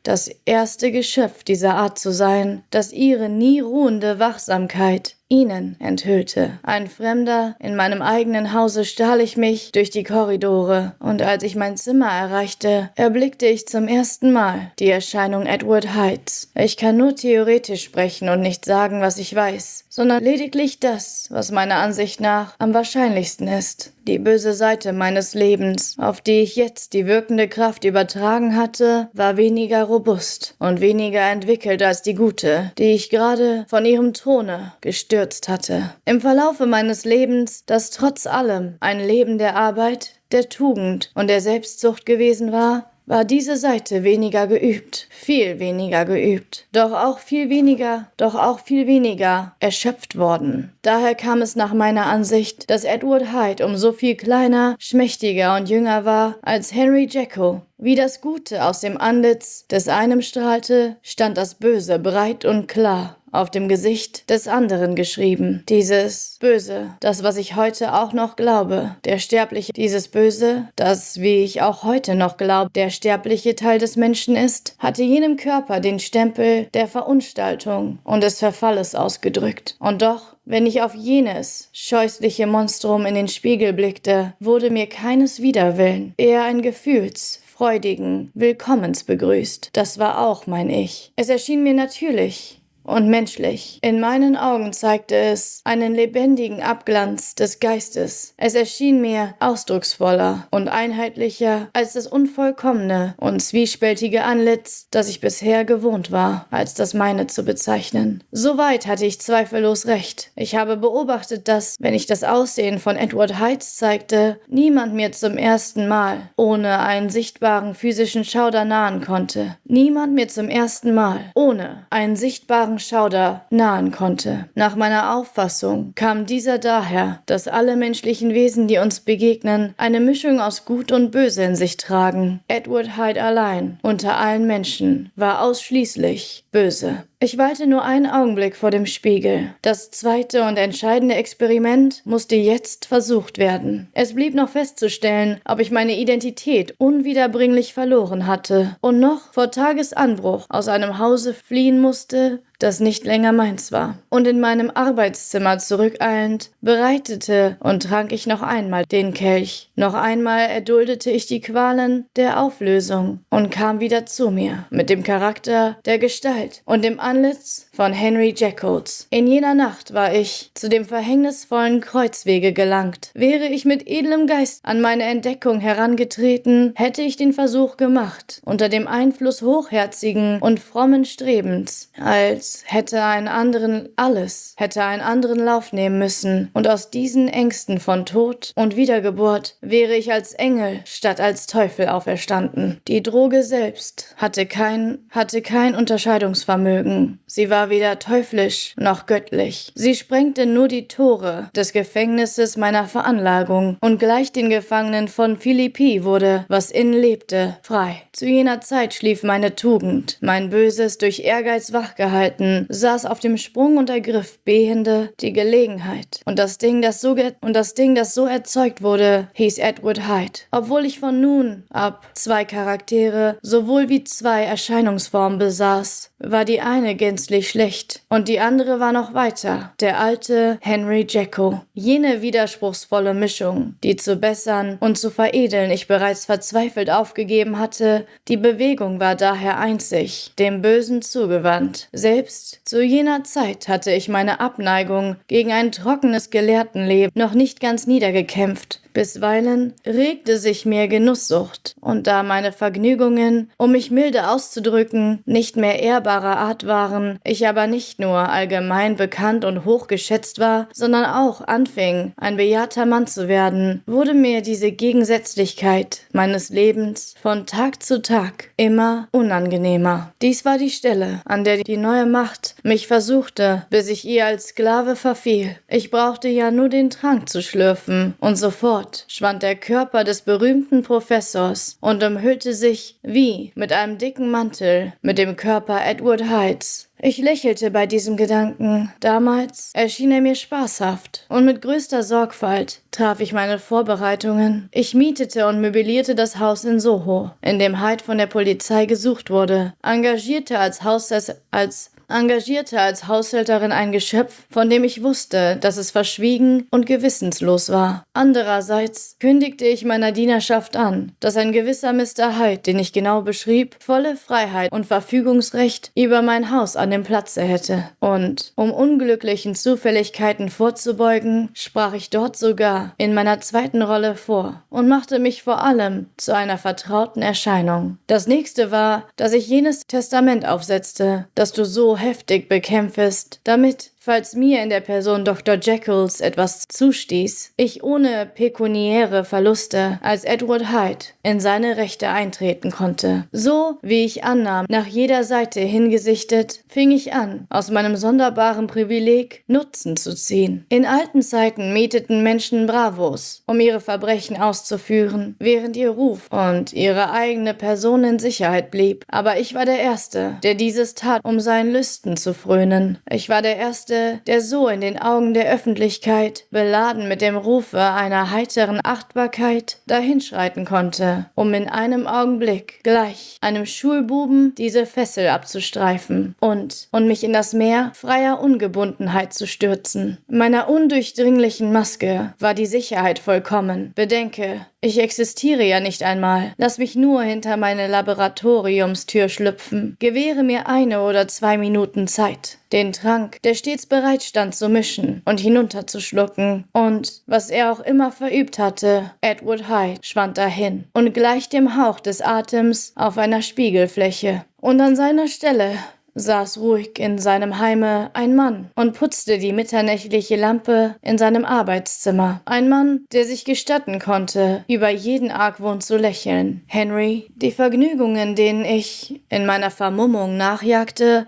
[0.02, 6.58] das erste Geschöpf dieser Art zu sein, das ihre nie ruhende Wachsamkeit ihnen enthüllte.
[6.62, 11.56] Ein Fremder in meinem eigenen Hause stahl ich mich durch die Korridore, und als ich
[11.56, 16.50] mein Zimmer erreichte, erblickte ich zum ersten Mal die Erscheinung Edward Heights.
[16.54, 21.50] Ich kann nur theoretisch sprechen und nicht sagen, was ich weiß, sondern lediglich das, was
[21.50, 23.92] meiner Ansicht nach am wahrscheinlichsten ist.
[24.06, 29.38] Die böse Seite meines Lebens, auf die ich jetzt die wirkende Kraft übertragen hatte, war
[29.38, 35.13] weniger robust und weniger entwickelt als die gute, die ich gerade von ihrem Throne gestürzt
[35.48, 35.94] hatte.
[36.04, 41.40] Im Verlaufe meines Lebens, das trotz allem ein Leben der Arbeit, der Tugend und der
[41.40, 48.10] Selbstzucht gewesen war, war diese Seite weniger geübt, viel weniger geübt, doch auch viel weniger,
[48.16, 50.72] doch auch viel weniger erschöpft worden.
[50.82, 55.68] Daher kam es nach meiner Ansicht, dass Edward Hyde um so viel kleiner, schmächtiger und
[55.68, 57.60] jünger war als Henry Jekyll.
[57.76, 63.16] Wie das Gute aus dem Antlitz des einen strahlte, stand das Böse breit und klar
[63.34, 65.64] auf dem Gesicht des anderen geschrieben.
[65.68, 71.44] Dieses Böse, das, was ich heute auch noch glaube, der sterbliche, dieses Böse, das, wie
[71.44, 75.98] ich auch heute noch glaube, der sterbliche Teil des Menschen ist, hatte jenem Körper den
[75.98, 79.76] Stempel der Verunstaltung und des Verfalles ausgedrückt.
[79.78, 85.40] Und doch wenn ich auf jenes scheußliche Monstrum in den Spiegel blickte, wurde mir keines
[85.40, 89.70] Widerwillen, eher ein Gefühls, freudigen Willkommens begrüßt.
[89.72, 91.12] Das war auch mein Ich.
[91.16, 93.78] Es erschien mir natürlich, und menschlich.
[93.82, 98.34] In meinen Augen zeigte es einen lebendigen Abglanz des Geistes.
[98.36, 105.64] Es erschien mir ausdrucksvoller und einheitlicher als das unvollkommene und zwiespältige Antlitz, das ich bisher
[105.64, 108.22] gewohnt war, als das meine zu bezeichnen.
[108.30, 110.30] Soweit hatte ich zweifellos recht.
[110.36, 115.38] Ich habe beobachtet, dass, wenn ich das Aussehen von Edward Heights zeigte, niemand mir zum
[115.38, 119.56] ersten Mal ohne einen sichtbaren physischen Schauder nahen konnte.
[119.64, 124.48] Niemand mir zum ersten Mal ohne einen sichtbaren Schauder nahen konnte.
[124.54, 130.40] Nach meiner Auffassung kam dieser daher, dass alle menschlichen Wesen, die uns begegnen, eine Mischung
[130.40, 132.40] aus Gut und Böse in sich tragen.
[132.48, 137.04] Edward Hyde allein, unter allen Menschen, war ausschließlich böse.
[137.20, 139.54] Ich weilte nur einen Augenblick vor dem Spiegel.
[139.62, 143.88] Das zweite und entscheidende Experiment musste jetzt versucht werden.
[143.94, 150.46] Es blieb noch festzustellen, ob ich meine Identität unwiederbringlich verloren hatte und noch vor Tagesanbruch
[150.48, 153.98] aus einem Hause fliehen musste, das nicht länger meins war.
[154.08, 159.70] Und in meinem Arbeitszimmer zurückeilend, bereitete und trank ich noch einmal den Kelch.
[159.76, 165.02] Noch einmal erduldete ich die Qualen der Auflösung und kam wieder zu mir mit dem
[165.02, 169.06] Charakter der Gestalt und dem Antlitz von Henry Jackolds.
[169.10, 173.10] In jener Nacht war ich zu dem verhängnisvollen Kreuzwege gelangt.
[173.12, 178.70] Wäre ich mit edlem Geist an meine Entdeckung herangetreten, hätte ich den Versuch gemacht, unter
[178.70, 185.74] dem Einfluss hochherzigen und frommen Strebens, als hätte ein anderen alles, hätte einen anderen Lauf
[185.74, 191.20] nehmen müssen, und aus diesen Ängsten von Tod und Wiedergeburt wäre ich als Engel statt
[191.20, 192.80] als Teufel auferstanden.
[192.88, 196.93] Die Droge selbst hatte kein, hatte kein Unterscheidungsvermögen.
[197.26, 199.72] Sie war weder teuflisch noch göttlich.
[199.74, 206.04] Sie sprengte nur die Tore des Gefängnisses meiner Veranlagung und gleich den Gefangenen von Philippi
[206.04, 208.02] wurde, was innen lebte, frei.
[208.12, 213.78] Zu jener Zeit schlief meine Tugend, mein Böses durch Ehrgeiz wachgehalten, saß auf dem Sprung
[213.78, 216.20] und ergriff behende die Gelegenheit.
[216.24, 220.40] Und das Ding, das so und das Ding, das so erzeugt wurde, hieß Edward Hyde.
[220.50, 226.83] Obwohl ich von nun ab zwei Charaktere sowohl wie zwei Erscheinungsformen besaß, war die eine
[226.92, 231.62] gänzlich schlecht und die andere war noch weiter, der alte Henry Jekyll.
[231.72, 238.36] Jene widerspruchsvolle Mischung, die zu bessern und zu veredeln ich bereits verzweifelt aufgegeben hatte, die
[238.36, 241.88] Bewegung war daher einzig, dem Bösen zugewandt.
[241.92, 247.86] Selbst zu jener Zeit hatte ich meine Abneigung gegen ein trockenes Gelehrtenleben noch nicht ganz
[247.86, 255.56] niedergekämpft, Bisweilen regte sich mir Genusssucht, und da meine Vergnügungen, um mich milde auszudrücken, nicht
[255.56, 261.40] mehr ehrbarer Art waren, ich aber nicht nur allgemein bekannt und hochgeschätzt war, sondern auch
[261.40, 268.00] anfing, ein bejahrter Mann zu werden, wurde mir diese Gegensätzlichkeit meines Lebens von Tag zu
[268.00, 270.12] Tag immer unangenehmer.
[270.22, 274.48] Dies war die Stelle, an der die neue Macht mich versuchte, bis ich ihr als
[274.48, 275.56] Sklave verfiel.
[275.66, 280.20] Ich brauchte ja nur den Trank zu schlürfen, und sofort Fort schwand der Körper des
[280.20, 286.90] berühmten Professors und umhüllte sich wie mit einem dicken Mantel mit dem Körper Edward Hydes.
[287.00, 288.92] Ich lächelte bei diesem Gedanken.
[289.00, 294.68] Damals erschien er mir spaßhaft und mit größter Sorgfalt traf ich meine Vorbereitungen.
[294.70, 299.30] Ich mietete und möblierte das Haus in Soho, in dem Hyde von der Polizei gesucht
[299.30, 301.10] wurde, engagierte als, Haus
[301.50, 307.70] als engagierte als Haushälterin ein Geschöpf, von dem ich wusste, dass es verschwiegen und gewissenslos
[307.70, 308.04] war.
[308.12, 312.38] Andererseits kündigte ich meiner Dienerschaft an, dass ein gewisser Mr.
[312.38, 317.42] Hyde, den ich genau beschrieb, volle Freiheit und Verfügungsrecht über mein Haus an dem Platze
[317.42, 317.90] hätte.
[318.00, 324.88] Und um unglücklichen Zufälligkeiten vorzubeugen, sprach ich dort sogar in meiner zweiten Rolle vor und
[324.88, 327.98] machte mich vor allem zu einer vertrauten Erscheinung.
[328.06, 334.34] Das nächste war, dass ich jenes Testament aufsetzte, das du so heftig bekämpfest, damit Falls
[334.34, 335.54] mir in der Person Dr.
[335.54, 343.24] Jekylls etwas zustieß, ich ohne pekuniäre Verluste als Edward Hyde in seine Rechte eintreten konnte.
[343.32, 349.42] So, wie ich annahm, nach jeder Seite hingesichtet, fing ich an, aus meinem sonderbaren Privileg
[349.46, 350.66] Nutzen zu ziehen.
[350.68, 357.10] In alten Zeiten mieteten Menschen Bravos, um ihre Verbrechen auszuführen, während ihr Ruf und ihre
[357.10, 359.06] eigene Person in Sicherheit blieb.
[359.08, 362.98] Aber ich war der Erste, der dieses tat, um seinen Lüsten zu frönen.
[363.08, 367.36] Ich war der Erste, Erste, der so in den Augen der Öffentlichkeit, beladen mit dem
[367.36, 375.28] Rufe einer heiteren Achtbarkeit, dahinschreiten konnte, um in einem Augenblick gleich einem Schulbuben diese Fessel
[375.28, 380.18] abzustreifen und, und mich in das Meer freier Ungebundenheit zu stürzen.
[380.26, 383.92] Meiner undurchdringlichen Maske war die Sicherheit vollkommen.
[383.94, 386.52] Bedenke, ich existiere ja nicht einmal.
[386.58, 389.96] Lass mich nur hinter meine Laboratoriumstür schlüpfen.
[389.98, 395.22] Gewähre mir eine oder zwei Minuten Zeit, den Trank, der stets bereit stand zu mischen
[395.24, 396.64] und hinunterzuschlucken.
[396.72, 402.00] Und was er auch immer verübt hatte, Edward Hyde schwand dahin und gleich dem Hauch
[402.00, 404.44] des Atems auf einer Spiegelfläche.
[404.60, 405.78] Und an seiner Stelle
[406.14, 412.40] saß ruhig in seinem Heime ein Mann und putzte die mitternächtliche Lampe in seinem Arbeitszimmer.
[412.44, 416.62] Ein Mann, der sich gestatten konnte, über jeden Argwohn zu lächeln.
[416.66, 421.26] Henry, die Vergnügungen, denen ich in meiner Vermummung nachjagte,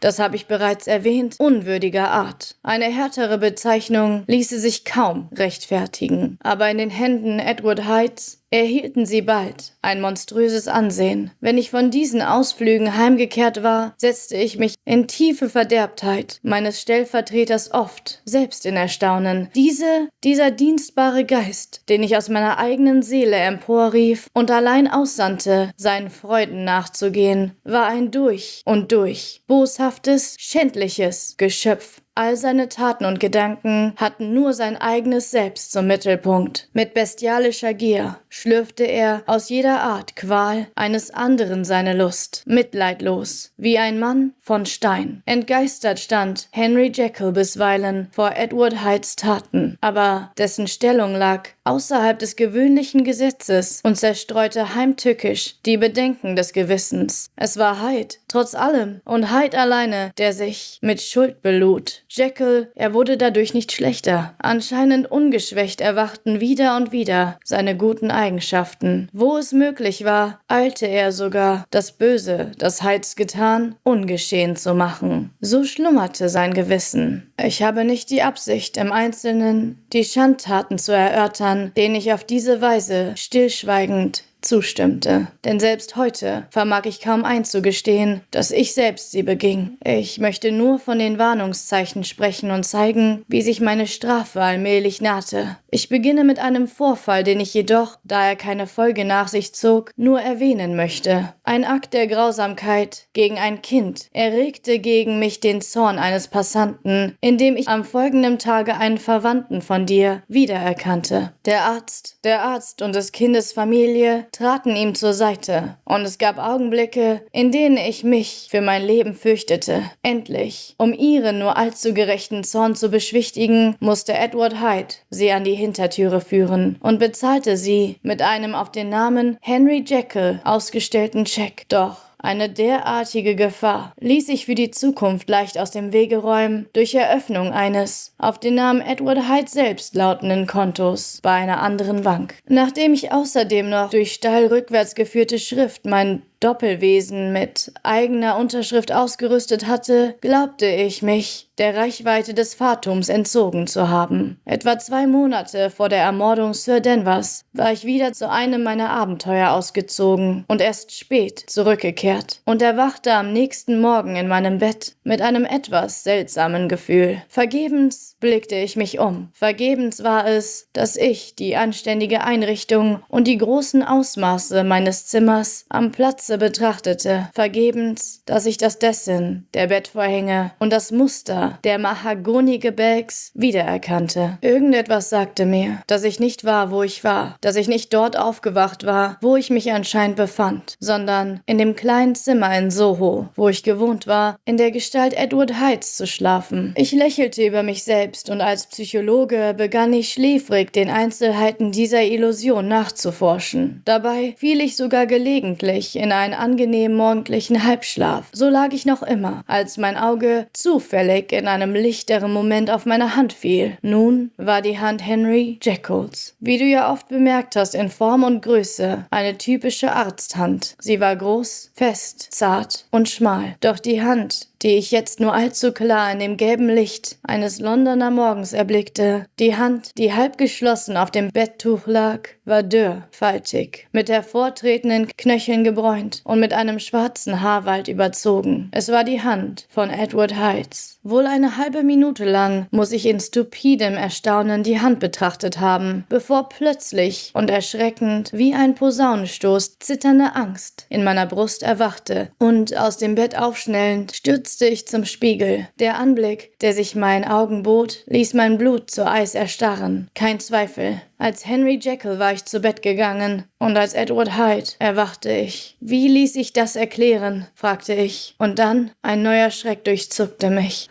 [0.00, 2.56] das habe ich bereits erwähnt, unwürdiger Art.
[2.62, 6.38] Eine härtere Bezeichnung ließe sich kaum rechtfertigen.
[6.42, 11.30] Aber in den Händen Edward Hydes erhielten sie bald ein monströses Ansehen.
[11.40, 17.72] Wenn ich von diesen Ausflügen heimgekehrt war, setzte ich mich in tiefe Verderbtheit meines Stellvertreters
[17.72, 19.48] oft selbst in Erstaunen.
[19.54, 26.10] Diese, dieser dienstbare Geist, den ich aus meiner eigenen Seele emporrief und allein aussandte, seinen
[26.10, 33.92] Freuden nachzugehen, war ein durch und durch boshaftes, schändliches Geschöpf All seine Taten und Gedanken
[33.94, 36.68] hatten nur sein eigenes Selbst zum Mittelpunkt.
[36.72, 43.78] Mit bestialischer Gier schlürfte er aus jeder Art Qual eines anderen seine Lust, mitleidlos, wie
[43.78, 45.22] ein Mann von Stein.
[45.26, 52.34] Entgeistert stand Henry Jekyll bisweilen vor Edward Hydes Taten, aber dessen Stellung lag außerhalb des
[52.34, 57.30] gewöhnlichen Gesetzes und zerstreute heimtückisch die Bedenken des Gewissens.
[57.36, 62.02] Es war Hyde, trotz allem, und Hyde alleine, der sich mit Schuld belud.
[62.10, 64.34] Jekyll, er wurde dadurch nicht schlechter.
[64.38, 69.08] Anscheinend ungeschwächt erwachten wieder und wieder seine guten Eigenschaften.
[69.12, 75.30] Wo es möglich war, eilte er sogar, das Böse, das Hydes getan, ungeschehen zu machen.
[75.40, 77.32] So schlummerte sein Gewissen.
[77.42, 82.60] Ich habe nicht die Absicht, im Einzelnen die Schandtaten zu erörtern, denen ich auf diese
[82.60, 85.28] Weise stillschweigend zustimmte.
[85.44, 89.78] Denn selbst heute vermag ich kaum einzugestehen, dass ich selbst sie beging.
[89.84, 95.56] Ich möchte nur von den Warnungszeichen sprechen und zeigen, wie sich meine Strafe allmählich nahte.
[95.70, 99.92] Ich beginne mit einem Vorfall, den ich jedoch, da er keine Folge nach sich zog,
[99.96, 101.34] nur erwähnen möchte.
[101.48, 107.56] Ein Akt der Grausamkeit gegen ein Kind erregte gegen mich den Zorn eines Passanten, indem
[107.56, 111.32] ich am folgenden Tage einen Verwandten von dir wiedererkannte.
[111.46, 116.36] Der Arzt, der Arzt und des Kindes Familie traten ihm zur Seite, und es gab
[116.36, 119.84] Augenblicke, in denen ich mich für mein Leben fürchtete.
[120.02, 125.54] Endlich, um ihren nur allzu gerechten Zorn zu beschwichtigen, musste Edward Hyde sie an die
[125.54, 131.68] Hintertüre führen und bezahlte sie mit einem auf den Namen Henry Jekyll ausgestellten Scheck.
[131.68, 136.96] Doch eine derartige Gefahr ließ sich für die Zukunft leicht aus dem Wege räumen durch
[136.96, 142.34] Eröffnung eines auf den Namen Edward Hyde selbst lautenden Kontos bei einer anderen Bank.
[142.48, 149.66] Nachdem ich außerdem noch durch steil rückwärts geführte Schrift mein Doppelwesen mit eigener Unterschrift ausgerüstet
[149.66, 154.40] hatte, glaubte ich mich der Reichweite des Fatums entzogen zu haben.
[154.44, 159.50] Etwa zwei Monate vor der Ermordung Sir Denvers war ich wieder zu einem meiner Abenteuer
[159.50, 165.44] ausgezogen und erst spät zurückgekehrt und erwachte am nächsten Morgen in meinem Bett mit einem
[165.44, 167.22] etwas seltsamen Gefühl.
[167.28, 169.30] Vergebens blickte ich mich um.
[169.32, 175.90] Vergebens war es, dass ich die anständige Einrichtung und die großen Ausmaße meines Zimmers am
[175.92, 183.30] Platz Matratze betrachtete, vergebens, dass ich das Dessen der Bettvorhänge und das Muster der Mahagoni-Gebälks
[183.34, 184.38] wiedererkannte.
[184.40, 188.84] Irgendetwas sagte mir, dass ich nicht war, wo ich war, dass ich nicht dort aufgewacht
[188.84, 193.62] war, wo ich mich anscheinend befand, sondern in dem kleinen Zimmer in Soho, wo ich
[193.62, 196.74] gewohnt war, in der Gestalt Edward Heights zu schlafen.
[196.76, 202.68] Ich lächelte über mich selbst und als Psychologe begann ich schläfrig den Einzelheiten dieser Illusion
[202.68, 203.82] nachzuforschen.
[203.84, 208.26] Dabei fiel ich sogar gelegentlich in einen angenehmen morgendlichen Halbschlaf.
[208.32, 213.16] So lag ich noch immer, als mein Auge zufällig in einem lichteren Moment auf meine
[213.16, 213.76] Hand fiel.
[213.82, 216.34] Nun war die Hand Henry Jekylls.
[216.40, 220.76] Wie du ja oft bemerkt hast, in Form und Größe eine typische Arzthand.
[220.78, 223.56] Sie war groß, fest, zart und schmal.
[223.60, 228.10] Doch die Hand, die ich jetzt nur allzu klar in dem gelben Licht eines Londoner
[228.10, 229.26] Morgens erblickte.
[229.38, 235.64] Die Hand, die halb geschlossen auf dem Betttuch lag, war dürr, faltig, mit hervortretenden Knöcheln
[235.64, 238.70] gebräunt und mit einem schwarzen Haarwald überzogen.
[238.72, 240.97] Es war die Hand von Edward Heights.
[241.08, 246.48] Wohl eine halbe Minute lang muss ich in stupidem Erstaunen die Hand betrachtet haben, bevor
[246.48, 253.14] plötzlich und erschreckend wie ein Posaunenstoß zitternde Angst in meiner Brust erwachte und aus dem
[253.14, 255.68] Bett aufschnellend stürzte stürzte ich zum Spiegel.
[255.78, 260.08] Der Anblick, der sich meinen Augen bot, ließ mein Blut zu Eis erstarren.
[260.14, 265.30] Kein Zweifel, als Henry Jekyll war ich zu Bett gegangen und als Edward Hyde erwachte
[265.30, 265.76] ich.
[265.80, 267.48] Wie ließ ich das erklären?
[267.54, 268.34] fragte ich.
[268.38, 270.88] Und dann ein neuer Schreck durchzuckte mich.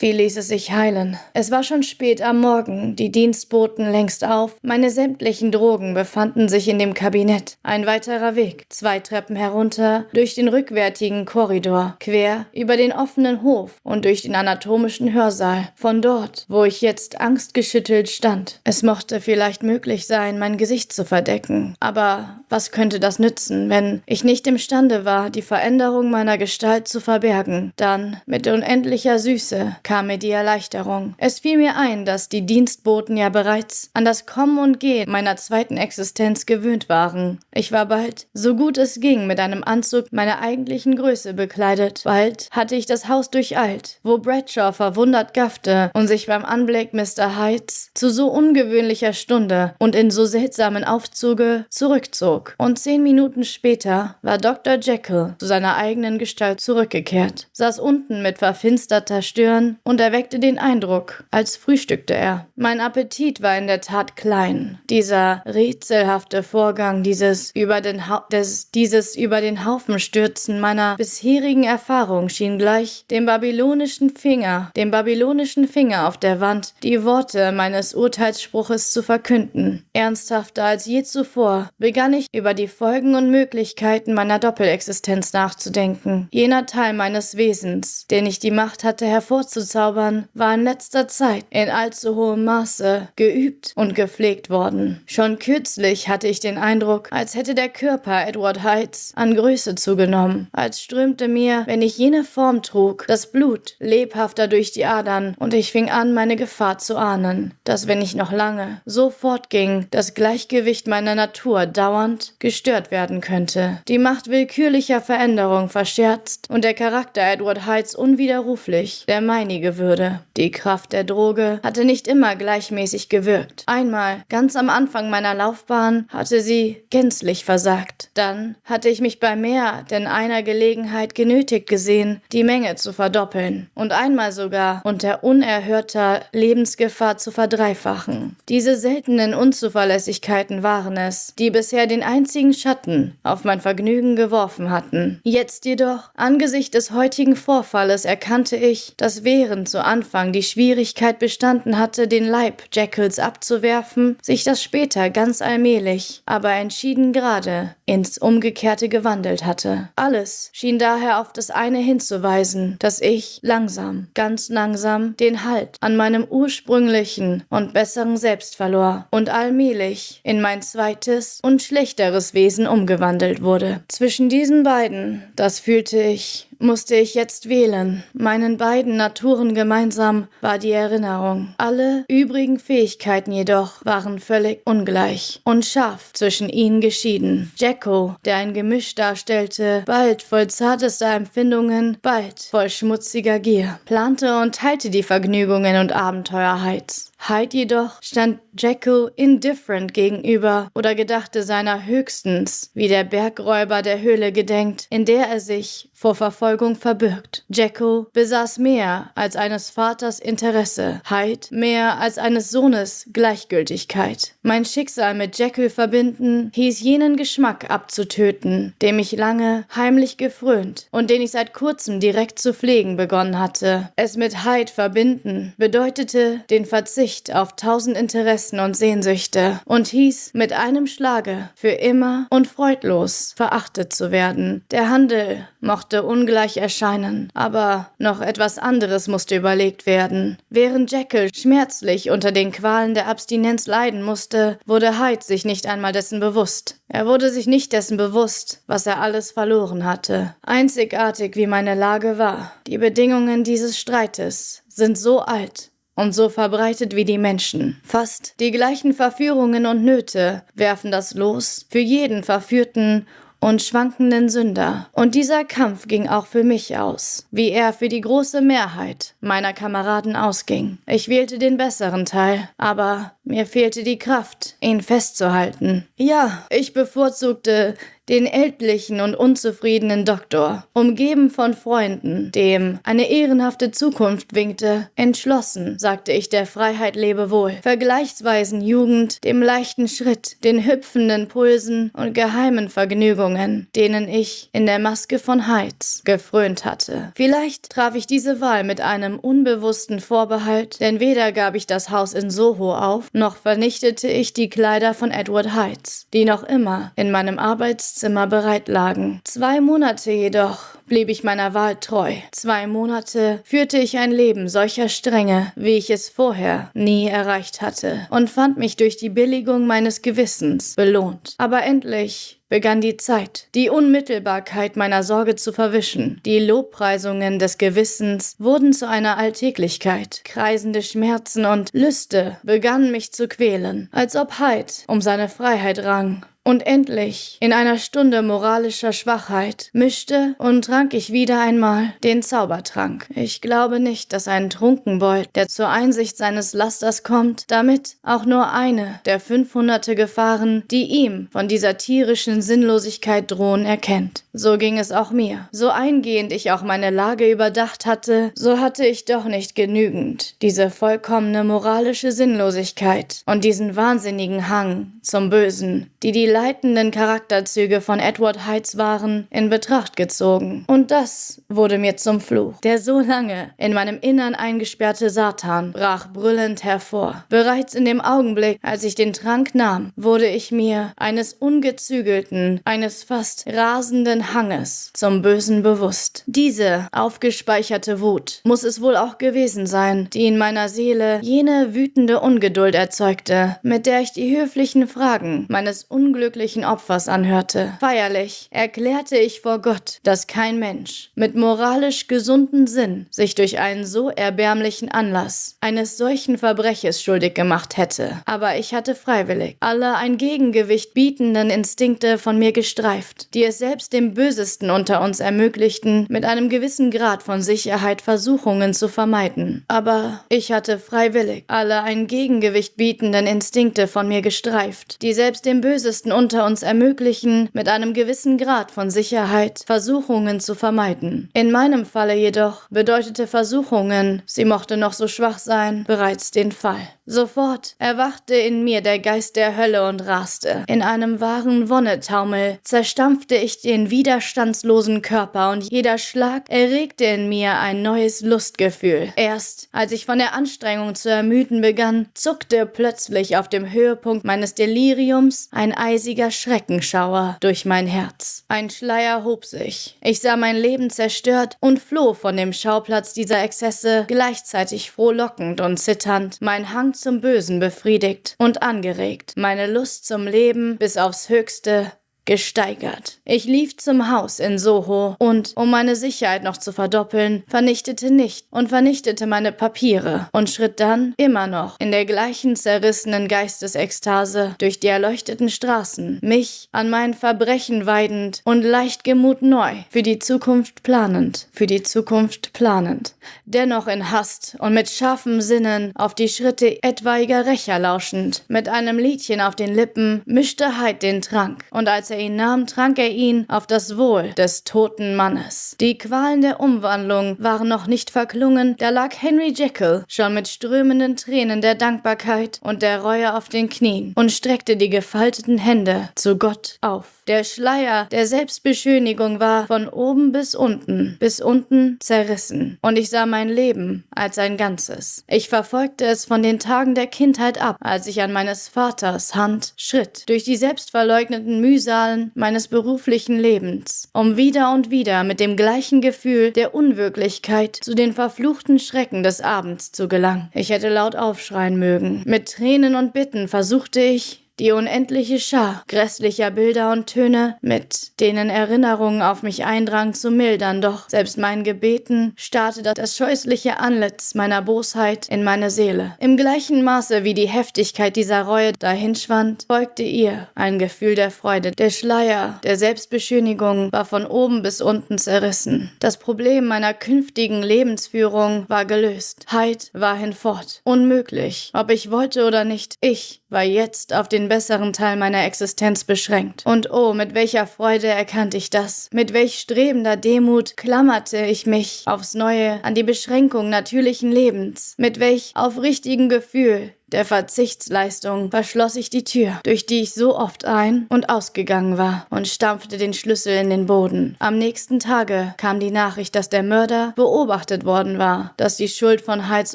[0.00, 1.18] Wie ließ es sich heilen?
[1.34, 4.56] Es war schon spät am Morgen, die Dienstboten längst auf.
[4.62, 7.58] Meine sämtlichen Drogen befanden sich in dem Kabinett.
[7.62, 13.78] Ein weiterer Weg, zwei Treppen herunter, durch den rückwärtigen Korridor, quer über den offenen Hof
[13.82, 15.68] und durch den anatomischen Hörsaal.
[15.76, 18.60] Von dort, wo ich jetzt angstgeschüttelt stand.
[18.64, 21.74] Es mochte vielleicht nicht möglich sein, mein Gesicht zu verdecken.
[21.80, 27.00] Aber was könnte das nützen, wenn ich nicht imstande war, die Veränderung meiner Gestalt zu
[27.00, 27.72] verbergen?
[27.76, 31.14] Dann, mit unendlicher Süße, kam mir die Erleichterung.
[31.18, 35.36] Es fiel mir ein, dass die Dienstboten ja bereits an das Kommen und Gehen meiner
[35.36, 37.38] zweiten Existenz gewöhnt waren.
[37.54, 42.02] Ich war bald, so gut es ging, mit einem Anzug meiner eigentlichen Größe bekleidet.
[42.04, 47.36] Bald hatte ich das Haus durcheilt, wo Bradshaw verwundert gaffte und sich beim Anblick Mr.
[47.36, 52.39] Heights zu so ungewöhnlicher Stunde und in so seltsamen Aufzuge zurückzog.
[52.58, 54.78] Und zehn Minuten später war Dr.
[54.80, 61.24] Jekyll zu seiner eigenen Gestalt zurückgekehrt, saß unten mit verfinsterter Stirn und erweckte den Eindruck,
[61.30, 62.46] als frühstückte er.
[62.56, 64.78] Mein Appetit war in der Tat klein.
[64.88, 71.64] Dieser rätselhafte Vorgang, dieses über den, ha des, dieses über den Haufen stürzen meiner bisherigen
[71.64, 77.94] Erfahrung schien gleich dem babylonischen Finger, dem babylonischen Finger auf der Wand, die Worte meines
[77.94, 79.84] Urteilsspruches zu verkünden.
[79.92, 86.28] Ernsthafter als je zuvor begann ich über die Folgen und Möglichkeiten meiner Doppelexistenz nachzudenken.
[86.30, 91.68] Jener Teil meines Wesens, den ich die Macht hatte hervorzuzaubern, war in letzter Zeit in
[91.68, 95.02] allzu hohem Maße geübt und gepflegt worden.
[95.06, 100.48] Schon kürzlich hatte ich den Eindruck, als hätte der Körper Edward Heights an Größe zugenommen,
[100.52, 105.52] als strömte mir, wenn ich jene Form trug, das Blut lebhafter durch die Adern und
[105.52, 110.14] ich fing an, meine Gefahr zu ahnen, dass wenn ich noch lange so fortging, das
[110.14, 113.78] Gleichgewicht meiner Natur dauernd gestört werden könnte.
[113.88, 120.20] Die Macht willkürlicher Veränderung verscherzt und der Charakter Edward Heights unwiderruflich der meinige würde.
[120.36, 123.64] Die Kraft der Droge hatte nicht immer gleichmäßig gewirkt.
[123.66, 128.10] Einmal, ganz am Anfang meiner Laufbahn, hatte sie gänzlich versagt.
[128.14, 133.70] Dann hatte ich mich bei mehr denn einer Gelegenheit genötigt gesehen, die Menge zu verdoppeln
[133.74, 138.36] und einmal sogar unter unerhörter Lebensgefahr zu verdreifachen.
[138.48, 144.70] Diese seltene seltenen Unzuverlässigkeiten waren es, die bisher den einzigen Schatten auf mein Vergnügen geworfen
[144.70, 145.20] hatten.
[145.22, 151.78] Jetzt jedoch, angesichts des heutigen Vorfalles, erkannte ich, dass während zu Anfang die Schwierigkeit bestanden
[151.78, 158.88] hatte, den Leib Jekylls abzuwerfen, sich das später ganz allmählich, aber entschieden gerade ins Umgekehrte
[158.88, 159.88] gewandelt hatte.
[159.96, 165.96] Alles schien daher auf das eine hinzuweisen, dass ich langsam, ganz langsam den Halt an
[165.96, 173.42] meinem ursprünglichen und besseren Selbst verlor und allmählich in mein zweites und schlechteres Wesen umgewandelt
[173.42, 173.80] wurde.
[173.88, 178.02] Zwischen diesen beiden, das fühlte ich, musste ich jetzt wählen.
[178.12, 181.54] Meinen beiden Naturen gemeinsam war die Erinnerung.
[181.58, 187.52] Alle übrigen Fähigkeiten jedoch waren völlig ungleich und scharf zwischen ihnen geschieden.
[187.56, 194.54] Jacko, der ein Gemisch darstellte, bald voll zartester Empfindungen, bald voll schmutziger Gier, plante und
[194.54, 197.10] teilte die Vergnügungen und Abenteuer Heids.
[197.28, 204.32] Hyde jedoch stand Jekyll indifferent gegenüber oder gedachte seiner höchstens, wie der Bergräuber der Höhle
[204.32, 207.44] gedenkt, in der er sich vor Verfolgung verbirgt.
[207.48, 214.34] Jekyll besaß mehr als eines Vaters Interesse, Hyde mehr als eines Sohnes Gleichgültigkeit.
[214.42, 221.10] Mein Schicksal mit Jekyll verbinden hieß jenen Geschmack abzutöten, dem ich lange heimlich gefrönt und
[221.10, 223.90] den ich seit kurzem direkt zu pflegen begonnen hatte.
[223.96, 230.52] Es mit Hyde verbinden bedeutete den Verzicht auf tausend Interessen und Sehnsüchte und hieß mit
[230.52, 234.64] einem Schlage für immer und freudlos verachtet zu werden.
[234.70, 236.02] Der Handel mochte
[236.40, 240.38] ungleich erscheinen, aber noch etwas anderes musste überlegt werden.
[240.48, 245.92] Während Jekyll schmerzlich unter den Qualen der Abstinenz leiden musste, wurde Hyde sich nicht einmal
[245.92, 246.80] dessen bewusst.
[246.88, 250.34] Er wurde sich nicht dessen bewusst, was er alles verloren hatte.
[250.40, 256.96] Einzigartig wie meine Lage war, die Bedingungen dieses Streites sind so alt und so verbreitet
[256.96, 257.78] wie die Menschen.
[257.84, 263.06] Fast die gleichen Verführungen und Nöte werfen das Los für jeden Verführten
[263.40, 264.88] und schwankenden Sünder.
[264.92, 269.52] Und dieser Kampf ging auch für mich aus, wie er für die große Mehrheit meiner
[269.52, 270.78] Kameraden ausging.
[270.86, 275.88] Ich wählte den besseren Teil, aber mir fehlte die Kraft, ihn festzuhalten.
[275.96, 277.74] Ja, ich bevorzugte
[278.10, 286.12] den ältlichen und unzufriedenen Doktor, umgeben von Freunden, dem eine ehrenhafte Zukunft winkte, entschlossen, sagte
[286.12, 293.68] ich der Freiheit lebewohl, vergleichsweisen Jugend, dem leichten Schritt, den hüpfenden Pulsen und geheimen Vergnügungen,
[293.76, 297.12] denen ich in der Maske von Heiz gefrönt hatte.
[297.14, 302.14] Vielleicht traf ich diese Wahl mit einem unbewussten Vorbehalt, denn weder gab ich das Haus
[302.14, 307.12] in Soho auf, noch vernichtete ich die Kleider von Edward Heights, die noch immer in
[307.12, 309.20] meinem Arbeitszimmer Zimmer bereit lagen.
[309.24, 312.14] Zwei Monate jedoch blieb ich meiner Wahl treu.
[312.32, 318.06] Zwei Monate führte ich ein Leben solcher Strenge, wie ich es vorher nie erreicht hatte,
[318.10, 321.34] und fand mich durch die Billigung meines Gewissens belohnt.
[321.38, 326.20] Aber endlich begann die Zeit, die Unmittelbarkeit meiner Sorge zu verwischen.
[326.26, 330.22] Die Lobpreisungen des Gewissens wurden zu einer Alltäglichkeit.
[330.24, 336.26] Kreisende Schmerzen und Lüste begannen mich zu quälen, als ob Heid um seine Freiheit rang
[336.42, 343.06] und endlich, in einer Stunde moralischer Schwachheit, mischte und trank ich wieder einmal den Zaubertrank.
[343.14, 348.52] Ich glaube nicht, dass ein Trunkenbold, der zur Einsicht seines Lasters kommt, damit auch nur
[348.52, 354.24] eine der fünfhunderte Gefahren, die ihm von dieser tierischen Sinnlosigkeit drohen, erkennt.
[354.32, 355.48] So ging es auch mir.
[355.52, 360.70] So eingehend ich auch meine Lage überdacht hatte, so hatte ich doch nicht genügend diese
[360.70, 368.46] vollkommene moralische Sinnlosigkeit und diesen wahnsinnigen Hang zum Bösen, die die leitenden Charakterzüge von Edward
[368.46, 370.64] Heights waren, in Betracht gezogen.
[370.66, 372.54] Und das wurde mir zum Fluch.
[372.62, 377.24] Der so lange in meinem Innern eingesperrte Satan brach brüllend hervor.
[377.28, 383.02] Bereits in dem Augenblick, als ich den Trank nahm, wurde ich mir eines ungezügelten, eines
[383.02, 386.22] fast rasenden Hanges zum Bösen bewusst.
[386.26, 392.20] Diese aufgespeicherte Wut muss es wohl auch gewesen sein, die in meiner Seele jene wütende
[392.20, 397.72] Ungeduld erzeugte, mit der ich die höflichen Fragen meines Unglücks unglücklichen Opfers anhörte.
[397.80, 403.86] Feierlich erklärte ich vor Gott, dass kein Mensch mit moralisch gesunden Sinn sich durch einen
[403.86, 408.20] so erbärmlichen Anlass eines solchen Verbreches schuldig gemacht hätte.
[408.26, 413.94] Aber ich hatte freiwillig alle ein Gegengewicht bietenden Instinkte von mir gestreift, die es selbst
[413.94, 419.64] dem Bösesten unter uns ermöglichten, mit einem gewissen Grad von Sicherheit Versuchungen zu vermeiden.
[419.68, 425.62] Aber ich hatte freiwillig alle ein Gegengewicht bietenden Instinkte von mir gestreift, die selbst dem
[425.62, 431.30] Bösesten Menschen unter uns ermöglichen, mit einem gewissen Grad von Sicherheit Versuchungen zu vermeiden.
[431.34, 436.80] In meinem Falle jedoch bedeutete Versuchungen, sie mochte noch so schwach sein, bereits den Fall.
[437.06, 440.64] Sofort erwachte in mir der Geist der Hölle und raste.
[440.68, 447.58] In einem wahren Wonnetaumel zerstampfte ich den widerstandslosen Körper und jeder Schlag erregte in mir
[447.58, 449.12] ein neues Lustgefühl.
[449.16, 454.54] Erst als ich von der Anstrengung zu ermüden begann, zuckte plötzlich auf dem Höhepunkt meines
[454.54, 458.44] Deliriums ein eisiger Schreckenschauer durch mein Herz.
[458.48, 459.98] Ein Schleier hob sich.
[460.02, 465.76] Ich sah mein Leben zerstört und floh von dem Schauplatz dieser Exzesse, gleichzeitig frohlockend und
[465.76, 471.92] zitternd, mein Hang zum Bösen befriedigt und angeregt, meine Lust zum Leben bis aufs höchste
[472.30, 473.18] gesteigert.
[473.24, 478.46] Ich lief zum Haus in Soho und, um meine Sicherheit noch zu verdoppeln, vernichtete nicht
[478.52, 484.78] und vernichtete meine Papiere und schritt dann immer noch in der gleichen zerrissenen Geistesekstase durch
[484.78, 490.84] die erleuchteten Straßen, mich an meinen Verbrechen weidend und leicht Gemut neu, für die Zukunft
[490.84, 493.16] planend, für die Zukunft planend.
[493.44, 498.98] Dennoch in Hast und mit scharfem Sinnen auf die Schritte etwaiger Rächer lauschend, mit einem
[498.98, 503.10] Liedchen auf den Lippen, mischte Heid den Trank, und als er ihn nahm, trank er
[503.10, 505.76] ihn auf das Wohl des toten Mannes.
[505.80, 511.16] Die Qualen der Umwandlung waren noch nicht verklungen, da lag Henry Jekyll schon mit strömenden
[511.16, 516.36] Tränen der Dankbarkeit und der Reue auf den Knien und streckte die gefalteten Hände zu
[516.36, 517.19] Gott auf.
[517.26, 523.26] Der Schleier der Selbstbeschönigung war von oben bis unten, bis unten zerrissen, und ich sah
[523.26, 525.24] mein Leben als ein Ganzes.
[525.28, 529.74] Ich verfolgte es von den Tagen der Kindheit ab, als ich an meines Vaters Hand
[529.76, 536.00] schritt, durch die selbstverleugneten Mühsalen meines beruflichen Lebens, um wieder und wieder mit dem gleichen
[536.00, 540.50] Gefühl der Unwirklichkeit zu den verfluchten Schrecken des Abends zu gelangen.
[540.54, 542.22] Ich hätte laut aufschreien mögen.
[542.26, 548.50] Mit Tränen und Bitten versuchte ich, die unendliche Schar grässlicher Bilder und Töne, mit denen
[548.50, 554.60] Erinnerungen auf mich eindrang, zu mildern, doch selbst meinen Gebeten starrte das scheußliche Antlitz meiner
[554.60, 556.14] Bosheit in meine Seele.
[556.20, 561.70] Im gleichen Maße wie die Heftigkeit dieser Reue dahinschwand, folgte ihr ein Gefühl der Freude.
[561.70, 565.90] Der Schleier der Selbstbeschönigung war von oben bis unten zerrissen.
[566.00, 569.46] Das Problem meiner künftigen Lebensführung war gelöst.
[569.50, 570.82] Heid war hinfort.
[570.84, 572.96] Unmöglich, ob ich wollte oder nicht.
[573.00, 576.64] Ich war jetzt auf den besseren Teil meiner Existenz beschränkt.
[576.64, 579.08] Und oh, mit welcher Freude erkannte ich das.
[579.12, 584.94] Mit welch strebender Demut klammerte ich mich aufs Neue an die Beschränkung natürlichen Lebens.
[584.96, 590.64] Mit welch aufrichtigen Gefühl der Verzichtsleistung verschloss ich die Tür, durch die ich so oft
[590.64, 594.36] ein- und ausgegangen war, und stampfte den Schlüssel in den Boden.
[594.38, 599.20] Am nächsten Tage kam die Nachricht, dass der Mörder beobachtet worden war, dass die Schuld
[599.20, 599.74] von Heiz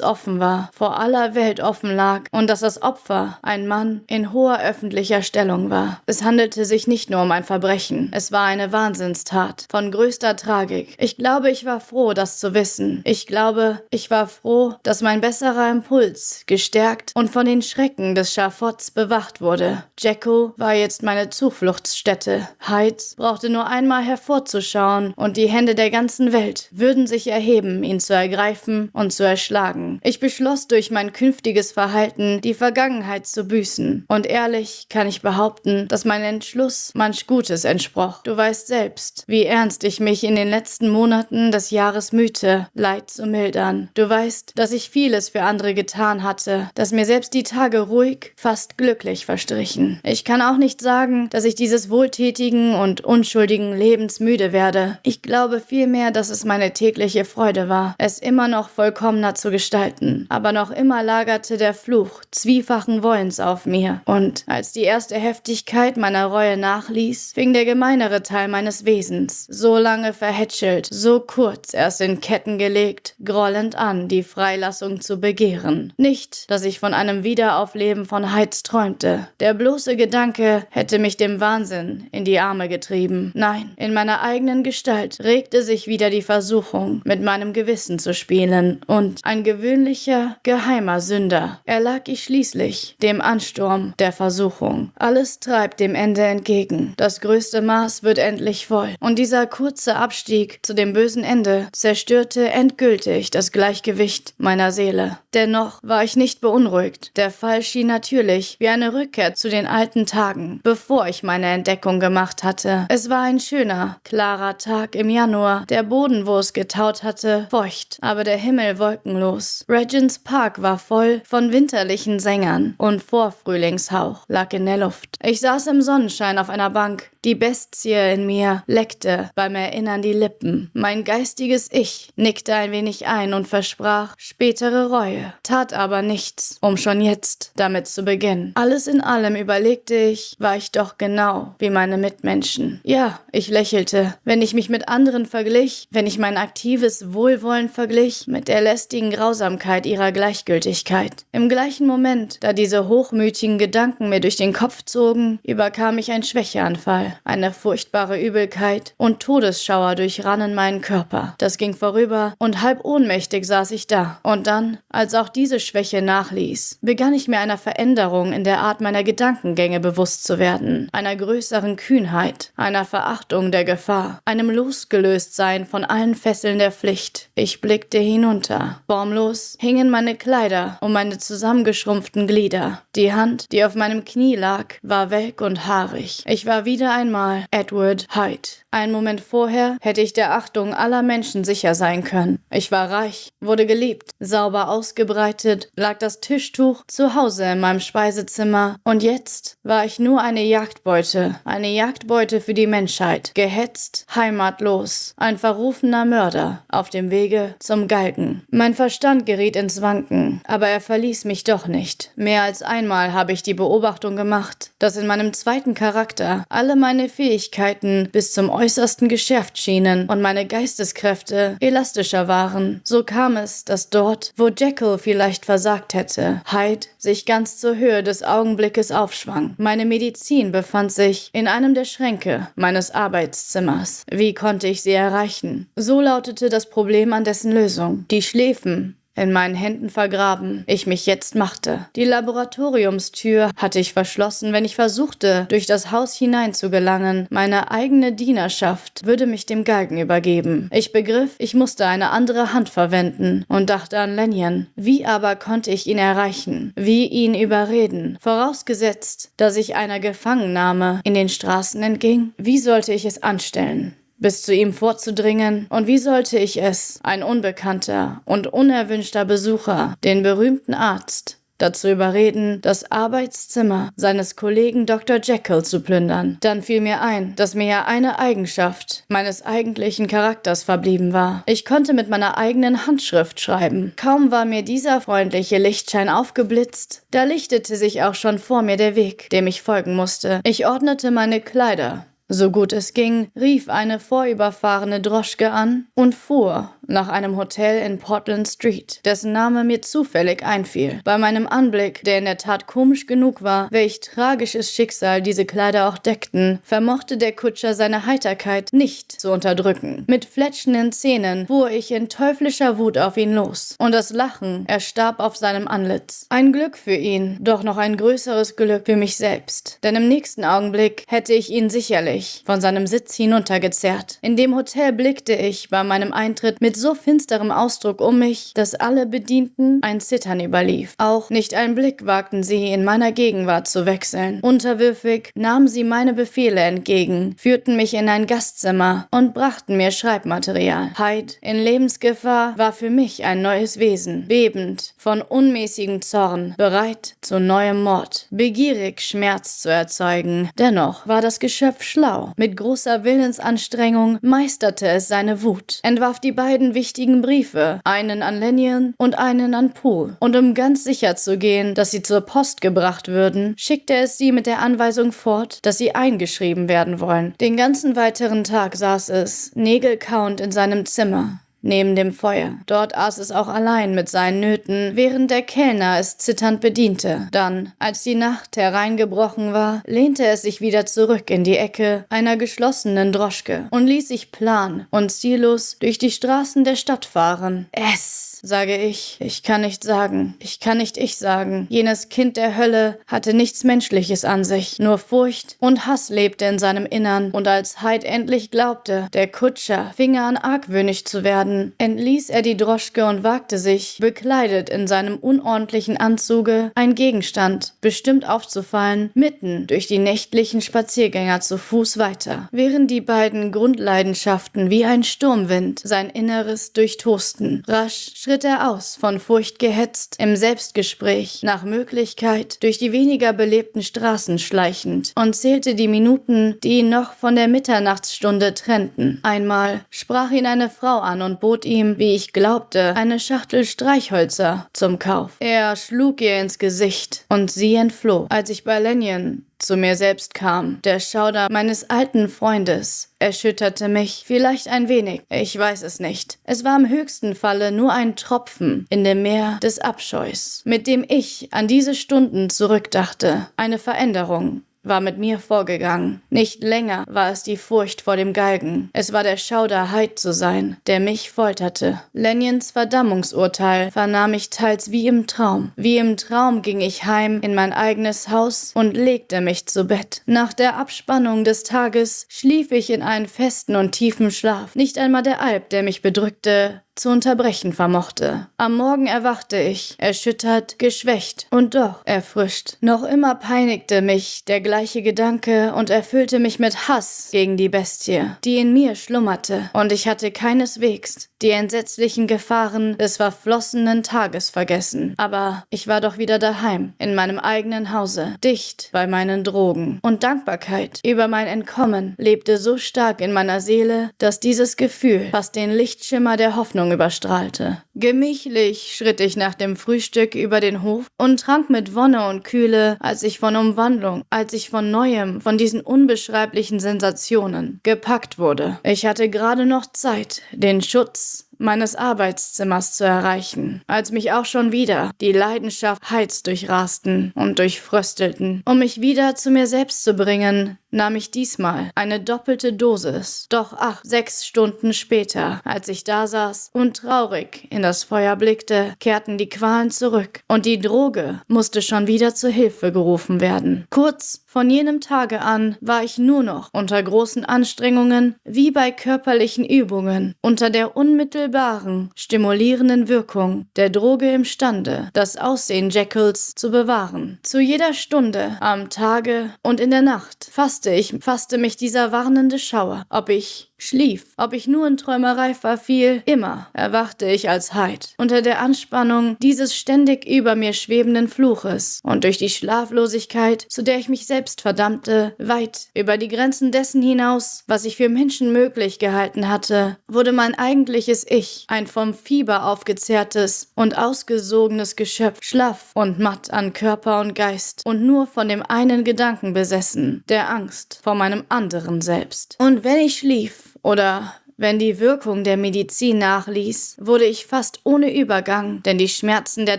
[0.00, 4.60] offen war, vor aller Welt offen lag, und dass das Opfer ein Mann in hoher
[4.60, 6.00] öffentlicher Stellung war.
[6.06, 10.94] Es handelte sich nicht nur um ein Verbrechen, es war eine Wahnsinnstat von größter Tragik.
[10.98, 13.02] Ich glaube, ich war froh, das zu wissen.
[13.04, 18.14] Ich glaube, ich war froh, dass mein besserer Impuls gestärkt und und von den Schrecken
[18.14, 19.82] des Schafotts bewacht wurde.
[19.98, 22.48] Jacko war jetzt meine Zufluchtsstätte.
[22.60, 27.98] Hyde brauchte nur einmal hervorzuschauen und die Hände der ganzen Welt würden sich erheben, ihn
[27.98, 29.98] zu ergreifen und zu erschlagen.
[30.04, 34.04] Ich beschloss durch mein künftiges Verhalten die Vergangenheit zu büßen.
[34.06, 38.22] Und ehrlich kann ich behaupten, dass mein Entschluss manch Gutes entsproch.
[38.22, 43.10] Du weißt selbst, wie ernst ich mich in den letzten Monaten des Jahres mühte, Leid
[43.10, 43.88] zu mildern.
[43.94, 48.34] Du weißt, dass ich vieles für andere getan hatte, das mir selbst die Tage ruhig,
[48.36, 50.00] fast glücklich verstrichen.
[50.02, 54.98] Ich kann auch nicht sagen, dass ich dieses wohltätigen und unschuldigen Lebens müde werde.
[55.02, 60.26] Ich glaube vielmehr, dass es meine tägliche Freude war, es immer noch vollkommener zu gestalten.
[60.28, 64.02] Aber noch immer lagerte der Fluch zwiefachen Wollens auf mir.
[64.04, 69.78] Und als die erste Heftigkeit meiner Reue nachließ, fing der gemeinere Teil meines Wesens, so
[69.78, 75.94] lange verhätschelt, so kurz erst in Ketten gelegt, grollend an, die Freilassung zu begehren.
[75.96, 79.28] Nicht, dass ich von einem Wiederaufleben von Heiz träumte.
[79.40, 83.30] Der bloße Gedanke hätte mich dem Wahnsinn in die Arme getrieben.
[83.34, 88.80] Nein, in meiner eigenen Gestalt regte sich wieder die Versuchung, mit meinem Gewissen zu spielen,
[88.86, 94.90] und ein gewöhnlicher, geheimer Sünder erlag ich schließlich dem Ansturm der Versuchung.
[94.96, 96.94] Alles treibt dem Ende entgegen.
[96.96, 98.94] Das größte Maß wird endlich voll.
[99.00, 105.18] Und dieser kurze Abstieg zu dem bösen Ende zerstörte endgültig das Gleichgewicht meiner Seele.
[105.34, 107.16] Dennoch war ich nicht beunruhigt beruhigt.
[107.16, 112.00] Der Fall schien natürlich wie eine Rückkehr zu den alten Tagen, bevor ich meine Entdeckung
[112.00, 112.86] gemacht hatte.
[112.88, 115.64] Es war ein schöner, klarer Tag im Januar.
[115.68, 119.64] Der Boden, wo es getaut hatte, feucht, aber der Himmel wolkenlos.
[119.68, 125.16] Regents Park war voll von winterlichen Sängern und Vorfrühlingshauch lag in der Luft.
[125.22, 127.10] Ich saß im Sonnenschein auf einer Bank.
[127.26, 130.70] Die Bestie in mir leckte beim Erinnern die Lippen.
[130.74, 136.76] Mein geistiges Ich nickte ein wenig ein und versprach spätere Reue, tat aber nichts, um
[136.76, 138.52] schon jetzt damit zu beginnen.
[138.54, 142.80] Alles in allem überlegte ich, war ich doch genau wie meine Mitmenschen.
[142.84, 144.14] Ja, ich lächelte.
[144.22, 149.10] Wenn ich mich mit anderen verglich, wenn ich mein aktives Wohlwollen verglich mit der lästigen
[149.10, 151.24] Grausamkeit ihrer Gleichgültigkeit.
[151.32, 156.22] Im gleichen Moment, da diese hochmütigen Gedanken mir durch den Kopf zogen, überkam ich ein
[156.22, 157.15] Schwächeanfall.
[157.24, 161.34] Eine furchtbare Übelkeit und Todesschauer durchrannen meinen Körper.
[161.38, 164.18] Das ging vorüber und halb ohnmächtig saß ich da.
[164.22, 168.80] Und dann, als auch diese Schwäche nachließ, begann ich mir einer Veränderung in der Art
[168.80, 175.84] meiner Gedankengänge bewusst zu werden, einer größeren Kühnheit, einer Verachtung der Gefahr, einem Losgelöstsein von
[175.84, 177.30] allen Fesseln der Pflicht.
[177.34, 178.80] Ich blickte hinunter.
[178.86, 182.82] Formlos hingen meine Kleider um meine zusammengeschrumpften Glieder.
[182.94, 186.22] Die Hand, die auf meinem Knie lag, war welk und haarig.
[186.26, 188.65] Ich war wieder einmal Edward Hyde.
[188.70, 192.40] Einen Moment vorher hätte ich der Achtung aller Menschen sicher sein können.
[192.50, 198.76] Ich war reich, wurde geliebt, sauber ausgebreitet, lag das Tischtuch zu Hause in meinem Speisezimmer
[198.84, 205.38] und jetzt war ich nur eine Jagdbeute, eine Jagdbeute für die Menschheit, gehetzt, heimatlos, ein
[205.38, 208.42] verrufener Mörder auf dem Wege zum Galgen.
[208.50, 212.10] Mein Verstand geriet ins Wanken, aber er verließ mich doch nicht.
[212.16, 217.08] Mehr als einmal habe ich die Beobachtung gemacht, dass in meinem zweiten Charakter alle meine
[217.08, 222.80] Fähigkeiten bis zum äußersten geschärft schienen und meine Geisteskräfte elastischer waren.
[222.82, 228.02] So kam es, dass dort, wo Jekyll vielleicht versagt hätte, Hyde sich ganz zur Höhe
[228.02, 229.54] des Augenblickes aufschwang.
[229.58, 234.04] Meine Medizin befand sich in einem der Schränke meines Arbeitszimmers.
[234.10, 235.68] Wie konnte ich sie erreichen?
[235.76, 238.06] So lautete das Problem an dessen Lösung.
[238.10, 241.88] Die Schläfen in meinen Händen vergraben, ich mich jetzt machte.
[241.96, 247.26] Die Laboratoriumstür hatte ich verschlossen, wenn ich versuchte, durch das Haus hineinzugelangen.
[247.30, 250.68] Meine eigene Dienerschaft würde mich dem Galgen übergeben.
[250.72, 254.66] Ich begriff, ich musste eine andere Hand verwenden und dachte an Lennion.
[254.76, 256.72] Wie aber konnte ich ihn erreichen?
[256.76, 258.18] Wie ihn überreden?
[258.20, 262.32] Vorausgesetzt, dass ich einer Gefangennahme in den Straßen entging?
[262.36, 263.96] Wie sollte ich es anstellen?
[264.18, 270.22] Bis zu ihm vorzudringen, und wie sollte ich es, ein unbekannter und unerwünschter Besucher, den
[270.22, 275.18] berühmten Arzt, dazu überreden, das Arbeitszimmer seines Kollegen Dr.
[275.22, 276.38] Jekyll zu plündern.
[276.40, 281.42] Dann fiel mir ein, dass mir ja eine Eigenschaft meines eigentlichen Charakters verblieben war.
[281.46, 283.92] Ich konnte mit meiner eigenen Handschrift schreiben.
[283.96, 288.96] Kaum war mir dieser freundliche Lichtschein aufgeblitzt, da lichtete sich auch schon vor mir der
[288.96, 290.40] Weg, dem ich folgen musste.
[290.44, 296.70] Ich ordnete meine Kleider, so gut es ging, rief eine vorüberfahrene Droschke an und fuhr
[296.88, 301.00] nach einem Hotel in Portland Street, dessen Name mir zufällig einfiel.
[301.04, 305.88] Bei meinem Anblick, der in der Tat komisch genug war, welch tragisches Schicksal diese Kleider
[305.88, 310.04] auch deckten, vermochte der Kutscher seine Heiterkeit nicht zu unterdrücken.
[310.06, 315.20] Mit fletschenden Zähnen fuhr ich in teuflischer Wut auf ihn los, und das Lachen erstarb
[315.20, 316.26] auf seinem Antlitz.
[316.28, 320.44] Ein Glück für ihn, doch noch ein größeres Glück für mich selbst, denn im nächsten
[320.44, 324.18] Augenblick hätte ich ihn sicherlich von seinem Sitz hinuntergezerrt.
[324.22, 328.74] In dem Hotel blickte ich bei meinem Eintritt mit so finsterem Ausdruck um mich, dass
[328.74, 330.94] alle Bedienten ein Zittern überlief.
[330.98, 334.40] Auch nicht einen Blick wagten sie, in meiner Gegenwart zu wechseln.
[334.40, 340.92] Unterwürfig nahmen sie meine Befehle entgegen, führten mich in ein Gastzimmer und brachten mir Schreibmaterial.
[340.98, 347.40] Hyde in Lebensgefahr war für mich ein neues Wesen, bebend von unmäßigem Zorn, bereit zu
[347.40, 350.50] neuem Mord, begierig Schmerz zu erzeugen.
[350.58, 352.32] Dennoch war das Geschöpf schlau.
[352.36, 358.40] Mit großer Willensanstrengung meisterte es seine Wut, entwarf die beiden beiden wichtigen Briefe, einen an
[358.40, 360.16] Lennion und einen an Poole.
[360.20, 364.32] Und um ganz sicher zu gehen, dass sie zur Post gebracht würden, schickte es sie
[364.32, 367.34] mit der Anweisung fort, dass sie eingeschrieben werden wollen.
[367.40, 372.54] Den ganzen weiteren Tag saß es, nägelkauend in seinem Zimmer neben dem Feuer.
[372.66, 377.28] Dort aß es auch allein mit seinen Nöten, während der Kellner es zitternd bediente.
[377.32, 382.36] Dann, als die Nacht hereingebrochen war, lehnte es sich wieder zurück in die Ecke einer
[382.36, 387.66] geschlossenen Droschke und ließ sich plan und ziellos durch die Straßen der Stadt fahren.
[387.72, 391.66] Es, sage ich, ich kann nicht sagen, ich kann nicht ich sagen.
[391.68, 396.58] Jenes Kind der Hölle hatte nichts Menschliches an sich, nur Furcht und Hass lebte in
[396.58, 402.30] seinem Innern, und als Hyde endlich glaubte, der Kutscher finge an argwöhnig zu werden, entließ
[402.30, 409.10] er die Droschke und wagte sich, bekleidet in seinem unordentlichen Anzuge, ein Gegenstand, bestimmt aufzufallen,
[409.14, 415.80] mitten durch die nächtlichen Spaziergänger zu Fuß weiter, während die beiden Grundleidenschaften wie ein Sturmwind
[415.82, 417.62] sein Inneres durchtosten.
[417.66, 423.82] Rasch schritt er aus, von Furcht gehetzt, im Selbstgespräch, nach Möglichkeit durch die weniger belebten
[423.82, 429.20] Straßen schleichend und zählte die Minuten, die ihn noch von der Mitternachtsstunde trennten.
[429.22, 434.68] Einmal sprach ihn eine Frau an und bot ihm, wie ich glaubte, eine Schachtel Streichhölzer
[434.72, 435.32] zum Kauf.
[435.40, 438.26] Er schlug ihr ins Gesicht und sie entfloh.
[438.28, 440.80] Als ich bei Lennion zu mir selbst kam.
[440.82, 445.22] Der Schauder meines alten Freundes erschütterte mich vielleicht ein wenig.
[445.30, 446.38] Ich weiß es nicht.
[446.44, 451.04] Es war im höchsten Falle nur ein Tropfen in dem Meer des Abscheus, mit dem
[451.08, 453.48] ich an diese Stunden zurückdachte.
[453.56, 456.22] Eine Veränderung, war mit mir vorgegangen.
[456.30, 458.90] Nicht länger war es die Furcht vor dem Galgen.
[458.92, 462.00] Es war der Schauder, Hyde zu sein, der mich folterte.
[462.12, 465.72] Lenions Verdammungsurteil vernahm ich teils wie im Traum.
[465.76, 470.22] Wie im Traum ging ich heim in mein eigenes Haus und legte mich zu Bett.
[470.26, 474.74] Nach der Abspannung des Tages schlief ich in einen festen und tiefen Schlaf.
[474.74, 478.48] Nicht einmal der Alp, der mich bedrückte, zu unterbrechen vermochte.
[478.56, 482.78] Am Morgen erwachte ich, erschüttert, geschwächt und doch erfrischt.
[482.80, 488.24] Noch immer peinigte mich der gleiche Gedanke und erfüllte mich mit Hass gegen die Bestie,
[488.44, 495.14] die in mir schlummerte, und ich hatte keineswegs die entsetzlichen Gefahren des verflossenen Tages vergessen.
[495.18, 499.98] Aber ich war doch wieder daheim, in meinem eigenen Hause, dicht bei meinen Drogen.
[500.02, 505.56] Und Dankbarkeit über mein Entkommen lebte so stark in meiner Seele, dass dieses Gefühl fast
[505.56, 507.82] den Lichtschimmer der Hoffnung Wohnung überstrahlte.
[507.94, 512.96] Gemächlich schritt ich nach dem Frühstück über den Hof und trank mit Wonne und Kühle,
[513.00, 518.78] als ich von Umwandlung, als ich von neuem, von diesen unbeschreiblichen Sensationen gepackt wurde.
[518.82, 524.72] Ich hatte gerade noch Zeit, den Schutz meines Arbeitszimmers zu erreichen, als mich auch schon
[524.72, 528.62] wieder die Leidenschaft Heiz durchrasten und durchfröstelten.
[528.66, 533.46] Um mich wieder zu mir selbst zu bringen, nahm ich diesmal eine doppelte Dosis.
[533.50, 538.94] Doch ach, sechs Stunden später, als ich da saß und traurig in das Feuer blickte,
[538.98, 543.86] kehrten die Qualen zurück und die Droge musste schon wieder zur Hilfe gerufen werden.
[543.90, 549.66] Kurz von jenem Tage an war ich nur noch unter großen Anstrengungen, wie bei körperlichen
[549.66, 557.38] Übungen, unter der unmittelbaren, stimulierenden Wirkung der Droge imstande, das Aussehen Jekylls zu bewahren.
[557.42, 562.58] Zu jeder Stunde, am Tage und in der Nacht fasste ich, fasste mich dieser warnende
[562.58, 564.26] Schauer, ob ich schlief.
[564.36, 569.74] Ob ich nur in Träumerei verfiel, immer erwachte ich als Heid, unter der Anspannung dieses
[569.74, 575.34] ständig über mir schwebenden Fluches und durch die Schlaflosigkeit, zu der ich mich selbst verdammte,
[575.38, 580.58] weit über die Grenzen dessen hinaus, was ich für Menschen möglich gehalten hatte, wurde mein
[580.58, 587.34] eigentliches Ich, ein vom Fieber aufgezehrtes und ausgesogenes Geschöpf, schlaff und matt an Körper und
[587.34, 592.56] Geist und nur von dem einen Gedanken besessen, der Angst vor meinem anderen Selbst.
[592.58, 598.12] Und wenn ich schlief, oder wenn die Wirkung der Medizin nachließ, wurde ich fast ohne
[598.12, 599.78] Übergang, denn die Schmerzen der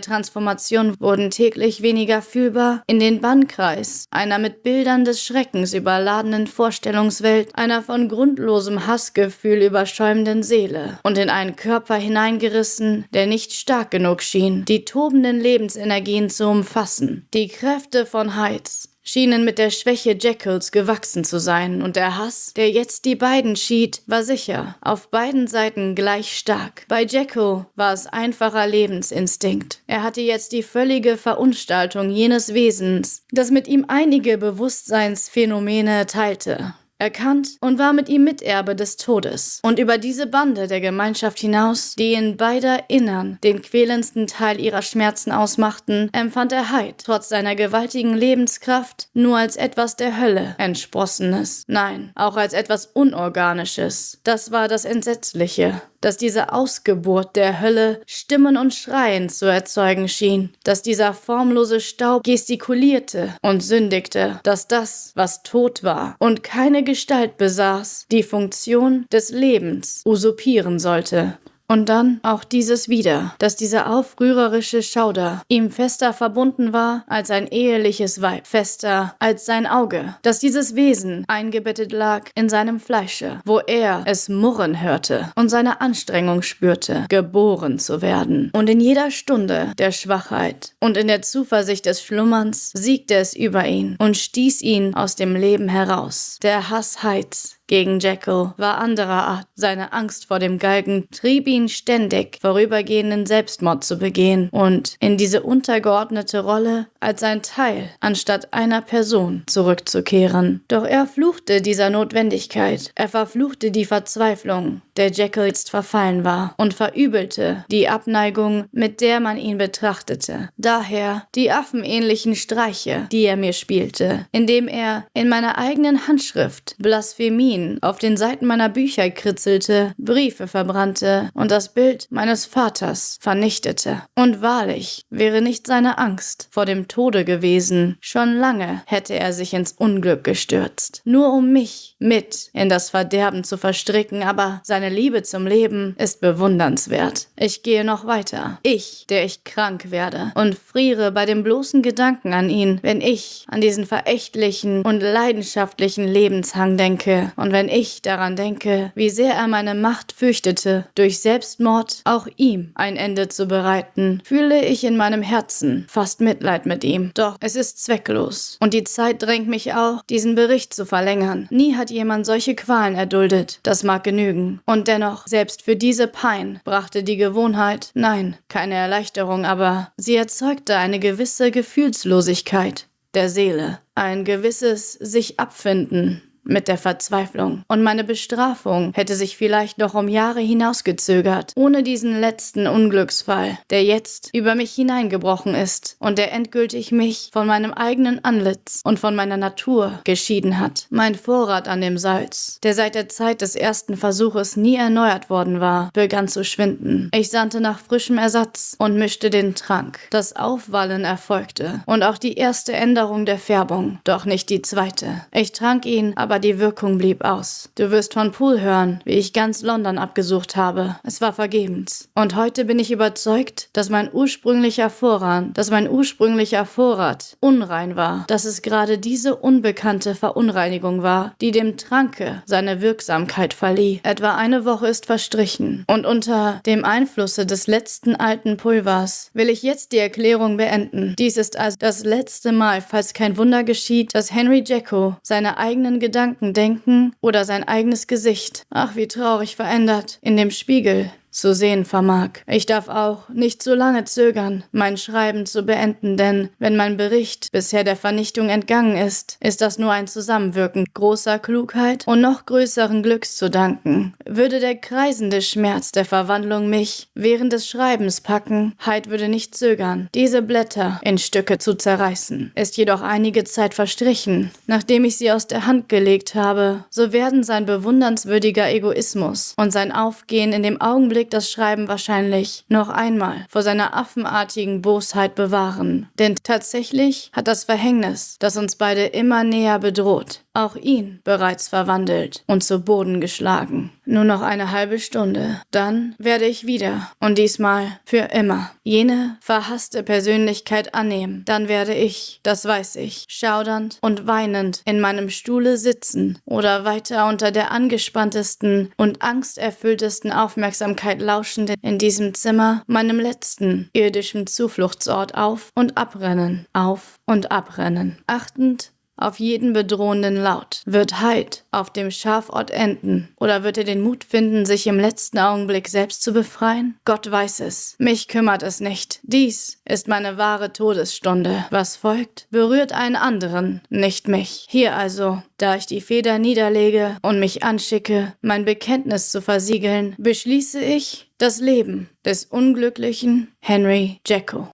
[0.00, 7.50] Transformation wurden täglich weniger fühlbar, in den Bannkreis einer mit Bildern des Schreckens überladenen Vorstellungswelt,
[7.54, 14.22] einer von grundlosem Hassgefühl überschäumenden Seele und in einen Körper hineingerissen, der nicht stark genug
[14.22, 17.26] schien, die tobenden Lebensenergien zu umfassen.
[17.34, 22.52] Die Kräfte von Heiz schienen mit der Schwäche Jekylls gewachsen zu sein, und der Hass,
[22.54, 26.84] der jetzt die beiden schied, war sicher, auf beiden Seiten gleich stark.
[26.88, 29.80] Bei Jekyll war es einfacher Lebensinstinkt.
[29.86, 37.56] Er hatte jetzt die völlige Verunstaltung jenes Wesens, das mit ihm einige Bewusstseinsphänomene teilte erkannt
[37.60, 39.60] und war mit ihm Miterbe des Todes.
[39.62, 44.82] Und über diese Bande der Gemeinschaft hinaus, die in beider Innern den quälendsten Teil ihrer
[44.82, 51.64] Schmerzen ausmachten, empfand er Heid, trotz seiner gewaltigen Lebenskraft, nur als etwas der Hölle entsprossenes.
[51.66, 54.20] Nein, auch als etwas Unorganisches.
[54.24, 60.50] Das war das Entsetzliche dass diese Ausgeburt der Hölle Stimmen und Schreien zu erzeugen schien,
[60.64, 67.36] dass dieser formlose Staub gestikulierte und sündigte, dass das, was tot war und keine Gestalt
[67.36, 71.36] besaß, die Funktion des Lebens usurpieren sollte.
[71.70, 77.46] Und dann auch dieses wieder, dass dieser aufrührerische Schauder ihm fester verbunden war als ein
[77.46, 83.58] eheliches Weib, fester als sein Auge, dass dieses Wesen eingebettet lag in seinem Fleische, wo
[83.58, 88.50] er es murren hörte und seine Anstrengung spürte, geboren zu werden.
[88.54, 93.66] Und in jeder Stunde der Schwachheit und in der Zuversicht des Schlummerns siegte es über
[93.66, 96.38] ihn und stieß ihn aus dem Leben heraus.
[96.42, 99.46] Der Hass Heiz, gegen Jekyll war anderer Art.
[99.54, 105.42] Seine Angst vor dem Galgen trieb ihn ständig, vorübergehenden Selbstmord zu begehen und in diese
[105.42, 110.64] untergeordnete Rolle als ein Teil anstatt einer Person zurückzukehren.
[110.68, 112.90] Doch er fluchte dieser Notwendigkeit.
[112.94, 119.20] Er verfluchte die Verzweiflung, der Jekyll jetzt verfallen war, und verübelte die Abneigung, mit der
[119.20, 120.48] man ihn betrachtete.
[120.56, 127.57] Daher die affenähnlichen Streiche, die er mir spielte, indem er in meiner eigenen Handschrift Blasphemie
[127.58, 134.02] Urin auf den Seiten meiner Bücher kritzelte, Briefe verbrannte und das Bild meines Vaters vernichtete.
[134.14, 139.54] Und wahrlich, wäre nicht seine Angst vor dem Tode gewesen, schon lange hätte er sich
[139.54, 141.02] ins Unglück gestürzt.
[141.04, 146.20] Nur um mich mit in das Verderben zu verstricken, aber seine Liebe zum Leben ist
[146.20, 147.28] bewundernswert.
[147.36, 148.58] Ich gehe noch weiter.
[148.62, 153.44] Ich, der ich krank werde und friere bei dem bloßen Gedanken an ihn, wenn ich
[153.48, 159.48] an diesen verächtlichen und leidenschaftlichen Lebenshang denke und wenn ich daran denke, wie sehr er
[159.48, 165.22] meine Macht fürchtete, durch Selbstmord auch ihm ein Ende zu bereiten, fühle ich in meinem
[165.22, 167.10] Herzen fast Mitleid mit ihm.
[167.14, 171.46] Doch es ist zwecklos und die Zeit drängt mich auch, diesen Bericht zu verlängern.
[171.50, 174.60] Nie hat jemand solche Qualen erduldet, das mag genügen.
[174.66, 180.76] Und dennoch, selbst für diese Pein brachte die Gewohnheit, nein, keine Erleichterung, aber sie erzeugte
[180.76, 187.62] eine gewisse Gefühlslosigkeit der Seele, ein gewisses sich abfinden mit der Verzweiflung.
[187.68, 193.84] Und meine Bestrafung hätte sich vielleicht noch um Jahre hinausgezögert, ohne diesen letzten Unglücksfall, der
[193.84, 199.14] jetzt über mich hineingebrochen ist und der endgültig mich von meinem eigenen Antlitz und von
[199.14, 200.86] meiner Natur geschieden hat.
[200.90, 205.60] Mein Vorrat an dem Salz, der seit der Zeit des ersten Versuches nie erneuert worden
[205.60, 207.10] war, begann zu schwinden.
[207.14, 209.98] Ich sandte nach frischem Ersatz und mischte den Trank.
[210.10, 215.26] Das Aufwallen erfolgte und auch die erste Änderung der Färbung, doch nicht die zweite.
[215.32, 217.68] Ich trank ihn, aber aber die Wirkung blieb aus.
[217.74, 220.94] Du wirst von Poole hören, wie ich ganz London abgesucht habe.
[221.02, 222.08] Es war vergebens.
[222.14, 228.24] Und heute bin ich überzeugt, dass mein ursprünglicher Vorrat, dass mein ursprünglicher Vorrat unrein war,
[228.28, 233.98] dass es gerade diese unbekannte Verunreinigung war, die dem Tranke seine Wirksamkeit verlieh.
[234.04, 239.64] Etwa eine Woche ist verstrichen und unter dem Einflusse des letzten alten Pulvers will ich
[239.64, 241.16] jetzt die Erklärung beenden.
[241.18, 245.98] Dies ist also das letzte Mal, falls kein Wunder geschieht, dass Henry Jacko seine eigenen
[245.98, 248.66] Gedanken Gedanken denken oder sein eigenes Gesicht.
[248.70, 250.18] Ach, wie traurig verändert.
[250.20, 252.30] In dem Spiegel zu sehen vermag.
[252.46, 257.48] Ich darf auch nicht so lange zögern, mein Schreiben zu beenden, denn wenn mein Bericht
[257.52, 263.02] bisher der Vernichtung entgangen ist, ist das nur ein Zusammenwirken großer Klugheit und noch größeren
[263.02, 264.14] Glücks zu danken.
[264.24, 270.08] Würde der kreisende Schmerz der Verwandlung mich während des Schreibens packen, Heid würde nicht zögern,
[270.14, 272.52] diese Blätter in Stücke zu zerreißen.
[272.54, 277.44] Ist jedoch einige Zeit verstrichen, nachdem ich sie aus der Hand gelegt habe, so werden
[277.44, 283.44] sein bewundernswürdiger Egoismus und sein Aufgehen in dem Augenblick Augenblick das Schreiben wahrscheinlich noch einmal
[283.48, 286.08] vor seiner affenartigen Bosheit bewahren.
[286.16, 292.44] Denn tatsächlich hat das Verhängnis, das uns beide immer näher bedroht, auch ihn bereits verwandelt
[292.46, 293.90] und zu Boden geschlagen.
[294.04, 300.02] Nur noch eine halbe Stunde, dann werde ich wieder und diesmal für immer jene verhasste
[300.02, 301.42] Persönlichkeit annehmen.
[301.44, 307.28] Dann werde ich, das weiß ich, schaudernd und weinend in meinem Stuhle sitzen oder weiter
[307.28, 315.70] unter der angespanntesten und angsterfülltesten Aufmerksamkeit lauschend in diesem Zimmer, meinem letzten irdischen Zufluchtsort auf
[315.74, 320.82] und abrennen, auf und abrennen, achtend auf jeden bedrohenden Laut.
[320.86, 323.28] Wird Hyde auf dem Schafort enden?
[323.38, 326.96] Oder wird er den Mut finden, sich im letzten Augenblick selbst zu befreien?
[327.04, 327.96] Gott weiß es.
[327.98, 329.20] Mich kümmert es nicht.
[329.22, 331.66] Dies ist meine wahre Todesstunde.
[331.70, 334.66] Was folgt, berührt einen anderen, nicht mich.
[334.68, 340.80] Hier also, da ich die Feder niederlege und mich anschicke, mein Bekenntnis zu versiegeln, beschließe
[340.80, 344.66] ich, das Leben des unglücklichen Henry Jacko.